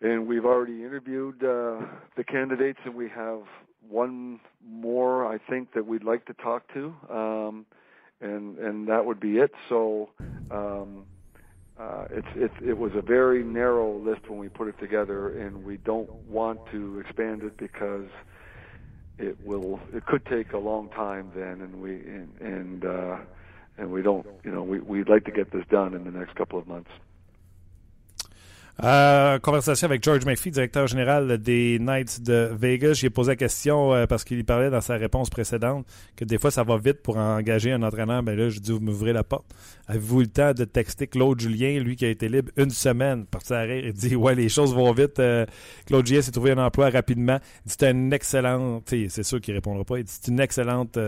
and 0.01 0.27
we've 0.27 0.45
already 0.45 0.85
interviewed 0.85 1.43
uh, 1.43 1.85
the 2.17 2.25
candidates, 2.25 2.79
and 2.85 2.95
we 2.95 3.09
have 3.09 3.41
one 3.89 4.41
more 4.67 5.27
I 5.27 5.39
think 5.39 5.75
that 5.75 5.87
we'd 5.87 6.05
like 6.05 6.27
to 6.27 6.35
talk 6.35 6.63
to, 6.75 6.95
um, 7.11 7.67
and 8.21 8.59
and 8.59 8.89
that 8.89 9.05
would 9.05 9.21
be 9.21 9.39
it. 9.39 9.53
So. 9.69 10.11
Um, 10.51 11.05
uh, 11.79 12.05
it's 12.37 12.53
it 12.61 12.77
was 12.77 12.93
a 12.95 13.01
very 13.01 13.43
narrow 13.43 13.97
list 13.97 14.29
when 14.29 14.39
we 14.39 14.51
put 14.51 14.69
it 14.69 14.79
together, 14.79 15.41
and 15.41 15.65
we 15.65 15.79
don't 15.79 16.11
want 16.29 16.59
to 16.71 17.01
expand 17.01 17.43
it 17.43 17.57
because 17.57 18.05
it 19.21 19.37
will 19.45 19.81
it 19.93 20.05
could 20.07 20.25
take 20.27 20.53
a 20.53 20.59
long 20.59 20.89
time 20.91 21.31
then, 21.35 21.61
and 21.61 21.81
we 21.81 21.93
and 21.93 22.29
and, 22.41 22.85
uh, 22.85 23.17
and 23.79 23.91
we 23.91 24.03
don't 24.03 24.27
you 24.45 24.51
know 24.51 24.63
we 24.63 24.81
we'd 24.81 25.09
like 25.09 25.25
to 25.25 25.31
get 25.31 25.53
this 25.53 25.65
done 25.71 25.95
in 25.95 26.05
the 26.05 26.11
next 26.11 26.35
couple 26.35 26.59
of 26.59 26.67
months. 26.67 26.91
Euh, 28.83 29.39
conversation 29.39 29.87
avec 29.87 30.03
George 30.03 30.25
McPhee, 30.25 30.51
directeur 30.51 30.87
général 30.87 31.39
des 31.39 31.79
Knights 31.79 32.23
de 32.23 32.51
Vegas. 32.53 32.95
J'ai 32.95 33.11
posé 33.11 33.33
la 33.33 33.37
question 33.37 33.93
euh, 33.93 34.07
parce 34.07 34.25
qu'il 34.25 34.45
parlait 34.45 34.71
dans 34.71 34.81
sa 34.81 34.97
réponse 34.97 35.29
précédente 35.29 35.87
que 36.17 36.25
des 36.25 36.39
fois 36.39 36.51
ça 36.51 36.63
va 36.63 36.79
vite 36.79 37.03
pour 37.03 37.19
engager 37.19 37.73
un 37.73 37.83
entraîneur. 37.83 38.23
Ben 38.23 38.39
là, 38.39 38.49
je 38.49 38.59
dis 38.59 38.73
vous 38.73 38.81
m'ouvrez 38.81 39.13
la 39.13 39.23
porte. 39.23 39.45
Avez-vous 39.87 40.21
le 40.21 40.27
temps 40.29 40.55
de 40.55 40.65
texter 40.65 41.07
Claude 41.09 41.41
Julien, 41.41 41.79
lui 41.81 41.97
qui 41.97 42.07
a 42.07 42.09
été 42.09 42.29
libre 42.29 42.51
une 42.57 42.71
semaine, 42.71 43.27
parti 43.27 43.53
à 43.53 43.61
rire, 43.61 43.85
il 43.85 43.93
dit 43.93 44.17
ouais 44.17 44.35
les 44.35 44.49
choses 44.49 44.75
vont 44.75 44.93
vite. 44.93 45.19
Euh, 45.19 45.45
Claude 45.87 46.07
Julien 46.07 46.23
s'est 46.23 46.33
trouvé 46.33 46.53
un 46.53 46.59
emploi 46.59 46.89
rapidement. 46.89 47.39
C'est 47.67 47.91
tu 47.91 47.99
sais, 48.87 49.07
c'est 49.09 49.23
sûr 49.23 49.41
qu'il 49.41 49.55
répondra 49.55 49.85
pas. 49.85 49.97
C'est 50.07 50.29
une 50.29 50.41
excellente 50.41 50.99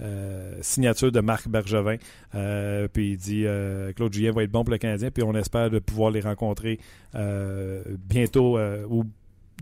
euh, 0.00 0.56
signature 0.60 1.12
de 1.12 1.20
Marc 1.20 1.48
Bergevin. 1.48 1.96
Euh, 2.34 2.88
puis 2.92 3.12
il 3.12 3.16
dit 3.16 3.46
euh, 3.46 3.92
Claude 3.92 4.12
Julien 4.12 4.32
va 4.32 4.42
être 4.42 4.50
bon 4.50 4.64
pour 4.64 4.72
le 4.72 4.78
Canadien, 4.78 5.10
puis 5.10 5.22
on 5.22 5.34
espère 5.34 5.70
de 5.70 5.78
pouvoir 5.78 6.10
les 6.10 6.20
rencontrer 6.20 6.78
bientôt 8.08 8.58
ou 8.88 9.04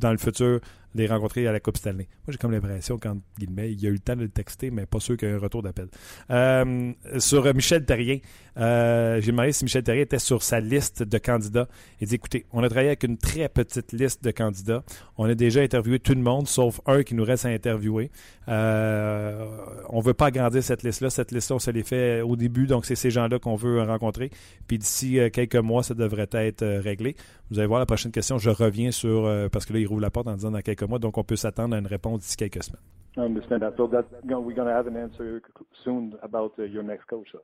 dans 0.00 0.10
le 0.10 0.18
futur, 0.18 0.60
les 0.94 1.06
rencontrer 1.06 1.46
à 1.46 1.52
la 1.52 1.60
Coupe 1.60 1.76
Stanley. 1.76 2.08
Moi, 2.26 2.32
j'ai 2.32 2.38
comme 2.38 2.52
l'impression 2.52 2.98
qu'en 2.98 3.16
guillemets, 3.38 3.72
il 3.72 3.86
a 3.86 3.88
eu 3.88 3.94
le 3.94 3.98
temps 3.98 4.16
de 4.16 4.22
le 4.22 4.28
texter, 4.28 4.70
mais 4.70 4.86
pas 4.86 5.00
sûr 5.00 5.16
qu'il 5.16 5.28
y 5.28 5.32
ait 5.32 5.34
un 5.34 5.38
retour 5.38 5.62
d'appel. 5.62 5.88
Euh, 6.30 6.92
sur 7.18 7.46
euh, 7.46 7.52
Michel 7.52 7.84
Terrien, 7.84 8.18
euh, 8.58 9.20
j'ai 9.20 9.32
demandé 9.32 9.52
si 9.52 9.64
Michel 9.64 9.82
Terrien 9.82 10.02
était 10.02 10.18
sur 10.18 10.42
sa 10.42 10.60
liste 10.60 11.02
de 11.02 11.18
candidats. 11.18 11.68
Il 12.00 12.08
dit 12.08 12.16
écoutez, 12.16 12.46
on 12.52 12.62
a 12.62 12.68
travaillé 12.68 12.88
avec 12.88 13.04
une 13.04 13.16
très 13.16 13.48
petite 13.48 13.92
liste 13.92 14.22
de 14.22 14.30
candidats. 14.30 14.84
On 15.16 15.24
a 15.24 15.34
déjà 15.34 15.60
interviewé 15.60 15.98
tout 15.98 16.14
le 16.14 16.20
monde, 16.20 16.46
sauf 16.46 16.80
un 16.86 17.02
qui 17.02 17.14
nous 17.14 17.24
reste 17.24 17.46
à 17.46 17.48
interviewer. 17.48 18.10
Euh, 18.48 19.46
on 19.88 20.00
veut 20.00 20.14
pas 20.14 20.26
agrandir 20.26 20.62
cette 20.62 20.82
liste-là. 20.82 21.10
Cette 21.10 21.32
liste-là, 21.32 21.56
on 21.56 21.58
se 21.58 21.70
l'est 21.70 21.86
fait 21.86 22.20
au 22.20 22.36
début, 22.36 22.66
donc 22.66 22.84
c'est 22.84 22.96
ces 22.96 23.10
gens-là 23.10 23.38
qu'on 23.38 23.56
veut 23.56 23.82
rencontrer. 23.82 24.30
Puis 24.66 24.78
d'ici 24.78 25.18
quelques 25.32 25.56
mois, 25.56 25.82
ça 25.82 25.94
devrait 25.94 26.28
être 26.32 26.66
réglé. 26.66 27.16
Vous 27.50 27.58
allez 27.58 27.68
voir 27.68 27.80
la 27.80 27.86
prochaine 27.86 28.12
question. 28.12 28.38
Je 28.38 28.50
reviens 28.50 28.90
sur 28.90 29.30
parce 29.50 29.64
que 29.64 29.72
là, 29.72 29.78
il 29.78 29.86
rouvre 29.86 30.00
la 30.00 30.10
porte 30.10 30.26
en 30.26 30.34
disant 30.34 30.50
dans 30.50 30.60
quelques 30.60 30.81
mois, 30.86 30.98
donc 30.98 31.18
on 31.18 31.24
peut 31.24 31.36
s'attendre 31.36 31.74
à 31.74 31.78
une 31.78 31.86
réponse 31.86 32.20
d'ici 32.20 32.36
quelques 32.36 32.62
semaines. 32.62 32.82
I 33.16 33.20
understand 33.20 33.60
that. 33.60 33.76
So 33.76 33.86
that 33.88 34.06
you 34.24 34.30
know, 34.30 34.40
we're 34.40 34.54
going 34.54 34.68
to 34.68 34.74
have 34.74 34.86
an 34.86 34.96
answer 34.96 35.42
soon 35.84 36.14
about 36.22 36.52
uh, 36.58 36.62
your 36.64 36.82
next 36.82 37.06
coach. 37.06 37.28
So. 37.30 37.42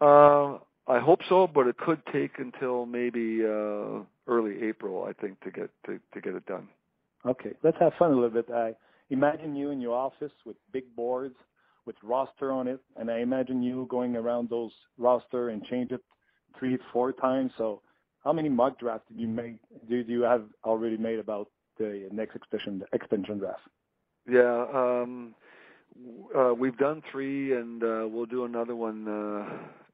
Uh, 0.00 0.58
I 0.86 1.00
hope 1.00 1.20
so, 1.28 1.46
but 1.46 1.66
it 1.66 1.78
could 1.78 2.02
take 2.12 2.38
until 2.38 2.84
maybe 2.84 3.40
uh, 3.42 4.00
early 4.26 4.62
April, 4.62 5.04
I 5.04 5.12
think, 5.14 5.40
to 5.40 5.50
get 5.50 5.70
to, 5.86 5.98
to 6.12 6.20
get 6.20 6.34
it 6.34 6.44
done. 6.44 6.68
Okay, 7.24 7.52
let's 7.62 7.78
have 7.80 7.94
fun 7.98 8.10
a 8.10 8.14
little 8.14 8.28
bit. 8.28 8.50
I 8.50 8.74
imagine 9.08 9.56
you 9.56 9.70
in 9.70 9.80
your 9.80 9.94
office 9.94 10.32
with 10.44 10.56
big 10.72 10.84
boards 10.94 11.36
with 11.86 11.96
roster 12.02 12.52
on 12.52 12.68
it, 12.68 12.80
and 12.96 13.10
I 13.10 13.20
imagine 13.20 13.62
you 13.62 13.86
going 13.90 14.16
around 14.16 14.50
those 14.50 14.72
roster 14.98 15.50
and 15.50 15.64
change 15.64 15.90
it 15.90 16.00
three, 16.58 16.78
four 16.92 17.12
times. 17.12 17.52
So, 17.58 17.82
how 18.22 18.32
many 18.32 18.48
mock 18.48 18.78
drafts 18.78 19.08
did 19.08 19.20
you 19.20 19.28
make? 19.28 19.56
Do 19.88 19.96
you 19.96 20.22
have 20.22 20.44
already 20.64 20.96
made 20.96 21.18
about 21.18 21.48
the 21.78 22.08
next 22.12 22.36
expansion 22.36 22.82
expansion 22.92 23.38
draft? 23.38 23.60
Yeah, 24.28 24.66
um, 24.72 25.34
uh, 26.36 26.54
we've 26.54 26.78
done 26.78 27.02
three, 27.10 27.54
and 27.54 27.82
uh, 27.82 28.06
we'll 28.08 28.26
do 28.26 28.44
another 28.44 28.74
one 28.74 29.06
uh, 29.06 29.46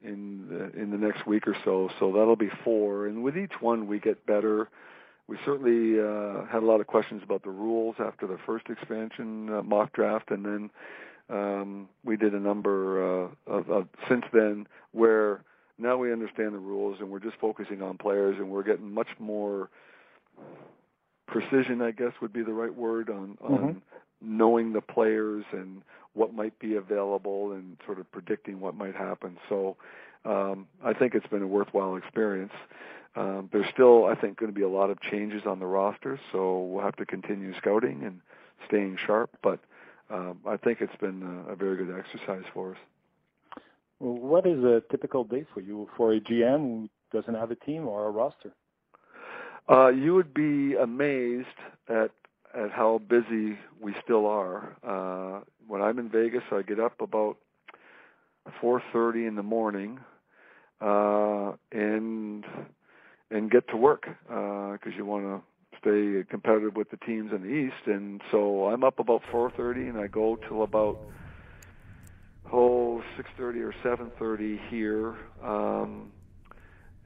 in 0.03 0.47
the, 0.49 0.81
in 0.81 0.91
the 0.91 0.97
next 0.97 1.27
week 1.27 1.47
or 1.47 1.57
so. 1.65 1.91
So 1.99 2.13
that'll 2.13 2.37
be 2.37 2.51
four, 2.65 3.07
and 3.07 3.23
with 3.23 3.37
each 3.37 3.55
one 3.61 3.87
we 3.87 3.99
get 3.99 4.25
better. 4.27 4.69
We 5.27 5.39
certainly 5.45 6.01
uh, 6.01 6.45
had 6.51 6.65
a 6.65 6.67
lot 6.67 6.81
of 6.81 6.89
questions 6.89 7.23
about 7.23 7.45
the 7.45 7.51
rules 7.51 7.95
after 8.01 8.27
the 8.27 8.37
first 8.45 8.67
expansion 8.69 9.49
uh, 9.49 9.63
mock 9.63 9.93
draft, 9.93 10.33
and 10.33 10.45
then 10.45 10.71
um, 11.31 11.89
we 12.05 12.17
did 12.17 12.35
a 12.35 12.41
number 12.41 13.27
uh, 13.27 13.29
of, 13.47 13.71
of 13.71 13.89
since 14.09 14.25
then 14.33 14.67
where 14.91 15.45
now 15.79 15.97
we 15.97 16.13
understand 16.13 16.53
the 16.53 16.59
rules 16.59 16.99
and 17.01 17.09
we're 17.09 17.21
just 17.21 17.37
focusing 17.41 17.81
on 17.81 17.97
players 17.97 18.37
and 18.39 18.51
we're 18.51 18.65
getting 18.65 18.93
much 18.93 19.09
more 19.19 19.71
precision, 21.31 21.83
I 21.83 21.91
guess 21.93 22.13
would 22.21 22.33
be 22.33 22.43
the 22.43 22.53
right 22.53 22.75
word 22.75 23.11
on 23.11 23.39
on 23.43 23.51
Mhm. 23.51 23.83
knowing 24.21 24.73
the 24.73 24.81
players 24.81 25.45
and 25.53 25.83
what 26.15 26.35
might 26.35 26.59
be 26.59 26.75
available 26.77 27.53
and 27.53 27.77
sort 27.87 27.99
of 27.99 28.11
predicting 28.13 28.61
what 28.61 28.75
might 28.75 28.95
happen. 28.95 29.39
So 29.49 29.77
um, 30.25 30.67
I 30.85 30.93
think 30.93 31.15
it's 31.15 31.27
been 31.29 31.43
a 31.43 31.47
worthwhile 31.47 31.97
experience. 31.97 32.53
Um, 33.17 33.49
there's 33.53 33.67
still, 33.73 34.07
I 34.07 34.15
think, 34.15 34.39
going 34.39 34.53
to 34.53 34.55
be 34.55 34.65
a 34.65 34.69
lot 34.69 34.91
of 34.91 35.01
changes 35.01 35.43
on 35.47 35.59
the 35.59 35.67
roster, 35.67 36.21
so 36.33 36.65
we'll 36.65 36.85
have 36.85 36.97
to 36.97 37.07
continue 37.07 37.57
scouting 37.57 38.03
and 38.05 38.21
staying 38.69 38.99
sharp. 39.07 39.31
But 39.43 39.61
um, 40.11 40.41
I 40.47 40.57
think 40.57 40.81
it's 40.81 40.97
been 41.01 41.23
a, 41.23 41.53
a 41.53 41.57
very 41.57 41.77
good 41.77 41.97
exercise 41.97 42.45
for 42.53 42.73
us. 42.73 42.79
Well, 44.01 44.15
what 44.15 44.47
is 44.47 44.63
a 44.65 44.83
typical 44.91 45.25
day 45.25 45.45
for 45.55 45.61
you 45.61 45.89
for 45.97 46.13
a 46.13 46.21
GM 46.21 46.59
who 46.59 46.91
doesn't 47.13 47.35
have 47.35 47.51
a 47.51 47.57
team 47.57 47.87
or 47.87 48.07
a 48.07 48.11
roster? 48.11 48.53
Uh, 49.69 49.89
you 49.89 50.15
would 50.15 50.35
be 50.35 50.75
amazed 50.75 51.47
at 51.89 52.11
at 52.53 52.71
how 52.73 53.01
busy 53.09 53.57
we 53.81 53.95
still 54.03 54.27
are. 54.27 54.77
Uh, 54.83 55.45
when 55.69 55.81
I'm 55.81 55.99
in 55.99 56.09
Vegas, 56.09 56.43
I 56.51 56.63
get 56.63 56.81
up 56.81 57.01
about 57.01 57.37
4:30 58.61 59.29
in 59.29 59.37
the 59.37 59.43
morning 59.43 60.01
uh, 60.81 61.53
and 61.73 62.45
and 63.31 63.51
get 63.51 63.69
to 63.69 63.77
work 63.77 64.07
because 64.27 64.93
you 64.97 65.05
want 65.05 65.25
to 65.25 65.43
stay 65.79 66.25
competitive 66.29 66.75
with 66.75 66.91
the 66.91 66.97
teams 66.99 67.33
in 67.33 67.43
the 67.43 67.49
East. 67.49 67.87
And 67.87 68.21
so 68.31 68.67
I'm 68.67 68.83
up 68.83 68.99
about 68.99 69.23
4:30 69.33 69.91
and 69.91 69.99
I 69.99 70.09
go 70.09 70.37
till 70.49 70.63
about 70.65 70.99
oh 72.53 73.03
6:30 73.17 73.61
or 73.63 73.75
7:30 73.85 74.59
here. 74.69 75.17
Um, 75.43 76.13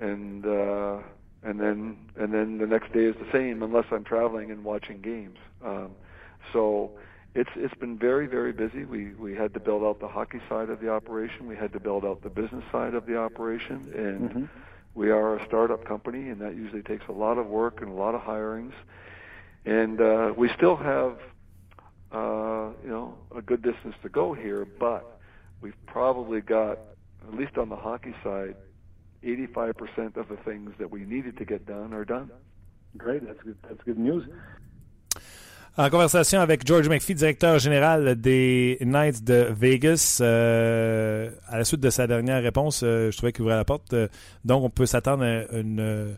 and 0.01 0.47
uh 0.47 0.99
and 1.45 1.61
then 1.61 1.97
and 2.17 2.33
then 2.33 2.59
the 2.59 2.67
next 2.67 2.93
day 2.93 3.05
is 3.05 3.15
the 3.17 3.31
same 3.31 3.63
unless 3.63 3.85
I'm 3.93 4.05
traveling 4.05 4.51
and 4.51 4.65
watching 4.65 5.01
games. 5.01 5.39
Um, 5.65 5.91
so 6.53 6.91
it's 7.35 7.51
it's 7.55 7.75
been 7.75 7.99
very 7.99 8.27
very 8.27 8.53
busy. 8.53 8.85
We 8.85 9.13
we 9.15 9.35
had 9.35 9.53
to 9.55 9.61
build 9.61 9.83
out 9.83 10.01
the 10.01 10.09
hockey 10.09 10.41
side 10.49 10.71
of 10.71 10.81
the 10.81 10.89
operation. 10.91 11.47
We 11.47 11.57
had 11.57 11.73
to 11.75 11.81
build 11.81 12.05
out 12.05 12.23
the 12.23 12.31
business 12.31 12.65
side 12.73 12.95
of 12.95 13.07
the 13.07 13.17
operation, 13.17 13.93
and 13.95 14.31
Mhm. 14.31 14.49
we 14.95 15.11
are 15.11 15.37
a 15.37 15.45
startup 15.45 15.85
company, 15.85 16.31
and 16.31 16.41
that 16.41 16.55
usually 16.57 16.83
takes 16.83 17.07
a 17.09 17.13
lot 17.13 17.39
of 17.39 17.47
work 17.47 17.83
and 17.83 17.91
a 17.91 17.95
lot 17.95 18.15
of 18.15 18.23
hirings. 18.23 18.73
And 19.67 20.01
uh, 20.01 20.33
we 20.37 20.49
still 20.51 20.77
have 20.77 21.19
uh, 22.13 22.71
you 22.83 22.91
know 22.91 23.15
a 23.37 23.43
good 23.43 23.63
distance 23.63 23.97
to 24.03 24.09
go 24.09 24.33
here, 24.33 24.67
but 24.79 25.21
we've 25.61 25.87
probably 25.87 26.41
got 26.41 26.79
at 27.27 27.35
least 27.35 27.59
on 27.59 27.69
the 27.69 27.77
hockey 27.77 28.15
side 28.23 28.57
85% 29.25 30.17
of 30.17 30.29
the 30.29 30.37
things 30.45 30.71
that 30.79 30.91
we 30.91 31.01
needed 31.01 31.37
to 31.39 31.45
get 31.45 31.67
done 31.67 31.93
are 31.93 32.05
done. 32.05 32.31
Great, 32.97 33.27
that's 33.27 33.43
good. 33.43 33.57
That's 33.69 33.83
good 33.85 33.99
news. 33.99 34.25
En 35.77 35.91
conversation 35.91 36.39
avec 36.41 36.65
George 36.65 36.89
McPhee, 36.89 37.17
directeur 37.17 37.59
général 37.59 38.15
des 38.15 38.79
Knights 38.81 39.25
de 39.25 39.49
Vegas, 39.51 40.19
euh, 40.21 41.31
à 41.49 41.59
la 41.59 41.65
suite 41.65 41.81
de 41.81 41.91
sa 41.91 42.07
dernière 42.07 42.41
réponse, 42.41 42.83
euh, 42.85 43.11
je 43.11 43.17
trouvais 43.17 43.33
qu'il 43.33 43.43
ouvrait 43.43 43.57
la 43.57 43.65
porte. 43.65 43.93
Euh, 43.93 44.07
donc, 44.45 44.63
on 44.63 44.71
peut 44.71 44.87
s'attendre 44.87 45.25
à 45.25 45.59
une, 45.59 45.81
euh, 45.81 46.15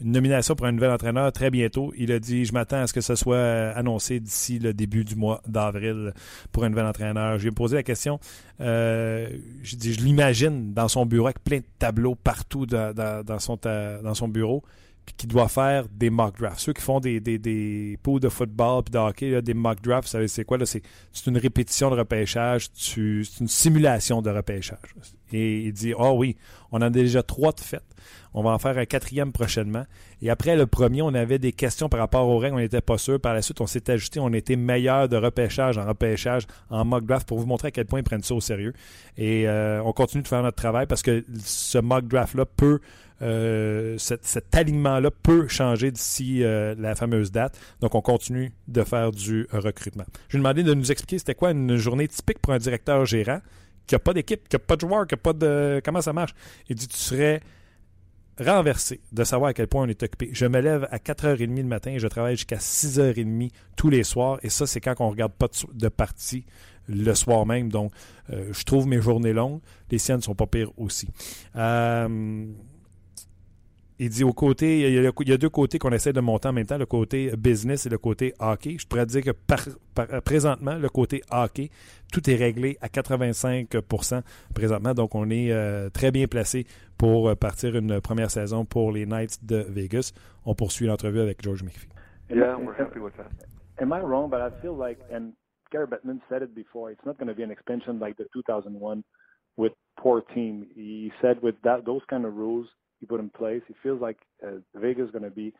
une 0.00 0.12
nomination 0.12 0.54
pour 0.54 0.66
un 0.66 0.72
nouvel 0.72 0.90
entraîneur 0.90 1.32
très 1.32 1.50
bientôt. 1.50 1.92
Il 1.96 2.12
a 2.12 2.18
dit 2.18 2.44
Je 2.44 2.52
m'attends 2.52 2.82
à 2.82 2.86
ce 2.86 2.92
que 2.92 3.00
ce 3.00 3.14
soit 3.14 3.36
euh, 3.36 3.72
annoncé 3.74 4.20
d'ici 4.20 4.58
le 4.58 4.72
début 4.72 5.04
du 5.04 5.16
mois 5.16 5.42
d'avril 5.46 6.12
pour 6.52 6.64
un 6.64 6.68
nouvel 6.68 6.86
entraîneur. 6.86 7.38
Je 7.38 7.42
lui 7.42 7.48
ai 7.48 7.52
posé 7.52 7.76
la 7.76 7.82
question 7.82 8.20
euh, 8.60 9.28
Je 9.62 9.76
dis 9.76 9.94
Je 9.94 10.00
l'imagine 10.00 10.72
dans 10.72 10.88
son 10.88 11.06
bureau 11.06 11.26
avec 11.26 11.42
plein 11.42 11.58
de 11.58 11.64
tableaux 11.78 12.14
partout 12.14 12.66
dans, 12.66 13.38
son, 13.38 13.58
dans 13.62 14.14
son 14.14 14.28
bureau 14.28 14.62
qui 15.16 15.26
doit 15.26 15.48
faire 15.48 15.84
des 15.88 16.10
mock 16.10 16.38
drafts. 16.38 16.60
Ceux 16.60 16.72
qui 16.72 16.82
font 16.82 17.00
des, 17.00 17.20
des, 17.20 17.38
des 17.38 17.98
pots 18.02 18.20
de 18.20 18.28
football 18.28 18.82
puis 18.84 18.92
de 18.92 18.98
hockey, 18.98 19.42
des 19.42 19.54
mock 19.54 19.80
drafts, 19.82 20.04
vous 20.04 20.12
savez 20.12 20.28
c'est 20.28 20.44
quoi? 20.44 20.58
C'est 20.64 20.82
une 21.26 21.38
répétition 21.38 21.90
de 21.90 21.96
repêchage, 21.96 22.68
c'est 22.74 23.00
une 23.40 23.48
simulation 23.48 24.22
de 24.22 24.30
repêchage. 24.30 24.94
Et 25.32 25.64
il 25.64 25.72
dit, 25.72 25.92
oh 25.96 26.14
oui, 26.16 26.36
on 26.72 26.78
en 26.78 26.82
a 26.82 26.90
déjà 26.90 27.22
trois 27.22 27.52
de 27.52 27.60
faites. 27.60 27.82
On 28.34 28.42
va 28.42 28.50
en 28.50 28.58
faire 28.58 28.78
un 28.78 28.84
quatrième 28.84 29.32
prochainement. 29.32 29.84
Et 30.22 30.30
après 30.30 30.56
le 30.56 30.66
premier, 30.66 31.02
on 31.02 31.12
avait 31.14 31.38
des 31.38 31.52
questions 31.52 31.88
par 31.88 32.00
rapport 32.00 32.28
aux 32.28 32.38
règles, 32.38 32.56
on 32.56 32.60
n'était 32.60 32.80
pas 32.80 32.98
sûr. 32.98 33.20
Par 33.20 33.34
la 33.34 33.42
suite, 33.42 33.60
on 33.60 33.66
s'est 33.66 33.90
ajusté, 33.90 34.20
on 34.20 34.32
était 34.32 34.56
meilleur 34.56 35.08
de 35.08 35.16
repêchage 35.16 35.76
en 35.78 35.86
repêchage, 35.86 36.46
en 36.70 36.84
mock 36.84 37.04
draft, 37.04 37.26
pour 37.26 37.38
vous 37.38 37.46
montrer 37.46 37.68
à 37.68 37.70
quel 37.70 37.86
point 37.86 38.00
ils 38.00 38.04
prennent 38.04 38.22
ça 38.22 38.34
au 38.34 38.40
sérieux. 38.40 38.74
Et 39.16 39.48
euh, 39.48 39.82
on 39.82 39.92
continue 39.92 40.22
de 40.22 40.28
faire 40.28 40.42
notre 40.42 40.56
travail 40.56 40.86
parce 40.86 41.02
que 41.02 41.24
ce 41.42 41.78
mock 41.78 42.06
draft-là 42.06 42.44
peut 42.44 42.80
euh, 43.20 43.96
cet, 43.98 44.54
alignement-là 44.54 45.10
peut 45.10 45.48
changer 45.48 45.90
d'ici 45.90 46.44
euh, 46.44 46.74
la 46.78 46.94
fameuse 46.94 47.32
date. 47.32 47.58
Donc, 47.80 47.94
on 47.94 48.00
continue 48.00 48.52
de 48.68 48.82
faire 48.84 49.10
du 49.10 49.46
recrutement. 49.52 50.04
Je 50.28 50.36
lui 50.36 50.40
ai 50.40 50.42
demandé 50.42 50.62
de 50.62 50.74
nous 50.74 50.92
expliquer 50.92 51.18
c'était 51.18 51.34
quoi 51.34 51.50
une 51.50 51.76
journée 51.76 52.08
typique 52.08 52.38
pour 52.38 52.52
un 52.52 52.58
directeur 52.58 53.04
gérant 53.04 53.40
qui 53.86 53.94
n'a 53.94 53.98
pas 53.98 54.12
d'équipe, 54.12 54.48
qui 54.48 54.54
n'a 54.54 54.60
pas 54.60 54.76
de 54.76 54.80
joueurs, 54.82 55.06
qui 55.06 55.14
n'a 55.14 55.18
pas 55.18 55.32
de. 55.32 55.80
Comment 55.84 56.02
ça 56.02 56.12
marche? 56.12 56.34
Il 56.68 56.76
dit 56.76 56.86
Tu 56.86 56.98
serais 56.98 57.40
renversé 58.38 59.00
de 59.12 59.24
savoir 59.24 59.50
à 59.50 59.54
quel 59.54 59.66
point 59.66 59.84
on 59.84 59.88
est 59.88 60.02
occupé. 60.02 60.30
Je 60.32 60.46
me 60.46 60.60
lève 60.60 60.86
à 60.90 60.98
4h30 60.98 61.56
le 61.56 61.62
matin 61.64 61.90
et 61.92 61.98
je 61.98 62.06
travaille 62.06 62.36
jusqu'à 62.36 62.58
6h30 62.58 63.50
tous 63.76 63.90
les 63.90 64.04
soirs. 64.04 64.38
Et 64.42 64.50
ça, 64.50 64.66
c'est 64.66 64.80
quand 64.80 64.94
on 65.00 65.06
ne 65.06 65.10
regarde 65.10 65.32
pas 65.32 65.48
de 65.72 65.88
partie 65.88 66.44
le 66.86 67.14
soir 67.14 67.46
même. 67.46 67.70
Donc, 67.70 67.92
euh, 68.30 68.52
je 68.52 68.64
trouve 68.64 68.86
mes 68.86 69.00
journées 69.00 69.32
longues. 69.32 69.60
Les 69.90 69.98
siennes 69.98 70.22
sont 70.22 70.34
pas 70.34 70.46
pires 70.46 70.70
aussi. 70.76 71.08
Euh, 71.56 72.46
il 73.98 74.10
dit 74.10 74.24
au 74.24 74.32
côté, 74.32 74.80
il 74.80 75.02
y, 75.02 75.32
a, 75.32 75.36
deux 75.36 75.48
côtés 75.48 75.78
qu'on 75.78 75.90
essaie 75.90 76.12
de 76.12 76.20
monter 76.20 76.48
en 76.48 76.52
même 76.52 76.66
temps, 76.66 76.78
le 76.78 76.86
côté 76.86 77.32
business 77.36 77.86
et 77.86 77.88
le 77.88 77.98
côté 77.98 78.32
hockey. 78.38 78.76
Je 78.78 78.86
pourrais 78.86 79.06
dire 79.06 79.22
que 79.22 80.20
présentement, 80.20 80.76
le 80.76 80.88
côté 80.88 81.22
hockey, 81.30 81.70
tout 82.12 82.30
est 82.30 82.36
réglé 82.36 82.78
à 82.80 82.86
85% 82.86 84.22
présentement. 84.54 84.94
Donc, 84.94 85.14
on 85.14 85.28
est 85.30 85.50
euh, 85.50 85.90
très 85.90 86.12
bien 86.12 86.26
placé 86.28 86.66
pour 86.96 87.36
partir 87.36 87.76
une 87.76 88.00
première 88.00 88.30
saison 88.30 88.64
pour 88.64 88.92
les 88.92 89.04
Knights 89.04 89.44
de 89.44 89.64
Vegas. 89.68 90.12
On 90.44 90.54
poursuit 90.54 90.86
l'entrevue 90.86 91.20
avec 91.20 91.42
George 91.42 91.62
McPhee. 91.62 91.88
Yeah, 92.30 92.56
we're 92.56 92.78
happy 92.78 93.00
with 93.00 93.16
that. 93.16 93.30
Am 93.80 93.92
I 93.92 94.00
wrong? 94.00 94.28
But 94.28 94.40
I 94.40 94.50
feel 94.60 94.76
like, 94.76 94.98
and 95.10 95.32
Gary 95.72 95.86
Bettman 95.86 96.20
said 96.28 96.42
it 96.42 96.54
before, 96.54 96.90
it's 96.90 97.04
not 97.04 97.18
going 97.18 97.28
to 97.28 97.34
be 97.34 97.42
an 97.42 97.50
expansion 97.50 97.98
like 97.98 98.16
the 98.16 98.26
2001 98.34 99.02
with 99.56 99.72
poor 99.98 100.22
team. 100.34 100.66
He 100.74 101.12
said 101.22 101.42
with 101.42 101.54
that 101.64 101.84
those 101.84 102.02
kind 102.08 102.24
of 102.24 102.34
rules, 102.34 102.68
he 103.00 103.06
put 103.06 103.20
in 103.20 103.30
place. 103.30 103.62
He 103.68 103.74
feels 103.82 104.00
like 104.00 104.18
uh, 104.42 104.58
Vegas 104.74 105.06
is 105.06 105.10
going 105.10 105.24
to 105.24 105.30
be 105.30 105.52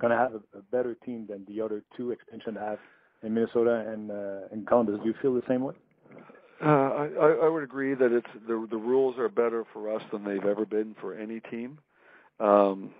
going 0.00 0.10
to 0.10 0.16
have 0.16 0.34
a, 0.34 0.58
a, 0.58 0.62
better 0.72 0.96
team 1.06 1.26
than 1.28 1.44
the 1.48 1.60
other 1.60 1.82
two 1.96 2.10
expansion 2.10 2.56
have 2.56 2.78
in 3.22 3.32
Minnesota 3.32 3.84
and 3.88 4.10
uh, 4.10 4.48
in 4.52 4.64
Columbus. 4.66 4.98
Do 5.02 5.08
you 5.08 5.14
feel 5.22 5.34
the 5.34 5.42
same 5.48 5.62
way? 5.62 5.74
Uh, 6.64 7.08
I, 7.20 7.38
I 7.44 7.48
would 7.48 7.62
agree 7.62 7.94
that 7.94 8.12
it's 8.12 8.26
the 8.46 8.66
the 8.70 8.76
rules 8.76 9.18
are 9.18 9.28
better 9.28 9.64
for 9.72 9.94
us 9.94 10.02
than 10.12 10.24
they've 10.24 10.44
ever 10.44 10.64
been 10.64 10.94
for 11.00 11.14
any 11.14 11.40
team, 11.40 11.78
um, 12.38 12.90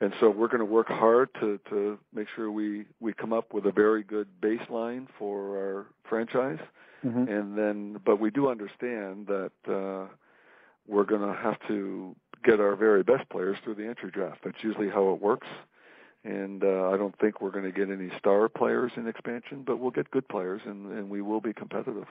and 0.00 0.12
so 0.20 0.28
we're 0.28 0.48
going 0.48 0.58
to 0.58 0.64
work 0.64 0.88
hard 0.88 1.28
to 1.40 1.58
to 1.70 1.98
make 2.12 2.26
sure 2.34 2.50
we 2.50 2.86
we 2.98 3.12
come 3.12 3.32
up 3.32 3.54
with 3.54 3.66
a 3.66 3.72
very 3.72 4.02
good 4.02 4.26
baseline 4.42 5.06
for 5.18 5.56
our 5.56 5.86
franchise, 6.08 6.58
mm-hmm. 7.04 7.30
and 7.30 7.56
then 7.56 8.00
but 8.04 8.20
we 8.20 8.30
do 8.30 8.50
understand 8.50 9.28
that 9.28 9.52
uh, 9.68 10.12
we're 10.88 11.04
going 11.04 11.22
to 11.22 11.40
have 11.40 11.56
to 11.68 12.14
get 12.44 12.60
our 12.60 12.76
very 12.76 13.02
best 13.02 13.28
players 13.30 13.56
through 13.62 13.74
the 13.74 13.86
entry 13.86 14.10
draft. 14.10 14.38
That's 14.44 14.62
usually 14.62 14.88
how 14.88 15.12
it 15.12 15.20
works. 15.20 15.48
And 16.24 16.62
uh, 16.62 16.90
I 16.90 16.96
don't 16.96 17.18
think 17.18 17.40
we're 17.40 17.50
going 17.50 17.64
to 17.64 17.72
get 17.72 17.90
any 17.90 18.10
star 18.18 18.48
players 18.48 18.92
in 18.96 19.06
expansion, 19.06 19.62
but 19.66 19.78
we'll 19.78 19.90
get 19.90 20.10
good 20.10 20.28
players, 20.28 20.60
and, 20.66 20.92
and 20.92 21.08
we 21.08 21.22
will 21.22 21.40
be 21.40 21.54
competitive. 21.54 22.04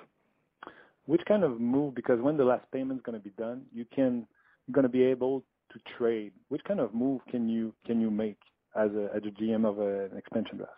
Which 1.05 1.21
kind 1.27 1.43
of 1.43 1.59
move? 1.59 1.93
Because 1.93 2.19
when 2.19 2.35
the 2.35 2.43
last 2.43 2.65
payment 2.71 2.99
is 2.99 3.03
going 3.03 3.17
to 3.17 3.23
be 3.23 3.33
done, 3.37 3.63
you 3.73 3.85
can 3.93 4.27
you're 4.67 4.73
going 4.73 4.83
to 4.83 4.89
be 4.89 5.03
able 5.03 5.43
to 5.73 5.79
trade. 5.97 6.31
Which 6.49 6.63
kind 6.67 6.79
of 6.79 6.93
move 6.93 7.21
can 7.29 7.49
you 7.49 7.73
can 7.85 8.01
you 8.01 8.09
make 8.09 8.37
as 8.75 8.91
a 8.91 9.09
as 9.15 9.21
a 9.25 9.41
GM 9.41 9.67
of 9.67 9.79
a, 9.79 10.05
an 10.05 10.17
expansion 10.17 10.57
draft? 10.57 10.73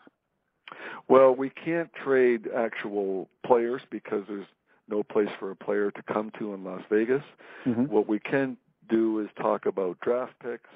Well, 1.10 1.34
we 1.36 1.49
can't 1.49 1.89
trade 2.04 2.47
actual 2.56 3.30
players 3.45 3.82
because 3.89 4.24
there's 4.28 4.47
no 4.89 5.04
place 5.04 5.30
for 5.39 5.52
a 5.52 5.56
player 5.56 5.91
to 5.91 6.04
come 6.04 6.32
to 6.39 6.54
in 6.54 6.64
Las 6.64 6.82
Vegas. 6.89 7.24
Mm-hmm. 7.66 7.86
What 7.86 8.08
we 8.08 8.20
can 8.20 8.58
do 8.89 9.19
is 9.19 9.29
talk 9.38 9.65
about 9.65 9.99
draft 9.99 10.34
picks. 10.41 10.69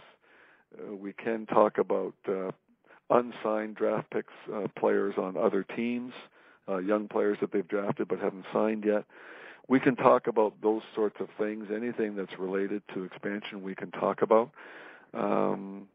Uh, 0.77 0.95
we 0.95 1.13
can 1.13 1.45
talk 1.45 1.77
about 1.77 2.13
uh, 2.27 2.51
unsigned 3.09 3.75
draft 3.75 4.09
picks, 4.11 4.33
uh, 4.53 4.67
players 4.77 5.15
on 5.17 5.37
other 5.37 5.63
teams, 5.75 6.13
uh, 6.67 6.77
young 6.77 7.07
players 7.07 7.37
that 7.41 7.51
they've 7.51 7.67
drafted 7.67 8.07
but 8.07 8.19
haven't 8.19 8.45
signed 8.53 8.83
yet. 8.85 9.05
We 9.67 9.79
can 9.79 9.95
talk 9.95 10.27
about 10.27 10.53
those 10.61 10.83
sorts 10.93 11.17
of 11.19 11.27
things. 11.39 11.67
Anything 11.75 12.15
that's 12.15 12.37
related 12.37 12.83
to 12.93 13.03
expansion, 13.03 13.63
we 13.63 13.73
can 13.73 13.91
talk 13.91 14.21
about. 14.21 14.51
Um, 15.13 15.87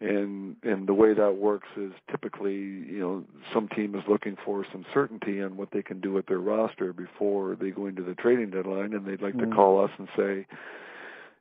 and 0.00 0.56
and 0.62 0.86
the 0.86 0.92
way 0.92 1.14
that 1.14 1.36
works 1.36 1.68
is 1.76 1.92
typically, 2.10 2.54
you 2.54 2.98
know, 2.98 3.24
some 3.54 3.68
team 3.68 3.94
is 3.94 4.02
looking 4.08 4.36
for 4.44 4.66
some 4.70 4.84
certainty 4.92 5.40
on 5.40 5.56
what 5.56 5.70
they 5.72 5.82
can 5.82 6.00
do 6.00 6.12
with 6.12 6.26
their 6.26 6.38
roster 6.38 6.92
before 6.92 7.56
they 7.56 7.70
go 7.70 7.86
into 7.86 8.02
the 8.02 8.14
trading 8.14 8.50
deadline, 8.50 8.92
and 8.92 9.06
they'd 9.06 9.22
like 9.22 9.34
mm-hmm. 9.34 9.50
to 9.50 9.56
call 9.56 9.82
us 9.82 9.90
and 9.98 10.08
say, 10.16 10.46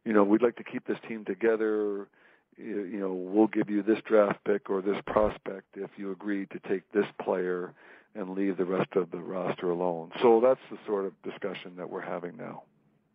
you 0.06 0.14
know, 0.14 0.24
we'd 0.24 0.42
like 0.42 0.56
to 0.58 0.64
keep 0.64 0.88
this 0.88 0.98
team 1.08 1.26
together. 1.26 2.08
You 2.58 3.00
know, 3.00 3.14
we'll 3.14 3.48
give 3.48 3.70
you 3.70 3.84
this 3.84 4.00
draft 4.08 4.40
pick 4.46 4.70
or 4.70 4.82
this 4.82 4.98
prospect 5.06 5.68
if 5.76 5.90
you 5.98 6.12
agree 6.12 6.46
to 6.48 6.60
take 6.70 6.90
this 6.94 7.06
player 7.22 7.74
and 8.16 8.30
leave 8.30 8.56
the 8.58 8.66
rest 8.66 8.96
of 8.96 9.12
the 9.12 9.18
roster 9.18 9.72
alone. 9.72 10.12
So 10.22 10.40
that's 10.42 10.62
the 10.72 10.78
sort 10.88 11.06
of 11.06 11.14
discussion 11.24 11.76
that 11.78 11.90
we're 11.90 12.02
having 12.02 12.38
now. 12.38 12.64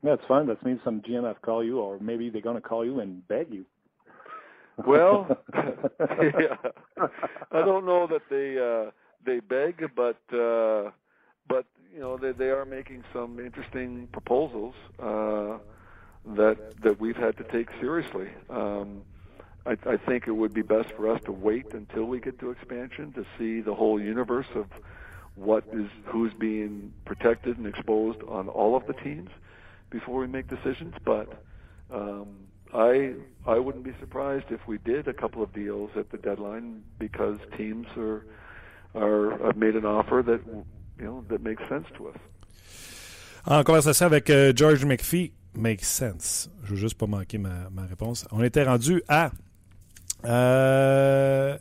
That's 0.03 0.23
fine. 0.29 0.47
That 0.47 0.63
means 0.65 0.81
some 0.85 1.01
GM 1.01 1.25
have 1.27 1.41
call 1.43 1.65
you, 1.65 1.79
or 1.79 1.99
maybe 2.01 2.29
they're 2.29 2.43
going 2.43 2.61
to 2.61 2.67
call 2.67 2.85
you 2.85 3.01
and 3.01 3.27
beg 3.29 3.51
you. 3.51 3.65
Well, 4.87 5.27
yeah. 5.55 6.57
I 7.51 7.65
don't 7.65 7.85
know 7.85 8.07
that 8.07 8.23
they 8.31 8.59
uh, 8.59 8.91
they 9.27 9.41
beg, 9.41 9.91
but 9.95 10.21
uh, 10.35 10.91
but 11.49 11.67
you 11.93 12.01
know 12.01 12.17
they 12.17 12.33
they 12.33 12.51
are 12.51 12.65
making 12.65 13.05
some 13.13 13.39
interesting 13.39 14.09
proposals. 14.13 14.75
Uh, 14.99 15.59
that 16.25 16.81
that 16.83 17.01
we've 17.01 17.17
had 17.17 17.37
to 17.39 17.45
take 17.45 17.69
seriously. 17.81 18.29
Um, 18.49 19.03
I, 19.67 19.77
I 19.87 19.97
think 19.97 20.27
it 20.27 20.33
would 20.33 20.55
be 20.55 20.63
best 20.63 20.93
for 20.93 21.11
us 21.11 21.21
to 21.25 21.33
wait 21.33 21.75
until 21.75 22.05
we 22.05 22.21
get 22.21 22.39
to 22.41 22.51
expansion 22.51 23.13
to 23.13 23.27
see 23.39 23.61
the 23.61 23.75
whole 23.75 24.01
universe 24.01 24.47
of 24.55 24.67
what 25.35 25.65
is 25.73 25.89
who's 26.05 26.33
being 26.35 26.93
protected 27.05 27.59
and 27.59 27.67
exposed 27.67 28.23
on 28.29 28.49
all 28.49 28.77
of 28.77 28.87
the 28.87 28.95
teams 28.95 29.31
before 29.91 30.21
we 30.21 30.27
make 30.27 30.49
decisions. 30.49 30.95
But 31.05 31.43
um, 31.91 32.29
I 32.73 33.15
I 33.47 33.59
wouldn't 33.59 33.85
be 33.85 33.95
surprised 34.01 34.47
if 34.51 34.67
we 34.67 34.79
did 34.79 35.09
a 35.09 35.15
couple 35.15 35.43
of 35.43 35.53
deals 35.53 35.91
at 35.97 36.11
the 36.11 36.19
deadline 36.19 36.83
because 36.99 37.39
teams 37.57 37.87
are 37.97 38.25
are 38.95 39.39
have 39.45 39.57
made 39.57 39.77
an 39.77 39.85
offer 39.85 40.23
that 40.25 40.41
you 40.99 41.05
know 41.05 41.25
that 41.29 41.43
makes 41.43 41.63
sense 41.69 41.87
to 41.97 42.09
us. 42.09 42.17
En 43.47 43.65
conversation 43.65 44.07
avec 44.07 44.29
euh, 44.29 44.53
George 44.55 44.85
McPhee, 44.85 45.33
Make 45.55 45.85
sense. 45.85 46.51
Je 46.65 46.71
veux 46.71 46.77
juste 46.77 46.97
pas 46.97 47.07
manquer 47.07 47.39
ma, 47.39 47.69
ma 47.73 47.83
réponse. 47.83 48.27
On 48.31 48.43
était 48.43 48.63
rendu 48.63 49.03
à. 49.09 49.31
Euh, 50.25 51.57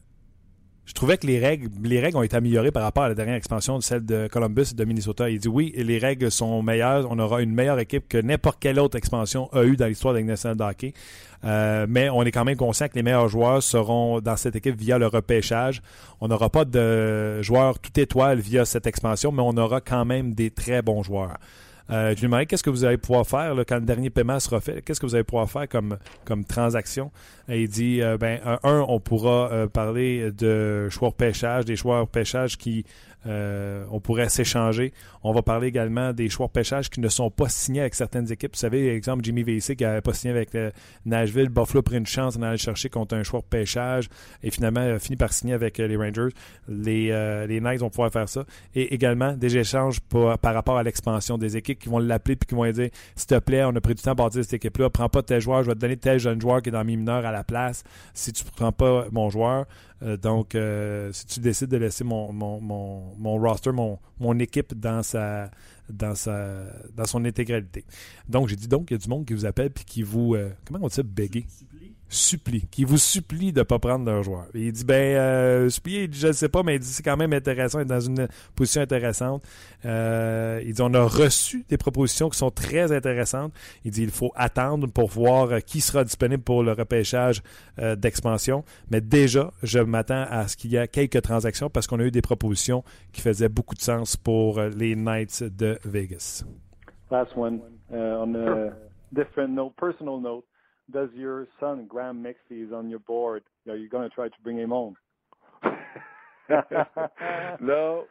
je 0.89 0.93
trouvais 0.93 1.17
que 1.17 1.27
les 1.27 1.37
règles, 1.37 1.69
les 1.83 1.99
règles 1.99 2.17
ont 2.17 2.23
été 2.23 2.35
améliorées 2.35 2.71
par 2.71 2.81
rapport 2.81 3.03
à 3.03 3.09
la 3.09 3.13
dernière 3.13 3.35
expansion, 3.35 3.79
celle 3.79 4.05
de 4.05 4.27
Columbus 4.27 4.71
et 4.71 4.75
de 4.75 4.85
Minnesota. 4.85 5.29
Il 5.29 5.39
dit 5.39 5.47
oui, 5.47 5.71
les 5.75 5.99
règles 5.99 6.31
sont 6.31 6.63
meilleures. 6.63 7.07
On 7.11 7.19
aura 7.19 7.41
une 7.41 7.53
meilleure 7.53 7.79
équipe 7.79 8.07
que 8.07 8.17
n'importe 8.17 8.57
quelle 8.59 8.79
autre 8.79 8.97
expansion 8.97 9.49
a 9.53 9.63
eu 9.63 9.75
dans 9.75 9.85
l'histoire 9.85 10.13
de 10.13 10.19
nationale 10.21 10.57
de 10.57 10.63
hockey. 10.63 10.93
Euh, 11.45 11.85
mais 11.87 12.09
on 12.09 12.23
est 12.23 12.31
quand 12.31 12.43
même 12.43 12.57
conscient 12.57 12.87
que 12.87 12.95
les 12.95 13.03
meilleurs 13.03 13.27
joueurs 13.27 13.61
seront 13.61 14.19
dans 14.19 14.35
cette 14.35 14.55
équipe 14.55 14.75
via 14.75 14.97
le 14.97 15.05
repêchage. 15.05 15.81
On 16.21 16.27
n'aura 16.27 16.49
pas 16.49 16.65
de 16.65 17.41
joueurs 17.41 17.79
tout 17.79 17.97
étoile 17.99 18.39
via 18.39 18.65
cette 18.65 18.87
expansion, 18.87 19.31
mais 19.31 19.43
on 19.45 19.57
aura 19.57 19.81
quand 19.81 20.05
même 20.05 20.33
des 20.33 20.49
très 20.49 20.81
bons 20.81 21.03
joueurs. 21.03 21.37
Euh, 21.91 22.09
je 22.09 22.15
lui 22.15 22.27
demandais 22.27 22.45
qu'est-ce 22.45 22.63
que 22.63 22.69
vous 22.69 22.85
allez 22.85 22.97
pouvoir 22.97 23.25
faire 23.25 23.55
quand 23.67 23.75
le 23.75 23.85
dernier 23.85 24.09
paiement 24.09 24.39
sera 24.39 24.61
fait? 24.61 24.81
Qu'est-ce 24.81 24.99
que 24.99 25.05
vous 25.05 25.15
allez 25.15 25.23
pouvoir 25.23 25.49
faire 25.49 25.67
comme, 25.67 25.97
comme 26.25 26.45
transaction? 26.45 27.11
Il 27.47 27.67
dit, 27.67 28.01
euh, 28.01 28.17
ben, 28.17 28.39
un, 28.63 28.85
on 28.87 28.99
pourra 28.99 29.51
euh, 29.51 29.67
parler 29.67 30.31
de 30.31 30.87
choix 30.89 31.11
pêchage, 31.11 31.65
des 31.65 31.75
choix 31.75 32.05
pêchage 32.05 32.57
qui 32.57 32.85
euh, 33.25 33.85
on 33.91 33.99
pourrait 33.99 34.29
s'échanger. 34.29 34.93
On 35.23 35.33
va 35.33 35.41
parler 35.41 35.67
également 35.67 36.13
des 36.13 36.29
choix 36.29 36.47
de 36.47 36.51
pêchage 36.51 36.89
qui 36.89 37.01
ne 37.01 37.09
sont 37.09 37.29
pas 37.29 37.49
signés 37.49 37.81
avec 37.81 37.95
certaines 37.95 38.31
équipes. 38.31 38.53
Vous 38.53 38.59
savez, 38.59 38.95
exemple, 38.95 39.23
Jimmy 39.23 39.43
VC 39.43 39.75
qui 39.75 39.83
n'avait 39.83 40.01
pas 40.01 40.13
signé 40.13 40.33
avec 40.33 40.55
euh, 40.55 40.71
Nashville. 41.05 41.49
Buffalo 41.49 41.79
a 41.79 41.83
pris 41.83 41.97
une 41.97 42.05
chance 42.05 42.37
en 42.37 42.41
allant 42.41 42.55
chercher 42.55 42.89
contre 42.89 43.15
un 43.15 43.23
choix 43.23 43.41
de 43.41 43.45
pêchage 43.45 44.09
et 44.41 44.51
finalement 44.51 44.79
a 44.79 44.99
fini 44.99 45.17
par 45.17 45.33
signer 45.33 45.53
avec 45.53 45.79
euh, 45.79 45.87
les 45.87 45.97
Rangers. 45.97 46.33
Les, 46.69 47.59
Knights 47.59 47.81
vont 47.81 47.89
pouvoir 47.89 48.11
faire 48.11 48.29
ça. 48.29 48.45
Et 48.73 48.93
également 48.93 49.33
des 49.33 49.57
échanges 49.57 49.99
par 49.99 50.53
rapport 50.53 50.77
à 50.77 50.83
l'expansion 50.83 51.37
des 51.37 51.57
équipes 51.57 51.79
qui 51.79 51.89
vont 51.89 51.99
l'appeler 51.99 52.35
puis 52.35 52.47
qui 52.47 52.55
vont 52.55 52.69
dire 52.71 52.89
S'il 53.15 53.27
te 53.27 53.39
plaît, 53.39 53.63
on 53.65 53.75
a 53.75 53.81
pris 53.81 53.95
du 53.95 54.01
temps 54.01 54.11
à 54.11 54.15
bâtir 54.15 54.43
cette 54.43 54.53
équipe-là. 54.53 54.89
Prends 54.89 55.09
pas 55.09 55.23
tel 55.23 55.41
joueur, 55.41 55.63
je 55.63 55.69
vais 55.69 55.75
te 55.75 55.79
donner 55.79 55.97
tel 55.97 56.19
jeune 56.19 56.39
joueur 56.39 56.61
qui 56.61 56.69
est 56.69 56.71
dans 56.71 56.85
mi 56.85 56.95
mineur 56.95 57.25
à 57.25 57.31
la 57.31 57.43
place. 57.43 57.83
Si 58.13 58.31
tu 58.31 58.43
prends 58.45 58.71
pas 58.71 59.07
mon 59.11 59.29
joueur, 59.29 59.65
euh, 60.01 60.17
donc, 60.17 60.55
euh, 60.55 61.11
si 61.11 61.25
tu 61.25 61.39
décides 61.39 61.69
de 61.69 61.77
laisser 61.77 62.03
mon, 62.03 62.31
mon, 62.31 62.61
mon, 62.61 63.15
mon 63.17 63.37
roster, 63.37 63.71
mon, 63.71 63.99
mon, 64.19 64.37
équipe 64.39 64.73
dans 64.73 65.03
sa, 65.03 65.51
dans 65.89 66.15
sa 66.15 66.63
dans 66.95 67.05
son 67.05 67.25
intégralité. 67.25 67.85
Donc, 68.27 68.47
j'ai 68.47 68.55
dit 68.55 68.67
donc, 68.67 68.91
il 68.91 68.93
y 68.93 68.95
a 68.95 68.97
du 68.97 69.09
monde 69.09 69.25
qui 69.25 69.33
vous 69.33 69.45
appelle 69.45 69.71
puis 69.71 69.83
qui 69.83 70.03
vous. 70.03 70.35
Euh, 70.35 70.51
comment 70.65 70.79
on 70.83 70.87
dit 70.87 70.95
ça, 70.95 71.03
béguer? 71.03 71.45
Supplie, 72.09 72.65
qui 72.71 72.83
vous 72.83 72.97
supplie 72.97 73.53
de 73.53 73.59
ne 73.59 73.63
pas 73.63 73.77
prendre 73.77 74.05
leur 74.05 74.23
joueur. 74.23 74.47
il 74.55 74.71
dit, 74.71 74.83
ben, 74.83 75.15
euh, 75.15 75.69
supplier, 75.69 76.09
je 76.11 76.27
ne 76.27 76.31
sais 76.31 76.49
pas, 76.49 76.63
mais 76.63 76.75
il 76.75 76.79
dit, 76.79 76.87
c'est 76.87 77.03
quand 77.03 77.15
même 77.15 77.33
intéressant, 77.33 77.79
il 77.79 77.83
est 77.83 77.85
dans 77.85 77.99
une 77.99 78.27
position 78.55 78.81
intéressante. 78.81 79.43
Euh, 79.85 80.61
il 80.65 80.73
dit, 80.73 80.81
on 80.81 80.93
a 80.93 81.03
reçu 81.03 81.65
des 81.69 81.77
propositions 81.77 82.29
qui 82.29 82.37
sont 82.37 82.49
très 82.49 82.91
intéressantes. 82.91 83.53
Il 83.85 83.91
dit, 83.91 84.03
il 84.03 84.09
faut 84.09 84.31
attendre 84.35 84.87
pour 84.87 85.09
voir 85.09 85.51
euh, 85.51 85.59
qui 85.59 85.81
sera 85.81 86.03
disponible 86.03 86.43
pour 86.43 86.63
le 86.63 86.73
repêchage 86.73 87.43
euh, 87.77 87.95
d'expansion. 87.95 88.63
Mais 88.89 89.01
déjà, 89.01 89.51
je 89.61 89.79
m'attends 89.79 90.25
à 90.29 90.47
ce 90.47 90.57
qu'il 90.57 90.71
y 90.71 90.77
ait 90.77 90.87
quelques 90.87 91.21
transactions 91.21 91.69
parce 91.69 91.85
qu'on 91.85 91.99
a 91.99 92.03
eu 92.03 92.11
des 92.11 92.21
propositions 92.21 92.83
qui 93.13 93.21
faisaient 93.21 93.49
beaucoup 93.49 93.75
de 93.75 93.81
sens 93.81 94.17
pour 94.17 94.59
les 94.59 94.95
Knights 94.95 95.43
de 95.43 95.77
Vegas. 95.85 96.43
Last 97.11 97.31
one, 97.35 97.61
uh, 97.91 97.95
on 97.95 98.35
a 98.35 98.71
different 99.11 99.55
note, 99.55 99.73
personal 99.79 100.19
note. 100.21 100.48
Does 100.91 101.09
your 101.13 101.47
son 101.59 101.85
Graham 101.87 102.23
Mixey 102.23 102.65
is 102.65 102.73
on 102.73 102.89
your 102.89 102.99
board? 102.99 103.43
Are 103.67 103.75
you 103.75 103.89
going 103.89 104.07
to 104.07 104.13
try 104.13 104.27
to 104.27 104.35
bring 104.43 104.57
him 104.57 104.69
home? 104.69 104.95
no, 107.61 108.05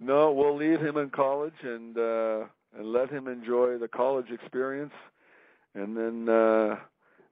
no. 0.00 0.32
We'll 0.32 0.56
leave 0.56 0.80
him 0.80 0.96
in 0.96 1.10
college 1.10 1.54
and 1.62 1.96
uh, 1.96 2.44
and 2.76 2.92
let 2.92 3.10
him 3.10 3.28
enjoy 3.28 3.78
the 3.78 3.88
college 3.88 4.30
experience, 4.30 4.94
and 5.74 5.96
then 5.96 6.28
uh, 6.28 6.76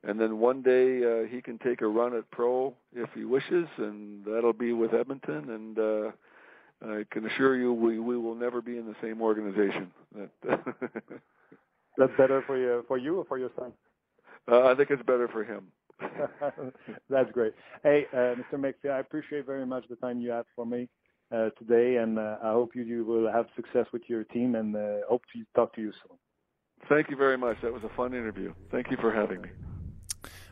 and 0.05 0.21
then 0.21 0.39
one 0.39 0.63
day 0.63 1.03
uh, 1.03 1.27
he 1.29 1.41
can 1.41 1.59
take 1.59 1.81
a 1.81 1.87
run 1.87 2.15
at 2.15 2.31
pro 2.31 2.75
if 2.95 3.09
he 3.15 3.25
wishes, 3.25 3.67
and 3.79 4.25
that'll 4.25 4.53
be 4.53 4.73
with 4.73 4.95
Edmonton. 4.95 5.51
And 5.51 5.79
uh, 5.79 6.11
I 6.87 7.05
can 7.11 7.27
assure 7.27 7.57
you, 7.57 7.73
we 7.73 7.99
we 7.99 8.17
will 8.17 8.35
never 8.35 8.61
be 8.61 8.77
in 8.77 8.87
the 8.87 8.97
same 9.03 9.23
organization. 9.23 9.91
That 10.15 10.31
That's 11.97 12.13
better 12.19 12.43
for 12.47 12.59
you 12.59 12.85
for 12.87 12.99
you 12.99 13.19
or 13.19 13.25
for 13.25 13.39
your 13.39 13.51
son. 13.59 13.73
Uh, 14.51 14.65
I 14.65 14.75
think 14.75 14.91
it's 14.91 15.03
better 15.03 15.29
for 15.29 15.45
him. 15.45 15.69
That's 17.11 17.31
great. 17.33 17.55
Hey, 17.83 18.07
uh, 18.13 18.35
Mr. 18.37 18.55
McPhee, 18.55 18.91
I 18.91 18.99
appreciate 18.99 19.47
very 19.47 19.67
much 19.67 19.85
the 19.89 19.97
time 19.97 20.21
you 20.21 20.31
had 20.31 20.45
for 20.55 20.67
me 20.67 20.89
uh, 21.33 21.51
today, 21.59 21.97
and 21.97 22.19
uh, 22.19 22.37
I 22.43 22.53
hope 22.53 22.75
you, 22.75 22.83
you, 22.83 23.05
will 23.05 23.31
have 23.31 23.47
success 23.57 23.87
with 23.93 24.03
your 24.09 24.25
team, 24.25 24.55
and 24.55 24.77
uh, 24.77 25.07
hope 25.09 25.23
to 25.33 25.43
talk 25.55 25.75
to 25.77 25.81
you 25.81 25.93
soon. 25.93 26.19
Thank 26.89 27.09
you 27.09 27.17
very 27.17 27.39
much. 27.39 27.57
That 27.63 27.73
was 27.73 27.83
a 27.85 27.97
fun 27.97 28.13
interview. 28.13 28.53
Thank 28.71 28.91
you 28.91 28.99
for 29.01 29.13
having 29.13 29.41
me. 29.41 29.49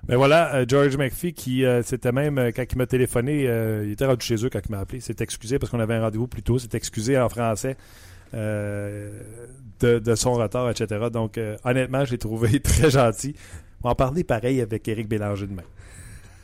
Ben 0.04 0.16
voilà, 0.16 0.56
euh, 0.56 0.64
George 0.66 0.96
McPhee 0.96 1.32
qui 1.32 1.64
euh, 1.64 1.82
c'était 1.82 2.10
même 2.10 2.36
euh, 2.36 2.50
quand 2.50 2.64
il 2.68 2.76
m'a 2.76 2.86
téléphoné, 2.86 3.46
euh, 3.46 3.84
il 3.84 3.92
était 3.92 4.04
rendu 4.04 4.26
chez 4.26 4.34
eux 4.44 4.50
quand 4.50 4.58
il 4.66 4.72
m'a 4.72 4.80
appelé. 4.80 4.98
s'est 4.98 5.14
excusé 5.20 5.60
parce 5.60 5.70
qu'on 5.70 5.78
avait 5.78 5.94
un 5.94 6.00
rendez-vous 6.00 6.26
plus 6.26 6.42
tôt. 6.42 6.58
s'est 6.58 6.76
excusé 6.76 7.16
en 7.16 7.28
français 7.28 7.76
euh, 8.34 9.20
de, 9.78 10.00
de, 10.00 10.14
son 10.16 10.32
retard, 10.32 10.68
etc. 10.70 11.06
Donc 11.12 11.38
honnêtement, 11.64 12.04
je 12.04 12.12
l'ai 12.12 12.18
trouvé 12.18 12.58
très 12.62 12.90
gentil. 12.90 13.36
On 13.82 13.88
va 13.88 13.92
en 13.92 13.94
parler 13.94 14.24
pareil 14.24 14.60
avec 14.60 14.86
Eric 14.86 15.08
Bélanger 15.08 15.46
demain. 15.46 15.62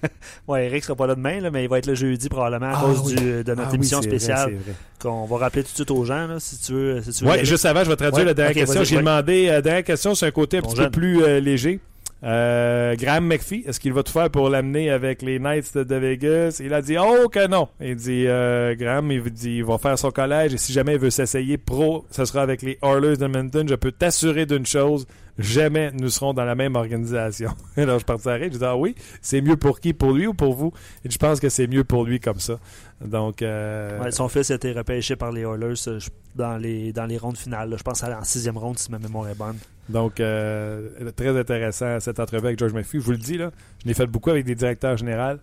ouais, 0.48 0.66
Eric 0.66 0.84
sera 0.84 0.96
pas 0.96 1.06
là 1.06 1.14
demain, 1.14 1.40
là, 1.40 1.50
mais 1.50 1.64
il 1.64 1.68
va 1.68 1.78
être 1.78 1.86
le 1.86 1.94
jeudi 1.94 2.28
probablement 2.28 2.72
à 2.72 2.78
ah 2.78 2.84
cause 2.84 3.14
du, 3.14 3.42
de 3.42 3.54
notre 3.54 3.70
ah 3.72 3.74
émission 3.74 4.00
spéciale 4.00 4.54
qu'on 5.00 5.24
va 5.24 5.38
rappeler 5.38 5.62
tout 5.62 5.70
de 5.70 5.74
suite 5.74 5.90
aux 5.90 6.04
gens, 6.04 6.26
là, 6.26 6.36
si 6.38 6.58
tu 6.60 6.72
veux. 6.72 7.02
Si 7.02 7.12
tu 7.12 7.24
veux 7.24 7.30
ouais, 7.30 7.44
juste 7.44 7.64
avant, 7.66 7.82
je 7.84 7.88
vais 7.88 7.96
traduire 7.96 8.26
la 8.26 8.34
dernière 8.34 8.54
question. 8.54 8.84
J'ai 8.84 8.96
demandé, 8.96 9.46
la 9.46 9.54
euh, 9.54 9.60
dernière 9.60 9.84
question, 9.84 10.14
c'est 10.14 10.26
un 10.26 10.30
côté 10.30 10.58
un 10.58 10.62
petit 10.62 10.76
peu 10.76 10.90
plus 10.90 11.22
euh, 11.22 11.40
léger. 11.40 11.80
Euh, 12.24 12.96
Graham 12.96 13.26
McPhee, 13.26 13.62
est-ce 13.66 13.78
qu'il 13.78 13.92
va 13.92 14.02
tout 14.02 14.12
faire 14.12 14.28
pour 14.28 14.48
l'amener 14.48 14.90
avec 14.90 15.22
les 15.22 15.38
Knights 15.38 15.78
de, 15.78 15.94
Vegas? 15.94 16.60
Il 16.62 16.74
a 16.74 16.82
dit 16.82 16.96
oh 16.98 17.28
que 17.28 17.46
non. 17.46 17.68
Il 17.80 17.94
dit 17.94 18.24
euh, 18.26 18.74
Graham, 18.74 19.12
il, 19.12 19.22
dit, 19.30 19.58
il 19.58 19.64
va 19.64 19.78
faire 19.78 19.96
son 19.98 20.10
collège 20.10 20.54
et 20.54 20.58
si 20.58 20.72
jamais 20.72 20.94
il 20.94 20.98
veut 20.98 21.10
s'essayer 21.10 21.58
pro, 21.58 22.06
ce 22.10 22.24
sera 22.24 22.42
avec 22.42 22.62
les 22.62 22.78
Oilers 22.82 23.16
d'Edmonton. 23.16 23.68
Je 23.68 23.74
peux 23.76 23.92
t'assurer 23.92 24.46
d'une 24.46 24.66
chose, 24.66 25.06
jamais 25.38 25.90
nous 25.92 26.10
serons 26.10 26.34
dans 26.34 26.44
la 26.44 26.54
même 26.54 26.76
organisation. 26.76 27.50
Alors 27.76 27.98
je 27.98 28.04
partirai, 28.04 28.50
je 28.52 28.58
dis 28.58 28.64
ah 28.64 28.76
oui, 28.76 28.94
c'est 29.22 29.40
mieux 29.40 29.56
pour 29.56 29.80
qui, 29.80 29.92
pour 29.92 30.12
lui 30.12 30.26
ou 30.26 30.34
pour 30.34 30.54
vous? 30.54 30.72
Et 31.04 31.10
je 31.10 31.18
pense 31.18 31.40
que 31.40 31.48
c'est 31.48 31.66
mieux 31.66 31.84
pour 31.84 32.04
lui 32.04 32.20
comme 32.20 32.40
ça. 32.40 32.58
Donc 33.04 33.42
euh... 33.42 34.10
son 34.10 34.28
fils 34.28 34.50
a 34.50 34.56
été 34.56 34.72
repêché 34.72 35.14
par 35.16 35.30
les 35.30 35.42
Oilers 35.42 35.74
euh, 35.86 36.00
dans 36.34 36.56
les 36.56 36.92
dans 36.92 37.06
les 37.06 37.18
rondes 37.18 37.36
finales. 37.36 37.74
Je 37.76 37.82
pense 37.82 38.02
à 38.02 38.18
en 38.18 38.24
sixième 38.24 38.58
ronde 38.58 38.78
si 38.78 38.90
ma 38.90 38.98
mémoire 38.98 39.28
est 39.28 39.36
bonne. 39.36 39.56
Donc 39.88 40.20
euh, 40.20 41.10
très 41.16 41.38
intéressant 41.38 42.00
cette 42.00 42.20
entrevue 42.20 42.46
avec 42.46 42.58
George 42.58 42.72
McPhee. 42.72 42.98
Je 42.98 43.04
vous 43.04 43.12
le 43.12 43.18
dis 43.18 43.38
là, 43.38 43.50
je 43.82 43.88
l'ai 43.88 43.94
fait 43.94 44.06
beaucoup 44.06 44.30
avec 44.30 44.44
des 44.44 44.54
directeurs 44.54 44.96
généraux. 44.96 45.38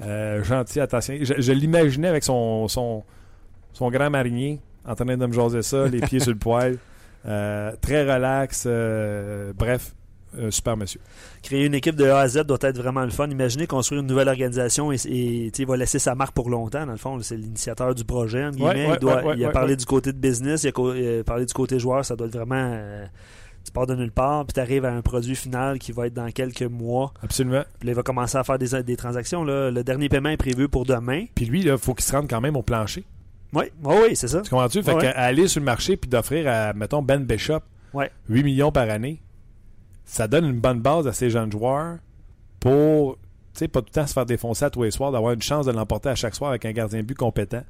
Euh, 0.00 0.42
gentil, 0.42 0.80
attention. 0.80 1.16
Je, 1.20 1.52
l'imaginais 1.52 2.08
avec 2.08 2.24
son, 2.24 2.66
son, 2.66 3.04
son 3.72 3.90
grand 3.90 4.10
marinier 4.10 4.60
en 4.84 4.94
train 4.94 5.04
de 5.04 5.26
me 5.26 5.32
jaser 5.32 5.62
ça, 5.62 5.86
les 5.86 6.00
pieds 6.00 6.20
sur 6.20 6.32
le 6.32 6.38
poil. 6.38 6.78
Euh, 7.26 7.72
très 7.80 8.02
relax. 8.02 8.64
Euh, 8.66 9.52
bref, 9.56 9.94
super 10.50 10.76
monsieur. 10.76 11.00
Créer 11.42 11.64
une 11.64 11.74
équipe 11.74 11.96
de 11.96 12.04
A 12.06 12.20
à 12.20 12.28
Z 12.28 12.44
doit 12.44 12.58
être 12.62 12.78
vraiment 12.78 13.02
le 13.02 13.10
fun. 13.10 13.28
Imaginez 13.28 13.66
construire 13.66 14.00
une 14.00 14.06
nouvelle 14.06 14.28
organisation 14.28 14.92
et, 14.92 15.50
il 15.56 15.66
va 15.66 15.76
laisser 15.76 15.98
sa 15.98 16.14
marque 16.14 16.34
pour 16.34 16.50
longtemps. 16.50 16.86
Dans 16.86 16.92
le 16.92 16.98
fond, 16.98 17.20
c'est 17.20 17.36
l'initiateur 17.36 17.94
du 17.94 18.04
projet. 18.04 18.50
il, 18.52 18.98
doit, 19.00 19.34
il 19.36 19.44
a 19.44 19.50
parlé 19.50 19.76
du 19.76 19.86
côté 19.86 20.12
de 20.12 20.18
business, 20.18 20.64
il 20.64 20.68
a, 20.68 21.24
parlé 21.24 21.46
du 21.46 21.54
côté 21.54 21.78
joueur. 21.78 22.04
Ça 22.04 22.16
doit 22.16 22.26
être 22.26 22.36
vraiment. 22.36 22.72
Euh, 22.74 23.04
tu 23.64 23.72
pars 23.72 23.86
de 23.86 23.94
nulle 23.94 24.12
part, 24.12 24.44
puis 24.44 24.52
tu 24.52 24.60
arrives 24.60 24.84
à 24.84 24.92
un 24.92 25.00
produit 25.00 25.34
final 25.34 25.78
qui 25.78 25.92
va 25.92 26.08
être 26.08 26.12
dans 26.12 26.30
quelques 26.30 26.62
mois. 26.62 27.14
Absolument. 27.22 27.62
Puis 27.78 27.86
là, 27.86 27.92
il 27.92 27.96
va 27.96 28.02
commencer 28.02 28.36
à 28.36 28.44
faire 28.44 28.58
des, 28.58 28.82
des 28.82 28.96
transactions. 28.96 29.42
Là. 29.42 29.70
Le 29.70 29.82
dernier 29.82 30.10
paiement 30.10 30.28
est 30.28 30.36
prévu 30.36 30.68
pour 30.68 30.84
demain. 30.84 31.24
Puis 31.34 31.46
lui, 31.46 31.62
il 31.62 31.78
faut 31.78 31.94
qu'il 31.94 32.04
se 32.04 32.12
rende 32.12 32.28
quand 32.28 32.42
même 32.42 32.56
au 32.56 32.62
plancher. 32.62 33.04
Oui, 33.54 33.64
oui, 33.84 34.16
c'est 34.16 34.28
ça. 34.28 34.40
Tu 34.42 34.50
comprends-tu? 34.50 34.82
Fait 34.82 34.96
qu'aller 34.98 35.48
sur 35.48 35.60
le 35.60 35.64
marché 35.64 35.96
puis 35.96 36.08
d'offrir 36.10 36.48
à, 36.48 36.72
mettons, 36.72 37.02
Ben 37.02 37.24
Bishop 37.24 37.60
8 38.28 38.42
millions 38.42 38.72
par 38.72 38.90
année, 38.90 39.22
ça 40.04 40.28
donne 40.28 40.44
une 40.44 40.60
bonne 40.60 40.80
base 40.80 41.06
à 41.06 41.12
ces 41.12 41.30
jeunes 41.30 41.52
joueurs 41.52 41.98
pour, 42.60 43.16
tu 43.16 43.60
sais, 43.60 43.68
pas 43.68 43.80
tout 43.80 43.88
le 43.90 44.00
temps 44.00 44.06
se 44.06 44.12
faire 44.12 44.26
défoncer 44.26 44.64
à 44.64 44.70
tous 44.70 44.82
les 44.82 44.90
soirs, 44.90 45.12
d'avoir 45.12 45.32
une 45.32 45.42
chance 45.42 45.66
de 45.66 45.72
l'emporter 45.72 46.08
à 46.08 46.14
chaque 46.14 46.34
soir 46.34 46.50
avec 46.50 46.64
un 46.64 46.72
gardien 46.72 47.00
de 47.00 47.04
but 47.04 47.16
compétent. 47.16 47.62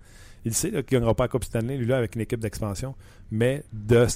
Il 0.44 0.54
sait 0.54 0.68
qu'il 0.68 0.76
ne 0.76 0.82
gagnera 0.82 1.14
pas 1.14 1.24
la 1.24 1.28
Coupe 1.28 1.44
Stanley, 1.44 1.76
lui, 1.76 1.86
là, 1.86 1.96
avec 1.98 2.14
une 2.14 2.20
équipe 2.20 2.40
d'expansion, 2.40 2.94
mais 3.30 3.64
de 3.72 4.06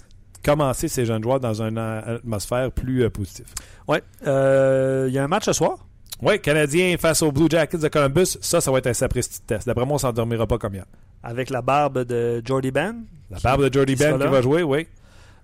commencer 0.44 0.88
ces 0.88 1.04
jeunes 1.04 1.22
joueurs 1.22 1.40
dans 1.40 1.62
une 1.62 1.78
atmosphère 1.78 2.70
plus 2.70 3.02
euh, 3.02 3.10
positive. 3.10 3.46
Oui. 3.88 3.98
Euh, 4.26 5.06
il 5.08 5.14
y 5.14 5.18
a 5.18 5.24
un 5.24 5.28
match 5.28 5.44
ce 5.44 5.52
soir? 5.52 5.87
Oui, 6.20 6.40
Canadien 6.40 6.96
face 6.98 7.22
aux 7.22 7.30
Blue 7.30 7.46
Jackets 7.48 7.78
de 7.78 7.88
Columbus. 7.88 8.38
Ça, 8.40 8.60
ça 8.60 8.72
va 8.72 8.78
être 8.78 8.88
un 8.88 8.94
sapristi 8.94 9.40
test. 9.42 9.66
D'après 9.66 9.86
moi, 9.86 9.94
on 9.94 9.98
s'endormira 9.98 10.46
pas 10.48 10.58
comme 10.58 10.74
hier. 10.74 10.86
Avec 11.22 11.48
la 11.50 11.62
barbe 11.62 12.04
de 12.04 12.42
Jordy 12.44 12.72
Ben? 12.72 13.04
La 13.30 13.38
barbe 13.38 13.68
de 13.68 13.72
Jordy 13.72 13.94
Ben 13.94 14.18
qui 14.18 14.26
va 14.26 14.42
jouer, 14.42 14.62
oui. 14.62 14.86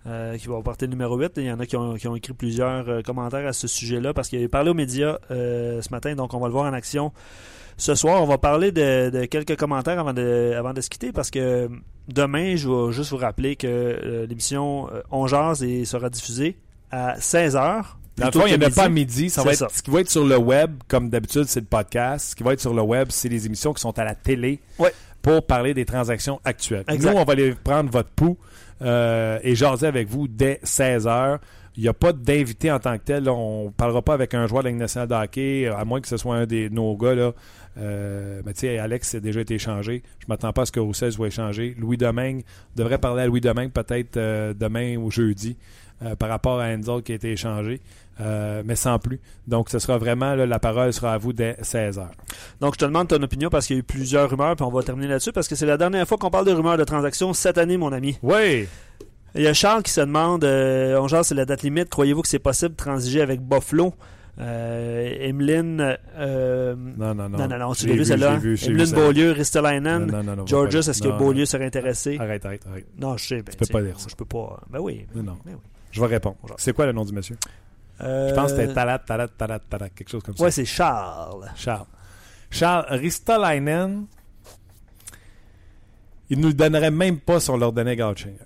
Euh, 0.07 0.37
qui 0.37 0.49
va 0.49 0.61
porter 0.61 0.87
le 0.87 0.91
numéro 0.91 1.17
8. 1.17 1.33
Il 1.37 1.45
y 1.45 1.53
en 1.53 1.61
a 1.61 1.67
qui 1.67 1.77
ont, 1.77 1.95
qui 1.95 2.09
ont 2.09 2.17
écrit 2.17 2.33
plusieurs 2.35 2.89
euh, 2.89 3.03
commentaires 3.03 3.47
à 3.47 3.53
ce 3.53 3.69
sujet-là 3.69 4.13
parce 4.13 4.29
qu'il 4.29 4.45
a 4.45 4.49
parlé 4.49 4.71
aux 4.71 4.75
médias 4.75 5.19
euh, 5.31 5.81
ce 5.81 5.91
matin, 5.91 6.15
donc 6.15 6.35
on 6.35 6.41
va 6.41 6.49
le 6.49 6.53
voir 6.53 6.65
en 6.65 6.75
action 6.75 7.13
ce 7.77 7.95
soir. 7.95 8.23
On 8.23 8.27
va 8.27 8.37
parler 8.37 8.71
de, 8.71 9.25
quelques 9.27 9.57
commentaires 9.57 9.99
avant 9.99 10.13
de, 10.13 10.55
avant 10.59 10.75
de 10.75 10.81
se 10.81 10.91
quitter 10.91 11.13
parce 11.13 11.31
que 11.31 11.71
demain, 12.09 12.57
je 12.57 12.69
vais 12.69 12.93
juste 12.93 13.13
vous 13.13 13.17
rappeler 13.17 13.57
que 13.57 14.27
l'émission 14.29 14.91
On 15.11 15.27
Jazz 15.27 15.65
sera 15.85 16.11
diffusée 16.11 16.59
à 16.91 17.17
16h. 17.17 17.85
Dans 18.17 18.27
le 18.27 18.33
fond, 18.33 18.47
il 18.47 18.57
n'y 18.57 18.65
en 18.65 18.69
a 18.69 18.71
pas 18.71 18.85
à 18.85 18.89
midi. 18.89 19.29
Ça 19.31 19.43
va 19.43 19.53
être, 19.53 19.71
Ce 19.71 19.83
qui 19.83 19.91
va 19.91 20.01
être 20.01 20.11
sur 20.11 20.25
le 20.25 20.37
web, 20.37 20.75
comme 20.87 21.11
d'habitude, 21.11 21.45
c'est 21.45 21.61
le 21.61 21.67
podcast. 21.67 22.31
Ce 22.31 22.37
qui 22.37 22.43
va 22.43 22.53
être 22.53 22.61
sur 22.61 22.75
le 22.75 22.83
web, 22.83 23.09
c'est 23.11 23.29
les 23.29 23.47
émissions 23.47 23.73
qui 23.73 23.81
sont 23.81 23.99
à 23.99 24.05
la 24.05 24.15
télé. 24.15 24.61
Ouais 24.79 24.93
pour 25.25 25.47
parler 25.47 25.73
des 25.73 25.87
transactions 25.87 26.39
actuelles. 26.45 26.85
Nous, 26.87 27.09
on 27.09 27.25
va 27.25 27.33
aller 27.33 27.55
prendre 27.55 27.91
votre 27.91 28.11
pouls 28.11 28.37
euh, 28.83 29.39
et 29.43 29.55
jaser 29.55 29.87
avec 29.87 30.07
vous 30.07 30.29
dès 30.29 30.61
16 30.63 31.07
h. 31.07 31.39
Il 31.77 31.83
n'y 31.83 31.89
a 31.89 31.95
pas 31.95 32.13
d'invité 32.13 32.71
en 32.71 32.79
tant 32.79 32.97
que 32.99 33.05
tel. 33.05 33.29
On 33.29 33.65
ne 33.65 33.71
parlera 33.71 34.03
pas 34.03 34.15
avec 34.15 34.35
un 34.35 34.47
joueur 34.47 34.63
de 34.63 34.69
la 34.69 34.73
Ligue 34.73 34.81
nationale 34.81 35.09
de 35.09 35.15
hockey, 35.15 35.67
à 35.67 35.85
moins 35.85 36.01
que 36.01 36.07
ce 36.07 36.19
soit 36.19 36.37
un 36.37 36.47
de 36.47 36.69
nos 36.69 36.95
gars. 36.97 37.15
Là. 37.15 37.33
Euh, 37.79 38.43
mais 38.45 38.53
tu 38.53 38.61
sais, 38.61 38.79
Alex 38.79 39.15
a 39.15 39.21
déjà 39.21 39.41
été 39.41 39.55
échangé. 39.55 40.03
Je 40.21 40.27
ne 40.27 40.29
m'attends 40.29 40.53
pas 40.53 40.63
à 40.63 40.67
ce 40.67 40.73
que 40.73 40.79
Roussel 40.79 41.11
soit 41.11 41.29
échangé. 41.29 41.75
Louis 41.79 41.97
Domingue 41.97 42.45
devrait 42.77 42.99
parler 42.99 43.23
à 43.23 43.27
Louis 43.27 43.41
Domingue 43.41 43.73
peut-être 43.73 44.19
euh, 44.19 44.55
demain 44.55 44.97
ou 44.99 45.11
jeudi. 45.11 45.57
Euh, 46.03 46.17
par 46.17 46.29
rapport 46.29 46.61
à 46.61 46.67
Enzel 46.69 47.03
qui 47.03 47.13
a 47.13 47.15
été 47.15 47.33
échangé, 47.33 47.81
euh, 48.21 48.63
mais 48.65 48.77
sans 48.77 48.99
plus. 48.99 49.21
Donc, 49.47 49.69
ce 49.71 49.79
sera 49.79 49.99
vraiment, 49.99 50.35
là, 50.35 50.47
la 50.47 50.59
parole 50.59 50.93
sera 50.93 51.13
à 51.15 51.19
vous 51.19 51.33
dès 51.33 51.55
16h. 51.63 52.07
Donc, 52.61 52.75
je 52.75 52.79
te 52.81 52.85
demande 52.85 53.09
ton 53.09 53.23
opinion 53.23 53.49
parce 53.51 53.67
qu'il 53.67 53.77
y 53.77 53.79
a 53.79 53.81
eu 53.81 53.85
plusieurs 53.85 54.29
rumeurs, 54.31 54.57
puis 54.57 54.65
on 54.65 54.71
va 54.71 54.83
terminer 54.83 55.09
là-dessus 55.09 55.33
parce 55.33 55.49
que 55.49 55.55
c'est 55.55 55.67
la 55.67 55.77
dernière 55.77 56.07
fois 56.07 56.19
qu'on 56.19 56.31
parle 56.31 56.47
de 56.47 56.53
rumeurs 56.53 56.77
de 56.79 56.85
transactions 56.85 57.33
cette 57.33 57.59
année, 57.59 57.77
mon 57.77 57.93
ami. 57.93 58.19
Oui! 58.23 58.67
Il 59.37 59.43
y 59.43 59.49
a 59.49 59.53
Charles 59.53 59.83
qui 59.83 59.91
se 59.91 60.01
demande, 60.01 60.45
euh, 60.45 60.97
on 61.01 61.09
genre 61.09 61.25
c'est 61.25 61.35
la 61.35 61.45
date 61.45 61.63
limite, 61.63 61.89
croyez-vous 61.89 62.23
que 62.23 62.29
c'est 62.29 62.39
possible 62.39 62.71
de 62.71 62.77
transiger 62.77 63.21
avec 63.21 63.41
Buffalo? 63.41 63.93
Euh, 64.41 65.13
Emeline, 65.21 65.97
euh, 66.17 66.75
Non, 66.77 67.15
non, 67.15 67.29
non. 67.29 67.39
non, 67.39 67.49
non, 67.49 67.59
non, 67.59 67.73
tu 67.73 67.87
l'as 67.87 67.95
vu 67.95 68.05
celle-là. 68.05 68.35
Emeline. 68.35 68.93
Beaulieu, 68.93 69.31
Ristolainen, 69.33 70.11
Georges, 70.47 70.89
est-ce 70.89 71.03
que 71.03 71.09
Beaulieu 71.09 71.47
serait 71.47 71.67
intéressé? 71.67 72.17
Arrête, 72.19 72.45
arrête, 72.45 72.67
arrête. 72.69 72.87
Non, 72.99 73.17
je 73.17 73.27
sais. 73.27 73.37
Ben, 73.43 73.53
Tu 73.53 73.57
peux 73.57 73.67
tu 73.67 73.73
pas 73.73 73.83
dire 73.83 73.99
ça. 73.99 74.07
Je 74.11 74.17
peux 74.17 74.25
pas. 74.25 74.61
Ben 74.71 74.81
oui. 74.81 75.07
Non, 75.15 75.23
non. 75.23 75.37
Ben 75.45 75.53
oui. 75.55 75.61
Je 75.95 76.01
vais 76.01 76.07
répondre. 76.09 76.37
C'est 76.59 76.73
quoi 76.73 76.87
le 76.87 76.93
nom 76.93 77.05
du 77.05 77.13
monsieur? 77.13 77.37
Euh, 78.01 78.29
Je 78.29 78.35
pense 78.35 78.53
que 78.53 78.59
c'était 78.59 78.75
Talat, 78.75 78.99
Talat, 78.99 79.29
Talat, 79.29 79.61
Talat, 79.61 79.89
quelque 79.91 80.09
chose 80.11 80.25
comme 80.25 80.37
ça. 80.37 80.43
Ouais, 80.43 80.51
c'est 80.51 80.65
Charles. 80.65 81.49
Charles. 81.55 81.87
Charles 82.51 82.87
Ristolainen, 82.91 84.07
il 86.31 86.41
nous 86.41 86.49
le 86.49 86.55
donnerait 86.55 86.91
même 86.91 87.21
pas 87.21 87.39
si 87.39 87.49
on 87.51 87.57
leur 87.57 87.73
donnait 87.73 87.95
Galchenyuk. 87.95 88.41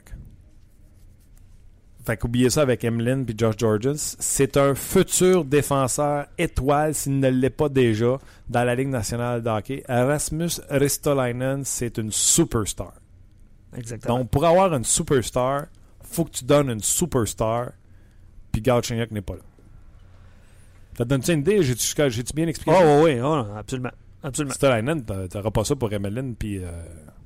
Fait 2.05 2.17
qu'oubliez 2.19 2.51
ça 2.51 2.63
avec 2.63 2.85
Emlyn 2.85 3.25
puis 3.25 3.35
Josh 3.37 3.57
Georges. 3.59 3.95
C'est 3.95 4.59
un 4.59 4.75
futur 4.75 5.45
défenseur 5.47 6.27
étoile, 6.37 6.95
s'il 6.95 7.19
ne 7.19 7.29
l'est 7.29 7.49
pas 7.51 7.69
déjà, 7.71 8.19
dans 8.49 8.65
la 8.65 8.75
Ligue 8.75 8.89
nationale 8.89 9.43
de 9.43 9.49
hockey. 9.49 9.85
Rasmus 9.89 10.51
Ristolainen, 10.69 11.65
c'est 11.65 11.97
une 11.99 12.13
superstar. 12.13 12.93
Exactement. 13.75 14.19
Donc, 14.19 14.31
pour 14.31 14.45
avoir 14.47 14.75
une 14.75 14.85
superstar, 14.85 15.67
faut 16.11 16.25
que 16.25 16.31
tu 16.31 16.45
donnes 16.45 16.71
une 16.71 16.81
superstar, 16.83 17.73
puis 18.53 18.61
Galchenyuk 18.63 19.11
n'est 19.11 19.23
pas 19.23 19.35
là. 19.35 19.41
Ça 20.97 21.05
te 21.05 21.09
donne-tu 21.11 21.33
une 21.33 21.41
idée? 21.41 21.63
J'ai-tu 21.63 21.95
j'ai-tu 22.11 22.33
bien 22.35 22.49
expliqué? 22.49 22.77
Oh, 22.77 22.81
ça? 22.83 23.03
oui, 23.03 23.13
oui, 23.15 23.21
oh, 23.23 23.45
absolument. 23.57 23.91
Absolument. 24.23 24.51
Ristolainen, 24.53 25.05
t'a- 25.05 25.29
t'auras 25.29 25.51
pas 25.53 25.65
ça 25.65 25.77
pour 25.77 25.93
Emeline 25.93 26.35
puis 26.35 26.59
euh, 26.59 26.71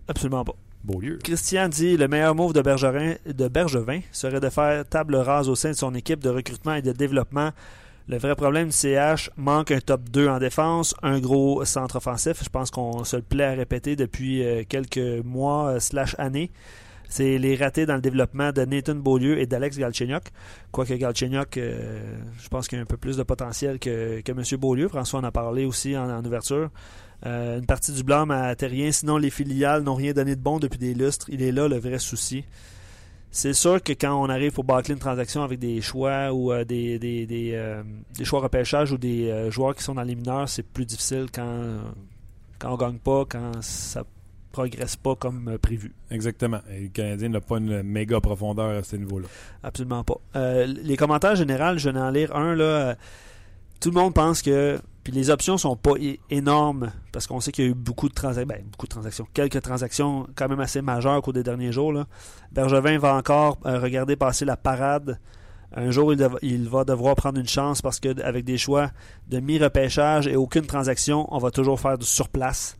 Absolument 0.09 0.45
pas. 0.45 0.53
Beaulieu. 0.85 1.19
Christian 1.23 1.69
dit 1.69 1.97
le 1.97 2.09
meilleur 2.09 2.35
move 2.35 2.53
de 2.53 2.61
Bergerin, 2.61 3.15
de 3.25 3.49
Bergevin 3.49 4.01
serait 4.11 4.41
de 4.41 4.51
faire 4.51 4.85
table 4.87 5.15
rase 5.17 5.49
au 5.49 5.55
sein 5.55 5.71
de 5.71 5.77
son 5.77 5.95
équipe 5.95 6.19
de 6.21 6.29
recrutement 6.29 6.75
et 6.75 6.83
de 6.83 6.93
développement. 6.93 7.51
Le 8.09 8.19
vrai 8.19 8.35
problème 8.35 8.67
du 8.67 8.73
CH 8.73 9.31
manque 9.37 9.71
un 9.71 9.79
top 9.81 10.09
2 10.11 10.27
en 10.29 10.39
défense, 10.41 10.93
un 11.03 11.21
gros 11.21 11.65
centre 11.65 11.97
offensif. 11.97 12.43
Je 12.43 12.49
pense 12.49 12.71
qu'on 12.73 13.05
se 13.05 13.15
le 13.17 13.23
plaît 13.23 13.45
à 13.45 13.53
répéter 13.53 13.95
depuis 13.95 14.45
euh, 14.45 14.65
quelques 14.69 15.25
mois 15.25 15.69
euh, 15.75 15.81
slash 15.81 16.17
années. 16.19 16.51
C'est 17.13 17.37
les 17.37 17.57
ratés 17.57 17.85
dans 17.85 17.97
le 17.97 18.01
développement 18.01 18.53
de 18.53 18.65
Nathan 18.65 18.95
Beaulieu 18.95 19.39
et 19.39 19.45
d'Alex 19.45 19.77
Galchenyuk. 19.77 20.33
Quoique 20.71 20.95
Galchenyuk, 20.95 21.59
euh, 21.59 22.17
je 22.39 22.49
pense 22.49 22.69
qu'il 22.69 22.79
a 22.79 22.81
un 22.81 22.87
peu 22.87 22.97
plus 22.97 23.19
de 23.19 23.23
potentiel 23.23 23.79
que, 23.79 24.23
M. 24.27 24.43
Beaulieu. 24.59 24.89
François 24.89 25.21
en 25.21 25.25
a 25.25 25.31
parlé 25.31 25.67
aussi 25.67 25.95
en, 25.95 26.25
ouverture. 26.25 26.71
Euh, 27.27 27.59
une 27.59 27.67
partie 27.67 27.93
du 27.93 28.03
blâme 28.03 28.31
à 28.31 28.57
Terrien, 28.57 28.91
sinon 28.93 29.19
les 29.19 29.29
filiales 29.29 29.83
n'ont 29.83 29.95
rien 29.95 30.15
donné 30.15 30.37
de 30.37 30.41
bon 30.41 30.59
depuis 30.59 30.79
des 30.79 30.95
lustres. 30.95 31.29
Il 31.29 31.43
est 31.43 31.53
là 31.53 31.69
le 31.69 31.77
vrai 31.77 31.99
souci. 31.99 32.47
C'est 33.31 33.53
sûr 33.53 33.83
que 33.83 33.93
quand 33.93 34.19
on 34.19 34.31
arrive 34.31 34.53
pour 34.53 34.65
bâcler 34.65 34.95
une 34.95 34.99
transaction 34.99 35.43
avec 35.43 35.59
des 35.59 35.83
choix 35.83 36.33
ou 36.33 36.51
euh, 36.51 36.65
des, 36.65 36.99
des, 36.99 38.25
choix 38.25 38.41
repêchage 38.41 38.91
ou 38.91 38.97
des 38.97 39.51
joueurs 39.51 39.75
qui 39.75 39.83
sont 39.83 39.97
dans 39.97 40.03
les 40.03 40.15
mineurs, 40.15 40.49
c'est 40.49 40.63
plus 40.63 40.87
difficile 40.87 41.27
quand, 41.31 41.77
quand 42.59 42.73
on 42.73 42.77
gagne 42.79 42.99
pas, 42.99 43.27
quand 43.29 43.61
ça 43.61 44.03
progresse 44.53 44.95
pas 44.97 45.17
comme 45.17 45.49
euh, 45.49 45.59
prévu. 45.59 45.93
Exactement. 46.11 46.61
Et 46.71 46.83
le 46.83 46.89
Canadien 46.89 47.31
n'a 47.31 47.41
pas 47.41 47.59
une 47.59 47.83
méga 47.83 48.21
profondeur 48.21 48.79
à 48.79 48.83
ce 48.83 48.97
niveau-là. 48.97 49.27
Absolument 49.63 50.05
pas. 50.05 50.17
Euh, 50.37 50.67
les 50.67 50.97
commentaires 50.97 51.35
généraux, 51.35 51.77
je 51.77 51.91
vais 51.91 51.99
en 51.99 52.11
lire 52.11 52.37
un. 52.37 52.55
Là, 52.55 52.65
euh, 52.65 52.95
tout 53.81 53.91
le 53.91 54.01
monde 54.01 54.15
pense 54.15 54.43
que. 54.43 54.79
Puis 55.05 55.13
les 55.13 55.31
options 55.31 55.59
sont 55.59 55.75
pas 55.75 55.95
énormes 56.31 56.93
parce 57.11 57.27
qu'on 57.27 57.41
sait 57.41 57.51
qu'il 57.51 57.65
y 57.65 57.67
a 57.67 57.71
eu 57.73 57.75
beaucoup 57.75 58.09
de 58.09 58.15
transactions. 58.15 58.47
Ben, 58.47 58.63
beaucoup 58.71 58.87
de 58.87 58.93
transactions. 58.93 59.27
Quelques 59.35 59.61
transactions 59.61 60.29
quand 60.37 60.49
même 60.49 60.61
assez 60.61 60.81
majeures 60.81 61.17
au 61.17 61.23
cours 61.23 61.33
des 61.33 61.43
derniers 61.43 61.73
jours. 61.73 61.93
Là. 61.93 62.07
Bergevin 62.53 62.99
va 62.99 63.17
encore 63.17 63.59
euh, 63.67 63.81
regarder 63.81 64.15
passer 64.15 64.45
la 64.45 64.57
parade. 64.57 65.19
Un 65.75 65.91
jour, 65.91 66.13
il, 66.13 66.19
dev- 66.19 66.37
il 66.43 66.69
va 66.69 66.85
devoir 66.85 67.17
prendre 67.17 67.41
une 67.41 67.49
chance 67.49 67.83
parce 67.83 67.99
que 67.99 68.23
avec 68.23 68.45
des 68.45 68.59
choix 68.59 68.93
de 69.29 69.41
mi-repêchage 69.41 70.29
et 70.29 70.37
aucune 70.37 70.67
transaction, 70.67 71.27
on 71.35 71.39
va 71.39 71.51
toujours 71.51 71.81
faire 71.81 71.99
du 71.99 72.07
surplace. 72.07 72.77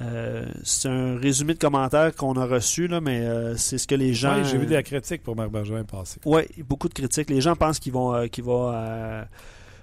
Euh, 0.00 0.46
c'est 0.64 0.88
un 0.88 1.16
résumé 1.18 1.54
de 1.54 1.58
commentaires 1.58 2.14
qu'on 2.16 2.34
a 2.34 2.46
reçu, 2.46 2.88
là, 2.88 3.00
mais 3.00 3.20
euh, 3.20 3.56
c'est 3.56 3.78
ce 3.78 3.86
que 3.86 3.94
les 3.94 4.12
gens. 4.12 4.36
Ouais, 4.38 4.44
J'ai 4.44 4.58
vu 4.58 4.66
des 4.66 4.82
critiques 4.82 5.22
pour 5.22 5.36
Marc 5.36 5.50
Bergevin 5.50 5.84
passer. 5.84 6.18
Oui, 6.24 6.42
beaucoup 6.66 6.88
de 6.88 6.94
critiques. 6.94 7.30
Les 7.30 7.40
gens 7.40 7.54
pensent 7.54 7.78
qu'ils 7.78 7.92
vont, 7.92 8.12
euh, 8.12 8.26
qu'il 8.26 8.42
va 8.42 8.52
euh, 8.74 9.24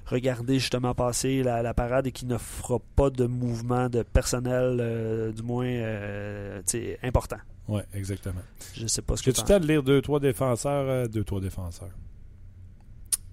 regarder 0.07 0.59
justement 0.59 0.93
passer 0.93 1.43
la, 1.43 1.61
la 1.61 1.73
parade 1.73 2.07
et 2.07 2.11
qu'il 2.11 2.27
ne 2.27 2.37
fera 2.37 2.79
pas 2.95 3.09
de 3.09 3.25
mouvement 3.25 3.87
de 3.87 4.03
personnel, 4.03 5.31
du 5.33 5.43
moins 5.43 5.71
tu 6.67 6.97
important. 7.03 7.37
Oui, 7.69 7.81
exactement. 7.93 8.41
Je 8.73 8.87
sais 8.87 9.01
pas 9.01 9.15
ce 9.15 9.23
que 9.23 9.29
le 9.29 9.35
temps 9.35 9.59
de 9.59 9.67
lire 9.67 9.81
deux, 9.83 10.01
trois 10.01 10.19
défenseurs? 10.19 11.07
deux, 11.07 11.23
trois 11.23 11.39
défenseurs? 11.39 11.87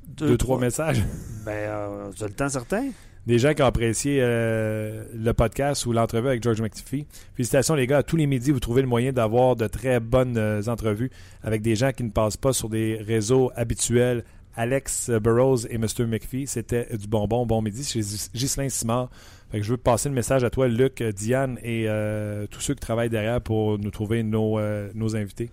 Deux, 0.07 0.29
Deux, 0.29 0.37
trois 0.39 0.59
messages? 0.61 1.03
Ben, 1.45 2.11
tu 2.17 2.23
as 2.23 2.29
le 2.29 2.33
temps 2.35 2.49
certain? 2.49 2.91
Des 3.29 3.39
gens 3.39 3.53
qui 3.53 3.63
ont 3.63 3.67
apprécié 3.67 4.21
euh, 4.23 5.05
le 5.15 5.33
podcast 5.35 5.85
ou 5.85 5.93
l'entrevue 5.93 6.29
avec 6.29 6.43
George 6.43 6.63
McPhee. 6.63 7.05
Félicitations 7.35 7.75
les 7.75 7.87
gars. 7.87 7.99
À 7.99 8.03
tous 8.03 8.17
les 8.17 8.27
midis, 8.27 8.53
vous 8.53 8.59
trouvez 8.59 8.81
le 8.81 8.89
moyen 8.89 9.13
d'avoir 9.13 9.55
de 9.55 9.67
très 9.67 10.01
bonnes 10.01 10.39
euh, 10.39 10.63
entrevues 10.67 11.11
avec 11.43 11.61
des 11.61 11.77
gens 11.77 11.93
qui 11.93 12.05
ne 12.05 12.11
passent 12.11 12.39
pas 12.39 12.55
sur 12.55 12.71
des 12.71 12.97
réseaux 12.97 13.53
habituels. 13.55 14.25
Alex 14.57 15.11
Burrows 15.11 15.67
et 15.69 15.77
Mr. 15.77 16.07
McPhee, 16.09 16.47
c'était 16.47 16.89
du 16.97 17.07
bonbon. 17.07 17.45
Bon 17.45 17.61
midi. 17.61 17.83
Gis- 17.83 18.31
Ghislain 18.35 18.71
Simard. 18.71 19.11
Je 19.53 19.71
veux 19.73 19.77
passer 19.77 20.09
le 20.09 20.15
message 20.15 20.43
à 20.43 20.49
toi, 20.49 20.67
Luc, 20.67 21.03
Diane 21.03 21.59
et 21.63 21.85
euh, 21.87 22.47
tous 22.51 22.61
ceux 22.63 22.73
qui 22.75 22.81
travaillent 22.81 23.11
derrière 23.11 23.43
pour 23.43 23.79
nous 23.79 23.91
trouver 23.91 24.23
nos, 24.23 24.59
nos 24.95 25.17
invités. 25.17 25.51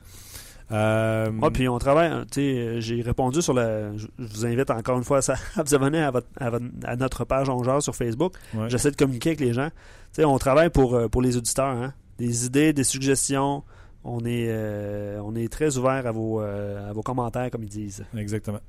Euh, 0.72 1.32
Moi, 1.32 1.52
puis 1.52 1.70
on 1.70 1.78
travaille, 1.78 2.08
hein, 2.08 2.26
euh, 2.38 2.80
j'ai 2.80 3.02
répondu 3.02 3.42
sur 3.42 3.54
le. 3.54 3.92
Je 3.98 4.08
vous 4.18 4.46
invite 4.46 4.72
encore 4.72 4.98
une 4.98 5.04
fois 5.04 5.20
à, 5.56 5.64
vous 5.64 5.76
abonner 5.76 6.02
à, 6.02 6.12
votre, 6.12 6.28
à, 6.40 6.50
votre- 6.50 6.66
à 6.84 6.96
notre 6.96 7.24
page 7.26 7.50
On 7.50 7.64
Jase 7.64 7.84
sur 7.84 7.96
Facebook. 7.96 8.34
ouais. 8.56 8.70
J'essaie 8.70 8.92
de 8.92 8.96
communiquer 8.96 9.30
avec 9.30 9.42
les 9.42 9.54
gens. 9.54 9.70
Tu 9.70 10.22
sais, 10.22 10.26
on 10.26 10.38
travaille 10.40 10.70
pour, 10.70 10.96
euh, 10.96 11.08
pour 11.08 11.22
les 11.22 11.38
auditeurs. 11.38 11.66
Hein. 11.68 11.94
Des 12.18 12.46
idées, 12.46 12.74
des 12.74 12.84
suggestions. 12.84 13.64
On 14.04 14.20
est, 14.26 14.48
euh, 14.50 15.20
on 15.24 15.36
est 15.36 15.52
très 15.52 15.78
ouvert 15.78 16.06
à 16.06 16.12
vos, 16.12 16.40
euh, 16.42 16.90
à 16.90 16.94
vos 16.94 17.02
commentaires, 17.02 17.50
comme 17.52 17.64
ils 17.64 17.70
disent. 17.70 18.06
Exactement. 18.16 18.60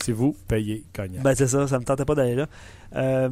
C'est 0.00 0.12
vous, 0.12 0.36
payez, 0.48 0.84
cognac. 0.94 1.22
Ben, 1.22 1.34
c'est 1.34 1.46
ça, 1.46 1.66
ça 1.68 1.78
me 1.78 1.84
tentait 1.84 2.04
pas 2.04 2.14
d'aller 2.16 2.34
là. 2.34 3.28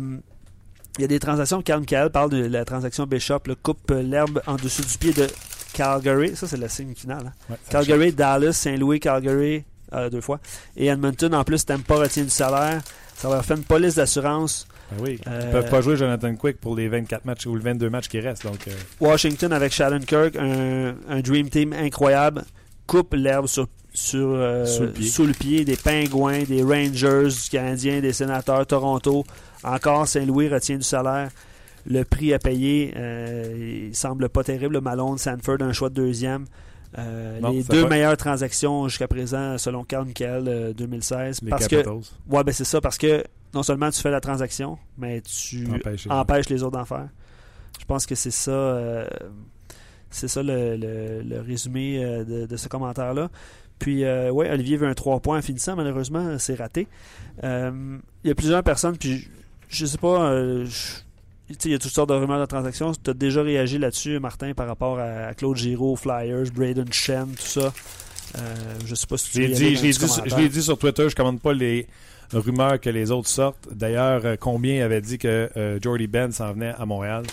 Il 0.98 1.02
y 1.02 1.04
a 1.04 1.08
des 1.08 1.18
transactions. 1.20 1.62
Carl 1.62 1.80
Michael 1.80 2.10
parle 2.10 2.30
de 2.30 2.44
la 2.44 2.64
transaction 2.64 3.06
Bishop, 3.06 3.40
le 3.46 3.54
coupe 3.54 3.90
l'herbe 3.90 4.40
en 4.46 4.56
dessous 4.56 4.82
du 4.82 4.98
pied 4.98 5.12
de 5.12 5.26
Calgary. 5.72 6.34
Ça, 6.36 6.46
c'est 6.46 6.56
la 6.56 6.68
signe 6.68 6.94
finale. 6.94 7.26
hein. 7.26 7.32
Ouais, 7.50 7.56
Calgary, 7.70 8.12
Dallas, 8.12 8.52
Saint-Louis, 8.52 9.00
Calgary, 9.00 9.64
euh, 9.92 10.10
deux 10.10 10.20
fois. 10.20 10.40
Et 10.76 10.86
Edmonton, 10.86 11.34
en 11.34 11.44
plus, 11.44 11.64
Tampa 11.64 11.94
retient 11.96 12.24
du 12.24 12.30
salaire. 12.30 12.82
Ça 13.16 13.28
leur 13.28 13.44
fait 13.44 13.54
une 13.54 13.64
police 13.64 13.96
d'assurance. 13.96 14.66
Ben 14.92 15.02
oui. 15.02 15.20
Euh, 15.26 15.40
Ils 15.46 15.50
peuvent 15.52 15.70
pas 15.70 15.80
jouer 15.80 15.96
Jonathan 15.96 16.34
Quick 16.36 16.60
pour 16.60 16.74
les 16.76 16.88
24 16.88 17.24
matchs 17.24 17.46
ou 17.46 17.54
les 17.56 17.62
22 17.62 17.90
matchs 17.90 18.08
qui 18.08 18.20
restent. 18.20 18.44
Donc, 18.44 18.66
euh, 18.68 18.72
Washington 19.00 19.52
avec 19.52 19.72
Shannon-Kirk, 19.72 20.36
un, 20.36 20.94
un 21.08 21.20
Dream 21.20 21.48
Team 21.50 21.72
incroyable. 21.72 22.44
Coupe 22.86 23.12
l'herbe 23.14 23.46
sur, 23.48 23.66
sur, 23.92 24.28
euh, 24.32 24.64
Sous 24.64 24.82
le 24.84 24.90
pied. 24.92 25.06
sous 25.08 25.26
le 25.26 25.32
pied 25.34 25.64
des 25.64 25.76
Pingouins, 25.76 26.44
des 26.44 26.62
Rangers, 26.62 27.28
du 27.28 27.50
Canadien, 27.50 28.00
des 28.00 28.12
Sénateurs, 28.14 28.66
Toronto. 28.66 29.24
Encore 29.64 30.06
Saint-Louis 30.08 30.48
retient 30.48 30.76
du 30.76 30.84
salaire. 30.84 31.30
Le 31.86 32.02
prix 32.04 32.32
à 32.34 32.38
payer, 32.38 32.92
euh, 32.96 33.86
il 33.88 33.94
semble 33.94 34.28
pas 34.28 34.44
terrible. 34.44 34.80
Malone, 34.80 35.18
Sanford, 35.18 35.58
un 35.60 35.72
choix 35.72 35.88
de 35.88 35.94
deuxième. 35.94 36.44
Euh, 36.98 37.38
Non, 37.40 37.50
les 37.50 37.62
deux 37.64 37.82
va. 37.82 37.88
meilleures 37.88 38.16
transactions 38.16 38.88
jusqu'à 38.88 39.08
présent, 39.08 39.58
selon 39.58 39.84
Carl 39.84 40.06
Michael, 40.06 40.44
euh, 40.48 40.72
2016. 40.72 41.40
les 41.42 41.50
parce 41.50 41.68
que, 41.68 41.76
ouais, 41.86 42.44
ben 42.44 42.52
c'est 42.52 42.64
ça, 42.64 42.80
parce 42.80 42.96
que 42.98 43.24
non 43.54 43.62
seulement 43.62 43.90
tu 43.90 44.00
fais 44.00 44.10
la 44.10 44.20
transaction, 44.20 44.78
mais 44.96 45.20
tu 45.20 45.66
Empêches 46.10 46.48
les 46.48 46.62
autres 46.62 46.78
d'en 46.78 46.84
faire. 46.86 47.08
Je 47.80 47.84
pense 47.84 48.06
que 48.06 48.14
c'est 48.14 48.30
ça, 48.30 48.50
euh, 48.50 49.06
c'est 50.10 50.28
ça 50.28 50.42
le, 50.42 50.76
le- 50.76 51.22
le 51.22 51.40
résumé 51.40 52.02
euh, 52.02 52.24
de, 52.24 52.46
de 52.46 52.56
ce 52.56 52.68
commentaire-là. 52.68 53.30
Puis, 53.78 54.04
euh, 54.04 54.30
ouais, 54.30 54.50
Olivier 54.50 54.76
veut 54.76 54.88
un 54.88 54.94
3 54.94 55.20
points 55.20 55.38
en 55.38 55.42
finissant. 55.42 55.76
Malheureusement, 55.76 56.38
c'est 56.38 56.54
raté. 56.56 56.88
Euh, 57.44 57.98
Il 58.24 58.28
y 58.28 58.30
a 58.30 58.34
plusieurs 58.34 58.62
personnes, 58.64 58.96
puis 58.96 59.28
je, 59.68 59.86
sais 59.86 59.98
pas, 59.98 60.30
euh, 60.32 60.64
je- 60.64 61.02
il 61.48 61.70
y 61.70 61.74
a 61.74 61.78
toutes 61.78 61.92
sortes 61.92 62.10
de 62.10 62.14
rumeurs 62.14 62.40
de 62.40 62.46
transactions. 62.46 62.92
Tu 62.92 63.10
as 63.10 63.14
déjà 63.14 63.42
réagi 63.42 63.78
là-dessus, 63.78 64.18
Martin, 64.20 64.52
par 64.54 64.66
rapport 64.66 64.98
à, 64.98 65.28
à 65.28 65.34
Claude 65.34 65.56
Giraud, 65.56 65.96
Flyers, 65.96 66.50
Braden 66.54 66.92
Shen, 66.92 67.28
tout 67.36 67.46
ça. 67.46 67.72
Euh, 68.36 68.54
je 68.84 68.94
sais 68.94 69.06
pas 69.06 69.16
si 69.16 69.30
tu 69.30 69.40
l'ai 69.40 69.48
dit, 69.48 69.76
je 69.76 69.82
l'ai 69.82 69.92
dit, 69.92 69.98
je 70.26 70.36
l'ai 70.36 70.48
dit 70.48 70.62
sur 70.62 70.76
Twitter, 70.78 71.08
je 71.08 71.16
commande 71.16 71.40
pas 71.40 71.52
les 71.54 71.86
rumeurs 72.32 72.80
que 72.80 72.90
les 72.90 73.10
autres 73.10 73.28
sortent. 73.28 73.68
D'ailleurs, 73.72 74.22
euh, 74.24 74.36
combien 74.38 74.84
avait 74.84 75.00
dit 75.00 75.18
que 75.18 75.50
euh, 75.56 75.78
Jordy 75.82 76.06
Ben 76.06 76.32
s'en 76.32 76.52
venait 76.52 76.74
à 76.78 76.84
Montréal? 76.86 77.24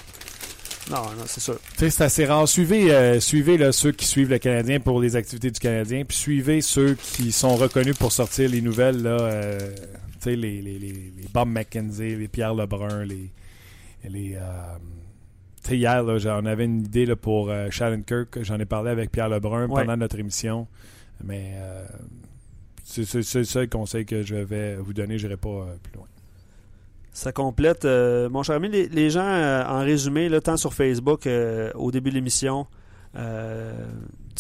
Non, 0.90 0.98
non, 0.98 1.24
c'est 1.26 1.42
sûr. 1.42 1.58
C'est 1.78 2.02
assez 2.02 2.26
rare. 2.26 2.48
Suivez, 2.48 2.94
euh, 2.94 3.20
suivez 3.20 3.58
là, 3.58 3.72
ceux 3.72 3.92
qui 3.92 4.06
suivent 4.06 4.30
le 4.30 4.38
Canadien 4.38 4.80
pour 4.80 5.02
les 5.02 5.16
activités 5.16 5.50
du 5.50 5.60
Canadien, 5.60 6.06
puis 6.06 6.16
suivez 6.16 6.62
ceux 6.62 6.94
qui 6.94 7.32
sont 7.32 7.56
reconnus 7.56 7.98
pour 7.98 8.12
sortir 8.12 8.50
les 8.50 8.62
nouvelles, 8.62 9.02
là, 9.02 9.58
les, 10.26 10.36
les, 10.36 10.62
les, 10.62 10.80
les, 10.80 11.12
Bob 11.34 11.50
McKenzie, 11.50 12.16
les 12.16 12.28
Pierre 12.28 12.54
Lebrun, 12.54 13.06
les. 13.06 13.30
Les 14.10 14.36
euh, 14.36 15.74
hier, 15.74 16.04
là, 16.04 16.40
on 16.42 16.46
avait 16.46 16.66
une 16.66 16.82
idée 16.82 17.06
là, 17.06 17.16
pour 17.16 17.50
euh, 17.50 17.68
Shannon 17.72 18.02
Kirk. 18.02 18.40
J'en 18.44 18.60
ai 18.60 18.66
parlé 18.66 18.92
avec 18.92 19.12
Pierre 19.12 19.30
Lebrun 19.30 19.68
Ouais. 19.68 19.82
pendant 19.82 19.98
notre 19.98 20.20
émission. 20.20 20.68
Mais 21.24 21.54
euh, 21.56 21.86
c'est 22.84 23.14
le 23.38 23.44
seul 23.46 23.70
conseil 23.70 24.06
que 24.06 24.22
je 24.24 24.36
vais 24.36 24.76
vous 24.76 24.94
donner. 24.94 25.18
Je 25.18 25.26
n'irai 25.28 25.38
pas 25.38 25.50
euh, 25.50 25.76
plus 25.82 25.94
loin. 25.96 26.08
Ça 27.12 27.32
complète. 27.32 27.86
mon 27.86 28.44
cher 28.44 28.56
ami, 28.58 28.68
les, 28.70 28.90
les 28.90 29.10
gens, 29.10 29.24
en 29.26 29.80
résumé, 29.80 30.28
là, 30.28 30.42
tant 30.42 30.58
sur 30.58 30.74
Facebook, 30.74 31.28
au 31.76 31.90
début 31.92 32.10
de 32.10 32.16
l'émission, 32.16 32.68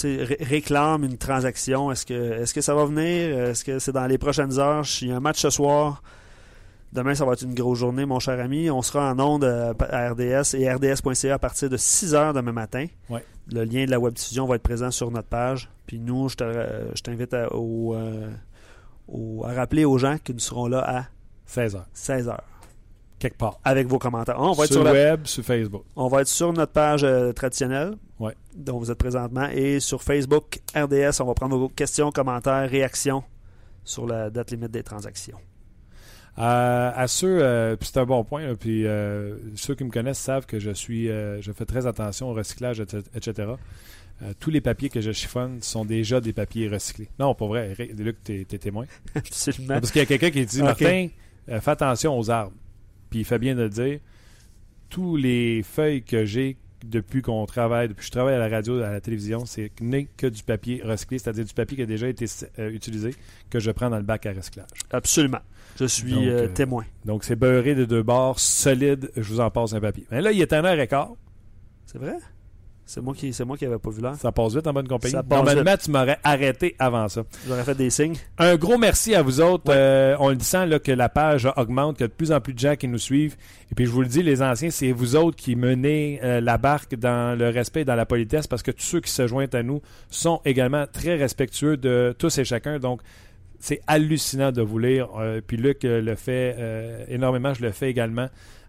ré- 0.04 0.38
réclament 0.42 1.06
une 1.06 1.18
transaction. 1.18 1.90
Est-ce 1.92 2.06
que, 2.06 2.42
est-ce 2.42 2.54
que 2.54 2.60
ça 2.62 2.76
va 2.76 2.84
venir? 2.86 3.40
Est-ce 3.50 3.64
que 3.64 3.80
c'est 3.80 3.94
dans 3.94 4.06
les 4.08 4.18
prochaines 4.18 4.60
heures? 4.60 4.84
Il 5.02 5.08
y 5.08 5.12
a 5.12 5.16
un 5.16 5.20
match 5.22 5.40
ce 5.40 5.50
soir. 5.50 6.04
Demain, 6.96 7.14
ça 7.14 7.26
va 7.26 7.34
être 7.34 7.42
une 7.44 7.54
grosse 7.54 7.78
journée, 7.80 8.06
mon 8.06 8.20
cher 8.20 8.40
ami. 8.40 8.70
On 8.72 8.82
sera 8.82 9.12
en 9.12 9.20
ondes 9.20 9.44
euh, 9.44 9.74
à 9.90 10.12
RDS 10.12 10.56
et 10.56 10.72
RDS.ca 10.72 11.34
à 11.34 11.40
partir 11.40 11.70
de 11.70 11.76
6 11.78 12.16
heures 12.16 12.34
demain 12.34 12.54
matin. 12.54 12.86
Ouais. 13.10 13.24
Le 13.52 13.66
lien 13.66 13.84
de 13.86 13.92
la 13.92 14.00
web-diffusion 14.00 14.48
va 14.48 14.56
être 14.56 14.64
présent 14.64 14.90
sur 14.92 15.12
notre 15.12 15.28
page. 15.28 15.70
Puis 15.88 16.00
nous, 16.00 16.30
je 16.30 16.36
te- 16.38 16.92
je 16.96 17.02
t'invite 17.04 17.34
à, 17.34 17.54
au, 17.54 17.94
euh, 17.96 18.30
à 19.44 19.54
rappeler 19.54 19.84
aux 19.86 19.98
gens 19.98 20.16
que 20.24 20.32
nous 20.32 20.40
serons 20.40 20.68
là 20.68 20.80
à 21.00 21.06
16 21.46 21.76
heures, 21.76 21.86
16 21.94 22.30
heures 22.30 22.44
quelque 23.20 23.38
part. 23.38 23.60
avec 23.66 23.88
vos 23.88 24.00
commentaires. 24.00 24.38
On 24.40 24.54
va 24.54 24.64
être 24.64 24.72
sur 24.72 24.82
sur, 24.82 24.84
le 24.86 24.94
la- 24.94 25.12
web, 25.12 25.26
sur 25.26 25.44
Facebook. 25.44 25.84
on 25.98 26.08
va 26.08 26.22
être 26.22 26.28
sur 26.28 26.54
notre 26.54 26.72
page 26.72 27.04
euh, 27.04 27.34
traditionnelle, 27.34 27.96
Ouais. 28.20 28.34
dont 28.56 28.80
vous 28.80 28.90
êtes 28.90 28.98
présentement, 28.98 29.48
et 29.52 29.80
sur 29.82 30.02
Facebook 30.02 30.60
RDS, 30.76 31.20
on 31.22 31.26
va 31.26 31.34
prendre 31.34 31.58
vos 31.58 31.68
questions, 31.70 32.10
commentaires, 32.12 32.70
réactions 32.70 33.24
sur 33.84 34.08
la 34.08 34.30
date 34.30 34.52
limite 34.52 34.72
des 34.72 34.84
transactions. 34.84 35.38
Euh, 36.38 36.92
à 36.94 37.08
ceux, 37.08 37.42
euh, 37.42 37.76
c'est 37.82 37.98
un 37.98 38.06
bon 38.06 38.24
point, 38.24 38.46
là, 38.46 38.56
puis 38.56 38.86
euh, 38.86 39.38
ceux 39.56 39.74
qui 39.76 39.86
me 39.86 39.90
connaissent 39.90 40.20
savent 40.20 40.46
que 40.46 40.60
je 40.60 40.72
suis, 40.72 41.10
euh, 41.10 41.42
je 41.42 41.52
fais 41.54 41.66
très 41.66 41.88
attention 41.88 42.30
au 42.30 42.34
recyclage, 42.34 42.82
etc. 42.82 43.54
Euh, 44.22 44.34
tous 44.40 44.50
les 44.50 44.62
papiers 44.62 44.90
que 44.90 45.02
je 45.02 45.12
chiffonne 45.12 45.62
sont 45.62 45.86
déjà 45.86 46.20
des 46.20 46.34
papiers 46.34 46.68
recyclés. 46.68 47.10
Non, 47.20 47.36
pour 47.36 47.50
vrai, 47.50 47.76
Luc, 47.98 48.18
t'es 48.24 48.46
t'es 48.46 48.58
témoin. 48.58 48.86
Absolument. 49.16 49.80
Parce 49.80 49.92
qu'il 49.92 50.00
y 50.00 50.04
a 50.04 50.06
quelqu'un 50.06 50.32
qui 50.32 50.46
dit. 50.46 50.62
Martin, 50.62 51.08
fais 51.48 51.72
attention 51.72 52.18
aux 52.18 52.30
arbres. 52.30 52.54
Puis 53.10 53.20
il 53.20 53.26
fait 53.26 53.40
bien 53.40 53.56
de 53.56 53.64
le 53.64 53.70
dire. 53.70 54.00
Tous 54.90 55.16
les 55.18 55.64
feuilles 55.64 56.04
que 56.04 56.26
j'ai 56.26 56.58
depuis 56.86 57.22
qu'on 57.22 57.46
travaille, 57.46 57.88
depuis 57.88 58.02
que 58.02 58.06
je 58.06 58.12
travaille 58.12 58.36
à 58.36 58.40
la 58.40 58.50
radio, 58.50 58.82
à 58.82 58.92
la 58.92 59.02
télévision, 59.02 59.46
c'est 59.46 59.72
n'est 59.82 60.06
que 60.18 60.28
du 60.28 60.44
papier 60.44 60.82
recyclé, 60.84 61.20
c'est-à-dire 61.20 61.46
du 61.46 61.54
papier 61.54 61.78
qui 61.78 61.84
a 61.84 61.88
déjà 61.88 62.08
été 62.08 62.26
euh, 62.60 62.70
utilisé, 62.72 63.16
que 63.50 63.60
je 63.60 63.72
prends 63.72 63.90
dans 63.90 63.98
le 63.98 64.04
bac 64.04 64.26
à 64.26 64.34
recyclage. 64.34 64.68
Absolument. 64.92 65.40
Je 65.76 65.86
suis 65.86 66.14
Donc, 66.14 66.24
euh, 66.24 66.44
euh, 66.44 66.48
témoin. 66.48 66.86
Donc, 67.04 67.24
c'est 67.24 67.36
beurré 67.36 67.76
de 67.76 67.86
deux 67.86 68.04
bords, 68.04 68.40
solide. 68.40 69.12
Je 69.16 69.34
vous 69.34 69.40
en 69.40 69.50
passe 69.50 69.74
un 69.74 69.82
papier. 69.82 70.06
Mais 70.12 70.22
là, 70.22 70.32
il 70.32 70.42
est 70.42 70.54
un 70.54 70.64
heure 70.64 70.80
et 70.80 70.88
quart. 70.88 71.14
C'est 71.86 71.98
vrai? 71.98 72.18
C'est 72.88 73.02
moi 73.02 73.16
qui 73.16 73.34
c'est 73.34 73.46
moi 73.46 73.58
qui 73.58 73.66
avais 73.66 73.80
pas 73.80 73.90
vu 73.90 74.00
l'heure. 74.00 74.16
Ça 74.16 74.32
passe 74.32 74.54
vite 74.56 74.68
en 74.68 74.74
bonne 74.74 74.88
compagnie. 74.88 75.16
Normalement, 75.28 75.76
tu 75.76 75.90
m'aurais 75.90 76.20
arrêté 76.24 76.76
avant 76.78 77.10
ça. 77.10 77.24
J'aurais 77.48 77.64
fait 77.64 77.74
des 77.74 77.90
signes. 77.90 78.16
Un 78.38 78.56
gros 78.58 78.78
merci 78.78 79.16
à 79.16 79.24
vous 79.24 79.42
autres. 79.42 79.70
Ouais. 79.70 79.76
Euh, 79.76 80.16
on 80.20 80.30
le 80.30 80.40
sent 80.40 80.68
là, 80.68 80.78
que 80.78 80.92
la 80.92 81.10
page 81.10 81.50
augmente, 81.58 81.98
qu'il 81.98 82.04
y 82.04 82.06
a 82.06 82.10
de 82.10 82.14
plus 82.14 82.32
en 82.32 82.40
plus 82.40 82.54
de 82.54 82.60
gens 82.60 82.76
qui 82.76 82.88
nous 82.88 83.00
suivent. 83.00 83.38
Et 83.72 83.76
puis, 83.76 83.86
je 83.86 83.90
vous 83.90 84.02
le 84.02 84.08
dis, 84.08 84.22
les 84.22 84.44
anciens, 84.44 84.70
c'est 84.70 84.92
vous 84.92 85.16
autres 85.16 85.36
qui 85.36 85.56
menez 85.56 86.20
euh, 86.24 86.42
la 86.42 86.60
barque 86.60 86.96
dans 86.96 87.38
le 87.38 87.50
respect 87.50 87.82
et 87.82 87.86
dans 87.86 87.96
la 87.96 88.06
politesse 88.06 88.46
parce 88.46 88.62
que 88.62 88.70
tous 88.70 88.84
ceux 88.84 89.02
qui 89.02 89.12
se 89.12 89.26
joignent 89.26 89.50
à 89.54 89.64
nous 89.64 89.82
sont 90.12 90.42
également 90.46 90.86
très 90.86 91.16
respectueux 91.16 91.78
de 91.78 92.16
tous 92.18 92.38
et 92.38 92.46
chacun. 92.46 92.78
Donc, 92.78 93.02
c'est 93.66 93.82
hallucinant 93.88 94.52
de 94.52 94.62
vous 94.62 94.78
lire. 94.78 95.10
Euh, 95.18 95.42
puis 95.46 95.58
Luc 95.58 95.86
euh, 95.86 96.00
le 96.00 96.14
fait 96.14 96.56
euh, 96.60 97.04
énormément, 97.08 97.54
je 97.56 97.64
le 97.64 97.72
fais 97.72 97.90
également. 97.90 98.28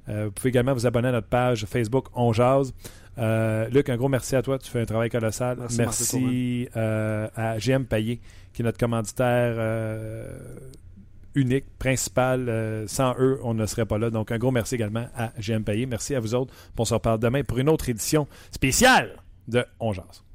Vous 0.09 0.31
pouvez 0.31 0.51
également 0.51 0.73
vous 0.73 0.87
abonner 0.87 1.09
à 1.09 1.13
notre 1.13 1.27
page 1.27 1.67
Facebook 1.67 2.07
On 2.15 2.33
Jase. 2.33 2.73
Luc, 3.19 3.89
un 3.89 3.97
gros 3.97 4.09
merci 4.09 4.37
à 4.37 4.43
toi. 4.43 4.57
Tu 4.57 4.71
fais 4.71 4.81
un 4.81 4.85
travail 4.85 5.11
colossal. 5.11 5.59
Merci, 5.77 6.69
Merci, 6.69 6.69
à 6.77 7.59
GM 7.59 7.87
Payet, 7.87 8.21
qui 8.53 8.63
est 8.63 8.65
notre 8.65 8.79
commanditaire 8.79 9.57
unique, 11.37 11.65
principal. 11.79 12.49
Euh, 12.49 12.87
sans 12.89 13.15
eux, 13.19 13.39
on 13.43 13.55
ne 13.55 13.67
serait 13.67 13.87
pas 13.87 13.99
là. 13.99 14.11
Donc, 14.11 14.33
un 14.33 14.39
gros 14.39 14.51
merci 14.51 14.75
également 14.75 15.07
à 15.17 15.33
GM 15.39 15.63
Payet. 15.63 15.87
Merci 15.87 16.15
à 16.15 16.21
vous 16.21 16.35
autres. 16.35 16.53
On 16.77 16.85
se 16.85 16.95
reparle 16.95 17.21
demain 17.21 17.45
pour 17.45 17.59
une 17.59 17.69
autre 17.69 17.89
édition 17.89 18.27
spéciale 18.51 19.17
de 19.47 19.65
On 19.79 19.93
Jase. 19.93 20.26